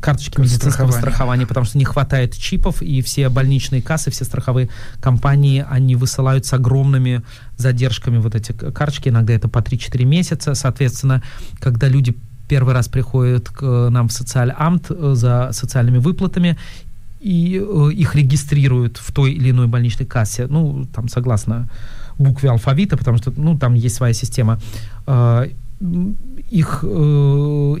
карточки 0.00 0.40
медицинского 0.40 0.90
страхования, 0.90 1.46
потому 1.46 1.64
что 1.64 1.78
не 1.78 1.84
хватает 1.84 2.36
чипов, 2.36 2.82
и 2.82 3.00
все 3.02 3.28
больничные 3.28 3.82
кассы, 3.82 4.10
все 4.10 4.24
страховые 4.24 4.68
компании, 5.00 5.64
они 5.68 5.96
высылают 5.96 6.44
с 6.46 6.52
огромными 6.52 7.22
задержками 7.56 8.18
вот 8.18 8.34
эти 8.34 8.52
карточки, 8.52 9.08
иногда 9.08 9.32
это 9.32 9.48
по 9.48 9.58
3-4 9.58 10.04
месяца, 10.04 10.54
соответственно, 10.54 11.22
когда 11.58 11.88
люди 11.88 12.14
первый 12.48 12.74
раз 12.74 12.88
приходят 12.88 13.48
к 13.48 13.88
нам 13.90 14.08
в 14.08 14.12
социальный 14.12 14.54
амт 14.56 14.90
э, 14.90 15.12
за 15.14 15.50
социальными 15.52 15.98
выплатами, 15.98 16.56
и 17.20 17.60
э, 17.60 17.92
их 17.92 18.14
регистрируют 18.14 18.98
в 18.98 19.12
той 19.12 19.32
или 19.32 19.50
иной 19.50 19.66
больничной 19.66 20.06
кассе, 20.06 20.46
ну, 20.46 20.86
там, 20.94 21.08
согласно 21.08 21.68
букве 22.18 22.50
алфавита, 22.50 22.96
потому 22.96 23.18
что, 23.18 23.32
ну, 23.36 23.58
там 23.58 23.74
есть 23.74 23.96
своя 23.96 24.12
система. 24.12 24.58
Э, 25.06 25.48
их, 26.50 26.80
э, 26.82 26.86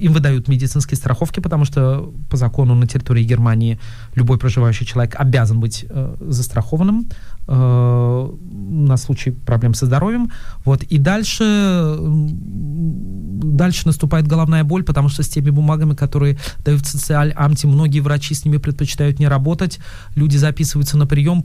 им 0.00 0.12
выдают 0.12 0.48
медицинские 0.48 0.96
страховки, 0.96 1.40
потому 1.40 1.64
что 1.64 2.12
по 2.30 2.36
закону 2.36 2.74
на 2.74 2.86
территории 2.86 3.24
Германии 3.24 3.78
любой 4.14 4.38
проживающий 4.38 4.86
человек 4.86 5.14
обязан 5.18 5.58
быть 5.58 5.84
э, 5.88 6.16
застрахованным 6.20 7.08
э, 7.08 7.37
на 7.48 8.96
случай 8.96 9.30
проблем 9.30 9.74
со 9.74 9.86
здоровьем. 9.86 10.30
Вот. 10.64 10.82
И 10.82 10.98
дальше, 10.98 11.96
дальше 11.98 13.86
наступает 13.86 14.26
головная 14.26 14.64
боль, 14.64 14.84
потому 14.84 15.08
что 15.08 15.22
с 15.22 15.28
теми 15.28 15.50
бумагами, 15.50 15.94
которые 15.94 16.38
дают 16.64 16.82
в 16.82 16.86
социаль-амте, 16.86 17.66
многие 17.66 18.00
врачи 18.00 18.34
с 18.34 18.44
ними 18.44 18.58
предпочитают 18.58 19.18
не 19.18 19.28
работать. 19.28 19.78
Люди 20.14 20.36
записываются 20.36 20.98
на 20.98 21.06
прием, 21.06 21.42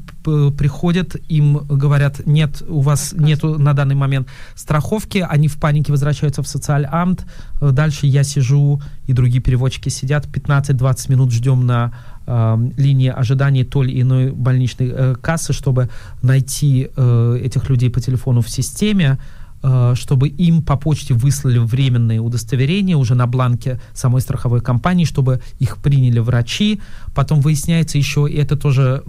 приходят, 0.57 1.15
им 1.29 1.57
говорят, 1.57 2.25
нет, 2.25 2.61
у 2.67 2.81
вас 2.81 3.13
нету 3.13 3.57
на 3.57 3.73
данный 3.73 3.95
момент 3.95 4.27
страховки, 4.55 5.25
они 5.27 5.47
в 5.47 5.57
панике 5.59 5.91
возвращаются 5.91 6.43
в 6.43 6.47
социаль-амт. 6.47 7.25
Дальше 7.61 8.07
я 8.07 8.23
сижу, 8.23 8.81
и 9.05 9.13
другие 9.13 9.41
переводчики 9.41 9.89
сидят, 9.89 10.27
15-20 10.27 11.11
минут 11.11 11.31
ждем 11.31 11.65
на 11.65 11.93
э, 11.93 12.12
линии 12.77 13.09
ожидания 13.09 13.65
той 13.65 13.91
или 13.91 14.01
иной 14.01 14.31
больничной 14.31 14.91
э, 14.93 15.15
кассы, 15.21 15.53
чтобы 15.53 15.89
найти 16.21 16.89
э, 16.95 17.39
этих 17.43 17.69
людей 17.69 17.89
по 17.89 17.99
телефону 17.99 18.41
в 18.41 18.49
системе, 18.49 19.17
чтобы 19.95 20.27
им 20.27 20.61
по 20.61 20.75
почте 20.75 21.13
выслали 21.13 21.57
временные 21.57 22.19
удостоверения 22.19 22.97
уже 22.97 23.15
на 23.15 23.27
бланке 23.27 23.79
самой 23.93 24.21
страховой 24.21 24.61
компании, 24.61 25.05
чтобы 25.05 25.41
их 25.59 25.77
приняли 25.77 26.19
врачи. 26.19 26.81
Потом 27.15 27.39
выясняется 27.39 27.97
еще, 27.97 28.27
и 28.29 28.35
это 28.35 28.57
тоже 28.57 29.03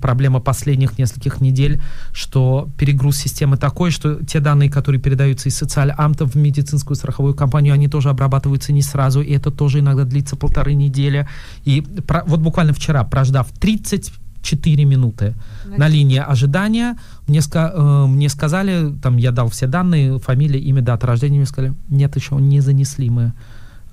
проблема 0.00 0.40
последних 0.40 0.98
нескольких 0.98 1.40
недель, 1.40 1.80
что 2.12 2.68
перегруз 2.76 3.16
системы 3.16 3.56
такой, 3.56 3.90
что 3.90 4.22
те 4.24 4.40
данные, 4.40 4.70
которые 4.70 5.00
передаются 5.00 5.48
из 5.48 5.56
социальамта 5.56 6.26
в 6.26 6.34
медицинскую 6.34 6.96
страховую 6.96 7.34
компанию, 7.34 7.72
они 7.72 7.88
тоже 7.88 8.10
обрабатываются 8.10 8.72
не 8.72 8.82
сразу, 8.82 9.22
и 9.22 9.32
это 9.32 9.50
тоже 9.50 9.78
иногда 9.78 10.04
длится 10.04 10.36
полторы 10.36 10.74
недели. 10.74 11.26
И 11.64 11.80
про, 11.80 12.24
вот 12.26 12.40
буквально 12.40 12.74
вчера, 12.74 13.04
прождав 13.04 13.50
30 13.58 14.12
4 14.44 14.84
минуты 14.84 15.34
на, 15.64 15.78
на 15.78 15.88
линии 15.88 16.18
ожидания. 16.18 16.96
Мне, 17.26 17.40
э, 17.40 18.06
мне 18.06 18.28
сказали, 18.28 18.94
там 19.02 19.16
я 19.16 19.30
дал 19.30 19.48
все 19.48 19.66
данные, 19.66 20.18
фамилия, 20.18 20.60
имя, 20.60 20.82
дата 20.82 21.06
рождения, 21.06 21.38
мне 21.38 21.46
сказали, 21.46 21.74
нет, 21.88 22.14
еще 22.16 22.34
не 22.36 22.60
занесли 22.60 23.08
мы 23.08 23.32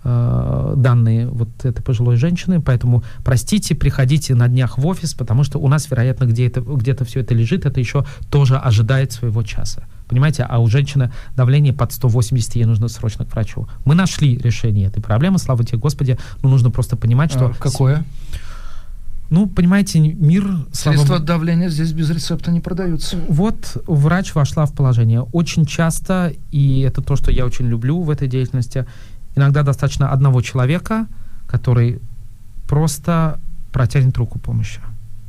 э, 0.03 0.73
данные 0.75 1.27
вот 1.27 1.49
этой 1.63 1.81
пожилой 1.81 2.17
женщины, 2.17 2.61
поэтому, 2.61 3.03
простите, 3.23 3.73
приходите 3.73 4.35
на 4.35 4.47
днях 4.47 4.77
в 4.77 4.85
офис, 4.85 5.13
потому 5.13 5.43
что 5.43 5.59
у 5.59 5.67
нас, 5.69 5.89
вероятно, 5.89 6.25
где 6.25 6.47
это, 6.47 6.61
где-то 6.61 7.05
все 7.05 7.21
это 7.21 7.33
лежит, 7.33 7.65
это 7.65 7.79
еще 7.79 8.05
тоже 8.29 8.57
ожидает 8.57 9.13
своего 9.13 9.43
часа. 9.43 9.83
Понимаете, 10.07 10.43
а 10.43 10.59
у 10.59 10.67
женщины 10.67 11.09
давление 11.37 11.71
под 11.71 11.93
180, 11.93 12.55
ей 12.55 12.65
нужно 12.65 12.89
срочно 12.89 13.23
к 13.23 13.31
врачу. 13.31 13.69
Мы 13.85 13.95
нашли 13.95 14.37
решение 14.37 14.87
этой 14.87 15.01
проблемы, 15.01 15.39
слава 15.39 15.63
тебе, 15.63 15.77
Господи, 15.77 16.17
но 16.41 16.49
нужно 16.49 16.69
просто 16.69 16.97
понимать, 16.97 17.31
что... 17.31 17.45
А, 17.45 17.53
какое? 17.53 18.03
Ну, 19.31 19.47
понимаете, 19.47 19.99
мир... 19.99 20.45
Средства 20.73 21.07
слава... 21.07 21.23
давления 21.23 21.69
здесь 21.69 21.93
без 21.93 22.09
рецепта 22.09 22.51
не 22.51 22.59
продаются. 22.59 23.17
Вот 23.29 23.81
врач 23.87 24.35
вошла 24.35 24.65
в 24.65 24.73
положение. 24.73 25.21
Очень 25.21 25.65
часто, 25.65 26.33
и 26.51 26.81
это 26.81 27.01
то, 27.01 27.15
что 27.15 27.31
я 27.31 27.45
очень 27.45 27.65
люблю 27.65 28.01
в 28.01 28.09
этой 28.09 28.27
деятельности, 28.27 28.85
иногда 29.37 29.63
достаточно 29.63 30.11
одного 30.11 30.41
человека, 30.41 31.07
который 31.47 31.99
просто 32.67 33.39
протянет 33.71 34.17
руку 34.17 34.37
помощи. 34.37 34.81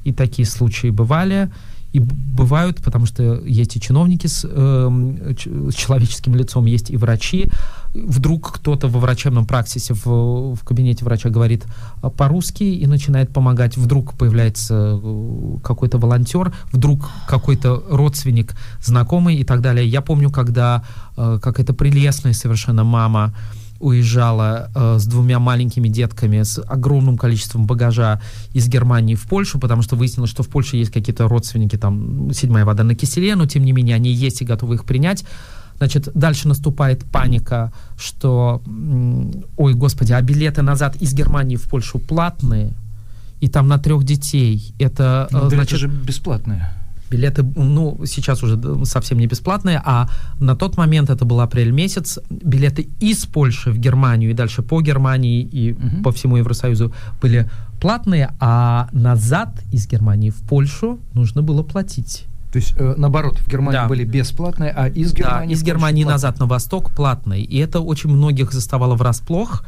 И 0.02 0.12
такие 0.12 0.46
случаи 0.46 0.90
бывали, 0.90 1.48
и 1.92 2.00
бывают, 2.00 2.82
потому 2.82 3.06
что 3.06 3.42
есть 3.44 3.76
и 3.76 3.80
чиновники 3.80 4.26
с, 4.26 4.46
э, 4.48 5.34
с 5.70 5.74
человеческим 5.74 6.34
лицом, 6.34 6.66
есть 6.66 6.90
и 6.90 6.96
врачи, 6.96 7.50
вдруг 7.94 8.52
кто-то 8.52 8.88
во 8.88 9.00
врачебном 9.00 9.46
практисе 9.46 9.94
в, 9.94 10.54
в 10.54 10.64
кабинете 10.64 11.04
врача 11.04 11.28
говорит 11.28 11.64
а, 12.00 12.08
по-русски 12.10 12.62
и 12.62 12.86
начинает 12.86 13.30
помогать, 13.30 13.76
вдруг 13.76 14.14
появляется 14.14 14.98
э, 15.02 15.58
какой-то 15.62 15.98
волонтер, 15.98 16.52
вдруг 16.72 17.10
какой-то 17.28 17.82
родственник, 17.90 18.54
знакомый 18.80 19.36
и 19.36 19.44
так 19.44 19.60
далее. 19.60 19.86
Я 19.86 20.00
помню, 20.00 20.30
когда 20.30 20.84
э, 21.16 21.38
какая-то 21.42 21.74
прелестная 21.74 22.32
совершенно 22.32 22.84
мама 22.84 23.34
уезжала 23.82 24.70
э, 24.74 24.98
с 24.98 25.06
двумя 25.06 25.38
маленькими 25.38 25.88
детками, 25.88 26.42
с 26.42 26.62
огромным 26.66 27.18
количеством 27.18 27.66
багажа 27.66 28.20
из 28.54 28.68
Германии 28.68 29.14
в 29.14 29.22
Польшу, 29.22 29.58
потому 29.58 29.82
что 29.82 29.96
выяснилось, 29.96 30.30
что 30.30 30.42
в 30.42 30.48
Польше 30.48 30.76
есть 30.76 30.92
какие-то 30.92 31.28
родственники, 31.28 31.76
там, 31.76 32.32
седьмая 32.32 32.64
вода 32.64 32.84
на 32.84 32.94
киселе, 32.94 33.34
но 33.36 33.46
тем 33.46 33.64
не 33.64 33.72
менее 33.72 33.96
они 33.96 34.10
есть 34.10 34.40
и 34.40 34.44
готовы 34.44 34.76
их 34.76 34.84
принять. 34.84 35.24
Значит, 35.78 36.08
дальше 36.14 36.46
наступает 36.48 37.04
паника, 37.04 37.72
что, 37.96 38.62
ой, 39.56 39.74
господи, 39.74 40.12
а 40.12 40.22
билеты 40.22 40.62
назад 40.62 40.96
из 41.02 41.12
Германии 41.12 41.56
в 41.56 41.68
Польшу 41.68 41.98
платные, 41.98 42.72
и 43.40 43.48
там 43.48 43.66
на 43.66 43.78
трех 43.78 44.04
детей. 44.04 44.74
Это, 44.78 45.26
Но 45.32 45.40
ну, 45.40 45.50
значит, 45.50 45.80
же 45.80 45.88
бесплатные. 45.88 46.70
Билеты, 47.12 47.42
ну, 47.42 48.00
сейчас 48.06 48.42
уже 48.42 48.58
совсем 48.84 49.18
не 49.18 49.26
бесплатные, 49.26 49.82
а 49.84 50.08
на 50.40 50.56
тот 50.56 50.78
момент, 50.78 51.10
это 51.10 51.26
был 51.26 51.40
апрель 51.40 51.70
месяц, 51.70 52.18
билеты 52.30 52.88
из 53.00 53.26
Польши 53.26 53.70
в 53.70 53.78
Германию 53.78 54.30
и 54.30 54.34
дальше 54.34 54.62
по 54.62 54.80
Германии 54.80 55.42
и 55.42 55.72
угу. 55.72 56.02
по 56.04 56.10
всему 56.10 56.38
Евросоюзу 56.38 56.92
были 57.20 57.50
платные, 57.82 58.30
а 58.40 58.88
назад 58.92 59.62
из 59.72 59.86
Германии 59.86 60.30
в 60.30 60.40
Польшу 60.48 60.98
нужно 61.12 61.42
было 61.42 61.62
платить. 61.62 62.24
То 62.50 62.58
есть, 62.58 62.74
э, 62.78 62.94
наоборот, 62.96 63.38
в 63.38 63.48
Германии 63.48 63.78
да. 63.78 63.88
были 63.88 64.04
бесплатные, 64.04 64.70
а 64.70 64.88
из 64.88 65.12
Германии... 65.12 65.48
Да, 65.48 65.52
из 65.52 65.62
Германии 65.62 66.04
назад 66.04 66.38
на 66.38 66.46
восток 66.46 66.90
платные. 66.90 67.42
И 67.42 67.58
это 67.58 67.80
очень 67.80 68.10
многих 68.10 68.52
заставало 68.52 68.94
врасплох. 68.94 69.64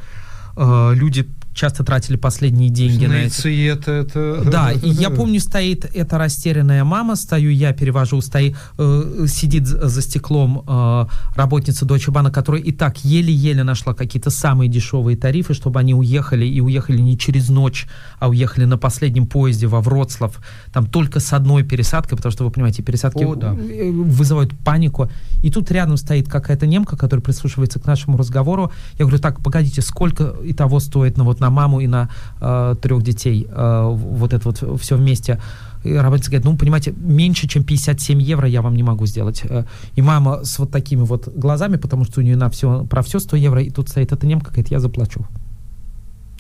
Э, 0.57 0.93
люди 0.95 1.29
часто 1.55 1.85
тратили 1.85 2.17
последние 2.17 2.69
деньги 2.69 3.07
на 3.07 3.15
это. 3.15 3.49
И 3.49 3.63
это, 3.65 3.93
это... 3.93 4.43
Да, 4.45 4.73
и 4.73 4.89
я 4.89 5.11
помню, 5.11 5.41
стоит 5.41 5.85
эта 5.95 6.19
растерянная 6.19 6.85
мама, 6.85 7.17
стою 7.17 7.51
я, 7.51 7.73
перевожу, 7.73 8.21
стоит, 8.21 8.57
э, 8.79 9.27
сидит 9.29 9.67
за 9.67 10.03
стеклом 10.03 10.65
э, 10.67 11.07
работница 11.37 11.87
Deutsche 11.87 12.13
Bank, 12.13 12.31
которая 12.33 12.61
и 12.61 12.73
так 12.73 13.05
еле-еле 13.05 13.63
нашла 13.63 13.95
какие-то 13.95 14.31
самые 14.31 14.69
дешевые 14.69 15.17
тарифы, 15.17 15.55
чтобы 15.55 15.81
они 15.81 15.95
уехали, 15.95 16.45
и 16.45 16.61
уехали 16.61 16.99
не 16.99 17.17
через 17.17 17.49
ночь, 17.49 17.87
а 18.19 18.29
уехали 18.29 18.65
на 18.65 18.77
последнем 18.77 19.27
поезде 19.27 19.67
во 19.67 19.81
Вроцлав, 19.81 20.41
там 20.73 20.87
только 20.87 21.21
с 21.21 21.33
одной 21.33 21.63
пересадкой, 21.63 22.17
потому 22.17 22.33
что, 22.33 22.45
вы 22.45 22.51
понимаете, 22.51 22.83
пересадки 22.83 23.23
О, 23.23 23.35
да. 23.37 23.55
Э, 23.55 23.91
вызывают 23.91 24.53
панику. 24.59 25.09
И 25.43 25.51
тут 25.51 25.71
рядом 25.71 25.97
стоит 25.97 26.29
какая-то 26.29 26.67
немка, 26.67 26.97
которая 26.97 27.23
прислушивается 27.23 27.79
к 27.79 27.87
нашему 27.87 28.17
разговору. 28.17 28.73
Я 28.99 29.05
говорю, 29.05 29.19
так, 29.19 29.41
погодите, 29.41 29.83
сколько 29.83 30.35
и 30.45 30.53
того 30.53 30.81
стоит 30.81 31.17
на 31.17 31.25
вот 31.25 31.41
на 31.45 31.51
маму 31.51 31.81
и 31.81 31.87
на 31.87 32.09
э, 32.41 32.77
трех 32.81 33.03
детей, 33.03 33.47
э, 33.49 33.83
вот 33.93 34.33
это 34.33 34.49
вот 34.49 34.81
все 34.81 34.97
вместе. 34.97 35.39
И 35.85 35.93
работница 35.95 36.31
говорит, 36.31 36.47
ну, 36.47 36.57
понимаете, 36.57 36.95
меньше, 36.97 37.47
чем 37.47 37.63
57 37.63 38.23
евро 38.23 38.49
я 38.49 38.63
вам 38.63 38.75
не 38.75 38.83
могу 38.83 39.07
сделать. 39.07 39.43
Э, 39.45 39.65
и 39.97 40.03
мама 40.03 40.45
с 40.45 40.59
вот 40.59 40.71
такими 40.71 41.03
вот 41.03 41.29
глазами, 41.29 41.77
потому 41.77 42.05
что 42.05 42.21
у 42.21 42.25
нее 42.25 42.37
на 42.37 42.49
все, 42.49 42.85
про 42.85 43.03
все 43.03 43.19
100 43.19 43.37
евро, 43.37 43.63
и 43.63 43.71
тут 43.71 43.89
стоит 43.89 44.13
эта 44.13 44.27
немка, 44.27 44.51
говорит, 44.51 44.71
я 44.71 44.81
заплачу. 44.81 45.27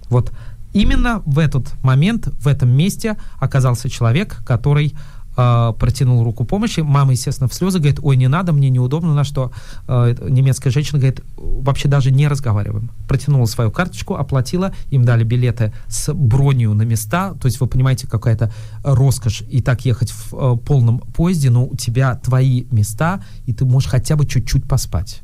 Вот 0.08 0.32
именно 0.72 1.22
в 1.26 1.38
этот 1.38 1.74
момент, 1.82 2.28
в 2.40 2.48
этом 2.48 2.70
месте 2.70 3.16
оказался 3.40 3.90
человек, 3.90 4.42
который 4.46 4.94
э, 5.36 5.72
протянул 5.78 6.22
руку 6.24 6.44
помощи. 6.44 6.80
Мама, 6.80 7.12
естественно, 7.12 7.48
в 7.48 7.54
слезы 7.54 7.78
говорит, 7.78 8.00
ой, 8.02 8.16
не 8.16 8.28
надо, 8.28 8.52
мне 8.52 8.70
неудобно, 8.70 9.14
на 9.14 9.24
что 9.24 9.52
э, 9.88 10.14
немецкая 10.28 10.70
женщина 10.70 10.98
говорит, 10.98 11.20
вообще 11.36 11.88
даже 11.88 12.10
не 12.10 12.28
разговариваем. 12.28 12.90
Протянула 13.08 13.46
свою 13.46 13.70
карточку, 13.70 14.14
оплатила, 14.14 14.72
им 14.90 15.04
дали 15.04 15.24
билеты 15.24 15.72
с 15.88 16.12
бронью 16.12 16.74
на 16.74 16.82
места, 16.82 17.34
то 17.34 17.46
есть 17.46 17.60
вы 17.60 17.66
понимаете, 17.66 18.06
какая-то 18.06 18.52
роскошь 18.82 19.42
и 19.48 19.60
так 19.60 19.84
ехать 19.84 20.10
в 20.10 20.34
э, 20.34 20.56
полном 20.56 20.98
поезде, 20.98 21.50
но 21.50 21.66
у 21.66 21.76
тебя 21.76 22.16
твои 22.16 22.64
места, 22.70 23.22
и 23.46 23.52
ты 23.52 23.64
можешь 23.64 23.90
хотя 23.90 24.16
бы 24.16 24.26
чуть-чуть 24.26 24.68
поспать. 24.68 25.22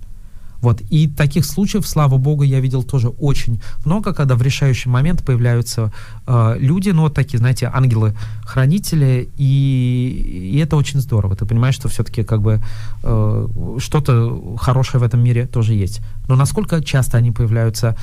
Вот. 0.61 0.81
И 0.91 1.09
таких 1.09 1.45
случаев, 1.45 1.87
слава 1.87 2.17
богу, 2.19 2.43
я 2.43 2.61
видел 2.61 2.83
тоже 2.83 3.09
очень 3.09 3.61
много, 3.85 4.13
когда 4.13 4.35
в 4.35 4.43
решающий 4.43 4.89
момент 4.89 5.25
появляются 5.25 5.93
э, 6.27 6.57
люди, 6.59 6.91
ну, 6.91 7.03
вот 7.03 7.15
такие, 7.15 7.39
знаете, 7.39 7.71
ангелы-хранители, 7.73 9.31
и, 9.39 10.53
и 10.55 10.59
это 10.59 10.77
очень 10.77 11.01
здорово. 11.01 11.37
Ты 11.37 11.47
понимаешь, 11.47 11.75
что 11.75 11.89
все-таки 11.89 12.23
как 12.23 12.43
бы 12.43 12.61
э, 13.03 13.49
что-то 13.79 14.57
хорошее 14.59 15.01
в 15.01 15.03
этом 15.03 15.23
мире 15.25 15.47
тоже 15.47 15.75
есть. 15.75 16.01
Но 16.29 16.37
насколько 16.37 16.83
часто 16.83 17.19
они 17.19 17.31
появляются 17.31 17.97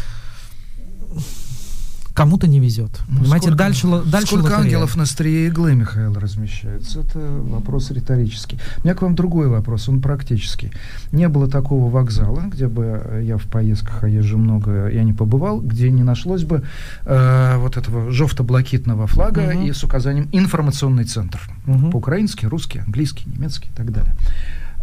Кому-то 2.18 2.48
не 2.48 2.60
везет. 2.60 2.90
Ну, 3.08 3.20
Понимаете, 3.20 3.48
сколько, 3.50 3.58
дальше, 3.64 3.88
дальше 4.08 4.28
Сколько 4.28 4.44
лотерея. 4.46 4.64
ангелов 4.64 4.96
на 4.96 5.04
острие 5.04 5.48
иглы, 5.48 5.76
Михаил, 5.76 6.16
размещается? 6.16 7.02
Это 7.02 7.20
вопрос 7.20 7.92
риторический. 7.92 8.58
У 8.82 8.86
меня 8.86 8.96
к 8.96 9.04
вам 9.04 9.14
другой 9.14 9.48
вопрос, 9.50 9.88
он 9.88 10.02
практический. 10.02 10.72
Не 11.12 11.28
было 11.30 11.48
такого 11.48 11.92
вокзала, 11.92 12.42
где 12.52 12.68
бы 12.68 13.22
я 13.24 13.38
в 13.38 13.44
поездках, 13.44 14.04
а 14.04 14.08
езжу 14.08 14.40
много, 14.40 14.88
я 14.90 15.04
не 15.04 15.14
побывал, 15.14 15.62
где 15.62 15.92
не 15.92 16.02
нашлось 16.02 16.44
бы 16.44 16.64
э, 17.06 17.58
вот 17.60 17.78
этого 17.78 18.10
жовто-блакитного 18.12 19.06
флага 19.06 19.42
Мгм. 19.54 19.66
и 19.66 19.72
с 19.72 19.84
указанием 19.84 20.28
«информационный 20.32 21.04
центр». 21.04 21.40
Мгм. 21.68 21.92
По-украински, 21.92 22.48
русский, 22.48 22.80
английский, 22.80 23.30
немецкий 23.30 23.70
и 23.70 23.76
так 23.78 23.92
далее. 23.92 24.16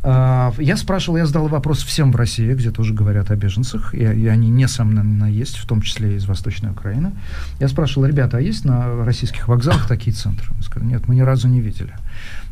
А, 0.06 0.52
Я 0.59 0.76
спрашивал, 0.76 1.16
я 1.16 1.26
задал 1.26 1.48
вопрос 1.48 1.82
всем 1.82 2.12
в 2.12 2.16
России, 2.16 2.52
где 2.52 2.70
тоже 2.70 2.93
говорят 2.93 3.31
о 3.31 3.36
беженцах, 3.36 3.94
и, 3.94 3.98
и 3.98 4.26
они, 4.26 4.51
несомненно, 4.51 5.24
есть, 5.24 5.56
в 5.56 5.66
том 5.66 5.81
числе 5.81 6.16
из 6.16 6.26
Восточной 6.26 6.72
Украины. 6.72 7.12
Я 7.59 7.68
спрашивал, 7.68 8.06
ребята, 8.06 8.36
а 8.36 8.40
есть 8.40 8.66
на 8.66 9.05
российских 9.06 9.48
вокзалах 9.48 9.89
такие 9.89 10.14
центры? 10.14 10.47
Они 10.51 10.62
сказали, 10.62 10.90
нет, 10.90 11.09
мы 11.09 11.14
ни 11.14 11.22
разу 11.22 11.48
не 11.48 11.62
видели. 11.62 11.94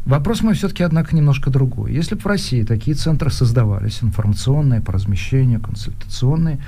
Вопрос 0.06 0.40
мой 0.40 0.54
все-таки, 0.54 0.82
однако, 0.82 1.14
немножко 1.14 1.50
другой. 1.50 1.92
Если 1.92 2.14
бы 2.14 2.22
в 2.22 2.26
России 2.26 2.62
такие 2.62 2.96
центры 2.96 3.30
создавались, 3.30 3.98
информационные, 4.02 4.80
по 4.80 4.92
размещению, 4.92 5.60
консультационные, 5.60 6.58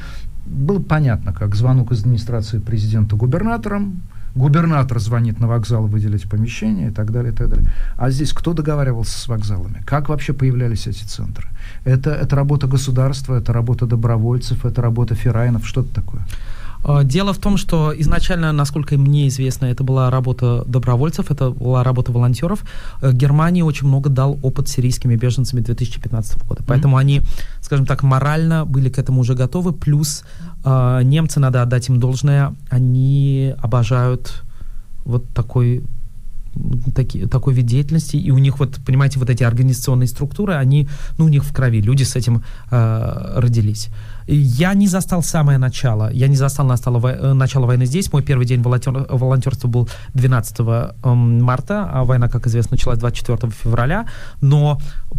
было 0.44 0.78
бы 0.78 0.85
понятно, 0.85 1.32
как 1.32 1.55
звонок 1.55 1.93
из 1.93 2.01
администрации 2.01 2.59
президента 2.59 3.16
губернаторам, 3.16 4.02
губернатор 4.35 4.98
звонит 4.98 5.40
на 5.40 5.47
вокзал 5.47 5.86
выделить 5.86 6.28
помещение 6.28 6.89
и 6.89 6.90
так 6.90 7.11
далее, 7.11 7.32
и 7.32 7.36
так 7.36 7.48
далее. 7.48 7.66
А 7.97 8.11
здесь 8.11 8.32
кто 8.32 8.52
договаривался 8.52 9.19
с 9.19 9.28
вокзалами? 9.28 9.82
Как 9.86 10.09
вообще 10.09 10.32
появлялись 10.32 10.86
эти 10.86 11.05
центры? 11.05 11.48
Это, 11.85 12.11
это 12.11 12.36
работа 12.36 12.66
государства, 12.66 13.36
это 13.36 13.52
работа 13.52 13.86
добровольцев, 13.86 14.65
это 14.65 14.82
работа 14.82 15.15
ферайнов, 15.15 15.66
что 15.66 15.81
это 15.81 15.94
такое? 15.94 16.27
Э, 16.85 17.02
Дело 17.05 17.32
в 17.32 17.39
том, 17.39 17.56
что 17.56 17.93
изначально, 17.97 18.52
насколько 18.52 18.97
мне 18.97 19.28
известно, 19.28 19.66
это 19.66 19.85
была 19.85 20.11
работа 20.11 20.65
добровольцев, 20.66 21.31
это 21.31 21.51
была 21.51 21.82
работа 21.82 22.12
волонтеров. 22.12 22.65
Э, 23.02 23.12
Германии 23.12 23.62
очень 23.62 23.89
много 23.89 24.11
дал 24.11 24.39
опыт 24.43 24.69
сирийскими 24.69 25.16
беженцами 25.16 25.61
2015 25.61 26.44
года. 26.47 26.62
Поэтому 26.66 26.97
они, 26.97 27.23
скажем 27.61 27.86
так, 27.86 28.02
морально 28.02 28.65
были 28.66 28.89
к 28.90 28.98
этому 28.98 29.20
уже 29.20 29.35
готовы. 29.35 29.73
Плюс 29.73 30.24
э, 30.65 31.01
немцы, 31.05 31.41
надо 31.41 31.62
отдать 31.62 31.89
им 31.89 32.01
должное, 32.01 32.55
они 32.70 33.55
обожают 33.62 34.43
вот 35.05 35.28
такой 35.35 35.85
таки, 36.95 37.27
такой 37.27 37.55
вид 37.55 37.66
деятельности, 37.66 38.16
и 38.16 38.31
у 38.31 38.39
них 38.39 38.59
вот, 38.59 38.78
понимаете, 38.86 39.19
вот 39.19 39.31
эти 39.31 39.43
организационные 39.43 40.07
структуры, 40.07 40.55
они, 40.55 40.89
ну, 41.19 41.24
у 41.24 41.28
них 41.28 41.45
в 41.45 41.53
крови, 41.53 41.81
люди 41.81 42.05
с 42.05 42.16
этим 42.16 42.43
э, 42.70 43.32
родились. 43.36 43.89
Я 44.26 44.74
не 44.74 44.86
застал 44.88 45.22
самое 45.22 45.59
начало, 45.59 46.10
я 46.12 46.28
не 46.28 46.36
застал 46.36 46.66
настало, 46.66 46.98
вой- 46.98 47.12
э, 47.18 47.32
начало 47.34 47.66
войны 47.66 47.86
здесь, 47.86 48.12
мой 48.12 48.22
первый 48.22 48.46
день 48.46 48.62
волонтер, 48.62 49.06
волонтерства 49.10 49.68
был 49.68 49.88
12 50.14 50.60
эм, 51.05 51.42
марта, 51.42 51.88
а 51.92 52.05
война, 52.05 52.28
как 52.28 52.46
известно, 52.46 52.74
началась 52.76 52.98
24 52.98 53.52
февраля, 53.52 54.06
но 54.40 54.78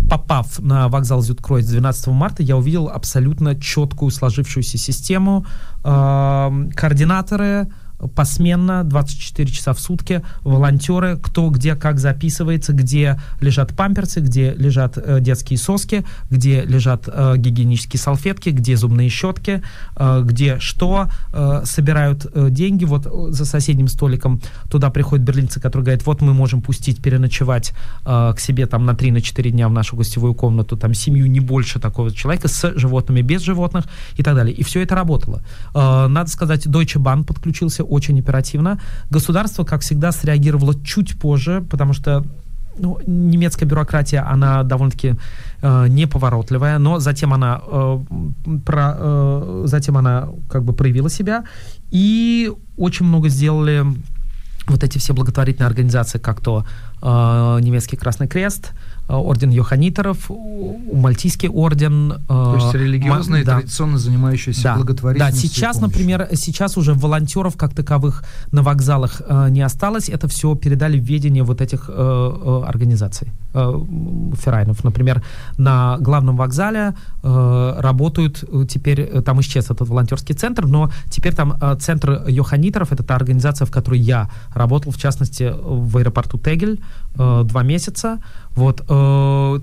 попав 0.10 0.60
на 0.60 0.88
вокзал 0.88 1.22
Зюткройц 1.22 1.65
12 1.68 2.07
марта, 2.07 2.44
я 2.44 2.57
увидел 2.57 2.88
абсолютно 2.90 3.56
четкую 3.56 4.11
сложившуюся 4.11 4.77
систему, 4.77 5.45
эм, 5.84 6.72
координаторы, 6.72 7.68
посменно, 8.16 8.84
24 8.84 9.52
часа 9.52 9.74
в 9.74 9.80
сутки, 9.80 10.22
волонтеры, 10.44 11.18
кто 11.22 11.50
где 11.50 11.76
как 11.76 12.00
записывается, 12.00 12.74
где 12.74 13.20
лежат 13.42 13.76
памперсы, 13.76 14.20
где 14.20 14.54
лежат 14.54 14.98
э, 14.98 15.20
детские 15.22 15.58
соски, 15.58 16.06
где 16.30 16.64
лежат 16.64 17.08
э, 17.08 17.36
гигиенические 17.38 18.00
салфетки, 18.00 18.50
где 18.50 18.76
зубные 18.78 19.10
щетки, 19.10 19.62
э, 19.96 20.22
где 20.24 20.60
что, 20.60 21.10
э, 21.34 21.62
собирают 21.66 22.26
э, 22.34 22.50
деньги. 22.50 22.86
Вот 22.86 23.06
э, 23.06 23.10
за 23.32 23.46
соседним 23.46 23.88
столиком 23.88 24.42
туда 24.70 24.90
приходят 24.90 25.26
берлинцы, 25.26 25.60
которые 25.60 25.86
говорят, 25.86 26.06
вот 26.06 26.22
мы 26.22 26.34
можем 26.34 26.62
пустить 26.62 27.02
переночевать 27.02 27.74
э, 28.06 28.34
к 28.36 28.40
себе 28.40 28.68
там 28.68 28.86
на 28.86 28.92
3-4 28.92 29.50
дня 29.52 29.70
в 29.70 29.72
нашу 29.72 29.96
гостевую 29.96 30.34
комнату, 30.34 30.78
там 30.78 30.94
семью 30.94 31.28
не 31.28 31.40
больше 31.40 31.80
такого 31.80 32.12
человека, 32.12 32.48
с 32.48 32.74
животными, 32.76 33.22
без 33.22 33.42
животных 33.42 33.86
и 34.18 34.24
так 34.24 34.36
далее. 34.36 34.54
И 34.54 34.64
все 34.64 34.82
это 34.82 34.96
работало. 34.96 35.42
Э, 35.74 36.08
надо 36.08 36.30
сказать, 36.30 36.68
Deutsche 36.68 37.02
Bahn 37.02 37.24
подключился 37.24 37.85
очень 37.86 38.20
оперативно. 38.20 38.80
Государство, 39.10 39.64
как 39.64 39.82
всегда, 39.82 40.12
среагировало 40.12 40.76
чуть 40.84 41.20
позже, 41.20 41.66
потому 41.70 41.94
что 41.94 42.26
ну, 42.78 42.99
немецкая 43.07 43.66
бюрократия, 43.66 44.20
она 44.20 44.64
довольно-таки 44.64 45.16
э, 45.62 45.88
неповоротливая, 45.88 46.78
но 46.78 46.99
затем 46.99 47.34
она, 47.34 47.62
э, 47.66 47.99
про, 48.66 48.95
э, 48.98 49.64
затем 49.66 49.98
она 49.98 50.30
как 50.49 50.64
бы 50.64 50.74
проявила 50.74 51.10
себя, 51.10 51.44
и 51.91 52.52
очень 52.78 53.06
много 53.06 53.30
сделали 53.30 53.86
вот 54.68 54.84
эти 54.84 54.98
все 54.98 55.14
благотворительные 55.14 55.68
организации, 55.68 56.20
как 56.20 56.41
то 56.41 56.66
э, 57.02 57.60
немецкий 57.62 57.95
Красный 57.95 58.28
Крест, 58.28 58.72
э, 58.72 58.85
орден 59.07 59.49
Йоханиторов, 59.52 60.30
у- 60.30 60.80
Мальтийский 60.94 61.49
орден. 61.49 62.11
э, 62.14 62.18
То 62.27 62.56
есть 62.56 62.73
религиозные, 62.73 63.41
ма- 63.41 63.45
да. 63.45 63.60
традиционно 63.60 63.98
занимающиеся 63.98 64.64
Да. 64.64 64.76
благотворительностью. 64.76 65.49
Да, 65.49 65.56
сейчас, 65.56 65.82
например, 65.82 66.27
сейчас 66.34 66.77
уже 66.77 66.94
волонтеров 66.94 67.56
как 67.57 67.73
таковых 67.73 68.23
на 68.52 68.61
вокзалах 68.64 69.22
э, 69.27 69.49
не 69.49 69.61
осталось. 69.61 70.10
Это 70.10 70.27
все 70.27 70.56
передали 70.56 70.99
в 70.99 71.03
ведение 71.03 71.44
вот 71.44 71.61
этих 71.61 71.90
э, 71.90 71.94
э, 71.94 72.64
организаций, 72.68 73.32
э, 73.53 73.73
ферайнов. 74.41 74.84
Например, 74.84 75.23
на 75.57 75.98
главном 75.99 76.38
вокзале 76.38 76.94
э, 77.23 77.76
работают 77.80 78.44
э, 78.44 78.65
теперь, 78.68 79.02
э, 79.02 79.22
там 79.22 79.40
исчез 79.41 79.65
этот 79.65 79.88
волонтерский 79.90 80.36
центр, 80.36 80.65
но 80.65 80.90
теперь 81.10 81.34
там 81.36 81.53
э, 81.61 81.76
центр 81.80 82.23
Йоханиторов, 82.27 82.91
это 82.91 83.03
та 83.03 83.15
организация, 83.15 83.65
в 83.65 83.72
которой 83.72 83.99
я 83.99 84.30
работал, 84.53 84.91
в 84.91 84.98
частности, 84.98 85.53
в 85.64 85.98
аэропорту 85.98 86.38
Тегель 86.38 86.80
э, 87.18 87.44
два 87.45 87.64
месяца. 87.64 88.19
Вот, 88.56 88.82
э, 88.90 88.95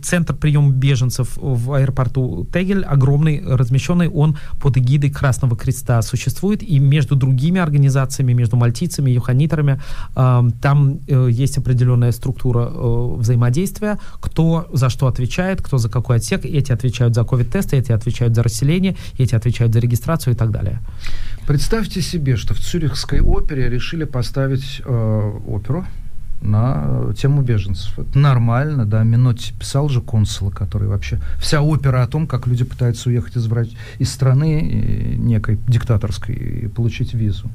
центр 0.03 0.35
приема 0.35 0.71
беженцев 0.71 1.37
в 1.37 1.73
аэропорту 1.73 2.47
Тегель, 2.53 2.85
огромный, 2.85 3.43
размещенный, 3.45 4.09
он 4.09 4.37
под 4.61 4.77
эгидой 4.77 5.11
Красного 5.11 5.57
Креста. 5.57 6.03
Существует, 6.03 6.63
и 6.63 6.79
между 6.79 7.17
другими 7.17 7.61
организациями, 7.61 8.33
между 8.33 8.57
мальтийцами, 8.57 9.11
юханиторами, 9.11 9.81
э, 10.17 10.43
там 10.61 10.99
э, 11.07 11.29
есть 11.31 11.59
определенная 11.59 12.13
структура 12.13 12.71
э, 12.73 13.15
взаимодействия, 13.19 13.99
кто 14.21 14.69
за 14.73 14.89
что 14.89 15.07
отвечает, 15.07 15.63
кто 15.63 15.79
за 15.79 15.89
какой 15.89 16.17
отсек, 16.17 16.45
эти 16.45 16.73
отвечают 16.73 17.15
за 17.15 17.25
ковид-тесты, 17.25 17.77
эти 17.77 17.93
отвечают 17.93 18.35
за 18.35 18.43
расселение, 18.43 18.97
эти 19.19 19.35
отвечают 19.35 19.73
за 19.73 19.81
регистрацию 19.81 20.35
и 20.35 20.37
так 20.37 20.51
далее. 20.51 20.81
Представьте 21.47 22.03
себе, 22.03 22.37
что 22.37 22.55
в 22.55 22.59
Цюрихской 22.59 23.21
опере 23.21 23.69
решили 23.69 24.05
поставить 24.05 24.83
э, 24.85 25.33
оперу 25.47 25.85
на 26.43 27.12
тему 27.16 27.43
беженцев. 27.43 27.98
Это 27.98 28.19
нормально, 28.19 28.85
да. 28.85 29.02
Минотти 29.02 29.52
писал 29.59 29.89
же 29.89 30.01
консула, 30.01 30.51
который 30.51 30.89
вообще... 30.89 31.20
Вся 31.39 31.62
опера 31.62 32.02
о 32.02 32.06
том, 32.06 32.27
как 32.27 32.47
люди 32.47 32.64
пытаются 32.64 33.09
уехать 33.09 33.36
из, 33.36 33.48
из 33.98 34.12
страны 34.12 34.60
э, 34.62 35.14
некой 35.16 35.59
диктаторской 35.69 36.35
и 36.35 36.69
получить 36.69 37.14
визу. 37.14 37.48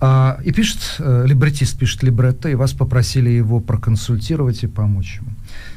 А, 0.00 0.38
и 0.44 0.52
пишет, 0.52 0.96
э, 0.98 1.24
либретист 1.26 1.78
пишет 1.78 2.02
либретто, 2.02 2.48
и 2.48 2.54
вас 2.54 2.72
попросили 2.72 3.30
его 3.30 3.60
проконсультировать 3.60 4.64
и 4.64 4.66
помочь 4.66 5.20
ему. 5.20 5.30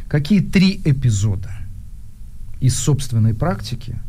Какие 0.08 0.40
три 0.40 0.82
эпизода 0.84 1.52
из 2.60 2.76
собственной 2.76 3.34
практики 3.34 4.00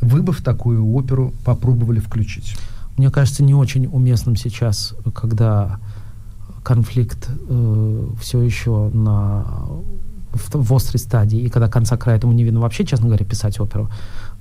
вы 0.00 0.22
бы 0.22 0.32
в 0.32 0.42
такую 0.42 0.86
оперу 0.94 1.34
попробовали 1.44 2.00
включить? 2.00 2.56
Мне 2.96 3.10
кажется, 3.10 3.42
не 3.42 3.54
очень 3.54 3.86
уместным 3.86 4.36
сейчас, 4.36 4.94
когда 5.14 5.78
конфликт 6.66 7.28
э, 7.48 8.08
все 8.20 8.42
еще 8.42 8.90
на 8.92 9.44
в, 10.32 10.50
в 10.52 10.74
острой 10.74 10.98
стадии, 10.98 11.38
и 11.38 11.48
когда 11.48 11.68
конца 11.68 11.96
края 11.96 12.18
этому 12.18 12.32
не 12.32 12.42
видно 12.42 12.58
вообще, 12.60 12.84
честно 12.84 13.06
говоря, 13.06 13.24
писать 13.24 13.60
оперу. 13.60 13.88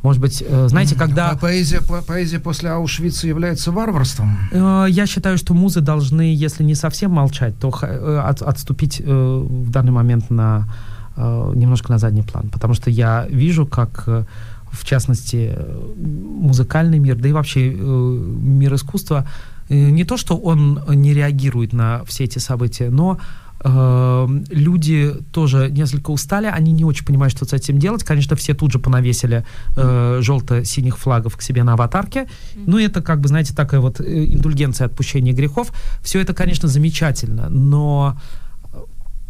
Может 0.01 0.21
быть, 0.21 0.43
э, 0.45 0.67
знаете, 0.67 0.95
когда... 0.95 1.29
А 1.29 1.37
поэзия, 1.37 1.81
по, 1.81 2.01
поэзия 2.01 2.39
после 2.39 2.71
Аушвица 2.71 3.27
является 3.27 3.71
варварством? 3.71 4.37
Э, 4.51 4.87
я 4.89 5.05
считаю, 5.05 5.37
что 5.37 5.53
музы 5.53 5.81
должны, 5.81 6.33
если 6.33 6.63
не 6.63 6.73
совсем 6.73 7.11
молчать, 7.11 7.59
то 7.59 7.71
э, 7.83 8.19
от, 8.27 8.41
отступить 8.41 9.01
э, 9.05 9.05
в 9.05 9.69
данный 9.69 9.91
момент 9.91 10.31
на 10.31 10.67
э, 11.15 11.51
немножко 11.55 11.91
на 11.91 11.99
задний 11.99 12.23
план. 12.23 12.49
Потому 12.49 12.73
что 12.73 12.89
я 12.89 13.27
вижу, 13.29 13.67
как, 13.67 14.03
э, 14.07 14.23
в 14.71 14.83
частности, 14.83 15.55
музыкальный 15.95 16.97
мир, 16.97 17.17
да 17.17 17.29
и 17.29 17.33
вообще 17.33 17.71
э, 17.71 17.75
мир 17.77 18.73
искусства, 18.73 19.25
э, 19.27 19.54
не 19.69 20.03
то, 20.03 20.17
что 20.17 20.37
он 20.37 20.81
не 20.87 21.13
реагирует 21.13 21.73
на 21.73 22.03
все 22.05 22.25
эти 22.25 22.39
события, 22.39 22.89
но 22.89 23.19
э, 23.63 24.27
люди 24.49 25.13
тоже 25.31 25.69
несколько 25.71 26.11
устали, 26.11 26.45
они 26.45 26.71
не 26.71 26.83
очень 26.83 27.05
понимают, 27.05 27.33
что 27.33 27.45
с 27.45 27.53
этим 27.53 27.79
делать. 27.79 28.03
Конечно, 28.03 28.35
все 28.35 28.53
тут 28.53 28.71
же 28.71 28.79
понавесили 28.79 29.45
э, 29.75 30.19
желто-синих 30.21 30.97
флагов 30.97 31.37
к 31.37 31.41
себе 31.41 31.63
на 31.63 31.73
аватарке. 31.73 32.27
Ну, 32.55 32.77
это, 32.77 33.01
как 33.01 33.21
бы, 33.21 33.27
знаете, 33.27 33.53
такая 33.53 33.79
вот 33.79 33.99
э, 33.99 34.25
индульгенция 34.25 34.85
отпущения 34.85 35.33
грехов. 35.33 35.71
Все 36.01 36.19
это, 36.19 36.33
конечно, 36.33 36.67
замечательно, 36.67 37.49
но 37.49 38.17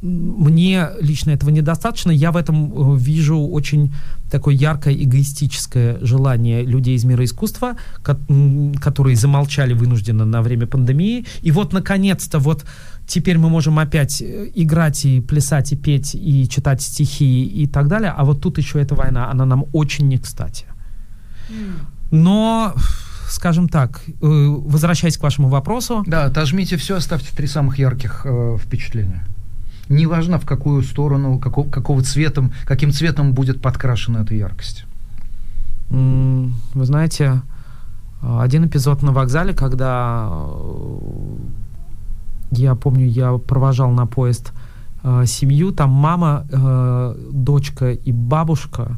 мне 0.06 0.90
лично 1.02 1.32
этого 1.32 1.50
недостаточно. 1.50 2.12
Я 2.12 2.32
в 2.32 2.38
этом 2.38 2.96
э, 2.96 2.98
вижу 2.98 3.38
очень 3.38 3.94
такое 4.30 4.56
яркое 4.56 4.94
эгоистическое 4.94 5.98
желание 6.02 6.64
людей 6.64 6.96
из 6.96 7.04
мира 7.06 7.24
искусства, 7.24 7.76
которые 8.04 9.16
замолчали 9.16 9.74
вынужденно 9.74 10.26
на 10.26 10.42
время 10.42 10.68
пандемии. 10.68 11.26
И 11.42 11.52
вот, 11.52 11.74
наконец-то, 11.74 12.40
вот 12.40 12.66
теперь 13.08 13.38
мы 13.38 13.50
можем 13.50 13.80
опять 13.80 14.22
э, 14.22 14.52
играть 14.54 15.06
и 15.06 15.22
плясать, 15.22 15.72
и 15.72 15.76
петь, 15.76 16.16
и 16.16 16.48
читать 16.48 16.82
стихи 16.82 17.46
и 17.46 17.68
так 17.68 17.88
далее. 17.88 18.14
А 18.16 18.24
вот 18.24 18.42
тут 18.42 18.58
еще 18.58 18.80
эта 18.80 18.96
война, 18.96 19.32
она 19.32 19.46
нам 19.46 19.66
очень 19.74 20.08
не 20.08 20.18
кстати. 20.18 20.66
Но 22.12 22.76
скажем 23.28 23.70
так, 23.70 24.02
э, 24.08 24.12
возвращаясь 24.22 25.18
к 25.18 25.24
вашему 25.24 25.50
вопросу. 25.50 26.04
Да, 26.06 26.26
отожмите 26.26 26.78
все, 26.78 26.98
оставьте 26.98 27.36
три 27.36 27.48
самых 27.48 27.80
ярких 27.80 28.22
э, 28.26 28.58
впечатления 28.62 29.26
неважно 29.90 30.40
в 30.40 30.46
какую 30.46 30.82
сторону, 30.84 31.40
какого, 31.40 31.70
какого 31.70 32.02
цветом, 32.02 32.52
каким 32.66 32.92
цветом 32.92 33.34
будет 33.34 33.62
подкрашена 33.62 34.22
эта 34.22 34.36
яркость. 34.36 34.86
Вы 35.90 36.86
знаете, 36.86 37.42
один 38.22 38.66
эпизод 38.66 39.04
на 39.04 39.12
вокзале, 39.12 39.54
когда 39.54 40.30
э, 40.32 40.98
я 42.52 42.76
помню, 42.76 43.06
я 43.06 43.38
провожал 43.38 43.92
на 43.92 44.08
поезд 44.08 44.52
э, 45.04 45.26
семью, 45.28 45.72
там 45.72 45.92
мама, 45.92 46.48
э, 46.50 47.16
дочка 47.32 47.92
и 47.92 48.12
бабушка, 48.12 48.98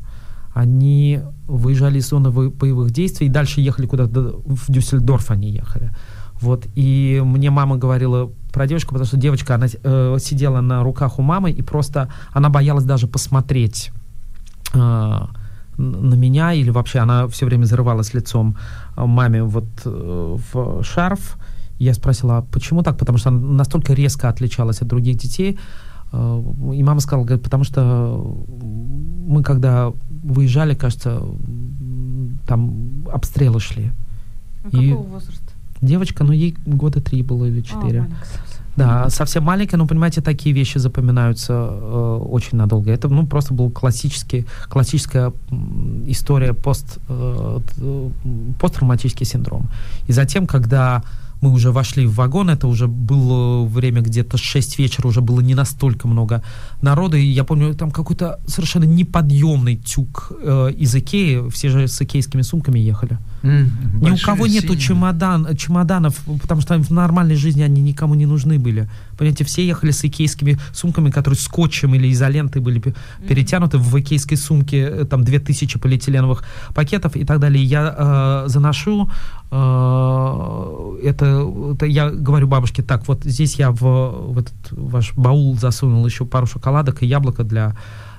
они 0.54 1.20
выезжали 1.48 2.00
из 2.00 2.10
зоны 2.10 2.32
боевых 2.32 2.92
действий 2.92 3.28
и 3.28 3.30
дальше 3.30 3.62
ехали 3.62 3.86
куда-то 3.86 4.40
в 4.46 4.72
Дюссельдорф 4.72 5.30
они 5.30 5.52
ехали. 5.52 5.92
Вот, 6.42 6.66
и 6.76 7.22
мне 7.24 7.50
мама 7.50 7.78
говорила 7.78 8.32
про 8.58 8.68
девочку, 8.68 8.90
потому 8.90 9.06
что 9.06 9.18
девочка, 9.18 9.54
она 9.56 9.68
э, 9.68 10.18
сидела 10.20 10.62
на 10.62 10.84
руках 10.84 11.20
у 11.20 11.22
мамы, 11.22 11.52
и 11.52 11.62
просто 11.62 12.10
она 12.34 12.50
боялась 12.50 12.86
даже 12.86 13.08
посмотреть 13.08 13.92
э, 14.74 14.78
на 14.78 16.16
меня, 16.16 16.54
или 16.54 16.72
вообще 16.72 17.00
она 17.00 17.28
все 17.28 17.46
время 17.46 17.66
зарывалась 17.66 18.16
лицом 18.16 18.58
э, 18.96 19.06
маме 19.06 19.44
вот 19.44 19.68
э, 19.86 20.38
в 20.54 20.84
шарф. 20.84 21.38
Я 21.78 21.94
спросила, 21.94 22.38
а 22.38 22.42
почему 22.42 22.82
так? 22.82 22.98
Потому 22.98 23.20
что 23.20 23.30
она 23.30 23.40
настолько 23.40 23.94
резко 23.94 24.28
отличалась 24.28 24.82
от 24.82 24.88
других 24.88 25.18
детей. 25.18 25.60
Э, 26.12 26.44
и 26.74 26.84
мама 26.84 27.00
сказала, 27.00 27.26
говорит, 27.26 27.44
потому 27.44 27.64
что 27.64 28.44
мы 29.28 29.44
когда 29.44 29.92
выезжали, 30.24 30.74
кажется, 30.74 31.22
там 32.48 33.06
обстрелы 33.14 33.60
шли. 33.60 33.92
А 34.64 34.78
и... 34.78 34.90
какого 34.90 35.08
возраста? 35.08 35.47
Девочка, 35.82 36.24
ну 36.24 36.32
ей 36.32 36.56
года 36.66 37.02
три 37.02 37.24
было 37.24 37.46
или 37.46 37.62
четыре. 37.62 38.02
О, 38.02 38.08
да, 38.78 39.10
совсем 39.10 39.44
маленькая, 39.44 39.78
но, 39.78 39.88
понимаете, 39.88 40.22
такие 40.22 40.54
вещи 40.54 40.78
запоминаются 40.78 41.54
э, 41.54 42.20
очень 42.30 42.60
надолго. 42.60 42.92
Это, 42.92 43.08
ну, 43.08 43.26
просто 43.26 43.56
был 43.56 43.72
классический, 43.72 44.46
классическая 44.70 45.34
история 46.06 46.54
пост, 46.54 47.00
э, 47.10 47.60
посттравматический 48.60 49.26
синдром. 49.26 49.68
И 50.08 50.12
затем, 50.12 50.46
когда 50.46 51.02
мы 51.42 51.52
уже 51.52 51.72
вошли 51.72 52.06
в 52.06 52.16
вагон, 52.16 52.50
это 52.50 52.68
уже 52.68 52.88
было 52.88 53.66
время 53.66 54.02
где-то 54.02 54.38
6 54.38 54.80
вечера, 54.80 55.08
уже 55.08 55.22
было 55.22 55.42
не 55.42 55.56
настолько 55.56 56.08
много 56.08 56.44
народа, 56.82 57.18
и 57.18 57.26
я 57.26 57.44
помню, 57.44 57.74
там 57.74 57.92
какой-то 57.92 58.40
совершенно 58.48 58.86
неподъемный 58.86 59.76
тюк 59.76 60.32
э, 60.40 60.72
из 60.78 60.96
Икеи, 60.96 61.50
все 61.50 61.70
же 61.70 61.88
с 61.88 62.02
икейскими 62.02 62.44
сумками 62.44 62.80
ехали. 62.80 63.18
Mm, 63.44 63.70
Ни 64.02 64.12
у 64.12 64.18
кого 64.18 64.48
нету 64.48 64.76
чемодан, 64.76 65.56
чемоданов, 65.56 66.16
потому 66.42 66.62
что 66.62 66.78
в 66.78 66.92
нормальной 66.92 67.36
жизни 67.36 67.62
они 67.62 67.82
никому 67.82 68.16
не 68.16 68.26
нужны 68.26 68.58
были. 68.58 68.90
Понимаете, 69.18 69.44
все 69.44 69.66
ехали 69.66 69.92
с 69.92 70.04
икейскими 70.04 70.58
сумками, 70.74 71.12
которые 71.12 71.40
скотчем 71.40 71.94
или 71.94 72.12
изолентой 72.12 72.62
были 72.62 72.82
mm-hmm. 72.82 73.28
перетянуты 73.28 73.78
в 73.78 74.00
икейской 74.00 74.38
сумке, 74.38 74.80
э, 74.80 75.06
там 75.06 75.24
2000 75.24 75.80
полиэтиленовых 75.80 76.44
пакетов 76.74 77.16
и 77.16 77.26
так 77.26 77.40
далее. 77.40 77.64
Я 77.64 77.96
э, 77.98 78.50
заношу 78.50 79.10
э, 79.52 80.98
это, 81.04 81.48
это, 81.74 81.86
я 81.86 82.10
говорю 82.10 82.48
бабушке, 82.48 82.82
так, 82.82 83.08
вот 83.08 83.24
здесь 83.24 83.56
я 83.56 83.72
в, 83.72 83.82
в 83.82 84.40
этот 84.40 84.56
ваш 84.72 85.14
баул 85.14 85.56
засунул 85.58 86.06
еще 86.06 86.26
пару 86.26 86.48
шоколадок 86.48 87.04
и 87.04 87.06
яблоко 87.06 87.44
для 87.44 87.76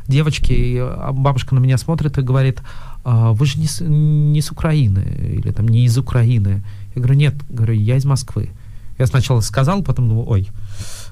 девочки, 0.09 0.53
и 0.53 0.79
а, 0.79 1.13
бабушка 1.13 1.55
на 1.55 1.61
меня 1.61 1.79
смотрит 1.79 2.19
и 2.19 2.23
говорит, 2.23 2.61
а, 2.61 2.88
вы 3.11 3.47
же 3.47 3.59
не 3.59 3.67
с, 3.67 3.81
не 3.85 4.41
с 4.41 4.51
Украины, 4.51 5.01
или 5.39 5.51
там 5.51 5.69
не 5.69 5.85
из 5.85 5.97
Украины. 5.97 6.63
Я 6.95 7.03
говорю, 7.03 7.19
нет, 7.19 7.35
говорю, 7.49 7.75
я 7.75 7.97
из 7.97 8.05
Москвы. 8.05 8.51
Я 8.99 9.07
сначала 9.07 9.41
сказал, 9.41 9.83
потом 9.83 10.09
думаю, 10.09 10.29
ой, 10.29 10.49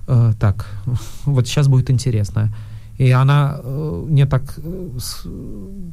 э, 0.09 0.33
так, 0.39 0.67
вот 1.25 1.47
сейчас 1.47 1.69
будет 1.69 1.91
интересно. 1.91 2.53
И 2.99 3.11
она 3.11 3.61
э, 3.63 4.05
мне 4.09 4.27
так, 4.27 4.43
э, 4.59 4.99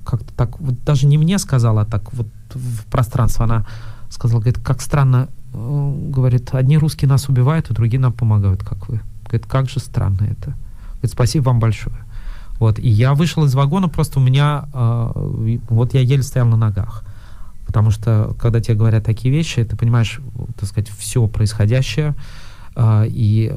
как-то 0.06 0.34
так, 0.36 0.60
вот 0.60 0.84
даже 0.84 1.06
не 1.06 1.18
мне 1.18 1.38
сказала, 1.38 1.82
а 1.82 1.86
так 1.86 2.14
вот 2.14 2.28
в 2.54 2.86
пространство 2.86 3.46
она 3.46 3.66
сказала, 4.10 4.40
говорит, 4.40 4.60
как 4.64 4.82
странно, 4.82 5.28
э, 5.54 5.96
говорит, 6.10 6.54
одни 6.54 6.78
русские 6.78 7.10
нас 7.10 7.30
убивают, 7.30 7.70
а 7.70 7.74
другие 7.74 8.00
нам 8.00 8.14
помогают, 8.14 8.64
как 8.64 8.90
вы. 8.90 9.02
Говорит, 9.26 9.46
как 9.48 9.70
же 9.70 9.80
странно 9.80 10.24
это. 10.24 10.56
Говорит, 10.94 11.12
спасибо 11.12 11.46
вам 11.46 11.60
большое. 11.60 12.03
Вот, 12.64 12.80
и 12.80 12.88
я 12.88 13.14
вышел 13.14 13.44
из 13.44 13.53
вагона, 13.56 13.90
просто 13.90 14.22
у 14.22 14.23
меня, 14.23 14.69
э, 14.73 15.57
вот 15.68 15.94
я 15.94 15.99
еле 15.99 16.23
стоял 16.23 16.48
на 16.48 16.56
ногах. 16.56 17.03
Потому 17.68 17.91
что, 17.91 18.38
когда 18.40 18.61
тебе 18.61 18.76
говорят 18.76 19.03
такие 19.03 19.35
вещи, 19.35 19.65
ты 19.65 19.76
понимаешь, 19.76 20.22
так 20.57 20.69
сказать, 20.69 20.90
все 20.90 21.27
происходящее, 21.27 22.15
и 22.78 23.54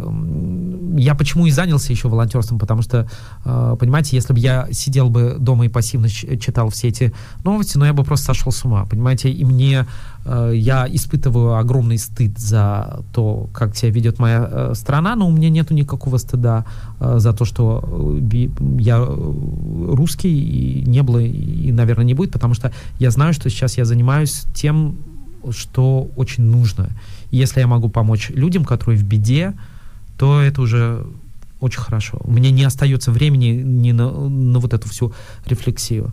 я 0.99 1.15
почему 1.15 1.47
и 1.47 1.51
занялся 1.51 1.93
еще 1.93 2.09
волонтерством, 2.09 2.59
потому 2.59 2.83
что, 2.83 3.09
а, 3.45 3.77
понимаете, 3.77 4.17
если 4.17 4.33
бы 4.33 4.39
я 4.39 4.69
сидел 4.73 5.11
бы 5.11 5.37
дома 5.39 5.67
и 5.67 5.69
пассивно 5.69 6.09
читал 6.09 6.71
все 6.71 6.89
эти 6.89 7.13
новости, 7.45 7.79
ну, 7.79 7.85
я 7.85 7.93
бы 7.93 8.05
просто 8.05 8.27
сошел 8.27 8.53
с 8.53 8.65
ума, 8.65 8.85
понимаете, 8.85 9.31
и 9.31 9.45
мне, 9.45 9.87
а, 10.25 10.51
я 10.51 10.87
испытываю 10.89 11.57
огромный 11.57 11.99
стыд 11.99 12.39
за 12.39 13.05
то, 13.13 13.49
как 13.53 13.77
себя 13.77 13.91
ведет 13.91 14.19
моя 14.19 14.49
э, 14.51 14.73
страна, 14.75 15.17
но 15.17 15.29
у 15.29 15.33
меня 15.33 15.51
нету 15.51 15.75
никакого 15.75 16.19
стыда 16.19 16.65
за 17.01 17.33
то, 17.33 17.45
что 17.45 18.19
э, 18.21 18.49
я 18.79 18.99
русский, 18.99 20.29
и 20.29 20.83
не 20.87 21.03
было, 21.03 21.19
и, 21.19 21.73
наверное, 21.73 22.05
не 22.05 22.15
будет, 22.15 22.33
потому 22.33 22.55
что 22.55 22.73
я 22.99 23.11
знаю, 23.11 23.33
что 23.33 23.51
сейчас 23.51 23.79
я 23.79 23.85
занимаюсь 23.85 24.45
тем, 24.55 24.97
что 25.53 26.09
очень 26.17 26.45
нужно. 26.45 26.91
Если 27.31 27.61
я 27.61 27.67
могу 27.67 27.89
помочь 27.89 28.31
людям, 28.31 28.65
которые 28.65 28.99
в 28.99 29.05
беде, 29.05 29.55
то 30.19 30.41
это 30.41 30.63
уже 30.63 31.07
очень 31.61 31.81
хорошо. 31.81 32.21
Меня 32.25 32.51
не 32.51 32.65
остается 32.65 33.11
времени 33.11 33.63
ни 33.63 33.93
на, 33.93 34.11
на 34.11 34.59
вот 34.59 34.75
эту 34.75 34.89
всю 34.89 35.13
рефлексию. 35.47 36.13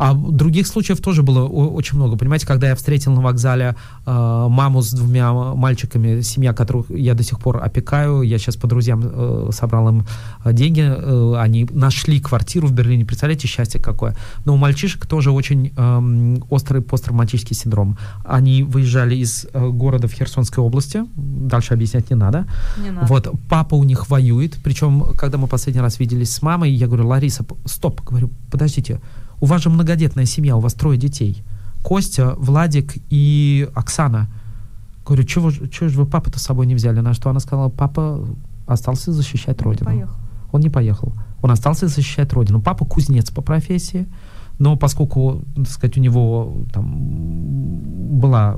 А 0.00 0.14
других 0.14 0.66
случаев 0.66 0.98
тоже 1.02 1.22
было 1.22 1.46
очень 1.46 1.98
много. 1.98 2.16
Понимаете, 2.16 2.46
когда 2.46 2.68
я 2.68 2.74
встретил 2.74 3.12
на 3.12 3.20
вокзале 3.20 3.76
э, 4.06 4.46
маму 4.48 4.80
с 4.80 4.92
двумя 4.92 5.30
мальчиками, 5.34 6.22
семья 6.22 6.54
которых 6.54 6.86
я 6.88 7.12
до 7.12 7.22
сих 7.22 7.38
пор 7.38 7.62
опекаю, 7.62 8.22
я 8.22 8.38
сейчас 8.38 8.56
по 8.56 8.66
друзьям 8.66 9.02
э, 9.04 9.50
собрал 9.52 9.90
им 9.90 10.06
э, 10.42 10.54
деньги, 10.54 10.80
э, 10.80 11.34
они 11.36 11.68
нашли 11.70 12.18
квартиру 12.18 12.66
в 12.66 12.72
Берлине, 12.72 13.04
представляете, 13.04 13.46
счастье 13.46 13.78
какое. 13.78 14.16
Но 14.46 14.54
у 14.54 14.56
мальчишек 14.56 15.04
тоже 15.04 15.32
очень 15.32 15.70
э, 15.76 16.36
острый 16.48 16.80
посттравматический 16.80 17.54
синдром. 17.54 17.98
Они 18.24 18.62
выезжали 18.62 19.16
из 19.16 19.48
э, 19.52 19.68
города 19.68 20.08
в 20.08 20.12
Херсонской 20.12 20.64
области, 20.64 21.04
дальше 21.14 21.74
объяснять 21.74 22.08
не 22.08 22.16
надо. 22.16 22.46
не 22.82 22.90
надо. 22.90 23.06
Вот, 23.06 23.30
папа 23.50 23.74
у 23.74 23.84
них 23.84 24.08
воюет, 24.08 24.56
причем, 24.64 25.12
когда 25.14 25.36
мы 25.36 25.46
последний 25.46 25.82
раз 25.82 26.00
виделись 26.00 26.32
с 26.32 26.40
мамой, 26.40 26.72
я 26.72 26.86
говорю, 26.86 27.06
Лариса, 27.06 27.44
стоп, 27.66 28.00
говорю, 28.00 28.30
подождите, 28.50 28.98
у 29.40 29.46
вас 29.46 29.62
же 29.62 29.70
многодетная 29.70 30.26
семья, 30.26 30.56
у 30.56 30.60
вас 30.60 30.74
трое 30.74 30.98
детей. 30.98 31.42
Костя, 31.82 32.34
Владик 32.38 32.94
и 33.08 33.68
Оксана. 33.74 34.28
Говорю, 35.06 35.24
чего, 35.24 35.50
чего 35.50 35.88
же 35.88 35.98
вы 35.98 36.06
папу-то 36.06 36.38
с 36.38 36.42
собой 36.42 36.66
не 36.66 36.74
взяли? 36.74 37.00
На 37.00 37.14
что 37.14 37.30
она 37.30 37.40
сказала, 37.40 37.68
папа 37.68 38.26
остался 38.66 39.12
защищать 39.12 39.60
родину. 39.62 39.90
Не 39.90 39.96
поехал. 39.96 40.16
Он 40.52 40.60
не 40.60 40.70
поехал. 40.70 41.12
Он 41.42 41.50
остался 41.50 41.88
защищать 41.88 42.32
родину. 42.32 42.60
Папа 42.60 42.84
кузнец 42.84 43.30
по 43.30 43.40
профессии. 43.40 44.06
но 44.58 44.76
поскольку, 44.76 45.42
так 45.56 45.68
сказать, 45.68 45.96
у 45.96 46.00
него 46.00 46.64
там 46.72 48.18
была 48.20 48.56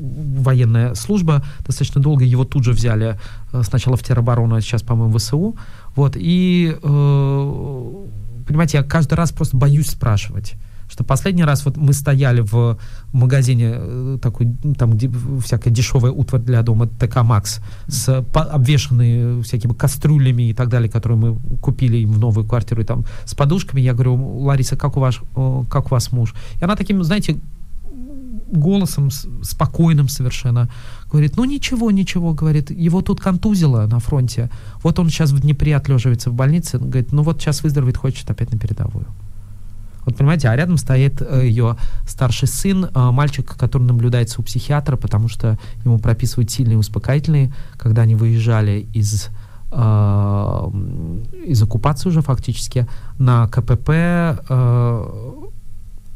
военная 0.00 0.94
служба 0.94 1.42
достаточно 1.66 2.00
долго, 2.00 2.24
его 2.24 2.44
тут 2.44 2.64
же 2.64 2.72
взяли 2.72 3.18
э, 3.52 3.62
сначала 3.62 3.96
в 3.96 4.02
тероборону, 4.02 4.54
а 4.54 4.60
сейчас, 4.60 4.82
по-моему, 4.82 5.12
в 5.12 5.18
ВСУ, 5.18 5.56
вот, 5.96 6.16
и, 6.16 6.76
э, 6.82 8.06
понимаете, 8.50 8.78
я 8.78 8.84
каждый 8.84 9.14
раз 9.14 9.32
просто 9.32 9.56
боюсь 9.56 9.88
спрашивать, 9.88 10.54
что 10.88 11.04
последний 11.04 11.44
раз 11.44 11.64
вот 11.64 11.76
мы 11.76 11.92
стояли 11.92 12.40
в 12.40 12.78
магазине 13.12 13.74
э, 13.76 14.18
такой, 14.20 14.54
ну, 14.64 14.74
там 14.74 14.92
где 14.92 15.10
всякая 15.42 15.70
дешевая 15.70 16.12
утварь 16.12 16.42
для 16.42 16.62
дома 16.62 16.86
ТК 16.86 17.22
Макс, 17.22 17.60
с 17.86 18.22
по, 18.32 18.42
обвешанные 18.42 19.42
всякими 19.42 19.72
кастрюлями 19.72 20.50
и 20.50 20.54
так 20.54 20.68
далее, 20.68 20.90
которые 20.90 21.18
мы 21.18 21.38
купили 21.58 21.98
им 21.98 22.12
в 22.12 22.18
новую 22.18 22.46
квартиру, 22.46 22.82
и 22.82 22.84
там 22.84 23.04
с 23.24 23.34
подушками. 23.34 23.80
Я 23.80 23.94
говорю, 23.94 24.40
Лариса, 24.40 24.76
как 24.76 24.96
у 24.96 25.00
вас, 25.00 25.16
как 25.70 25.86
у 25.86 25.90
вас 25.90 26.12
муж? 26.12 26.34
И 26.60 26.64
она 26.64 26.76
таким, 26.76 27.02
знаете, 27.04 27.36
голосом 28.50 29.10
спокойным 29.42 30.08
совершенно. 30.08 30.68
Говорит, 31.10 31.36
ну 31.36 31.44
ничего, 31.44 31.90
ничего, 31.90 32.34
говорит, 32.34 32.70
его 32.70 33.02
тут 33.02 33.20
контузило 33.20 33.86
на 33.86 33.98
фронте, 33.98 34.50
вот 34.82 34.98
он 34.98 35.08
сейчас 35.08 35.32
в 35.32 35.40
Днепре 35.40 35.76
отлеживается 35.76 36.30
в 36.30 36.34
больнице, 36.34 36.78
говорит, 36.78 37.12
ну 37.12 37.22
вот 37.22 37.40
сейчас 37.40 37.62
выздороветь, 37.62 37.96
хочет 37.96 38.30
опять 38.30 38.52
на 38.52 38.58
передовую. 38.58 39.06
Вот 40.04 40.16
понимаете, 40.16 40.48
а 40.48 40.56
рядом 40.56 40.76
стоит 40.76 41.20
э, 41.20 41.46
ее 41.46 41.76
старший 42.06 42.48
сын, 42.48 42.86
э, 42.86 43.10
мальчик, 43.10 43.54
который 43.56 43.82
наблюдается 43.82 44.40
у 44.40 44.44
психиатра, 44.44 44.96
потому 44.96 45.28
что 45.28 45.58
ему 45.84 45.98
прописывают 45.98 46.50
сильные 46.50 46.78
успокоительные, 46.78 47.52
когда 47.76 48.02
они 48.02 48.14
выезжали 48.14 48.88
из 48.94 49.28
э, 49.70 50.70
из 51.46 51.62
оккупации 51.62 52.08
уже 52.08 52.22
фактически 52.22 52.88
на 53.18 53.46
КПП 53.48 53.90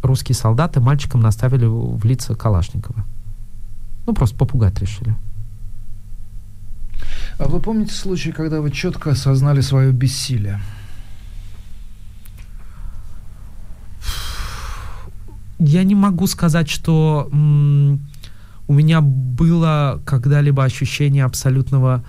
русские 0.05 0.37
солдаты 0.37 0.81
мальчикам 0.81 1.21
наставили 1.21 1.67
в 1.67 2.05
лица 2.05 2.35
Калашникова. 2.35 3.05
Ну, 4.07 4.15
просто 4.15 4.37
попугать 4.37 4.79
решили. 4.81 5.15
А 7.39 7.49
вы 7.49 7.61
помните 7.61 7.95
случай, 7.95 8.33
когда 8.33 8.61
вы 8.61 8.71
четко 8.71 9.11
осознали 9.11 9.61
свое 9.61 9.93
бессилие? 9.93 10.61
Я 15.59 15.85
не 15.85 15.95
могу 15.95 16.27
сказать, 16.27 16.69
что 16.69 17.29
у 17.33 18.73
меня 18.73 19.01
было 19.01 20.01
когда-либо 20.05 20.65
ощущение 20.65 21.25
абсолютного 21.25 22.05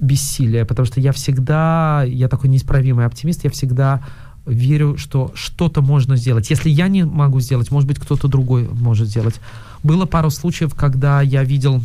бессилия, 0.00 0.64
потому 0.64 0.86
что 0.86 1.00
я 1.00 1.12
всегда, 1.12 2.02
я 2.04 2.28
такой 2.28 2.50
неисправимый 2.50 3.06
оптимист, 3.06 3.44
я 3.44 3.50
всегда 3.50 4.02
верю, 4.46 4.96
что 4.98 5.30
что-то 5.34 5.82
можно 5.82 6.16
сделать. 6.16 6.50
Если 6.50 6.70
я 6.70 6.88
не 6.88 7.04
могу 7.04 7.40
сделать, 7.40 7.70
может 7.70 7.88
быть, 7.88 7.98
кто-то 7.98 8.28
другой 8.28 8.68
может 8.68 9.08
сделать. 9.08 9.40
Было 9.82 10.06
пару 10.06 10.30
случаев, 10.30 10.74
когда 10.74 11.22
я 11.22 11.44
видел 11.44 11.82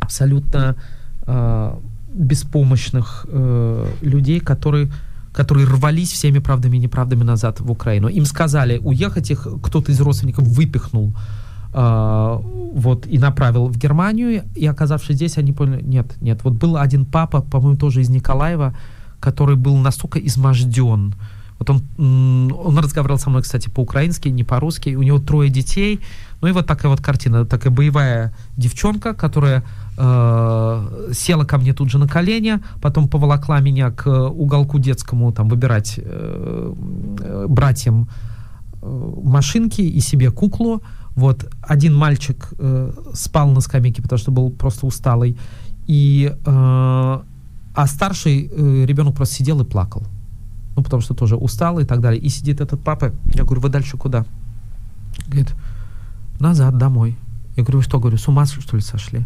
абсолютно 0.00 0.76
э, 1.26 1.74
беспомощных 2.14 3.26
э, 3.28 3.86
людей, 4.02 4.40
которые 4.40 4.90
которые 5.32 5.66
рвались 5.66 6.12
всеми 6.12 6.38
правдами 6.38 6.78
и 6.78 6.80
неправдами 6.80 7.22
назад 7.22 7.60
в 7.60 7.70
Украину. 7.70 8.08
Им 8.08 8.24
сказали 8.24 8.78
уехать, 8.78 9.30
их 9.30 9.46
кто-то 9.62 9.92
из 9.92 10.00
родственников 10.00 10.48
выпихнул 10.48 11.12
э, 11.74 12.40
вот, 12.74 13.06
и 13.06 13.18
направил 13.18 13.66
в 13.68 13.76
Германию, 13.76 14.44
и 14.54 14.66
оказавшись 14.66 15.16
здесь, 15.16 15.36
они 15.36 15.52
поняли, 15.52 15.82
нет, 15.82 16.06
нет. 16.22 16.40
Вот 16.42 16.54
был 16.54 16.78
один 16.78 17.04
папа, 17.04 17.42
по-моему, 17.42 17.76
тоже 17.76 18.00
из 18.00 18.08
Николаева, 18.08 18.74
который 19.20 19.56
был 19.56 19.76
настолько 19.76 20.18
изможден, 20.18 21.14
вот 21.58 21.70
он, 21.70 22.52
он 22.52 22.78
разговаривал 22.78 23.18
со 23.18 23.30
мной, 23.30 23.42
кстати, 23.42 23.68
по-украински, 23.68 24.28
не 24.28 24.44
по-русски. 24.44 24.94
У 24.94 25.02
него 25.02 25.18
трое 25.18 25.50
детей. 25.50 26.00
Ну 26.42 26.48
и 26.48 26.52
вот 26.52 26.66
такая 26.66 26.90
вот 26.90 27.00
картина, 27.00 27.46
такая 27.46 27.72
боевая 27.72 28.34
девчонка, 28.56 29.14
которая 29.14 29.64
э, 29.96 31.12
села 31.14 31.44
ко 31.44 31.56
мне 31.56 31.72
тут 31.72 31.90
же 31.90 31.98
на 31.98 32.06
колени, 32.06 32.58
потом 32.82 33.08
поволокла 33.08 33.60
меня 33.60 33.90
к 33.90 34.06
уголку 34.28 34.78
детскому, 34.78 35.32
там, 35.32 35.48
выбирать 35.48 35.94
э, 35.96 36.74
э 37.20 37.46
братьям 37.48 38.08
э, 38.82 39.12
машинки 39.24 39.80
и 39.80 40.00
себе 40.00 40.30
куклу. 40.30 40.82
Вот 41.14 41.50
один 41.62 41.94
мальчик 41.94 42.52
э, 42.58 42.92
спал 43.14 43.50
на 43.50 43.60
скамейке, 43.60 44.02
потому 44.02 44.18
что 44.18 44.30
был 44.30 44.50
просто 44.50 44.86
усталый. 44.86 45.38
И, 45.86 46.30
э, 46.30 46.44
а 46.44 47.86
старший 47.86 48.50
э, 48.52 48.84
ребенок 48.84 49.14
просто 49.14 49.36
сидел 49.36 49.60
и 49.62 49.64
плакал 49.64 50.02
ну, 50.76 50.82
потому 50.82 51.00
что 51.00 51.14
тоже 51.14 51.36
устал 51.36 51.78
и 51.78 51.84
так 51.84 52.00
далее. 52.00 52.20
И 52.20 52.28
сидит 52.28 52.60
этот 52.60 52.80
папа, 52.80 53.12
я 53.34 53.44
говорю, 53.44 53.62
вы 53.62 53.70
дальше 53.70 53.96
куда? 53.96 54.26
Говорит, 55.26 55.54
назад, 56.38 56.76
домой. 56.76 57.16
Я 57.56 57.62
говорю, 57.62 57.78
вы 57.78 57.84
что, 57.84 57.98
говорю, 57.98 58.18
с 58.18 58.28
ума 58.28 58.44
что 58.44 58.76
ли 58.76 58.82
сошли? 58.82 59.24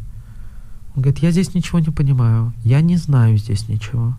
Он 0.95 1.03
говорит, 1.03 1.19
я 1.19 1.33
здесь 1.33 1.55
ничего 1.55 1.81
не 1.81 1.91
понимаю, 1.91 2.53
я 2.65 2.81
не 2.81 2.97
знаю 2.97 3.37
здесь 3.37 3.69
ничего. 3.69 4.17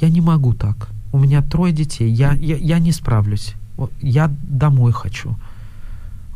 Я 0.00 0.08
не 0.08 0.20
могу 0.20 0.54
так. 0.54 0.88
У 1.12 1.18
меня 1.18 1.42
трое 1.42 1.72
детей, 1.72 2.10
я, 2.10 2.32
я, 2.32 2.56
я 2.56 2.78
не 2.78 2.92
справлюсь. 2.92 3.54
Я 4.00 4.32
домой 4.42 4.92
хочу. 4.92 5.36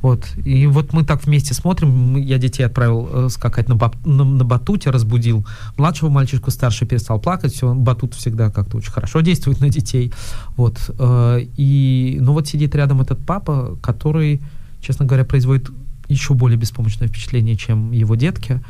Вот. 0.02 0.28
И 0.44 0.66
вот 0.66 0.92
мы 0.92 1.04
так 1.04 1.24
вместе 1.24 1.54
смотрим. 1.54 2.16
Я 2.16 2.38
детей 2.38 2.64
отправил 2.64 3.08
э, 3.10 3.28
скакать 3.30 3.68
на, 3.68 3.74
бат, 3.74 3.94
на, 4.06 4.24
на 4.24 4.44
батуте, 4.44 4.90
разбудил 4.90 5.46
младшего 5.76 6.08
мальчишку, 6.08 6.50
старший 6.50 6.86
перестал 6.86 7.20
плакать. 7.20 7.52
Все, 7.52 7.74
батут 7.74 8.14
всегда 8.14 8.50
как-то 8.50 8.76
очень 8.76 8.92
хорошо 8.92 9.20
действует 9.20 9.60
на 9.60 9.68
детей. 9.68 10.12
Вот. 10.56 10.78
Э, 10.98 11.40
и, 11.56 12.18
ну 12.20 12.32
вот 12.32 12.46
сидит 12.46 12.74
рядом 12.74 13.00
этот 13.00 13.18
папа, 13.24 13.76
который, 13.82 14.40
честно 14.80 15.04
говоря, 15.04 15.24
производит 15.24 15.70
еще 16.08 16.34
более 16.34 16.58
беспомощное 16.58 17.08
впечатление, 17.08 17.56
чем 17.56 17.92
его 17.92 18.14
детки. 18.14 18.60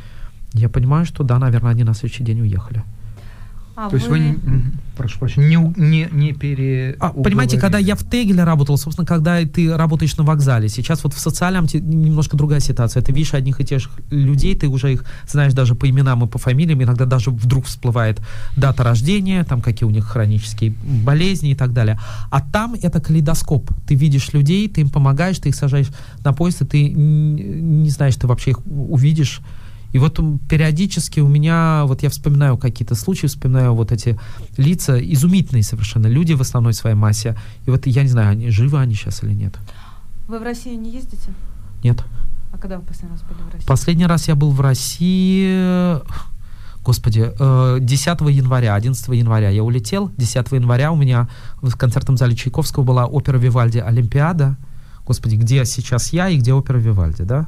Я 0.53 0.67
понимаю, 0.67 1.05
что 1.05 1.23
да, 1.23 1.37
наверное, 1.37 1.71
они 1.71 1.83
на 1.83 1.93
следующий 1.93 2.23
день 2.23 2.41
уехали. 2.41 2.83
А 3.81 3.89
То 3.89 3.91
вы... 3.91 3.97
есть 3.97 4.09
вы 4.09 4.19
не, 4.19 4.37
прошу 4.97 5.19
прощения, 5.19 5.47
не, 5.47 5.77
не, 5.77 6.09
не 6.11 6.33
пере... 6.33 6.97
А, 6.99 7.11
понимаете, 7.11 7.57
когда 7.57 7.77
я 7.77 7.95
в 7.95 8.03
Тегеле 8.03 8.43
работал, 8.43 8.77
собственно, 8.77 9.07
когда 9.07 9.41
ты 9.45 9.73
работаешь 9.73 10.17
на 10.17 10.25
вокзале, 10.25 10.67
сейчас 10.67 11.01
вот 11.05 11.13
в 11.13 11.19
социальном 11.19 11.65
немножко 11.71 12.35
другая 12.35 12.59
ситуация. 12.59 13.01
Ты 13.01 13.13
видишь 13.13 13.33
одних 13.33 13.61
и 13.61 13.63
тех 13.63 13.79
же 13.79 13.89
людей, 14.09 14.53
ты 14.53 14.67
уже 14.67 14.91
их 14.91 15.05
знаешь 15.29 15.53
даже 15.53 15.75
по 15.75 15.89
именам 15.89 16.25
и 16.25 16.27
по 16.27 16.37
фамилиям, 16.37 16.83
иногда 16.83 17.05
даже 17.05 17.31
вдруг 17.31 17.67
всплывает 17.67 18.19
дата 18.57 18.83
рождения, 18.83 19.45
там 19.45 19.61
какие 19.61 19.87
у 19.87 19.91
них 19.91 20.03
хронические 20.03 20.73
болезни 21.05 21.51
и 21.51 21.55
так 21.55 21.71
далее. 21.71 21.97
А 22.31 22.41
там 22.41 22.73
это 22.73 22.99
калейдоскоп. 22.99 23.71
Ты 23.87 23.95
видишь 23.95 24.33
людей, 24.33 24.67
ты 24.67 24.81
им 24.81 24.89
помогаешь, 24.89 25.39
ты 25.39 25.47
их 25.47 25.55
сажаешь 25.55 25.87
на 26.25 26.33
поезд, 26.33 26.63
и 26.63 26.65
ты 26.65 26.89
не 26.89 27.89
знаешь, 27.89 28.17
ты 28.17 28.27
вообще 28.27 28.51
их 28.51 28.59
увидишь 28.67 29.39
и 29.91 29.97
вот 29.97 30.19
периодически 30.47 31.19
у 31.19 31.27
меня, 31.27 31.83
вот 31.85 32.03
я 32.03 32.09
вспоминаю 32.09 32.57
какие-то 32.57 32.95
случаи, 32.95 33.27
вспоминаю 33.27 33.73
вот 33.73 33.91
эти 33.91 34.19
лица, 34.57 34.99
изумительные 34.99 35.63
совершенно 35.63 36.07
люди 36.07 36.33
в 36.33 36.41
основной 36.41 36.73
своей 36.73 36.95
массе. 36.95 37.35
И 37.65 37.71
вот 37.71 37.87
я 37.87 38.03
не 38.03 38.09
знаю, 38.09 38.31
они 38.31 38.49
живы 38.49 38.79
они 38.79 38.93
сейчас 38.93 39.23
или 39.23 39.33
нет. 39.33 39.57
Вы 40.27 40.39
в 40.39 40.43
Россию 40.43 40.79
не 40.79 40.91
ездите? 40.91 41.33
Нет. 41.83 42.03
А 42.51 42.57
когда 42.57 42.77
вы 42.77 42.85
последний 42.85 43.17
раз 43.17 43.23
были 43.23 43.41
в 43.41 43.51
России? 43.51 43.67
Последний 43.67 44.05
раз 44.05 44.27
я 44.27 44.35
был 44.35 44.51
в 44.51 44.61
России, 44.61 45.99
господи, 46.83 47.31
10 47.31 47.41
э, 47.41 48.31
января, 48.31 48.75
11 48.75 49.07
января 49.09 49.49
я 49.49 49.63
улетел. 49.63 50.11
10 50.17 50.51
января 50.51 50.91
у 50.91 50.95
меня 50.95 51.27
в 51.61 51.75
концертном 51.75 52.17
зале 52.17 52.35
Чайковского 52.35 52.83
была 52.83 53.07
опера 53.07 53.37
Вивальди 53.37 53.79
«Олимпиада». 53.79 54.55
Господи, 55.05 55.35
где 55.35 55.65
сейчас 55.65 56.13
я 56.13 56.29
и 56.29 56.37
где 56.37 56.53
опера 56.53 56.77
Вивальди, 56.77 57.23
да? 57.23 57.47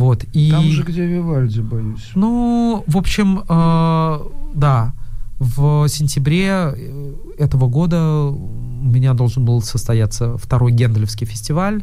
Вот, 0.00 0.24
и... 0.32 0.50
Там 0.50 0.64
же, 0.64 0.82
где 0.82 1.04
Вивальди, 1.04 1.60
боюсь. 1.60 2.10
Ну, 2.14 2.84
в 2.86 2.96
общем, 2.96 3.42
э, 3.46 4.18
да, 4.54 4.94
в 5.38 5.88
сентябре 5.88 6.46
э, 6.48 7.14
этого 7.38 7.68
года 7.68 8.02
у 8.02 8.82
меня 8.82 9.12
должен 9.12 9.44
был 9.44 9.60
состояться 9.60 10.38
второй 10.38 10.72
Генделевский 10.72 11.26
фестиваль 11.26 11.82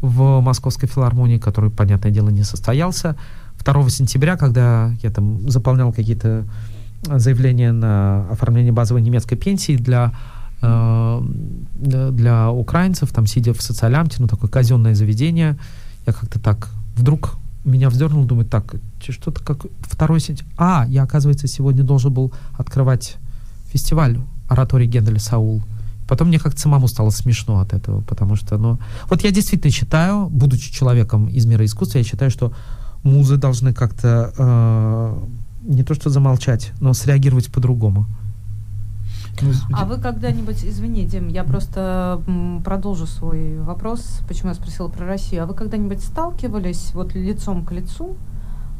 в 0.00 0.40
Московской 0.40 0.88
филармонии, 0.88 1.38
который, 1.38 1.70
понятное 1.70 2.10
дело, 2.10 2.30
не 2.30 2.42
состоялся. 2.42 3.16
2 3.64 3.90
сентября, 3.90 4.36
когда 4.36 4.90
я 5.00 5.10
там 5.10 5.48
заполнял 5.48 5.92
какие-то 5.92 6.44
заявления 7.02 7.70
на 7.70 8.26
оформление 8.28 8.72
базовой 8.72 9.02
немецкой 9.02 9.36
пенсии 9.36 9.76
для 9.76 10.12
э, 10.62 11.20
для 11.76 12.50
украинцев, 12.50 13.12
там 13.12 13.26
сидя 13.26 13.54
в 13.54 13.62
социалямте, 13.62 14.16
ну 14.18 14.26
такое 14.26 14.50
казенное 14.50 14.96
заведение, 14.96 15.56
я 16.06 16.12
как-то 16.12 16.40
так 16.40 16.70
вдруг 16.96 17.36
меня 17.64 17.90
вздернул, 17.90 18.24
думаю, 18.24 18.46
так, 18.46 18.74
что-то 19.00 19.42
как 19.42 19.66
второй 19.80 20.20
сентября. 20.20 20.52
А, 20.56 20.86
я, 20.88 21.02
оказывается, 21.02 21.46
сегодня 21.46 21.84
должен 21.84 22.12
был 22.12 22.32
открывать 22.56 23.16
фестиваль 23.66 24.18
оратории 24.48 24.86
Генделя 24.86 25.18
Саул. 25.18 25.62
Потом 26.08 26.28
мне 26.28 26.38
как-то 26.38 26.60
самому 26.60 26.88
стало 26.88 27.10
смешно 27.10 27.60
от 27.60 27.72
этого, 27.72 28.02
потому 28.02 28.36
что, 28.36 28.58
ну, 28.58 28.78
вот 29.08 29.22
я 29.22 29.30
действительно 29.30 29.70
считаю, 29.70 30.28
будучи 30.28 30.72
человеком 30.72 31.28
из 31.28 31.46
мира 31.46 31.64
искусства, 31.64 31.98
я 31.98 32.04
считаю, 32.04 32.30
что 32.30 32.52
музы 33.02 33.36
должны 33.36 33.72
как-то 33.72 34.32
э, 34.36 35.18
не 35.62 35.84
то 35.84 35.94
что 35.94 36.10
замолчать, 36.10 36.72
но 36.80 36.92
среагировать 36.92 37.50
по-другому. 37.50 38.06
А 39.72 39.84
вы 39.84 39.98
когда-нибудь, 39.98 40.64
извини, 40.64 41.04
Дим, 41.04 41.28
я 41.28 41.44
просто 41.44 42.22
продолжу 42.64 43.06
свой 43.06 43.58
вопрос, 43.58 44.20
почему 44.28 44.50
я 44.50 44.54
спросила 44.54 44.88
про 44.88 45.06
Россию. 45.06 45.44
А 45.44 45.46
вы 45.46 45.54
когда-нибудь 45.54 46.02
сталкивались 46.02 46.90
вот 46.94 47.14
лицом 47.14 47.64
к 47.64 47.72
лицу 47.72 48.16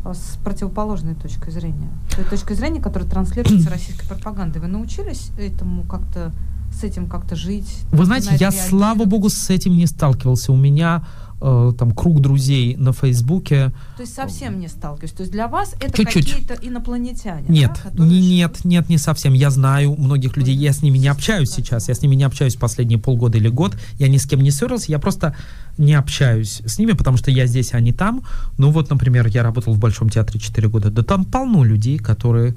а, 0.04 0.14
с 0.14 0.38
противоположной 0.44 1.14
точкой 1.14 1.50
зрения? 1.50 1.88
Той 2.14 2.24
точкой 2.24 2.54
зрения, 2.54 2.80
которая 2.80 3.08
транслируется 3.08 3.70
российской 3.70 4.06
пропагандой. 4.06 4.60
Вы 4.60 4.68
научились 4.68 5.30
этому 5.38 5.82
как-то 5.84 6.32
с 6.72 6.84
этим 6.84 7.08
как-то 7.08 7.36
жить? 7.36 7.80
Вы 7.90 8.04
знаете, 8.04 8.34
я, 8.38 8.50
слава 8.50 9.04
богу, 9.04 9.28
с 9.28 9.50
этим 9.50 9.76
не 9.76 9.86
сталкивался. 9.86 10.52
У 10.52 10.56
меня 10.56 11.04
э, 11.42 11.72
там 11.78 11.92
круг 11.92 12.20
друзей 12.20 12.76
на 12.76 12.92
Фейсбуке. 12.92 13.72
То 13.96 14.02
есть 14.02 14.14
совсем 14.14 14.60
не 14.60 14.68
сталкиваюсь. 14.68 15.12
То 15.12 15.22
есть 15.22 15.32
для 15.32 15.48
вас 15.48 15.74
это 15.80 15.96
Чуть-чуть. 15.96 16.30
какие-то 16.30 16.54
инопланетяне? 16.54 17.44
Нет, 17.48 17.80
да, 17.92 18.04
не, 18.04 18.20
нет, 18.20 18.64
нет, 18.64 18.88
не 18.88 18.98
совсем. 18.98 19.32
Я 19.32 19.50
знаю 19.50 19.94
многих 19.98 20.36
людей, 20.36 20.54
я 20.54 20.72
с 20.72 20.82
ними 20.82 20.98
не 20.98 21.08
общаюсь 21.08 21.50
сейчас, 21.50 21.88
я 21.88 21.94
с 21.94 22.02
ними 22.02 22.14
не 22.14 22.24
общаюсь 22.24 22.56
последние 22.56 22.98
полгода 22.98 23.38
или 23.38 23.48
год, 23.48 23.76
я 23.98 24.08
ни 24.08 24.16
с 24.16 24.26
кем 24.26 24.40
не 24.40 24.50
ссорился, 24.50 24.92
я 24.92 24.98
просто 24.98 25.34
не 25.78 25.94
общаюсь 25.94 26.62
с 26.64 26.78
ними, 26.78 26.92
потому 26.92 27.16
что 27.16 27.30
я 27.30 27.46
здесь, 27.46 27.74
а 27.74 27.80
не 27.80 27.92
там. 27.92 28.22
Ну 28.58 28.70
вот, 28.70 28.90
например, 28.90 29.26
я 29.26 29.42
работал 29.42 29.74
в 29.74 29.78
Большом 29.78 30.08
театре 30.08 30.38
4 30.38 30.68
года, 30.68 30.90
да 30.90 31.02
там 31.02 31.24
полно 31.24 31.64
людей, 31.64 31.98
которые... 31.98 32.54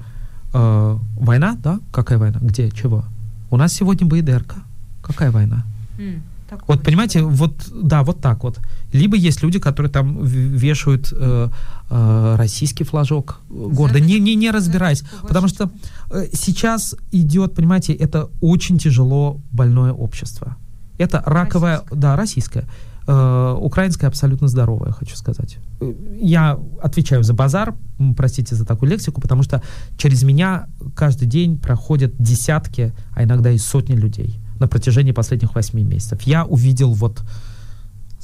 Э, 0.54 0.96
война, 1.16 1.56
да? 1.62 1.80
Какая 1.92 2.18
война? 2.18 2.38
Где? 2.40 2.70
Чего? 2.70 3.04
У 3.50 3.56
нас 3.56 3.72
сегодня 3.72 4.06
БИДРК. 4.06 4.54
Какая 5.02 5.30
война? 5.30 5.64
Mm. 5.98 6.20
Такое 6.48 6.76
вот 6.76 6.84
понимаете, 6.84 7.22
вот 7.22 7.68
да, 7.72 8.02
вот 8.02 8.20
так 8.20 8.44
вот. 8.44 8.60
Либо 8.92 9.16
есть 9.16 9.42
люди, 9.42 9.58
которые 9.58 9.90
там 9.90 10.24
вешают 10.24 11.12
э, 11.12 11.48
э, 11.90 12.34
российский 12.38 12.84
флажок 12.84 13.40
города, 13.48 13.98
не, 13.98 14.20
не, 14.20 14.36
не 14.36 14.50
разбираясь. 14.50 15.02
Потому 15.22 15.48
что 15.48 15.70
э, 16.10 16.26
сейчас 16.32 16.94
идет, 17.10 17.54
понимаете, 17.54 17.94
это 17.94 18.28
очень 18.40 18.78
тяжело 18.78 19.40
больное 19.50 19.92
общество. 19.92 20.56
Это 20.98 21.22
раковое, 21.26 21.78
российское. 21.78 21.96
да, 21.96 22.16
российское. 22.16 22.64
Э, 23.08 23.56
украинское 23.58 24.08
абсолютно 24.08 24.48
здоровое, 24.48 24.92
хочу 24.92 25.16
сказать. 25.16 25.58
Э, 25.80 25.92
я 26.20 26.58
отвечаю 26.80 27.24
за 27.24 27.34
базар, 27.34 27.74
простите 28.16 28.54
за 28.54 28.64
такую 28.64 28.90
лексику, 28.90 29.20
потому 29.20 29.42
что 29.42 29.62
через 29.96 30.22
меня 30.22 30.68
каждый 30.94 31.26
день 31.26 31.58
проходят 31.58 32.14
десятки, 32.18 32.92
а 33.14 33.24
иногда 33.24 33.50
и 33.50 33.58
сотни 33.58 33.94
людей 33.94 34.38
на 34.60 34.68
протяжении 34.68 35.12
последних 35.12 35.54
восьми 35.54 35.84
месяцев. 35.84 36.22
Я 36.22 36.44
увидел 36.44 36.92
вот 36.92 37.22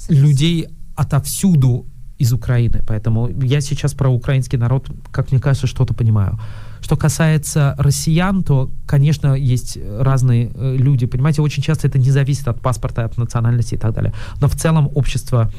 людей 0.08 0.68
отовсюду 0.96 1.86
из 2.18 2.32
Украины, 2.32 2.82
поэтому 2.86 3.28
я 3.42 3.60
сейчас 3.60 3.94
про 3.94 4.08
украинский 4.08 4.58
народ, 4.58 4.90
как 5.10 5.32
мне 5.32 5.40
кажется, 5.40 5.66
что-то 5.66 5.94
понимаю. 5.94 6.38
Что 6.80 6.96
касается 6.96 7.74
россиян, 7.78 8.42
то, 8.42 8.70
конечно, 8.86 9.34
есть 9.34 9.78
разные 9.98 10.50
э, 10.54 10.76
люди, 10.76 11.06
понимаете, 11.06 11.42
очень 11.42 11.62
часто 11.62 11.88
это 11.88 11.98
не 11.98 12.10
зависит 12.10 12.48
от 12.48 12.60
паспорта, 12.60 13.04
от 13.04 13.18
национальности 13.18 13.74
и 13.74 13.78
так 13.78 13.94
далее. 13.94 14.12
Но 14.40 14.48
в 14.48 14.54
целом 14.54 14.90
общество 14.94 15.50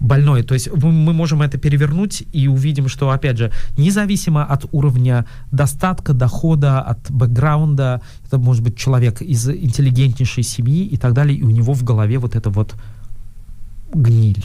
больной. 0.00 0.42
То 0.42 0.54
есть 0.54 0.68
мы 0.72 1.12
можем 1.12 1.42
это 1.42 1.58
перевернуть 1.58 2.24
и 2.32 2.48
увидим, 2.48 2.88
что, 2.88 3.10
опять 3.10 3.38
же, 3.38 3.52
независимо 3.78 4.44
от 4.44 4.64
уровня 4.72 5.26
достатка, 5.52 6.12
дохода, 6.12 6.80
от 6.80 7.10
бэкграунда, 7.10 8.00
это 8.26 8.38
может 8.38 8.62
быть 8.62 8.76
человек 8.76 9.22
из 9.22 9.48
интеллигентнейшей 9.48 10.42
семьи 10.42 10.84
и 10.84 10.96
так 10.96 11.12
далее, 11.12 11.38
и 11.38 11.42
у 11.42 11.50
него 11.50 11.74
в 11.74 11.84
голове 11.84 12.18
вот 12.18 12.34
это 12.34 12.50
вот 12.50 12.74
гниль 13.94 14.44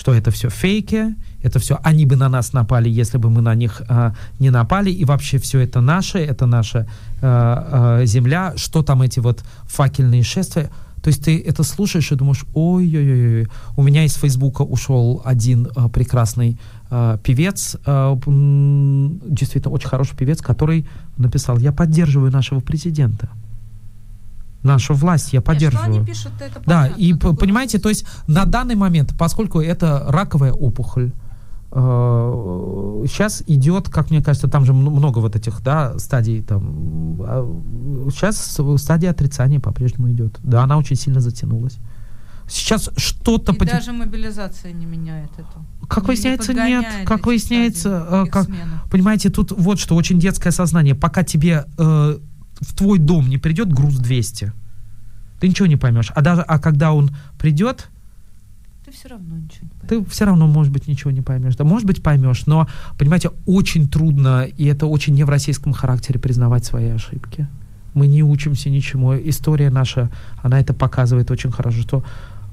что 0.00 0.14
это 0.14 0.30
все 0.30 0.48
фейки, 0.48 1.14
это 1.42 1.58
все 1.58 1.78
они 1.82 2.06
бы 2.06 2.16
на 2.16 2.28
нас 2.28 2.54
напали, 2.54 2.88
если 2.88 3.18
бы 3.18 3.28
мы 3.28 3.42
на 3.42 3.54
них 3.54 3.82
э, 3.86 4.12
не 4.38 4.50
напали, 4.50 4.90
и 4.90 5.04
вообще 5.04 5.36
все 5.38 5.60
это 5.60 5.82
наше, 5.82 6.18
это 6.18 6.46
наша 6.46 6.86
э, 7.20 8.00
э, 8.00 8.06
земля, 8.06 8.54
что 8.56 8.82
там 8.82 9.02
эти 9.02 9.20
вот 9.20 9.44
факельные 9.64 10.22
шествия. 10.22 10.70
То 11.02 11.08
есть 11.08 11.24
ты 11.24 11.40
это 11.40 11.62
слушаешь 11.62 12.12
и 12.12 12.14
думаешь, 12.14 12.44
ой-ой-ой, 12.54 13.48
у 13.76 13.82
меня 13.82 14.04
из 14.04 14.14
Фейсбука 14.14 14.62
ушел 14.62 15.22
один 15.24 15.66
э, 15.66 15.88
прекрасный 15.88 16.58
э, 16.90 17.18
певец, 17.22 17.76
э, 17.86 18.16
действительно 18.26 19.72
очень 19.72 19.88
хороший 19.88 20.16
певец, 20.16 20.42
который 20.42 20.86
написал, 21.16 21.58
я 21.58 21.72
поддерживаю 21.72 22.30
нашего 22.30 22.60
президента. 22.60 23.30
Нашу 24.62 24.92
власть 24.92 25.32
я 25.32 25.40
поддерживаю. 25.40 26.04
Нет, 26.04 26.16
что 26.16 26.28
они 26.28 26.38
пишут, 26.38 26.56
это 26.56 26.62
да, 26.66 26.86
и 26.88 27.14
понимаете, 27.14 27.78
то 27.78 27.88
есть 27.88 28.04
на 28.26 28.44
данный 28.44 28.74
момент, 28.74 29.14
поскольку 29.18 29.60
это 29.60 30.04
раковая 30.08 30.52
опухоль, 30.52 31.12
сейчас 31.72 33.42
э, 33.42 33.44
идет, 33.46 33.88
как 33.88 34.10
мне 34.10 34.22
кажется, 34.22 34.48
там 34.48 34.64
же 34.64 34.72
много 34.72 35.20
вот 35.20 35.36
этих, 35.36 35.62
да, 35.62 35.98
стадий 35.98 36.42
там. 36.42 37.16
Сейчас 38.10 38.58
а, 38.58 38.76
стадия 38.76 39.10
отрицания 39.10 39.60
по-прежнему 39.60 40.10
идет. 40.10 40.40
Да, 40.42 40.64
она 40.64 40.76
очень 40.78 40.96
сильно 40.96 41.20
затянулась. 41.20 41.78
Сейчас 42.48 42.90
что-то... 42.96 43.52
И 43.52 43.56
потеп... 43.56 43.74
даже 43.74 43.92
мобилизация 43.92 44.72
не 44.72 44.84
меняет 44.84 45.30
это. 45.38 45.64
Как 45.88 46.08
выясняется, 46.08 46.52
не 46.52 46.60
нет. 46.60 46.84
Как 47.06 47.24
выясняется, 47.24 48.06
э, 48.10 48.26
как, 48.30 48.48
понимаете, 48.90 49.30
тут 49.30 49.52
вот 49.52 49.78
что, 49.78 49.94
очень 49.94 50.18
детское 50.18 50.50
сознание. 50.50 50.96
Пока 50.96 51.22
тебе 51.22 51.66
э, 51.78 52.18
в 52.60 52.74
твой 52.74 52.98
дом 52.98 53.28
не 53.28 53.38
придет 53.38 53.72
груз 53.72 53.94
200, 53.94 54.52
ты 55.40 55.48
ничего 55.48 55.68
не 55.68 55.76
поймешь. 55.76 56.10
А 56.16 56.20
даже, 56.20 56.42
а 56.42 56.58
когда 56.58 56.92
он 56.92 57.14
придет, 57.38 57.88
ты 58.90 58.96
все 58.96 59.08
равно 59.08 59.36
ничего 59.36 59.66
не 59.66 59.70
поймешь. 59.70 59.88
Ты 59.88 60.10
все 60.10 60.24
равно, 60.24 60.46
может 60.46 60.72
быть, 60.72 60.88
ничего 60.88 61.10
не 61.10 61.20
поймешь. 61.22 61.56
Да, 61.56 61.64
может 61.64 61.86
быть, 61.86 62.02
поймешь, 62.02 62.46
но, 62.46 62.68
понимаете, 62.98 63.30
очень 63.46 63.88
трудно, 63.88 64.42
и 64.42 64.66
это 64.66 64.86
очень 64.86 65.14
не 65.14 65.24
в 65.24 65.28
российском 65.28 65.72
характере 65.72 66.18
признавать 66.18 66.64
свои 66.64 66.90
ошибки. 66.90 67.46
Мы 67.94 68.06
не 68.06 68.22
учимся 68.22 68.70
ничему. 68.70 69.14
История 69.16 69.70
наша, 69.70 70.10
она 70.42 70.60
это 70.60 70.74
показывает 70.74 71.30
очень 71.30 71.50
хорошо, 71.50 71.80
что 71.80 72.04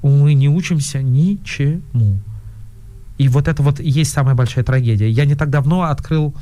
мы 0.02 0.34
не 0.34 0.48
учимся 0.48 1.02
ничему. 1.02 2.18
И 3.18 3.28
вот 3.28 3.48
это 3.48 3.62
вот 3.62 3.80
есть 3.80 4.12
самая 4.12 4.34
большая 4.34 4.64
трагедия. 4.64 5.10
Я 5.10 5.24
не 5.24 5.34
так 5.34 5.50
давно 5.50 5.82
открыл 5.82 6.34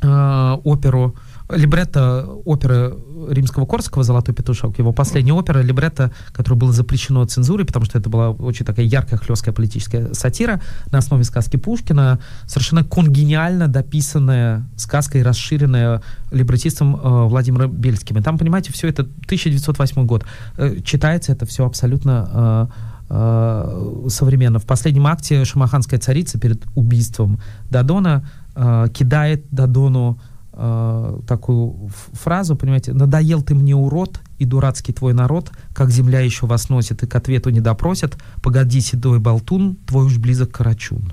э, 0.00 0.56
оперу 0.64 1.14
либретто 1.54 2.26
оперы 2.44 2.96
римского 3.28 3.66
Корского 3.66 4.04
«Золотой 4.04 4.34
петушок», 4.34 4.78
его 4.78 4.92
последняя 4.92 5.32
опера, 5.32 5.60
либретто, 5.60 6.12
которое 6.32 6.56
было 6.56 6.72
запрещено 6.72 7.24
цензурой, 7.24 7.66
потому 7.66 7.84
что 7.84 7.98
это 7.98 8.10
была 8.10 8.30
очень 8.30 8.64
такая 8.64 8.86
яркая, 8.86 9.18
хлесткая 9.18 9.54
политическая 9.54 10.12
сатира 10.14 10.60
на 10.90 10.98
основе 10.98 11.24
сказки 11.24 11.56
Пушкина, 11.56 12.18
совершенно 12.46 12.84
конгениально 12.84 13.68
дописанная 13.68 14.68
сказка 14.76 15.18
и 15.18 15.22
расширенная 15.22 16.02
либретистом 16.30 16.96
э, 16.96 17.26
Владимиром 17.26 17.72
Бельским. 17.72 18.18
И 18.18 18.22
там, 18.22 18.38
понимаете, 18.38 18.72
все 18.72 18.88
это 18.88 19.02
1908 19.02 20.06
год. 20.06 20.24
Э, 20.56 20.80
читается 20.84 21.32
это 21.32 21.46
все 21.46 21.66
абсолютно 21.66 22.28
э, 22.32 22.92
э, 23.10 24.08
современно. 24.08 24.58
В 24.58 24.66
последнем 24.66 25.06
акте 25.06 25.44
шамаханская 25.44 26.00
царица 26.00 26.38
перед 26.38 26.64
убийством 26.74 27.40
Дадона 27.70 28.28
э, 28.54 28.86
кидает 28.92 29.44
Дадону 29.50 30.18
э, 30.52 31.20
такую 31.26 31.90
фразу, 32.12 32.56
понимаете, 32.56 32.92
«надоел 32.92 33.42
ты 33.42 33.54
мне, 33.54 33.74
урод, 33.74 34.20
и 34.38 34.44
дурацкий 34.44 34.92
твой 34.92 35.12
народ, 35.12 35.52
как 35.74 35.90
земля 35.90 36.20
еще 36.20 36.46
вас 36.46 36.68
носит 36.68 37.02
и 37.02 37.06
к 37.06 37.14
ответу 37.14 37.50
не 37.50 37.60
допросят, 37.60 38.18
погоди, 38.42 38.80
седой 38.80 39.18
болтун, 39.18 39.76
твой 39.86 40.06
уж 40.06 40.18
близок 40.18 40.52
карачун». 40.52 41.12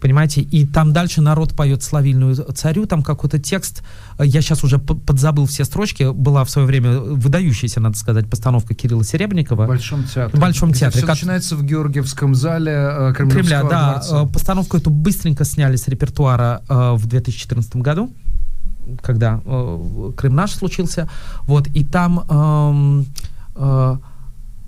Понимаете, 0.00 0.40
и 0.40 0.66
там 0.66 0.92
дальше 0.92 1.20
народ 1.20 1.54
поет 1.54 1.82
славильную 1.82 2.34
царю, 2.54 2.86
там 2.86 3.02
какой-то 3.02 3.38
текст, 3.38 3.82
я 4.18 4.40
сейчас 4.40 4.64
уже 4.64 4.78
подзабыл 4.78 5.46
все 5.46 5.64
строчки, 5.64 6.12
была 6.12 6.44
в 6.44 6.50
свое 6.50 6.66
время 6.66 6.98
выдающаяся, 7.00 7.80
надо 7.80 7.96
сказать, 7.96 8.28
постановка 8.28 8.74
Кирилла 8.74 9.04
Серебрякова. 9.04 9.64
В 9.64 9.68
Большом 9.68 10.04
театре. 10.04 10.36
В 10.36 10.40
Большом 10.40 10.72
театре. 10.72 10.98
Все 10.98 11.06
как... 11.06 11.16
начинается 11.16 11.56
в 11.56 11.64
Георгиевском 11.64 12.34
зале 12.34 12.72
э, 12.72 13.12
Кремля, 13.14 13.62
да. 13.62 13.92
Дворца. 13.94 14.22
Э, 14.22 14.26
постановку 14.26 14.76
эту 14.76 14.90
быстренько 14.90 15.44
сняли 15.44 15.76
с 15.76 15.88
репертуара 15.88 16.62
э, 16.68 16.92
в 16.94 17.06
2014 17.06 17.76
году 17.76 18.12
когда 19.02 19.40
э, 19.44 20.12
Крым 20.16 20.34
наш 20.34 20.52
случился, 20.52 21.08
вот, 21.42 21.66
и 21.68 21.84
там 21.84 22.24
э, 22.28 23.04
э, 23.56 23.96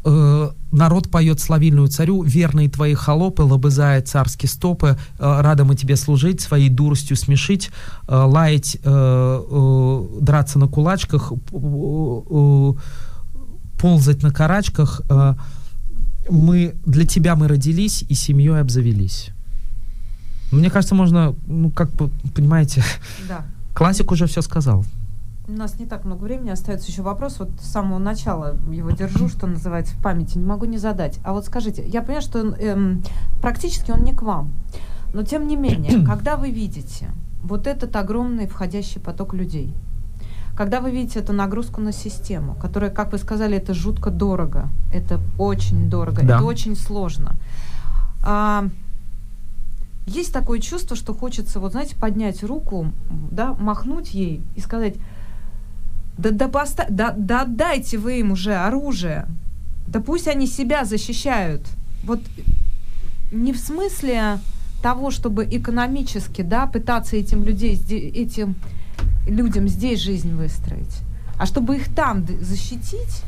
э, 0.05 0.51
народ 0.73 1.11
поет 1.11 1.41
славильную 1.41 1.89
царю, 1.89 2.23
верные 2.23 2.69
твои 2.69 2.95
холопы, 2.95 3.43
лобызая 3.43 4.03
царские 4.03 4.49
стопы, 4.49 4.97
э, 5.19 5.41
рада 5.41 5.65
мы 5.65 5.77
тебе 5.77 5.97
служить, 5.97 6.41
своей 6.41 6.69
дуростью 6.69 7.17
смешить, 7.17 7.71
э, 8.09 8.15
лаять, 8.15 8.77
э, 8.77 8.81
э, 8.85 10.07
драться 10.21 10.59
на 10.59 10.69
кулачках, 10.69 11.33
э, 11.33 11.37
э, 11.53 12.73
ползать 13.81 14.23
на 14.23 14.31
карачках. 14.31 15.03
Э, 15.11 15.35
мы, 16.29 16.75
для 16.87 17.07
тебя 17.07 17.35
мы 17.35 17.49
родились 17.49 18.05
и 18.09 18.15
семьей 18.15 18.61
обзавелись. 18.61 19.31
Мне 20.53 20.71
кажется, 20.71 20.95
можно, 20.95 21.35
ну, 21.47 21.71
как 21.71 21.91
бы, 21.93 22.11
понимаете, 22.35 22.83
да. 23.29 23.45
классик 23.75 24.11
уже 24.11 24.27
все 24.27 24.43
сказал. 24.43 24.85
У 25.51 25.57
нас 25.57 25.81
не 25.81 25.87
так 25.87 26.05
много 26.05 26.23
времени, 26.23 26.51
остается 26.51 26.89
еще 26.89 27.03
вопрос. 27.03 27.41
Вот 27.41 27.51
с 27.61 27.67
самого 27.69 27.99
начала 27.99 28.57
его 28.71 28.91
держу, 28.91 29.29
что 29.29 29.49
называется, 29.49 29.95
в 29.97 29.99
памяти, 30.01 30.39
не 30.39 30.45
могу 30.45 30.65
не 30.65 30.79
задать. 30.79 31.19
А 31.25 31.33
вот 31.33 31.45
скажите, 31.45 31.85
я 31.87 32.03
понимаю, 32.03 32.23
что 32.23 32.39
эм, 32.39 33.03
практически 33.43 33.91
он 33.91 34.05
не 34.05 34.13
к 34.13 34.23
вам, 34.23 34.53
но 35.13 35.25
тем 35.25 35.49
не 35.49 35.57
менее, 35.57 36.05
когда 36.07 36.37
вы 36.37 36.51
видите 36.51 37.11
вот 37.43 37.67
этот 37.67 37.97
огромный 37.97 38.47
входящий 38.47 39.01
поток 39.01 39.35
людей. 39.35 39.75
Когда 40.57 40.81
вы 40.81 40.91
видите 40.93 41.19
эту 41.19 41.33
нагрузку 41.33 41.81
на 41.81 41.93
систему, 41.93 42.55
которая, 42.55 42.91
как 42.91 43.11
вы 43.13 43.19
сказали, 43.19 43.57
это 43.57 43.75
жутко 43.75 44.11
дорого, 44.11 44.69
это 44.93 45.19
очень 45.39 45.91
дорого, 45.91 46.23
Да. 46.23 46.37
это 46.37 46.45
очень 46.45 46.77
сложно. 46.77 47.35
А, 48.23 48.69
есть 50.07 50.33
такое 50.33 50.61
чувство, 50.61 50.97
что 50.97 51.13
хочется, 51.15 51.59
вот 51.61 51.73
знаете, 51.73 51.97
поднять 51.97 52.45
руку, 52.45 52.93
да, 53.31 53.55
махнуть 53.55 54.13
ей 54.15 54.43
и 54.55 54.61
сказать, 54.61 54.95
да, 56.21 56.31
да, 56.31 56.49
поста- 56.49 56.87
да, 56.91 57.15
да 57.17 57.43
отдайте 57.43 57.99
вы 57.99 58.21
им 58.21 58.33
уже 58.33 58.55
оружие, 58.55 59.27
да 59.87 60.01
пусть 60.01 60.29
они 60.29 60.47
себя 60.47 60.85
защищают. 60.85 61.63
Вот 62.05 62.21
не 63.33 63.53
в 63.53 63.59
смысле 63.59 64.39
того, 64.83 65.11
чтобы 65.11 65.47
экономически, 65.51 66.43
да, 66.43 66.67
пытаться 66.67 67.17
этим 67.17 67.45
людей, 67.45 67.75
этим 68.15 68.55
людям 69.27 69.69
здесь 69.69 70.01
жизнь 70.01 70.35
выстроить, 70.35 71.01
а 71.39 71.47
чтобы 71.47 71.77
их 71.77 71.95
там 71.95 72.27
защитить 72.41 73.23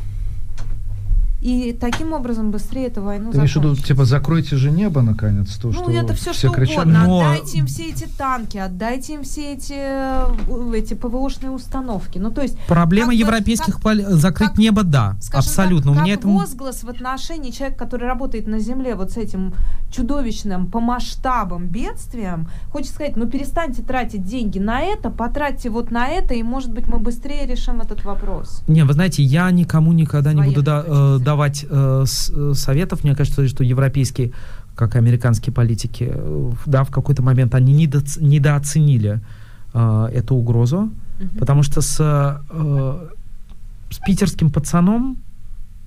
и 1.42 1.72
таким 1.72 2.12
образом 2.12 2.50
быстрее 2.52 2.86
эту 2.86 3.02
войну 3.02 3.32
Ты 3.32 3.38
имеешь 3.38 3.52
в 3.52 3.56
виду, 3.56 3.74
типа, 3.76 4.04
закройте 4.04 4.56
Женеба, 4.56 5.02
наконец, 5.02 5.56
то, 5.56 5.68
Ну, 5.68 5.72
что 5.74 5.90
это 5.90 6.14
все, 6.14 6.32
все 6.32 6.48
что 6.48 6.50
кричат. 6.56 6.86
угодно. 6.86 7.04
Но- 7.06 7.20
Отдайте 7.20 7.58
им 7.58 7.66
все 7.66 7.88
эти 7.90 8.06
танки, 8.16 8.58
отдайте 8.58 9.14
им 9.14 9.22
все 9.24 9.54
эти, 9.54 9.74
э, 9.76 10.72
эти 10.74 10.94
ПВОшные 10.94 11.50
установки. 11.50 12.18
Ну, 12.18 12.30
то 12.30 12.42
есть, 12.42 12.56
Проблема 12.68 13.10
Как 13.10 13.18
европейских 13.18 13.74
как- 13.74 13.82
поли- 13.82 14.04
закрыть 14.08 14.50
как- 14.50 14.58
небо, 14.58 14.82
да, 14.84 15.16
скажем 15.20 15.48
абсолютно. 15.50 15.92
так, 15.92 16.00
У 16.02 16.04
меня 16.04 16.14
как 16.16 16.24
это 16.24 16.28
возглас 16.32 16.84
в 16.84 16.88
отношении 16.88 17.50
человека, 17.50 17.78
который 17.78 18.06
работает 18.08 18.46
на 18.46 18.60
Земле 18.60 18.94
вот 18.94 19.10
с 19.10 19.16
этим 19.16 19.52
чудовищным 19.90 20.66
по 20.68 20.80
масштабам 20.80 21.66
бедствием, 21.66 22.48
хочет 22.70 22.92
сказать, 22.92 23.16
ну, 23.16 23.26
перестаньте 23.26 23.82
тратить 23.82 24.24
деньги 24.24 24.58
на 24.58 24.80
это, 24.80 25.10
потратьте 25.10 25.68
вот 25.70 25.90
на 25.90 26.08
это, 26.08 26.34
и, 26.34 26.42
может 26.42 26.72
быть, 26.72 26.86
мы 26.88 26.98
быстрее 26.98 27.46
решим 27.46 27.80
этот 27.80 28.04
вопрос. 28.04 28.62
Не, 28.68 28.84
вы 28.84 28.92
знаете, 28.94 29.22
я 29.22 29.50
никому 29.50 29.92
никогда 29.92 30.32
не 30.32 30.42
С 30.42 30.46
буду 30.46 30.62
да- 30.62 30.84
давать 31.32 31.64
э, 31.70 32.04
с- 32.06 32.30
э, 32.34 32.54
советов. 32.54 33.04
Мне 33.04 33.14
кажется, 33.14 33.48
что 33.48 33.64
европейские, 33.64 34.30
как 34.74 34.94
и 34.94 34.98
американские 34.98 35.52
политики, 35.52 36.10
э, 36.14 36.52
да, 36.66 36.82
в 36.84 36.90
какой-то 36.90 37.22
момент 37.22 37.54
они 37.54 37.72
недоц- 37.86 38.20
недооценили 38.20 39.20
э, 39.74 40.08
эту 40.14 40.34
угрозу, 40.34 40.90
потому 41.38 41.62
что 41.62 41.80
с, 41.80 41.96
э, 42.00 43.08
с 43.90 43.98
питерским 44.06 44.50
пацаном 44.50 45.16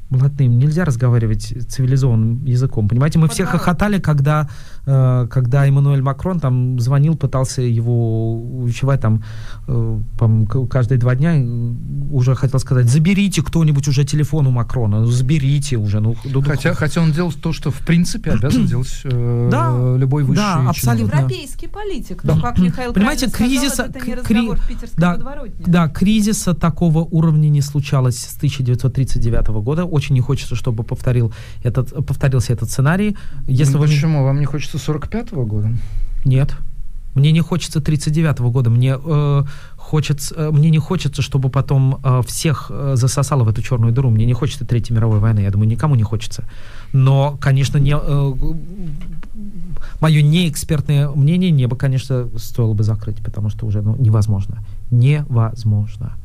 блатным 0.10 0.58
нельзя 0.60 0.86
разговаривать 0.86 1.54
цивилизованным 1.70 2.46
языком. 2.46 2.88
Понимаете, 2.88 3.20
мы 3.20 3.28
все 3.28 3.44
Подворот. 3.44 3.62
хохотали, 3.62 4.00
когда, 4.00 4.48
когда 4.86 5.68
Эммануэль 5.68 6.02
Макрон 6.02 6.40
там 6.40 6.80
звонил, 6.80 7.16
пытался 7.16 7.62
его 7.62 8.34
увещевать 8.36 9.02
там 9.02 9.24
э, 9.68 10.00
по-моему, 10.18 10.46
к- 10.46 10.68
каждые 10.68 11.00
два 11.00 11.16
дня 11.16 11.36
э, 11.38 11.74
уже 12.12 12.36
хотел 12.36 12.60
сказать, 12.60 12.88
заберите 12.90 13.42
кто-нибудь 13.42 13.88
уже 13.88 14.04
телефон 14.06 14.48
у 14.48 14.52
Макрона, 14.52 15.00
ну, 15.00 15.06
заберите 15.08 15.78
уже. 15.78 16.00
Ну, 16.00 16.16
ну, 16.24 16.32
ну, 16.34 16.42
Хотя, 16.42 16.74
хотя 16.74 17.02
он 17.02 17.12
делал 17.12 17.32
то, 17.32 17.52
что 17.54 17.72
в 17.72 17.80
принципе 17.80 18.32
обязан 18.32 18.66
делать 18.68 19.02
э, 19.06 19.50
Да, 19.52 19.96
любой 19.98 20.24
высший 20.24 20.44
да, 20.44 20.52
чиновник. 20.54 20.70
абсолютно. 20.70 21.16
Европейский 21.18 21.68
политик, 21.68 22.24
но, 22.24 22.40
как 22.40 22.60
Михаил 22.60 22.94
Понимаете, 22.94 23.26
кризиса- 23.28 23.70
сказал, 23.74 23.90
это 23.92 24.06
не 24.06 24.14
к- 24.14 24.18
разговор 24.20 24.58
кри- 24.60 24.78
да, 24.98 25.14
подворотне. 25.14 25.66
Да, 25.68 25.88
кризиса 25.90 26.54
такого 26.54 27.00
уровня 27.00 27.50
не 27.50 27.62
случалось 27.62 28.18
с 28.20 28.36
1939 28.38 29.48
года. 29.64 29.86
Очень 29.86 30.16
не 30.16 30.22
хочется, 30.22 30.56
чтобы 30.56 30.84
повторил 30.84 31.34
этот, 31.64 32.06
повторился 32.06 32.54
этот 32.54 32.70
сценарий. 32.70 33.18
Если 33.48 33.74
Ну, 33.74 33.80
вы... 33.80 33.88
Почему? 33.88 34.24
Вам 34.24 34.40
не 34.40 34.46
хочется 34.46 34.75
45-го 34.78 35.46
года? 35.46 35.70
Нет. 36.26 36.56
Мне 37.16 37.32
не 37.32 37.42
хочется 37.42 37.80
39 37.80 38.40
года. 38.40 38.70
Мне 38.70 38.98
э, 39.02 39.44
хочется, 39.78 40.36
э, 40.36 40.52
мне 40.52 40.70
не 40.70 40.80
хочется, 40.80 41.22
чтобы 41.22 41.50
потом 41.50 42.00
э, 42.04 42.22
всех 42.28 42.68
э, 42.70 42.96
засосало 42.96 43.44
в 43.44 43.48
эту 43.48 43.62
черную 43.62 43.94
дыру. 43.94 44.10
Мне 44.10 44.26
не 44.26 44.34
хочется 44.34 44.66
Третьей 44.66 44.96
мировой 44.96 45.20
войны. 45.20 45.40
Я 45.40 45.52
думаю, 45.52 45.70
никому 45.70 45.96
не 45.96 46.04
хочется. 46.04 46.44
Но, 46.92 47.38
конечно, 47.40 47.78
не, 47.78 47.96
э, 47.96 48.34
мое 50.02 50.22
неэкспертное 50.22 51.10
мнение 51.10 51.52
небо, 51.52 51.78
конечно, 51.78 52.28
стоило 52.38 52.74
бы 52.74 52.84
закрыть, 52.84 53.24
потому 53.24 53.50
что 53.50 53.66
уже 53.66 53.82
ну, 53.82 53.96
невозможно. 53.98 54.58
Невозможно. 54.92 56.18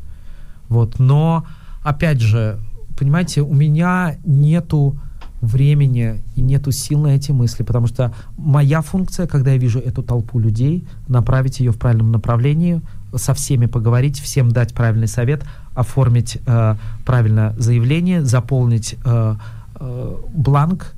Вот. 0.68 0.98
Но, 0.98 1.44
опять 1.84 2.20
же, 2.20 2.58
понимаете, 2.98 3.42
у 3.42 3.54
меня 3.54 4.16
нету 4.24 4.98
времени 5.40 6.20
и 6.36 6.42
нету 6.42 6.70
сил 6.70 7.00
на 7.00 7.08
эти 7.08 7.32
мысли, 7.32 7.62
потому 7.62 7.86
что 7.86 8.12
моя 8.36 8.82
функция, 8.82 9.26
когда 9.26 9.52
я 9.52 9.58
вижу 9.58 9.78
эту 9.78 10.02
толпу 10.02 10.38
людей, 10.38 10.86
направить 11.08 11.60
ее 11.60 11.72
в 11.72 11.78
правильном 11.78 12.12
направлении, 12.12 12.80
со 13.14 13.34
всеми 13.34 13.66
поговорить, 13.66 14.20
всем 14.20 14.50
дать 14.50 14.74
правильный 14.74 15.08
совет, 15.08 15.42
оформить 15.74 16.38
э, 16.46 16.76
правильно 17.04 17.54
заявление, 17.58 18.24
заполнить 18.24 18.96
э, 19.04 19.34
э, 19.80 20.16
бланк, 20.34 20.94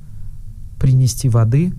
принести 0.79 1.29
воды, 1.29 1.73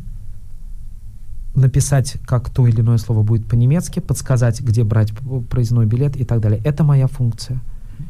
написать, 1.54 2.16
как 2.26 2.50
то 2.50 2.66
или 2.66 2.80
иное 2.80 2.98
слово 2.98 3.22
будет 3.22 3.46
по-немецки, 3.46 4.00
подсказать, 4.00 4.60
где 4.60 4.82
брать 4.82 5.12
п- 5.12 5.40
проездной 5.42 5.86
билет 5.86 6.16
и 6.16 6.24
так 6.24 6.40
далее. 6.40 6.60
Это 6.64 6.82
моя 6.82 7.06
функция. 7.06 7.60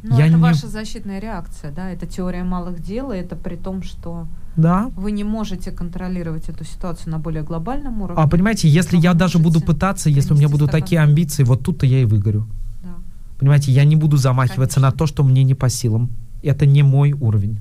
Ну, 0.07 0.19
Я 0.19 0.27
это 0.27 0.37
не- 0.37 0.43
ваша 0.43 0.69
защитная 0.69 1.19
реакция, 1.19 1.73
да, 1.73 1.89
это 1.91 2.07
теория 2.07 2.45
малых 2.45 2.83
дел, 2.83 3.11
и 3.11 3.17
это 3.17 3.37
при 3.37 3.57
том, 3.57 3.83
что 3.83 4.27
Да. 4.55 4.91
вы 4.97 5.13
не 5.13 5.25
можете 5.25 5.71
контролировать 5.71 6.51
эту 6.51 6.63
ситуацию 6.65 7.11
на 7.11 7.19
более 7.19 7.43
глобальном 7.43 8.03
уровне. 8.03 8.23
А 8.23 8.29
понимаете, 8.29 8.69
если 8.69 8.97
Но 8.97 9.03
я 9.03 9.15
даже 9.15 9.39
буду 9.39 9.63
пытаться, 9.63 10.11
если 10.11 10.35
у 10.35 10.37
меня 10.37 10.49
будут 10.51 10.69
стакан. 10.69 10.81
такие 10.83 11.01
амбиции, 11.01 11.43
вот 11.43 11.63
тут-то 11.63 11.87
я 11.87 12.03
и 12.03 12.05
выгорю. 12.05 12.47
Да. 12.83 12.91
Понимаете, 13.39 13.73
я 13.73 13.85
не 13.87 13.97
буду 13.97 14.19
замахиваться 14.19 14.79
на 14.79 14.89
Конечно. 14.89 14.99
то, 14.99 15.07
что 15.07 15.25
мне 15.25 15.43
не 15.43 15.55
по 15.55 15.71
силам. 15.71 16.11
Это 16.43 16.67
не 16.67 16.83
мой 16.83 17.13
уровень. 17.13 17.59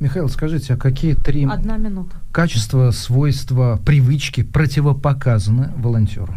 Михаил, 0.00 0.28
скажите, 0.28 0.74
а 0.74 0.76
какие 0.76 1.14
три 1.14 1.44
Одна 1.44 1.76
минута. 1.76 2.16
качества, 2.32 2.90
свойства, 2.90 3.78
привычки 3.86 4.42
противопоказаны 4.42 5.70
волонтеру? 5.76 6.34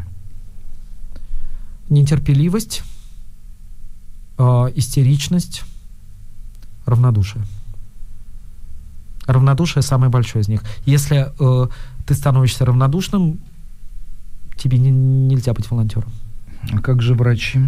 Нетерпеливость, 1.90 2.84
э, 4.38 4.44
истеричность, 4.76 5.64
равнодушие. 6.86 7.44
Равнодушие 9.26 9.82
самое 9.82 10.12
большое 10.12 10.44
из 10.44 10.48
них. 10.48 10.64
Если 10.86 11.32
э, 11.40 11.68
ты 12.06 12.14
становишься 12.14 12.64
равнодушным, 12.66 13.40
тебе 14.56 14.78
не- 14.78 14.92
нельзя 14.92 15.54
быть 15.54 15.70
волонтером. 15.72 16.10
А 16.72 16.80
как 16.80 17.02
же 17.02 17.16
врачи, 17.16 17.60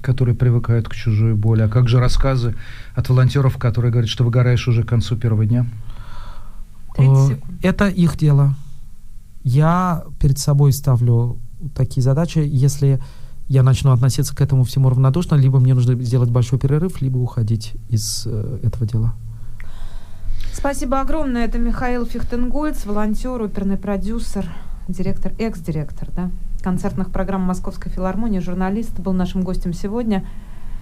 которые 0.00 0.34
привыкают 0.34 0.88
к 0.88 0.94
чужой 0.94 1.34
боли? 1.34 1.62
А 1.62 1.68
как 1.68 1.88
же 1.88 1.98
рассказы 2.00 2.54
от 2.94 3.08
волонтеров, 3.08 3.58
которые 3.58 3.90
говорят, 3.92 4.10
что 4.10 4.24
выгораешь 4.24 4.66
уже 4.68 4.84
к 4.84 4.88
концу 4.88 5.16
первого 5.16 5.44
дня? 5.44 5.66
30 6.96 7.32
Э. 7.32 7.36
Это 7.62 7.88
их 7.88 8.16
дело. 8.16 8.54
Я 9.44 10.04
перед 10.18 10.38
собой 10.38 10.72
ставлю 10.72 11.38
такие 11.74 12.02
задачи. 12.02 12.38
Если 12.38 13.02
я 13.52 13.62
начну 13.62 13.92
относиться 13.92 14.34
к 14.34 14.40
этому 14.40 14.64
всему 14.64 14.88
равнодушно, 14.88 15.34
либо 15.34 15.60
мне 15.60 15.74
нужно 15.74 15.94
сделать 16.02 16.30
большой 16.30 16.58
перерыв, 16.58 17.02
либо 17.02 17.18
уходить 17.18 17.74
из 17.90 18.22
э, 18.26 18.60
этого 18.62 18.86
дела. 18.86 19.12
Спасибо 20.54 21.00
огромное. 21.02 21.44
Это 21.44 21.58
Михаил 21.58 22.06
Фихтенгольц, 22.06 22.86
волонтер, 22.86 23.42
оперный 23.42 23.76
продюсер, 23.76 24.48
директор, 24.88 25.32
экс-директор, 25.38 26.08
да, 26.16 26.30
концертных 26.62 27.10
программ 27.10 27.42
Московской 27.42 27.92
филармонии, 27.92 28.38
журналист, 28.38 28.98
был 28.98 29.12
нашим 29.12 29.42
гостем 29.42 29.74
сегодня. 29.74 30.24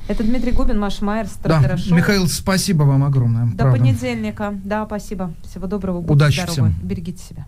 Это 0.06 0.22
Дмитрий 0.22 0.52
Губин, 0.52 0.78
Маша 0.78 1.04
Майер, 1.04 1.26
Да, 1.42 1.76
Шоу. 1.76 1.96
Михаил, 1.96 2.28
спасибо 2.28 2.84
вам 2.84 3.02
огромное. 3.02 3.46
До 3.46 3.56
правда. 3.64 3.78
понедельника. 3.78 4.54
Да, 4.64 4.86
спасибо. 4.86 5.32
Всего 5.42 5.66
доброго. 5.66 6.00
Будьте 6.00 6.12
Удачи 6.12 6.36
здоровы. 6.40 6.52
всем. 6.70 6.88
Берегите 6.88 7.22
себя. 7.22 7.46